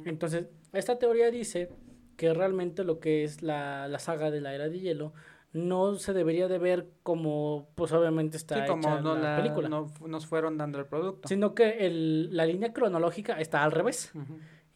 Entonces, 0.07 0.47
esta 0.73 0.99
teoría 0.99 1.31
dice 1.31 1.69
que 2.17 2.33
realmente 2.33 2.83
lo 2.83 2.99
que 2.99 3.25
es 3.25 3.43
la, 3.43 3.89
la, 3.89 3.99
saga 3.99 4.31
de 4.31 4.41
la 4.41 4.55
era 4.55 4.71
de 4.71 4.81
hielo 4.81 5.13
no 5.53 5.97
se 5.97 6.15
debería 6.15 6.49
de 6.49 6.59
ver 6.59 6.89
como 7.03 7.69
pues 7.75 7.93
obviamente 7.93 8.39
está 8.39 8.63
sí, 8.63 8.69
como 8.69 9.01
no 9.01 9.17
la, 9.17 9.37
película. 9.37 9.69
No 9.69 9.93
nos 10.07 10.27
fueron 10.27 10.57
dando 10.57 10.79
el 10.79 10.87
producto. 10.87 11.29
Sino 11.29 11.55
que 11.55 11.87
el, 11.87 12.35
la 12.35 12.47
línea 12.47 12.73
cronológica 12.73 13.39
está 13.39 13.63
al 13.63 13.73
revés 13.73 14.13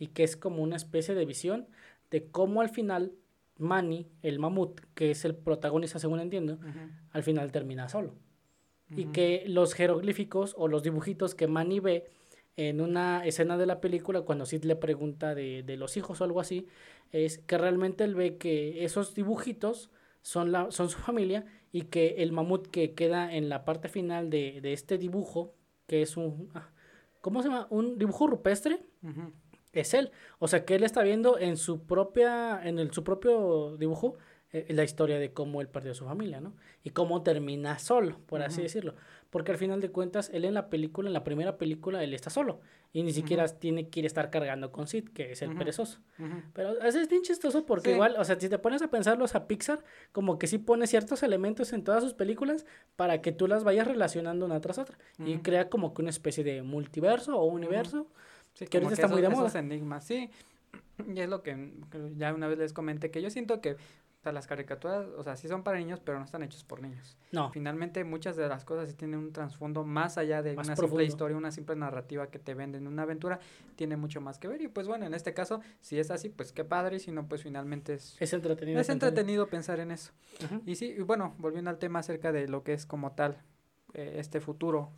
y 0.01 0.09
que 0.09 0.24
es 0.24 0.36
como 0.36 0.64
una 0.64 0.74
especie 0.74 1.14
de 1.14 1.24
visión 1.26 1.68
de 2.11 2.24
cómo 2.24 2.62
al 2.62 2.70
final 2.70 3.12
Manny, 3.59 4.09
el 4.22 4.38
mamut, 4.38 4.80
que 4.94 5.12
es 5.12 5.24
el 5.24 5.36
protagonista 5.36 6.01
según 6.01 6.18
entiendo, 6.18 6.59
al 7.12 7.22
final 7.22 7.53
termina 7.53 7.88
solo. 7.88 8.14
Y 8.96 9.05
que 9.07 9.44
los 9.46 9.74
jeroglíficos 9.74 10.57
o 10.59 10.66
los 10.66 10.82
dibujitos 10.82 11.36
que 11.36 11.46
Manny 11.46 11.78
ve 11.78 12.07
en 12.57 12.80
una 12.80 13.24
escena 13.24 13.57
de 13.57 13.66
la 13.66 13.80
película, 13.80 14.22
cuando 14.22 14.46
Sid 14.46 14.64
le 14.64 14.74
pregunta 14.74 15.36
de, 15.36 15.62
de, 15.62 15.76
los 15.76 15.96
hijos 15.96 16.20
o 16.20 16.24
algo 16.24 16.40
así, 16.40 16.66
es 17.12 17.38
que 17.38 17.57
realmente 17.57 18.03
él 18.03 18.16
ve 18.16 18.36
que 18.36 18.84
esos 18.84 19.14
dibujitos 19.14 19.90
son, 20.22 20.51
la, 20.51 20.72
son 20.72 20.88
su 20.88 20.98
familia 20.98 21.44
y 21.70 21.82
que 21.82 22.16
el 22.18 22.32
mamut 22.32 22.66
que 22.66 22.94
queda 22.94 23.32
en 23.32 23.48
la 23.48 23.64
parte 23.64 23.88
final 23.88 24.28
de, 24.28 24.61
de 24.61 24.72
este 24.72 24.98
dibujo, 24.98 25.55
que 25.86 26.03
es 26.03 26.16
un... 26.16 26.51
Ah, 26.55 26.70
¿Cómo 27.20 27.42
se 27.42 27.48
llama? 27.48 27.68
Un 27.70 27.98
dibujo 27.98 28.26
rupestre 28.26 28.80
es 29.73 29.95
él. 29.95 30.11
O 30.39 30.49
sea, 30.49 30.64
que 30.64 30.75
él 30.75 30.85
está 30.85 31.03
viendo 31.03 31.39
en 31.39 31.57
su 31.57 31.85
propia, 31.87 32.61
en 32.62 32.79
el, 32.79 32.93
su 32.93 33.05
propio 33.05 33.77
dibujo, 33.77 34.16
eh, 34.53 34.66
la 34.71 34.83
historia 34.83 35.21
de 35.21 35.33
cómo 35.33 35.61
él 35.61 35.68
perdió 35.68 35.93
a 35.93 35.95
su 35.95 36.05
familia, 36.05 36.41
¿no? 36.41 36.57
Y 36.83 36.91
cómo 36.91 37.23
termina 37.23 37.79
solo, 37.79 38.18
por 38.27 38.43
así 38.43 38.62
decirlo. 38.62 38.97
Porque 39.31 39.53
al 39.53 39.59
final 39.59 39.81
de 39.81 39.93
cuentas, 39.93 40.29
él 40.35 40.45
en 40.45 40.55
la 40.55 40.71
película, 40.71 41.09
en 41.09 41.12
la 41.12 41.23
primera 41.23 41.57
película, 41.57 42.03
él 42.03 42.14
está 42.14 42.31
solo. 42.31 42.61
Y 42.93 43.05
ni 43.05 43.12
siquiera 43.12 43.47
tiene 43.47 43.89
que 43.89 44.01
ir 44.01 44.07
a 44.07 44.09
estar 44.09 44.29
cargando 44.31 44.73
con 44.73 44.89
Sid, 44.89 45.11
que 45.11 45.31
es 45.31 45.43
el 45.43 45.57
perezoso. 45.57 46.01
Pero 46.53 46.81
es 46.83 47.09
bien 47.09 47.23
chistoso 47.23 47.64
porque 47.64 47.93
igual, 47.93 48.16
o 48.18 48.25
sea, 48.25 48.41
si 48.41 48.49
te 48.49 48.59
pones 48.59 48.83
a 48.83 48.91
pensarlo, 48.91 49.25
a 49.33 49.47
Pixar 49.47 49.85
como 50.11 50.37
que 50.37 50.49
sí 50.49 50.59
pone 50.59 50.89
ciertos 50.89 51.23
elementos 51.23 51.73
en 51.73 51.85
todas 51.85 52.03
sus 52.03 52.14
películas 52.14 52.66
para 52.97 53.23
que 53.23 53.31
tú 53.31 53.47
las 53.47 53.62
vayas 53.62 53.87
relacionando 53.87 54.47
una 54.47 54.61
tras 54.61 54.79
otra. 54.79 54.99
Y 55.25 55.39
crea 55.39 55.68
como 55.68 55.95
que 55.95 56.03
una 56.03 56.11
especie 56.11 56.43
de 56.43 56.62
multiverso 56.62 57.39
o 57.39 57.45
universo. 57.45 58.09
Sí, 58.55 58.66
que 58.66 58.78
ahorita 58.78 58.94
está 58.94 59.09
muy 59.09 59.22
de 59.22 59.28
moda. 59.28 59.46
Esos 59.48 59.55
enigmas, 59.57 60.05
sí. 60.05 60.30
Y 61.12 61.20
es 61.20 61.28
lo 61.28 61.42
que, 61.42 61.72
ya 62.16 62.34
una 62.34 62.46
vez 62.46 62.59
les 62.59 62.72
comenté, 62.72 63.11
que 63.11 63.22
yo 63.22 63.30
siento 63.30 63.61
que 63.61 63.76
O 64.20 64.22
sea, 64.22 64.32
las 64.32 64.46
caricaturas, 64.46 65.07
o 65.16 65.22
sea, 65.22 65.34
sí 65.34 65.48
son 65.48 65.62
para 65.62 65.78
niños, 65.78 65.98
pero 66.05 66.18
no 66.18 66.26
están 66.26 66.42
hechos 66.42 66.62
por 66.62 66.82
niños. 66.82 67.16
No. 67.32 67.51
Finalmente, 67.53 68.05
muchas 68.05 68.36
de 68.36 68.46
las 68.48 68.66
cosas 68.66 68.90
sí 68.90 68.94
tienen 68.94 69.18
un 69.18 69.32
trasfondo 69.32 69.82
más 69.82 70.18
allá 70.18 70.42
de 70.42 70.55
Más 70.57 70.66
una 70.66 70.76
profundo. 70.76 70.98
simple 71.01 71.05
historia, 71.07 71.36
una 71.38 71.51
simple 71.51 71.74
narrativa 71.74 72.26
que 72.26 72.38
te 72.38 72.53
venden 72.53 72.86
una 72.86 73.05
aventura, 73.05 73.40
tiene 73.76 73.96
mucho 73.96 74.20
más 74.20 74.38
que 74.38 74.46
ver. 74.48 74.61
Y 74.61 74.68
pues 74.68 74.86
bueno, 74.88 75.07
en 75.07 75.14
este 75.14 75.32
caso, 75.32 75.62
si 75.80 75.98
es 75.98 76.11
así, 76.11 76.28
pues 76.28 76.53
qué 76.53 76.64
padre, 76.64 76.96
y 76.96 77.01
si 77.01 77.12
no, 77.12 77.26
pues 77.28 77.42
finalmente 77.44 77.94
es, 77.94 78.20
Es 78.20 78.34
entretenido. 78.34 78.78
es 78.78 78.86
pensar 78.88 79.09
en- 79.09 79.09
entretenido 79.14 79.46
pensar 79.48 79.80
en 79.80 79.90
eso. 79.90 80.12
Y 80.66 80.74
sí, 80.74 80.94
y 80.98 81.01
bueno, 81.01 81.34
volviendo 81.38 81.70
al 81.70 81.78
tema 81.78 82.01
acerca 82.01 82.30
de 82.30 82.46
lo 82.46 82.62
que 82.62 82.74
es 82.74 82.84
como 82.84 83.12
tal 83.12 83.38
eh, 83.94 84.16
este 84.18 84.40
futuro 84.42 84.92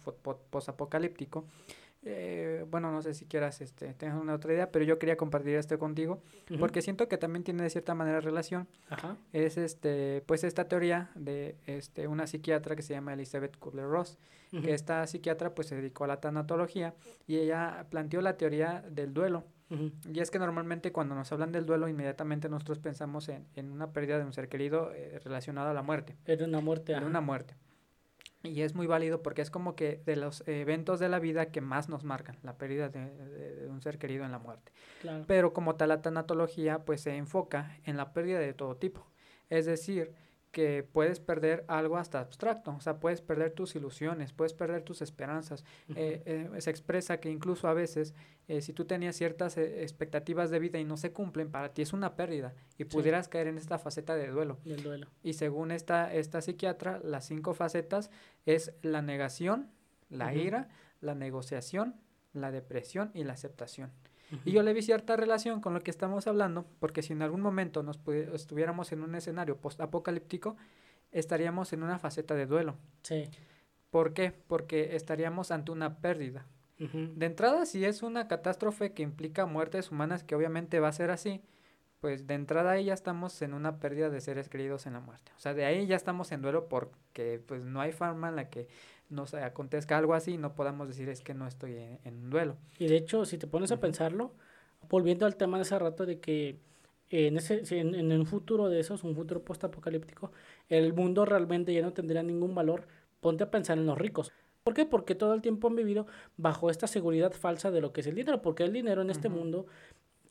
posapocalíptico, 0.51 1.47
eh, 2.05 2.65
bueno, 2.69 2.91
no 2.91 3.01
sé 3.03 3.15
si 3.15 3.27
quieras 3.27 3.61
este, 3.61 3.95
tener 3.95 4.17
una 4.17 4.35
otra 4.35 4.53
idea, 4.53 4.71
pero 4.71 4.85
yo 4.85 4.99
quería 4.99 5.17
compartir 5.17 5.55
esto 5.57 5.79
contigo, 5.79 6.21
porque 6.59 6.83
siento 6.83 7.09
que 7.09 7.17
también 7.19 7.45
tiene 7.45 7.63
de 7.63 7.71
cierta 7.71 7.95
manera 7.95 8.21
relación. 8.21 8.67
Ajá. 8.89 9.17
Es 9.33 9.57
este, 9.57 10.23
pues 10.27 10.43
esta 10.45 10.67
teoría 10.69 11.11
de 11.15 11.57
este, 11.67 12.09
una 12.09 12.27
psiquiatra 12.27 12.75
que 12.77 12.83
se 12.83 12.95
llama 12.95 13.13
Elizabeth 13.15 13.57
Kubler-Ross, 13.59 14.19
que 14.51 14.75
esta 14.75 15.07
psiquiatra 15.07 15.55
pues 15.55 15.69
se 15.69 15.77
dedicó 15.77 16.05
a 16.05 16.09
la 16.09 16.21
tanatología 16.21 16.95
y 17.27 17.37
ella 17.39 17.87
planteó 17.89 18.21
la 18.21 18.37
teoría 18.37 18.85
del 18.91 19.15
duelo. 19.15 19.45
Y 20.13 20.21
es 20.21 20.31
que 20.31 20.39
normalmente 20.39 20.93
cuando 20.93 21.15
nos 21.15 21.33
hablan 21.33 21.51
del 21.51 21.65
duelo, 21.65 21.89
inmediatamente 21.89 22.51
nosotros 22.51 22.79
pensamos 22.79 23.31
en, 23.31 23.47
en 23.57 23.73
una 23.73 23.91
pérdida 23.93 24.19
de 24.19 24.25
un 24.27 24.35
ser 24.35 24.51
querido 24.51 24.93
eh, 24.93 25.19
relacionado 25.25 25.71
a 25.71 25.73
la 25.73 25.81
muerte, 25.81 26.15
Era 26.27 26.45
una 26.45 26.61
muerte. 26.61 26.95
ajá. 26.95 27.07
una 27.07 27.23
muerte. 27.23 27.55
Y 28.45 28.63
es 28.63 28.75
muy 28.75 28.87
válido 28.87 29.23
porque 29.23 29.41
es 29.43 29.51
como 29.51 29.77
que 29.77 30.03
de 30.05 30.17
los 30.17 30.43
eventos 30.49 30.99
de 30.99 31.09
la 31.09 31.19
vida 31.21 31.47
que 31.53 31.61
más 31.61 31.89
nos 31.89 32.03
marcan, 32.05 32.37
la 32.43 32.59
pérdida 32.59 32.89
de, 32.89 33.11
de- 33.11 33.57
de 33.57 33.69
un 33.69 33.81
ser 33.83 33.99
querido 33.99 34.25
en 34.25 34.33
la 34.33 34.39
muerte. 34.39 34.73
Claro. 35.01 35.25
Pero 35.29 35.53
como 35.53 35.77
tal 35.77 35.91
la 35.91 36.03
tanatología 36.03 36.85
pues 36.85 37.03
se 37.03 37.17
enfoca 37.17 37.77
en 37.85 37.97
la 37.97 38.13
pérdida 38.13 38.39
de 38.41 38.53
todo 38.53 38.77
tipo. 38.77 39.07
Es 39.49 39.67
decir, 39.67 40.13
que 40.53 40.83
puedes 40.83 41.19
perder 41.19 41.65
algo 41.67 41.97
hasta 41.97 42.21
abstracto, 42.21 42.75
o 42.77 42.81
sea, 42.81 43.01
puedes 43.01 43.23
perder 43.23 43.53
tus 43.53 43.75
ilusiones, 43.75 44.33
puedes 44.33 44.53
perder 44.53 44.83
tus 44.83 45.01
esperanzas. 45.01 45.65
Eh, 45.97 46.23
eh, 46.27 46.61
se 46.61 46.71
expresa 46.71 47.19
que 47.21 47.31
incluso 47.31 47.69
a 47.69 47.75
veces, 47.75 48.15
eh, 48.49 48.61
si 48.61 48.75
tú 48.75 48.85
tenías 48.85 49.17
ciertas 49.17 49.57
eh, 49.57 49.83
expectativas 49.83 50.51
de 50.51 50.59
vida 50.59 50.79
y 50.79 50.85
no 50.85 50.99
se 50.99 51.11
cumplen, 51.11 51.51
para 51.51 51.73
ti 51.73 51.81
es 51.81 51.95
una 51.95 52.17
pérdida 52.17 52.55
y 52.77 52.85
pudieras 52.85 53.29
caer 53.29 53.47
en 53.47 53.57
esta 53.57 53.79
faceta 53.79 54.15
de 54.15 54.29
duelo. 54.29 54.59
Del 54.65 54.83
duelo. 54.83 55.09
Y 55.23 55.33
según 55.33 55.71
esta, 55.71 56.13
esta 56.13 56.43
psiquiatra, 56.43 57.01
las 57.03 57.27
cinco 57.27 57.55
facetas 57.55 58.11
es 58.45 58.75
la 58.83 59.01
negación, 59.01 59.71
la 60.11 60.35
ira, 60.35 60.69
la 61.01 61.15
negociación, 61.15 61.97
la 62.35 62.51
depresión 62.51 63.11
y 63.15 63.25
la 63.25 63.33
aceptación. 63.33 63.91
Y 64.45 64.53
yo 64.53 64.63
le 64.63 64.73
vi 64.73 64.83
cierta 64.83 65.17
relación 65.17 65.61
con 65.61 65.75
lo 65.75 65.81
que 65.81 65.91
estamos 65.91 66.27
hablando, 66.27 66.67
porque 66.79 67.03
si 67.03 67.13
en 67.13 67.23
algún 67.23 67.41
momento 67.41 67.83
nos 67.83 68.01
estuviéramos 68.35 68.93
en 68.93 69.03
un 69.03 69.15
escenario 69.15 69.57
post-apocalíptico, 69.57 70.57
estaríamos 71.11 71.73
en 71.73 71.83
una 71.83 71.99
faceta 71.99 72.35
de 72.35 72.47
duelo. 72.47 72.77
Sí. 73.03 73.29
¿Por 73.91 74.15
qué? 74.15 74.33
Porque 74.47 74.97
estaríamos 74.97 75.51
ante 75.51 75.71
una 75.71 75.99
pérdida. 75.99 76.47
De 76.79 77.27
entrada, 77.27 77.65
si 77.65 77.85
es 77.85 78.03
una 78.03 78.27
catástrofe 78.27 78.93
que 78.93 79.05
implica 79.05 79.47
muertes 79.47 79.93
humanas, 79.93 80.25
que 80.25 80.35
obviamente 80.35 80.81
va 80.81 80.89
a 80.89 80.93
ser 80.93 81.13
así, 81.13 81.41
pues 82.01 82.27
de 82.27 82.35
entrada 82.35 82.73
ahí 82.73 82.87
ya 82.87 82.95
estamos 82.95 83.41
en 83.43 83.55
una 83.55 83.79
pérdida 83.79 84.11
de 84.11 84.21
seres 84.21 84.49
queridos 84.49 84.87
en 84.87 84.95
la 84.95 85.01
muerte. 85.01 85.31
O 85.37 85.39
sea, 85.39 85.55
de 85.55 85.65
ahí 85.65 85.87
ya 85.87 85.95
estamos 85.95 86.33
en 86.33 86.43
duelo 86.43 86.69
porque 86.69 87.41
pues 87.47 87.63
no 87.63 87.81
hay 87.81 87.93
forma 87.93 88.31
en 88.31 88.35
la 88.35 88.51
que 88.51 88.67
nos 89.13 89.35
acontezca 89.35 89.99
algo 89.99 90.15
así 90.15 90.33
y 90.33 90.39
no 90.39 90.55
podamos 90.55 90.89
decir 90.89 91.09
es 91.09 91.21
que 91.21 91.35
no 91.35 91.47
estoy 91.47 91.77
en, 91.77 91.99
en 92.05 92.25
un 92.25 92.31
duelo. 92.31 92.57
Y 92.79 92.87
de 92.87 92.97
hecho, 92.97 93.25
si 93.25 93.39
te 93.39 93.47
pones 93.47 93.71
a 93.73 93.79
pensarlo, 93.79 94.33
volviendo 94.89 95.27
al 95.27 95.37
tema 95.37 95.59
de 95.59 95.63
hace 95.63 95.79
rato 95.79 96.07
de 96.07 96.19
que 96.19 96.59
en 97.11 97.37
ese 97.37 97.65
si 97.67 97.77
en, 97.77 97.95
en 97.95 98.11
un 98.13 98.27
futuro 98.27 98.69
de 98.69 98.81
esos, 98.81 99.05
un 99.05 99.15
futuro 99.15 99.45
postapocalíptico, 99.45 100.33
el 100.69 100.93
mundo 100.95 101.25
realmente 101.25 101.73
ya 101.73 101.83
no 101.83 101.93
tendría 101.93 102.23
ningún 102.23 102.55
valor, 102.55 102.87
ponte 103.21 103.45
a 103.45 103.51
pensar 103.51 103.79
en 103.79 103.87
los 103.87 103.99
ricos. 103.99 104.33
¿Por 104.65 104.75
qué? 104.75 104.87
Porque 104.87 105.15
todo 105.15 105.35
el 105.35 105.43
tiempo 105.43 105.69
han 105.69 105.77
vivido 105.77 106.07
bajo 106.37 106.71
esta 106.71 106.87
seguridad 106.87 107.33
falsa 107.33 107.71
de 107.71 107.81
lo 107.81 107.93
que 107.93 108.01
es 108.01 108.07
el 108.07 108.15
dinero, 108.15 108.41
porque 108.43 108.63
el 108.63 108.73
dinero 108.73 109.03
en 109.03 109.11
este 109.11 109.29
mundo 109.29 109.67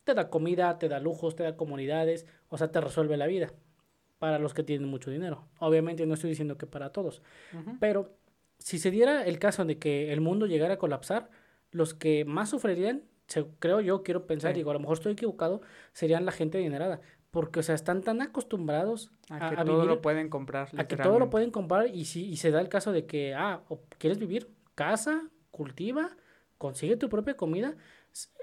te 0.04 0.14
da 0.14 0.30
comida, 0.30 0.78
te 0.78 0.88
da 0.88 0.98
lujos, 0.98 1.36
te 1.36 1.42
da 1.42 1.56
comodidades, 1.56 2.26
o 2.48 2.58
sea, 2.58 2.72
te 2.72 2.80
resuelve 2.80 3.16
la 3.16 3.26
vida 3.26 3.52
para 4.18 4.38
los 4.38 4.54
que 4.54 4.62
tienen 4.62 4.88
mucho 4.88 5.10
dinero. 5.10 5.44
Obviamente 5.58 6.06
no 6.06 6.14
estoy 6.14 6.30
diciendo 6.30 6.56
que 6.56 6.66
para 6.66 6.90
todos, 6.90 7.22
pero 7.78 8.16
si 8.62 8.78
se 8.78 8.90
diera 8.90 9.24
el 9.26 9.38
caso 9.38 9.64
de 9.64 9.78
que 9.78 10.12
el 10.12 10.20
mundo 10.20 10.46
llegara 10.46 10.74
a 10.74 10.78
colapsar, 10.78 11.30
los 11.70 11.94
que 11.94 12.24
más 12.24 12.50
sufrirían, 12.50 13.02
se- 13.26 13.46
creo 13.58 13.80
yo, 13.80 14.02
quiero 14.02 14.26
pensar, 14.26 14.52
Sí. 14.52 14.56
digo, 14.58 14.70
a 14.70 14.74
lo 14.74 14.80
mejor 14.80 14.96
estoy 14.98 15.12
equivocado, 15.12 15.62
serían 15.92 16.24
la 16.24 16.32
gente 16.32 16.58
adinerada. 16.58 17.00
Porque, 17.30 17.60
o 17.60 17.62
sea, 17.62 17.74
están 17.74 18.02
tan 18.02 18.20
acostumbrados 18.20 19.10
A 19.30 19.36
a, 19.36 19.48
que 19.50 19.60
a 19.60 19.64
todo 19.64 19.76
vivir, 19.80 19.88
lo 19.96 20.02
pueden 20.02 20.28
comprar. 20.28 20.68
a 20.76 20.86
que 20.86 20.96
todo 20.96 21.18
lo 21.18 21.30
pueden 21.30 21.50
comprar 21.50 21.86
y 21.88 22.04
si 22.04 22.26
y 22.28 22.36
se 22.36 22.50
da 22.50 22.60
el 22.60 22.68
caso 22.68 22.92
de 22.92 23.06
que, 23.06 23.34
ah, 23.34 23.62
quieres 23.98 24.18
vivir, 24.18 24.50
casa, 24.74 25.28
cultiva, 25.50 26.10
consigue 26.58 26.96
tu 26.96 27.08
propia 27.08 27.34
comida. 27.34 27.74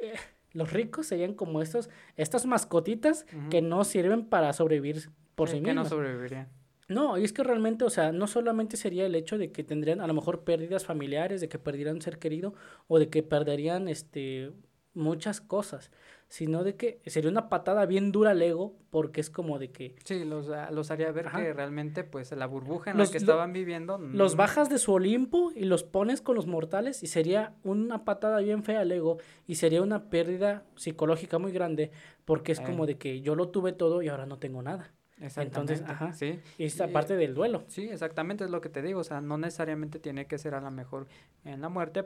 eh, 0.01 0.13
los 0.53 0.73
ricos 0.73 1.05
serían 1.05 1.35
como 1.35 1.61
estos, 1.61 1.91
estas 2.17 2.47
mascotitas 2.47 3.27
que 3.51 3.61
no 3.61 3.83
sirven 3.83 4.25
para 4.25 4.51
sobrevivir 4.53 5.11
por 5.35 5.47
sí, 5.49 5.57
Sí, 5.57 5.63
que 5.63 5.75
no 5.75 5.85
sobrevivirían. 5.85 6.49
No, 6.89 7.17
y 7.17 7.23
es 7.23 7.31
que 7.33 7.43
realmente, 7.43 7.85
o 7.85 7.89
sea, 7.89 8.11
no 8.11 8.27
solamente 8.27 8.75
sería 8.75 9.05
el 9.05 9.15
hecho 9.15 9.37
de 9.37 9.51
que 9.51 9.63
tendrían 9.63 10.01
a 10.01 10.07
lo 10.07 10.13
mejor 10.13 10.43
pérdidas 10.43 10.85
familiares, 10.85 11.39
de 11.39 11.47
que 11.47 11.59
perdieran 11.59 11.95
un 11.95 12.01
ser 12.01 12.19
querido 12.19 12.53
o 12.87 12.99
de 12.99 13.09
que 13.09 13.23
perderían 13.23 13.87
este 13.87 14.51
muchas 14.95 15.39
cosas, 15.39 15.91
sino 16.27 16.63
de 16.63 16.75
que 16.75 16.99
sería 17.05 17.29
una 17.29 17.47
patada 17.47 17.85
bien 17.85 18.11
dura 18.11 18.31
al 18.31 18.41
ego 18.41 18.73
porque 18.89 19.21
es 19.21 19.29
como 19.29 19.59
de 19.59 19.71
que 19.71 19.95
Sí, 20.03 20.25
los, 20.25 20.49
ah, 20.49 20.71
los 20.71 20.89
haría 20.89 21.11
ver 21.11 21.27
Ajá. 21.27 21.37
que 21.41 21.53
realmente 21.53 22.03
pues 22.03 22.31
la 22.31 22.47
burbuja 22.47 22.91
en 22.91 22.97
Los- 22.97 23.09
la 23.09 23.13
que 23.13 23.19
lo- 23.19 23.31
estaban 23.31 23.53
viviendo 23.53 23.99
los 23.99 24.33
mm, 24.33 24.37
bajas 24.37 24.67
de 24.67 24.79
su 24.79 24.91
Olimpo 24.93 25.51
y 25.55 25.65
los 25.65 25.83
pones 25.83 26.21
con 26.21 26.35
los 26.35 26.47
mortales 26.47 27.03
y 27.03 27.07
sería 27.07 27.53
una 27.63 28.03
patada 28.03 28.39
bien 28.39 28.63
fea 28.63 28.79
al 28.81 28.91
ego 28.91 29.17
y 29.47 29.55
sería 29.55 29.83
una 29.83 30.09
pérdida 30.09 30.63
psicológica 30.75 31.37
muy 31.37 31.51
grande 31.51 31.91
porque 32.25 32.51
es 32.51 32.59
Eh. 32.59 32.63
como 32.65 32.87
de 32.87 32.97
que 32.97 33.21
yo 33.21 33.35
lo 33.35 33.49
tuve 33.49 33.71
todo 33.73 34.01
y 34.01 34.07
ahora 34.09 34.25
no 34.25 34.39
tengo 34.39 34.63
nada. 34.63 34.91
Exactamente, 35.21 35.83
ajá. 35.85 36.13
sí. 36.13 36.39
Y 36.57 36.65
esta 36.65 36.87
Y- 36.87 36.91
parte 36.93 37.15
del 37.15 37.33
duelo. 37.33 37.63
Sí, 37.67 37.89
exactamente 37.89 38.43
es 38.45 38.49
lo 38.49 38.61
que 38.61 38.69
te 38.69 38.81
digo, 38.81 38.99
o 39.01 39.03
sea, 39.03 39.21
no 39.21 39.37
necesariamente 39.37 39.99
tiene 39.99 40.25
que 40.27 40.37
ser 40.37 40.53
a 40.55 40.61
la 40.61 40.71
mejor 40.71 41.07
en 41.45 41.61
la 41.61 41.69
muerte, 41.69 42.05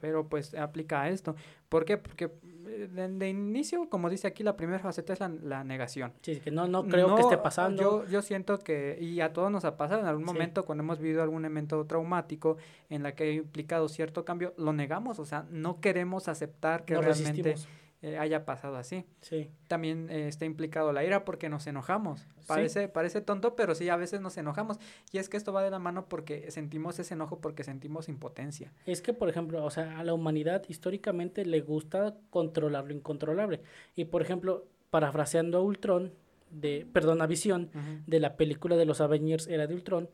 pero 0.00 0.28
pues 0.28 0.54
aplica 0.54 1.02
a 1.02 1.08
esto. 1.10 1.36
¿Por 1.68 1.84
qué? 1.84 1.96
Porque 1.98 2.30
eh, 2.66 2.88
de, 2.92 3.08
de 3.08 3.28
inicio, 3.28 3.88
como 3.88 4.10
dice 4.10 4.26
aquí, 4.26 4.42
la 4.42 4.56
primera 4.56 4.78
faceta 4.78 5.12
es 5.12 5.20
la, 5.20 5.28
la 5.28 5.64
negación. 5.64 6.12
Sí, 6.22 6.40
que 6.40 6.50
no, 6.50 6.66
no 6.68 6.84
creo 6.86 7.14
que 7.14 7.22
esté 7.22 7.38
pasando. 7.38 7.80
Yo, 7.82 8.06
yo 8.10 8.22
siento 8.22 8.58
que, 8.58 8.98
y 9.00 9.20
a 9.20 9.32
todos 9.32 9.50
nos 9.50 9.64
ha 9.64 9.76
pasado 9.76 10.00
en 10.00 10.06
algún 10.06 10.26
Sí. 10.26 10.32
momento 10.32 10.64
cuando 10.64 10.82
hemos 10.84 10.98
vivido 10.98 11.22
algún 11.22 11.44
evento 11.44 11.84
traumático 11.86 12.56
en 12.90 13.02
la 13.02 13.14
que 13.14 13.24
ha 13.24 13.32
implicado 13.32 13.88
cierto 13.88 14.24
cambio, 14.24 14.54
lo 14.56 14.72
negamos, 14.72 15.18
o 15.18 15.24
sea, 15.24 15.46
no 15.50 15.80
queremos 15.80 16.28
aceptar 16.28 16.84
que 16.84 16.94
Nos 16.94 17.04
realmente 17.04 17.42
resistimos. 17.42 17.68
Eh, 18.00 18.16
haya 18.16 18.44
pasado 18.44 18.76
así. 18.76 19.04
Sí. 19.20 19.50
También 19.66 20.08
eh, 20.10 20.28
está 20.28 20.44
implicado 20.44 20.92
la 20.92 21.04
ira 21.04 21.24
porque 21.24 21.48
nos 21.48 21.66
enojamos. 21.66 22.26
Parece, 22.46 22.88
parece 22.88 23.20
tonto, 23.20 23.56
pero 23.56 23.74
sí, 23.74 23.88
a 23.88 23.96
veces 23.96 24.20
nos 24.20 24.36
enojamos. 24.36 24.78
Y 25.12 25.18
es 25.18 25.28
que 25.28 25.36
esto 25.36 25.52
va 25.52 25.62
de 25.62 25.70
la 25.70 25.78
mano 25.78 26.08
porque 26.08 26.50
sentimos 26.50 26.98
ese 26.98 27.14
enojo, 27.14 27.40
porque 27.40 27.64
sentimos 27.64 28.08
impotencia. 28.08 28.72
Es 28.86 29.02
que, 29.02 29.12
por 29.12 29.28
ejemplo, 29.28 29.64
o 29.64 29.70
sea, 29.70 29.98
a 29.98 30.04
la 30.04 30.14
humanidad 30.14 30.62
históricamente 30.68 31.44
le 31.44 31.60
gusta 31.60 32.16
controlar 32.30 32.86
lo 32.86 32.94
incontrolable. 32.94 33.62
Y, 33.96 34.06
por 34.06 34.22
ejemplo, 34.22 34.66
parafraseando 34.90 35.58
a 35.58 35.62
Ultron, 35.62 36.12
de, 36.50 36.86
perdón, 36.92 37.20
a 37.20 37.26
Visión, 37.26 37.70
de 38.06 38.20
la 38.20 38.36
película 38.36 38.76
de 38.76 38.86
los 38.86 39.00
Avengers 39.00 39.48
Era 39.48 39.66
de 39.66 39.74
Ultron, 39.74 40.08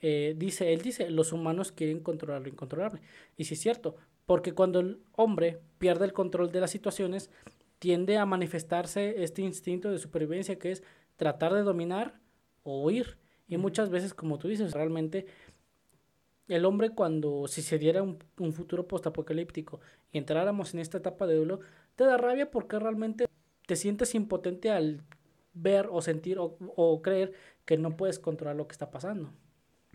eh, 0.00 0.34
dice, 0.36 0.72
él 0.72 0.82
dice, 0.82 1.10
los 1.10 1.32
humanos 1.32 1.72
quieren 1.72 2.00
controlar 2.00 2.42
lo 2.42 2.48
incontrolable. 2.48 3.00
Y 3.36 3.44
sí 3.44 3.54
es 3.54 3.60
cierto, 3.60 3.96
porque 4.26 4.52
cuando 4.52 4.80
el 4.80 5.00
hombre 5.12 5.60
pierde 5.78 6.04
el 6.04 6.12
control 6.12 6.52
de 6.52 6.60
las 6.60 6.70
situaciones, 6.70 7.30
tiende 7.78 8.18
a 8.18 8.26
manifestarse 8.26 9.22
este 9.22 9.42
instinto 9.42 9.90
de 9.90 9.98
supervivencia 9.98 10.58
que 10.58 10.72
es 10.72 10.82
tratar 11.16 11.54
de 11.54 11.62
dominar 11.62 12.20
o 12.62 12.82
huir. 12.82 13.18
Y 13.48 13.56
muchas 13.56 13.90
veces, 13.90 14.12
como 14.12 14.38
tú 14.38 14.48
dices, 14.48 14.72
realmente 14.72 15.26
el 16.48 16.64
hombre 16.64 16.90
cuando, 16.90 17.46
si 17.48 17.62
se 17.62 17.78
diera 17.78 18.02
un, 18.02 18.18
un 18.38 18.52
futuro 18.52 18.86
postapocalíptico 18.86 19.80
y 20.12 20.18
entráramos 20.18 20.74
en 20.74 20.80
esta 20.80 20.98
etapa 20.98 21.26
de 21.26 21.36
duelo, 21.36 21.60
te 21.94 22.04
da 22.04 22.16
rabia 22.16 22.50
porque 22.50 22.78
realmente 22.78 23.26
te 23.66 23.76
sientes 23.76 24.14
impotente 24.14 24.70
al 24.70 25.02
ver 25.54 25.88
o 25.90 26.02
sentir 26.02 26.38
o, 26.38 26.56
o 26.76 27.02
creer 27.02 27.32
que 27.64 27.78
no 27.78 27.96
puedes 27.96 28.18
controlar 28.18 28.56
lo 28.56 28.66
que 28.66 28.72
está 28.72 28.90
pasando. 28.90 29.32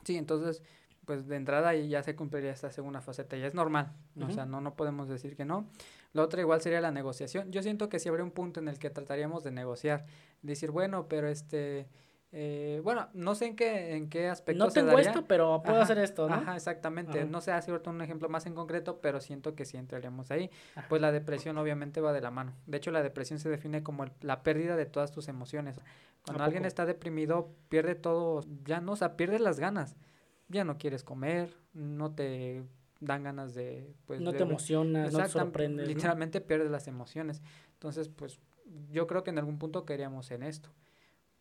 Sí, 0.03 0.17
entonces, 0.17 0.63
pues 1.05 1.27
de 1.27 1.35
entrada 1.35 1.69
ahí 1.69 1.87
ya 1.89 2.03
se 2.03 2.15
cumpliría 2.15 2.51
esta 2.51 2.71
segunda 2.71 3.01
faceta. 3.01 3.35
Ya 3.37 3.47
es 3.47 3.53
normal. 3.53 3.91
O 4.21 4.29
sea, 4.29 4.45
no, 4.45 4.61
no 4.61 4.75
podemos 4.75 5.07
decir 5.09 5.35
que 5.35 5.45
no. 5.45 5.67
La 6.13 6.21
otra 6.23 6.41
igual 6.41 6.61
sería 6.61 6.81
la 6.81 6.91
negociación. 6.91 7.51
Yo 7.51 7.63
siento 7.63 7.89
que 7.89 7.99
sí 7.99 8.09
habría 8.09 8.23
un 8.23 8.31
punto 8.31 8.59
en 8.59 8.67
el 8.67 8.77
que 8.79 8.89
trataríamos 8.89 9.43
de 9.43 9.51
negociar. 9.51 10.05
Decir, 10.41 10.71
bueno, 10.71 11.07
pero 11.07 11.27
este... 11.27 11.87
eh, 12.33 12.79
bueno, 12.83 13.07
no 13.13 13.33
sé 13.35 13.45
en 13.47 13.55
qué, 13.55 13.95
en 13.95 14.09
qué 14.09 14.29
aspecto 14.29 14.63
No 14.65 14.71
tengo 14.71 14.97
esto, 14.99 15.25
pero 15.27 15.61
puedo 15.63 15.81
hacer 15.81 15.97
esto, 15.97 16.27
¿no? 16.29 16.35
Ajá, 16.35 16.55
exactamente. 16.55 17.19
Ajá. 17.19 17.27
No 17.29 17.41
sé, 17.41 17.51
hace 17.51 17.71
ahorita 17.71 17.89
un 17.89 18.01
ejemplo 18.01 18.29
más 18.29 18.45
en 18.45 18.53
concreto, 18.55 18.99
pero 19.01 19.19
siento 19.21 19.55
que 19.55 19.65
sí 19.65 19.77
entraríamos 19.77 20.31
ahí. 20.31 20.49
Pues 20.87 21.01
la 21.01 21.11
depresión 21.11 21.57
obviamente 21.57 21.99
va 21.99 22.13
de 22.13 22.21
la 22.21 22.31
mano. 22.31 22.53
De 22.67 22.77
hecho, 22.77 22.91
la 22.91 23.01
depresión 23.03 23.39
se 23.39 23.49
define 23.49 23.83
como 23.83 24.03
el- 24.03 24.11
la 24.21 24.43
pérdida 24.43 24.75
de 24.75 24.85
todas 24.85 25.11
tus 25.11 25.27
emociones. 25.27 25.79
Cuando 26.25 26.43
¿A 26.43 26.45
alguien 26.45 26.65
está 26.65 26.85
deprimido, 26.85 27.49
pierde 27.69 27.95
todo, 27.95 28.45
ya 28.65 28.79
no, 28.81 28.91
o 28.91 28.95
sea, 28.95 29.17
pierde 29.17 29.39
las 29.39 29.59
ganas. 29.59 29.95
Ya 30.51 30.63
no 30.63 30.77
quieres 30.77 31.03
comer, 31.03 31.55
no 31.73 32.13
te 32.13 32.63
dan 32.99 33.23
ganas 33.23 33.53
de... 33.55 33.93
Pues, 34.05 34.21
no 34.21 34.31
de 34.31 34.37
te 34.37 34.43
emocionas, 34.43 35.13
no 35.13 35.51
te. 35.51 35.69
Literalmente 35.69 36.41
pierdes 36.41 36.69
las 36.69 36.87
emociones. 36.87 37.41
Entonces, 37.73 38.09
pues 38.09 38.39
yo 38.91 39.07
creo 39.07 39.23
que 39.23 39.31
en 39.31 39.39
algún 39.39 39.57
punto 39.57 39.85
queríamos 39.85 40.31
en 40.31 40.43
esto. 40.43 40.69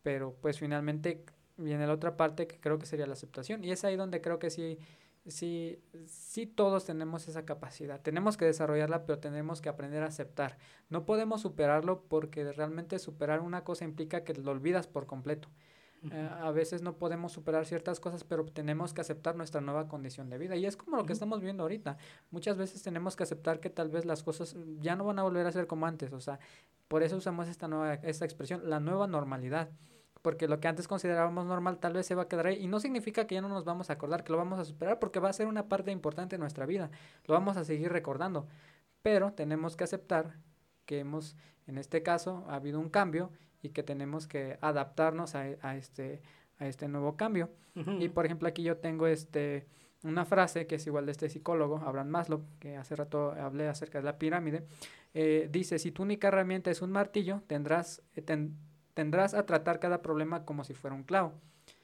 Pero 0.03 0.35
pues 0.41 0.59
finalmente 0.59 1.25
viene 1.57 1.87
la 1.87 1.93
otra 1.93 2.17
parte 2.17 2.47
que 2.47 2.59
creo 2.59 2.79
que 2.79 2.87
sería 2.87 3.07
la 3.07 3.13
aceptación. 3.13 3.65
Y 3.65 3.71
es 3.73 3.85
ahí 3.85 3.97
donde 3.97 4.21
creo 4.21 4.39
que 4.39 4.51
sí, 4.51 4.79
sí, 5.27 5.79
sí 6.07 6.47
todos 6.47 6.85
tenemos 6.85 7.29
esa 7.29 7.45
capacidad. 7.45 8.01
Tenemos 8.01 8.37
que 8.37 8.47
desarrollarla, 8.47 9.05
pero 9.05 9.19
tenemos 9.19 9.61
que 9.61 9.69
aprender 9.69 10.03
a 10.03 10.07
aceptar. 10.07 10.57
No 10.89 11.05
podemos 11.05 11.43
superarlo 11.43 12.05
porque 12.09 12.51
realmente 12.53 12.99
superar 12.99 13.41
una 13.41 13.65
cosa 13.65 13.85
implica 13.85 14.25
que 14.25 14.35
lo 14.35 14.51
olvidas 14.51 14.87
por 14.87 15.07
completo. 15.07 15.49
Eh, 16.11 16.31
a 16.41 16.51
veces 16.51 16.81
no 16.81 16.97
podemos 16.97 17.33
superar 17.33 17.67
ciertas 17.67 18.01
cosas, 18.01 18.25
pero 18.25 18.47
tenemos 18.47 18.95
que 18.95 19.03
aceptar 19.03 19.37
nuestra 19.37 19.61
nueva 19.61 19.87
condición 19.87 20.31
de 20.31 20.39
vida. 20.39 20.57
Y 20.57 20.65
es 20.65 20.77
como 20.77 20.97
lo 20.97 21.05
que 21.05 21.13
estamos 21.13 21.41
viendo 21.41 21.63
ahorita. 21.63 21.99
Muchas 22.31 22.57
veces 22.57 22.83
tenemos 22.83 23.17
que 23.17 23.25
aceptar 23.25 23.61
que 23.61 23.69
tal 23.69 23.91
vez 23.91 24.07
las 24.07 24.23
cosas 24.23 24.57
ya 24.79 24.97
no 24.97 25.05
van 25.05 25.19
a 25.19 25.23
volver 25.23 25.47
a 25.47 25.53
ser 25.53 25.67
como 25.67 25.87
antes. 25.87 26.13
O 26.13 26.21
sea, 26.21 26.39
por 26.89 27.03
eso 27.03 27.17
usamos 27.17 27.49
esta 27.49 27.69
nueva, 27.69 27.95
esta 27.95 28.25
expresión, 28.25 28.69
la 28.69 28.81
nueva 28.81 29.07
normalidad. 29.07 29.71
Porque 30.23 30.49
lo 30.49 30.61
que 30.61 30.69
antes 30.69 30.87
considerábamos 30.89 31.47
normal 31.47 31.79
tal 31.79 31.95
vez 31.95 32.07
se 32.07 32.15
va 32.15 32.23
a 32.23 32.29
quedar 32.29 32.47
ahí. 32.47 32.63
Y 32.63 32.67
no 32.67 32.81
significa 32.81 33.27
que 33.27 33.35
ya 33.35 33.43
no 33.43 33.49
nos 33.49 33.65
vamos 33.65 33.91
a 33.91 33.95
acordar, 33.95 34.25
que 34.25 34.33
lo 34.33 34.39
vamos 34.39 34.59
a 34.59 34.65
superar, 34.65 34.99
porque 34.99 35.21
va 35.21 35.29
a 35.29 35.33
ser 35.35 35.47
una 35.47 35.69
parte 35.69 35.91
importante 35.91 36.37
de 36.37 36.41
nuestra 36.41 36.67
vida. 36.67 36.91
Lo 37.27 37.35
vamos 37.35 37.57
a 37.57 37.65
seguir 37.65 37.93
recordando. 37.93 38.47
Pero 39.03 39.33
tenemos 39.33 39.77
que 39.77 39.85
aceptar 39.85 40.37
que 40.91 40.99
hemos, 40.99 41.37
en 41.69 41.79
este 41.79 42.03
caso, 42.03 42.45
ha 42.49 42.57
habido 42.57 42.81
un 42.81 42.89
cambio 42.91 43.31
y 43.63 43.69
que 43.69 43.85
tenemos 43.85 44.27
que 44.27 44.59
adaptarnos 44.61 45.37
a, 45.37 45.43
a 45.63 45.77
este, 45.77 46.21
a 46.59 46.67
este 46.67 46.89
nuevo 46.89 47.17
cambio. 47.17 47.49
Ujú. 47.77 47.93
Y 48.01 48.09
por 48.09 48.27
ejemplo 48.27 48.49
aquí 48.49 48.65
yo 48.65 48.77
tengo 48.79 49.07
este 49.07 49.67
una 50.03 50.25
frase 50.25 50.67
que 50.67 50.75
es 50.77 50.87
igual 50.89 51.07
de 51.07 51.13
este 51.13 51.29
psicólogo, 51.29 51.77
Abraham 51.87 52.09
Maslow, 52.09 52.41
que 52.59 52.77
hace 52.77 52.97
rato 52.97 53.31
hablé 53.33 53.69
acerca 53.69 53.99
de 53.99 54.05
la 54.05 54.19
pirámide. 54.19 54.65
eh, 55.15 55.49
dice, 55.53 55.79
si 55.79 55.93
tu 55.93 56.03
única 56.03 56.27
herramienta 56.29 56.71
es 56.73 56.83
un 56.83 56.91
martillo, 56.91 57.43
tendrás, 57.47 58.03
eh, 58.17 58.23
ten- 58.23 58.57
tendrás 58.95 59.35
a 59.35 59.45
tratar 59.47 59.79
cada 59.79 60.03
problema 60.03 60.45
como 60.45 60.65
si 60.65 60.75
fuera 60.75 60.97
un 60.97 61.05
clavo. 61.05 61.35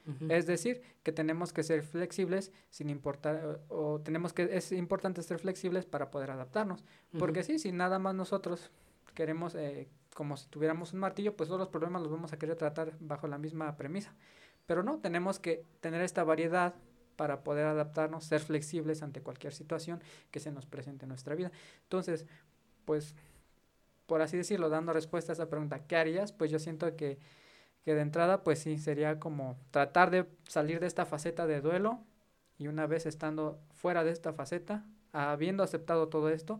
Ujú. 0.05 0.25
Es 0.29 0.45
decir, 0.47 0.81
que 1.03 1.11
tenemos 1.13 1.53
que 1.53 1.63
ser 1.63 1.83
flexibles 1.83 2.51
sin 2.69 2.89
importar, 2.89 3.61
o, 3.69 3.93
o 3.93 3.99
tenemos 4.01 4.33
que, 4.33 4.43
es 4.51 4.71
importante 4.71 5.21
ser 5.21 5.37
flexibles 5.39 5.85
para 5.85 6.09
poder 6.09 6.31
adaptarnos. 6.31 6.83
Porque 7.19 7.41
Ujú. 7.41 7.47
sí, 7.47 7.59
si 7.59 7.71
nada 7.71 7.99
más 7.99 8.15
nosotros 8.15 8.71
queremos, 9.17 9.55
eh, 9.55 9.89
como 10.13 10.37
si 10.37 10.47
tuviéramos 10.47 10.93
un 10.93 10.99
martillo, 10.99 11.35
pues 11.35 11.49
todos 11.49 11.57
los 11.59 11.69
problemas 11.69 12.03
los 12.03 12.11
vamos 12.11 12.33
a 12.33 12.37
querer 12.37 12.55
tratar 12.55 12.93
bajo 12.99 13.27
la 13.27 13.39
misma 13.39 13.75
premisa. 13.75 14.13
Pero 14.67 14.83
no, 14.83 14.99
tenemos 14.99 15.39
que 15.39 15.65
tener 15.81 16.03
esta 16.03 16.23
variedad 16.23 16.75
para 17.15 17.43
poder 17.43 17.65
adaptarnos, 17.65 18.25
ser 18.25 18.41
flexibles 18.41 19.01
ante 19.01 19.21
cualquier 19.21 19.55
situación 19.55 20.03
que 20.29 20.39
se 20.39 20.51
nos 20.51 20.67
presente 20.67 21.05
en 21.05 21.09
nuestra 21.09 21.33
vida. 21.33 21.51
Entonces, 21.81 22.27
pues, 22.85 23.15
por 24.05 24.21
así 24.21 24.37
decirlo, 24.37 24.69
dando 24.69 24.93
respuesta 24.93 25.31
a 25.31 25.33
esa 25.33 25.49
pregunta, 25.49 25.79
¿qué 25.87 25.95
harías? 25.95 26.31
Pues 26.31 26.51
yo 26.51 26.59
siento 26.59 26.95
que, 26.95 27.17
que 27.83 27.95
de 27.95 28.01
entrada, 28.01 28.43
pues 28.43 28.59
sí, 28.59 28.77
sería 28.77 29.19
como 29.19 29.57
tratar 29.71 30.11
de 30.11 30.27
salir 30.47 30.79
de 30.79 30.85
esta 30.85 31.07
faceta 31.07 31.47
de 31.47 31.59
duelo 31.59 32.03
y 32.59 32.67
una 32.67 32.85
vez 32.85 33.07
estando 33.07 33.59
fuera 33.73 34.03
de 34.03 34.11
esta 34.11 34.31
faceta, 34.31 34.85
habiendo 35.11 35.63
aceptado 35.63 36.07
todo 36.07 36.29
esto, 36.29 36.59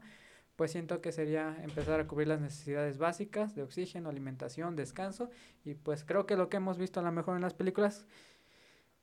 pues 0.58 0.72
siento 0.72 1.02
que 1.02 1.12
sería 1.12 1.56
empezar 1.64 2.00
a 2.00 2.08
cubrir 2.08 2.28
las 2.28 2.42
necesidades 2.42 2.98
básicas 2.98 3.56
de 3.56 3.62
oxígeno, 3.62 4.10
alimentación, 4.10 4.76
descanso 4.76 5.30
y 5.64 5.76
pues 5.76 6.04
creo 6.04 6.26
que 6.26 6.36
lo 6.36 6.50
que 6.50 6.58
hemos 6.58 6.78
visto 6.78 7.00
a 7.00 7.04
lo 7.04 7.12
mejor 7.12 7.36
en 7.36 7.44
las 7.44 7.54
películas 7.54 8.06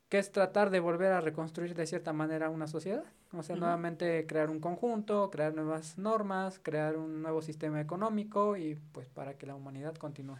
que 0.09 0.19
es 0.19 0.31
tratar 0.31 0.69
de 0.69 0.81
volver 0.81 1.13
a 1.13 1.21
reconstruir 1.21 1.73
de 1.73 1.87
cierta 1.87 2.13
manera 2.13 2.49
una 2.49 2.67
sociedad, 2.67 3.05
o 3.31 3.41
sea, 3.41 3.55
nuevamente 3.55 4.27
crear 4.27 4.49
un 4.49 4.59
conjunto, 4.59 5.31
crear 5.31 5.55
nuevas 5.55 5.97
normas, 5.97 6.59
crear 6.61 6.97
un 6.97 7.23
nuevo 7.23 7.41
sistema 7.41 7.81
económico 7.81 8.57
y 8.57 8.75
pues 8.91 9.09
para 9.09 9.37
que 9.37 9.47
la 9.47 9.55
humanidad 9.55 9.95
continúe. 9.95 10.37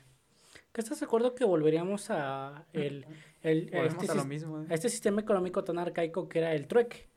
¿Qué 0.76 0.82
estás 0.82 0.99
de 0.99 1.05
acuerdo 1.05 1.34
que 1.36 1.45
volveríamos 1.45 2.09
a 2.09 2.65
el, 2.73 3.05
el- 3.43 3.71
a 3.73 3.84
este, 3.86 4.11
a 4.11 4.15
lo 4.15 4.23
sis- 4.23 4.28
mismo. 4.28 4.61
¿eh? 4.61 4.65
a 4.69 4.73
este 4.73 4.89
sistema 4.89 5.21
económico 5.21 5.63
tan 5.63 5.80
arcaico 5.80 6.28
que 6.28 6.39
era 6.39 6.53
el 6.53 6.67
trueque? 6.67 7.07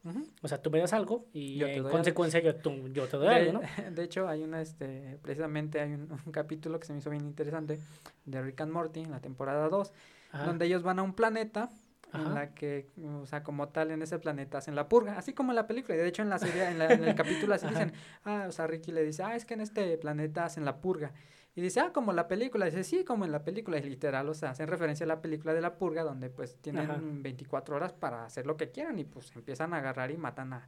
O 0.42 0.46
sea, 0.46 0.62
tú 0.62 0.70
me 0.70 0.78
das 0.78 0.92
algo 0.92 1.26
y 1.32 1.60
en 1.64 1.82
consecuencia 1.82 2.38
yo, 2.38 2.54
tú- 2.54 2.86
yo 2.92 3.08
te 3.08 3.16
doy 3.16 3.26
De, 3.28 3.34
algo, 3.34 3.52
¿no? 3.54 3.60
de 3.90 4.04
hecho, 4.04 4.28
hay 4.28 4.44
una, 4.44 4.62
este, 4.62 5.18
precisamente 5.22 5.80
hay 5.80 5.92
un, 5.92 6.08
un 6.24 6.30
capítulo 6.32 6.78
que 6.78 6.86
se 6.86 6.92
me 6.92 7.00
hizo 7.00 7.10
bien 7.10 7.24
interesante 7.26 7.80
de 8.26 8.42
Rick 8.42 8.60
and 8.60 8.70
Morty 8.72 9.00
en 9.00 9.10
la 9.10 9.20
temporada 9.20 9.68
2, 9.68 9.92
Ajá. 10.30 10.44
donde 10.44 10.66
ellos 10.66 10.84
van 10.84 11.00
a 11.00 11.02
un 11.02 11.12
planeta 11.14 11.68
Ajá. 12.12 12.22
en 12.28 12.34
la 12.34 12.54
que, 12.54 12.86
o 13.22 13.26
sea, 13.26 13.42
como 13.42 13.70
tal, 13.70 13.90
en 13.90 14.02
ese 14.02 14.20
planeta 14.20 14.58
hacen 14.58 14.76
la 14.76 14.88
purga, 14.88 15.18
así 15.18 15.32
como 15.32 15.50
en 15.50 15.56
la 15.56 15.66
película, 15.66 15.96
y 15.96 15.98
de 15.98 16.06
hecho 16.06 16.22
en 16.22 16.30
la 16.30 16.38
serie, 16.38 16.64
en, 16.68 16.78
la- 16.78 16.92
en 16.92 17.02
el 17.02 17.14
capítulo 17.16 17.54
así 17.54 17.66
Ajá. 17.66 17.74
dicen, 17.86 17.92
ah, 18.24 18.46
o 18.48 18.52
sea, 18.52 18.68
Ricky 18.68 18.92
le 18.92 19.02
dice, 19.02 19.24
ah, 19.24 19.34
es 19.34 19.44
que 19.44 19.54
en 19.54 19.62
este 19.62 19.98
planeta 19.98 20.44
hacen 20.44 20.64
la 20.64 20.80
purga, 20.80 21.10
y 21.54 21.60
dice, 21.60 21.80
ah, 21.80 21.92
como 21.92 22.12
la 22.12 22.28
película, 22.28 22.66
dice, 22.66 22.84
sí, 22.84 23.04
como 23.04 23.24
en 23.24 23.32
la 23.32 23.42
película, 23.42 23.78
y 23.78 23.82
literal, 23.82 24.28
o 24.28 24.34
sea, 24.34 24.50
hacen 24.50 24.68
referencia 24.68 25.04
a 25.04 25.08
la 25.08 25.20
película 25.20 25.52
de 25.54 25.60
la 25.60 25.76
purga, 25.76 26.04
donde 26.04 26.30
pues 26.30 26.56
tienen 26.60 26.90
Ajá. 26.90 27.00
24 27.02 27.74
horas 27.76 27.92
para 27.92 28.24
hacer 28.24 28.46
lo 28.46 28.56
que 28.56 28.70
quieran, 28.70 28.98
y 28.98 29.04
pues 29.04 29.34
empiezan 29.34 29.74
a 29.74 29.78
agarrar 29.78 30.10
y 30.10 30.16
matan 30.16 30.52
a, 30.52 30.66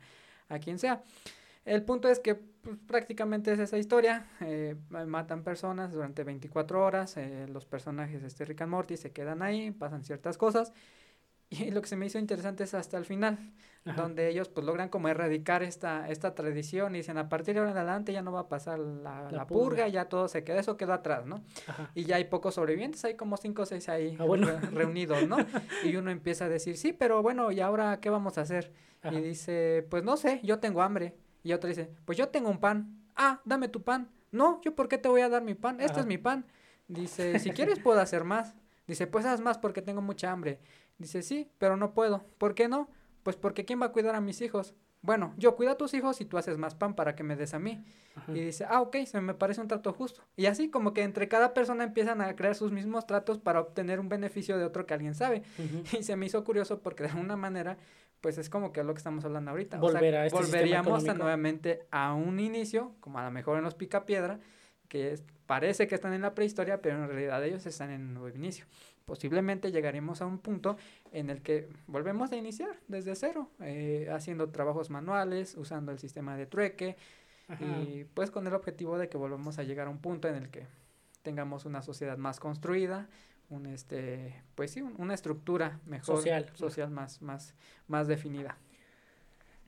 a 0.48 0.58
quien 0.58 0.78
sea. 0.78 1.02
El 1.64 1.84
punto 1.84 2.08
es 2.08 2.18
que 2.18 2.34
pues, 2.34 2.76
prácticamente 2.86 3.52
es 3.52 3.58
esa 3.60 3.78
historia, 3.78 4.26
eh, 4.40 4.74
ma- 4.88 5.04
matan 5.06 5.44
personas 5.44 5.92
durante 5.92 6.24
24 6.24 6.84
horas, 6.84 7.16
eh, 7.18 7.46
los 7.48 7.66
personajes, 7.66 8.22
este 8.22 8.44
Rick 8.44 8.62
and 8.62 8.70
Morty, 8.72 8.96
se 8.96 9.12
quedan 9.12 9.42
ahí, 9.42 9.70
pasan 9.70 10.02
ciertas 10.02 10.38
cosas, 10.38 10.72
y 11.50 11.70
lo 11.70 11.82
que 11.82 11.88
se 11.88 11.96
me 11.96 12.06
hizo 12.06 12.18
interesante 12.18 12.64
es 12.64 12.74
hasta 12.74 12.96
el 12.96 13.04
final, 13.04 13.52
Ajá. 13.86 14.02
donde 14.02 14.28
ellos 14.28 14.50
pues 14.50 14.66
logran 14.66 14.90
como 14.90 15.08
erradicar 15.08 15.62
esta, 15.62 16.08
esta 16.10 16.34
tradición 16.34 16.94
y 16.94 16.98
dicen 16.98 17.16
a 17.16 17.30
partir 17.30 17.54
de 17.54 17.60
ahora 17.60 17.70
en 17.72 17.78
adelante 17.78 18.12
ya 18.12 18.20
no 18.20 18.30
va 18.30 18.40
a 18.40 18.48
pasar 18.48 18.78
la, 18.78 19.22
La 19.22 19.30
la 19.30 19.46
purga. 19.46 19.46
purga, 19.46 19.88
ya 19.88 20.04
todo 20.10 20.28
se 20.28 20.44
queda, 20.44 20.60
eso 20.60 20.76
quedó 20.76 20.92
atrás, 20.92 21.24
¿no? 21.24 21.42
Ajá. 21.66 21.90
Y 21.94 22.04
ya 22.04 22.16
hay 22.16 22.24
pocos 22.24 22.54
sobrevivientes, 22.56 23.02
hay 23.06 23.14
como 23.14 23.38
cinco 23.38 23.62
o 23.62 23.66
seis 23.66 23.88
ahí 23.88 24.16
Ah, 24.20 24.24
bueno. 24.24 24.46
re- 24.48 24.58
reunidos, 24.70 25.26
¿no? 25.26 25.36
Y 25.84 25.96
uno 25.96 26.10
empieza 26.10 26.44
a 26.44 26.48
decir, 26.50 26.76
sí, 26.76 26.92
pero 26.92 27.22
bueno, 27.22 27.50
¿y 27.52 27.60
ahora 27.60 28.00
qué 28.00 28.10
vamos 28.10 28.36
a 28.36 28.42
hacer? 28.42 28.70
Ajá. 29.02 29.14
Y 29.18 29.22
dice, 29.22 29.86
pues 29.88 30.04
no 30.04 30.18
sé, 30.18 30.40
yo 30.44 30.58
tengo 30.58 30.82
hambre. 30.82 31.16
Y 31.42 31.54
otro 31.54 31.68
dice, 31.68 31.90
pues 32.04 32.18
yo 32.18 32.28
tengo 32.28 32.50
un 32.50 32.58
pan. 32.60 33.00
Ah, 33.16 33.40
dame 33.46 33.68
tu 33.68 33.82
pan. 33.82 34.10
No, 34.30 34.60
yo 34.62 34.76
por 34.76 34.88
qué 34.88 34.98
te 34.98 35.08
voy 35.08 35.22
a 35.22 35.30
dar 35.30 35.42
mi 35.42 35.54
pan. 35.54 35.80
Este 35.80 36.00
es 36.00 36.06
mi 36.06 36.18
pan. 36.18 36.44
Dice, 36.86 37.38
si 37.38 37.50
quieres 37.50 37.78
puedo 37.78 37.98
hacer 37.98 38.24
más. 38.24 38.54
Dice, 38.86 39.06
pues 39.06 39.24
haz 39.24 39.40
más 39.40 39.56
porque 39.56 39.80
tengo 39.80 40.02
mucha 40.02 40.30
hambre. 40.30 40.60
Dice, 40.98 41.22
sí, 41.22 41.50
pero 41.56 41.78
no 41.78 41.94
puedo. 41.94 42.24
¿Por 42.36 42.54
qué 42.54 42.68
no? 42.68 42.90
Pues 43.22 43.36
porque 43.36 43.64
¿quién 43.64 43.80
va 43.80 43.86
a 43.86 43.92
cuidar 43.92 44.14
a 44.14 44.20
mis 44.20 44.40
hijos? 44.40 44.74
Bueno, 45.02 45.32
yo 45.38 45.56
cuido 45.56 45.72
a 45.72 45.76
tus 45.78 45.94
hijos 45.94 46.20
y 46.20 46.26
tú 46.26 46.36
haces 46.36 46.58
más 46.58 46.74
pan 46.74 46.94
para 46.94 47.14
que 47.14 47.22
me 47.22 47.34
des 47.36 47.54
a 47.54 47.58
mí. 47.58 47.82
Ajá. 48.14 48.32
Y 48.32 48.40
dice, 48.40 48.66
ah, 48.68 48.80
ok, 48.82 48.96
se 49.06 49.20
me 49.22 49.32
parece 49.34 49.60
un 49.62 49.68
trato 49.68 49.92
justo. 49.94 50.22
Y 50.36 50.46
así 50.46 50.68
como 50.70 50.92
que 50.92 51.02
entre 51.02 51.26
cada 51.28 51.54
persona 51.54 51.84
empiezan 51.84 52.20
a 52.20 52.36
crear 52.36 52.54
sus 52.54 52.70
mismos 52.70 53.06
tratos 53.06 53.38
para 53.38 53.60
obtener 53.60 53.98
un 53.98 54.08
beneficio 54.10 54.58
de 54.58 54.64
otro 54.64 54.84
que 54.86 54.92
alguien 54.94 55.14
sabe. 55.14 55.42
Y 55.98 56.02
se 56.02 56.16
me 56.16 56.26
hizo 56.26 56.44
curioso 56.44 56.80
porque 56.82 57.02
de 57.04 57.08
alguna 57.10 57.36
manera, 57.36 57.78
pues 58.20 58.36
es 58.36 58.50
como 58.50 58.72
que 58.72 58.80
es 58.80 58.86
lo 58.86 58.92
que 58.92 58.98
estamos 58.98 59.24
hablando 59.24 59.50
ahorita. 59.52 59.78
o 59.78 59.80
Volver 59.80 60.12
sea, 60.12 60.20
a 60.22 60.26
este 60.26 60.38
volveríamos 60.38 61.08
a 61.08 61.14
nuevamente 61.14 61.86
a 61.90 62.12
un 62.12 62.38
inicio, 62.38 62.94
como 63.00 63.18
a 63.18 63.24
lo 63.24 63.30
mejor 63.30 63.56
en 63.56 63.64
los 63.64 63.74
Picapiedra, 63.74 64.38
que 64.88 65.12
es- 65.12 65.24
parece 65.46 65.86
que 65.88 65.94
están 65.94 66.12
en 66.12 66.22
la 66.22 66.34
prehistoria, 66.34 66.80
pero 66.82 67.02
en 67.02 67.08
realidad 67.08 67.42
ellos 67.44 67.64
están 67.66 67.90
en 67.90 68.02
un 68.02 68.14
nuevo 68.14 68.28
inicio. 68.36 68.66
Posiblemente 69.10 69.72
llegaremos 69.72 70.22
a 70.22 70.26
un 70.26 70.38
punto 70.38 70.76
en 71.10 71.30
el 71.30 71.42
que 71.42 71.68
volvemos 71.88 72.30
a 72.30 72.36
iniciar 72.36 72.76
desde 72.86 73.16
cero, 73.16 73.50
eh, 73.58 74.08
haciendo 74.12 74.50
trabajos 74.50 74.88
manuales, 74.88 75.56
usando 75.56 75.90
el 75.90 75.98
sistema 75.98 76.36
de 76.36 76.46
trueque, 76.46 76.96
Ajá. 77.48 77.64
y 77.64 78.04
pues 78.14 78.30
con 78.30 78.46
el 78.46 78.54
objetivo 78.54 78.98
de 78.98 79.08
que 79.08 79.16
volvamos 79.18 79.58
a 79.58 79.64
llegar 79.64 79.88
a 79.88 79.90
un 79.90 79.98
punto 79.98 80.28
en 80.28 80.36
el 80.36 80.48
que 80.50 80.68
tengamos 81.22 81.64
una 81.64 81.82
sociedad 81.82 82.18
más 82.18 82.38
construida, 82.38 83.08
un 83.48 83.66
este, 83.66 84.44
pues 84.54 84.70
sí, 84.70 84.80
un- 84.80 84.94
una 84.96 85.14
estructura 85.14 85.80
mejor 85.86 86.18
Social. 86.18 86.48
social 86.54 86.88
más, 86.92 87.20
más, 87.20 87.52
más 87.88 88.06
definida. 88.06 88.58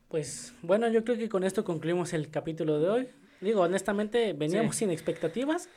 Pues 0.09 0.55
bueno, 0.62 0.86
yo 0.86 1.02
creo 1.02 1.19
que 1.19 1.28
con 1.28 1.43
esto 1.43 1.64
concluimos 1.64 2.12
el 2.12 2.31
capítulo 2.31 2.78
de 2.78 2.89
hoy. 2.89 3.09
Digo, 3.40 3.62
honestamente, 3.62 4.35
veníamos 4.35 4.77
Sí. 4.77 4.85
sin 4.85 4.90
expectativas. 4.93 5.69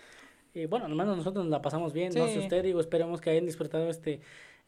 Y 0.56 0.65
bueno, 0.68 0.86
al 0.86 0.95
menos 0.95 1.18
nosotros 1.18 1.44
nos 1.44 1.52
la 1.52 1.61
pasamos 1.61 1.91
bien. 1.91 2.14
No 2.15 2.26
sé 2.27 2.34
Sí. 2.34 2.40
usted, 2.40 2.64
digo, 2.64 2.80
esperemos 2.80 3.19
que 3.19 3.30
hayan 3.30 3.45
disfrutado 3.45 3.90
este 3.90 4.22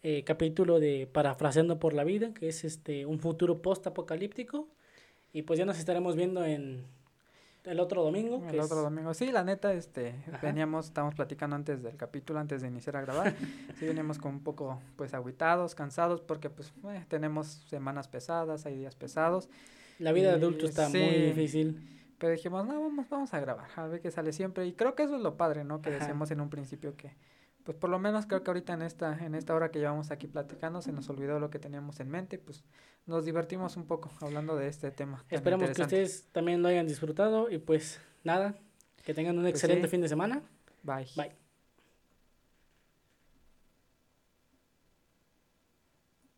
eh, 0.04 0.24
capítulo 0.26 0.80
de 0.80 1.10
Parafraseando 1.12 1.80
por 1.80 1.94
la 1.94 2.04
Vida, 2.04 2.34
que 2.34 2.50
es 2.50 2.66
este 2.66 3.06
un 3.06 3.20
futuro 3.20 3.62
post-apocalíptico. 3.62 4.68
Y 5.32 5.44
pues 5.44 5.58
ya 5.58 5.66
nos 5.66 5.80
estaremos 5.80 6.16
viendo 6.16 6.46
en, 6.46 6.84
el 7.64 7.80
otro 7.80 8.04
domingo. 8.04 8.44
El 8.50 8.60
otro 8.60 8.82
domingo. 8.82 9.14
Sí, 9.14 9.32
la 9.32 9.44
neta, 9.44 9.74
este, 9.74 10.16
veníamos, 10.42 10.88
estábamos 10.88 11.16
platicando 11.16 11.56
antes 11.56 11.84
del 11.84 11.96
capítulo, 11.96 12.40
antes 12.40 12.62
de 12.62 12.68
iniciar 12.68 12.98
a 12.98 13.02
grabar. 13.02 13.34
sí, 13.80 13.86
veníamos 13.86 14.18
con 14.18 14.36
un 14.36 14.44
poco, 14.44 14.80
pues, 14.96 15.14
aguitados, 15.14 15.74
cansados, 15.74 16.22
porque, 16.22 16.50
pues, 16.50 16.74
eh, 16.90 17.06
tenemos 17.08 17.48
semanas 17.70 18.08
pesadas, 18.08 18.66
hay 18.66 18.78
días 18.78 18.96
pesados. 18.96 19.50
La 20.00 20.12
vida 20.12 20.30
de 20.30 20.36
adulto 20.36 20.66
está 20.66 20.90
muy 20.90 21.00
difícil. 21.00 21.97
Pero 22.18 22.32
dijimos, 22.32 22.66
no, 22.66 22.82
vamos, 22.82 23.08
vamos 23.10 23.34
a 23.34 23.40
grabar, 23.40 23.70
a 23.76 23.88
ver 23.88 24.02
qué 24.02 24.12
sale 24.12 24.34
siempre. 24.34 24.66
Y 24.66 24.74
creo 24.74 24.96
que 24.96 25.04
eso 25.04 25.16
es 25.16 25.22
lo 25.22 25.38
padre, 25.38 25.64
¿no? 25.64 25.82
Que 25.82 25.92
decíamos 25.92 26.32
en 26.32 26.42
un 26.42 26.50
principio 26.50 26.96
que, 26.96 27.16
pues 27.64 27.78
por 27.78 27.90
lo 27.90 28.00
menos 28.00 28.26
creo 28.26 28.44
que 28.44 28.50
ahorita 28.50 28.74
en 28.74 28.82
esta, 28.82 29.24
en 29.24 29.36
esta 29.36 29.54
hora 29.54 29.70
que 29.70 29.80
llevamos 29.80 30.10
aquí 30.10 30.28
platicando 30.28 30.82
se 30.82 30.92
nos 30.92 31.10
olvidó 31.10 31.40
lo 31.40 31.50
que 31.50 31.60
teníamos 31.60 32.00
en 32.00 32.10
mente, 32.10 32.40
pues 32.40 32.64
nos 33.06 33.26
divertimos 33.26 33.78
un 33.78 33.86
poco 33.86 34.12
hablando 34.22 34.56
de 34.56 34.68
este 34.68 34.90
tema. 34.92 35.24
Esperamos 35.30 35.72
que 35.72 35.82
ustedes 35.82 36.28
también 36.32 36.62
lo 36.62 36.70
hayan 36.70 36.88
disfrutado 36.88 37.52
y 37.52 37.60
pues 37.60 38.02
nada, 38.24 38.56
que 39.04 39.14
tengan 39.14 39.38
un 39.38 39.44
pues 39.44 39.54
excelente 39.54 39.88
fin 39.88 40.02
de 40.02 40.10
semana. 40.10 40.42
Bye. 40.84 41.08
Bye. 41.16 41.47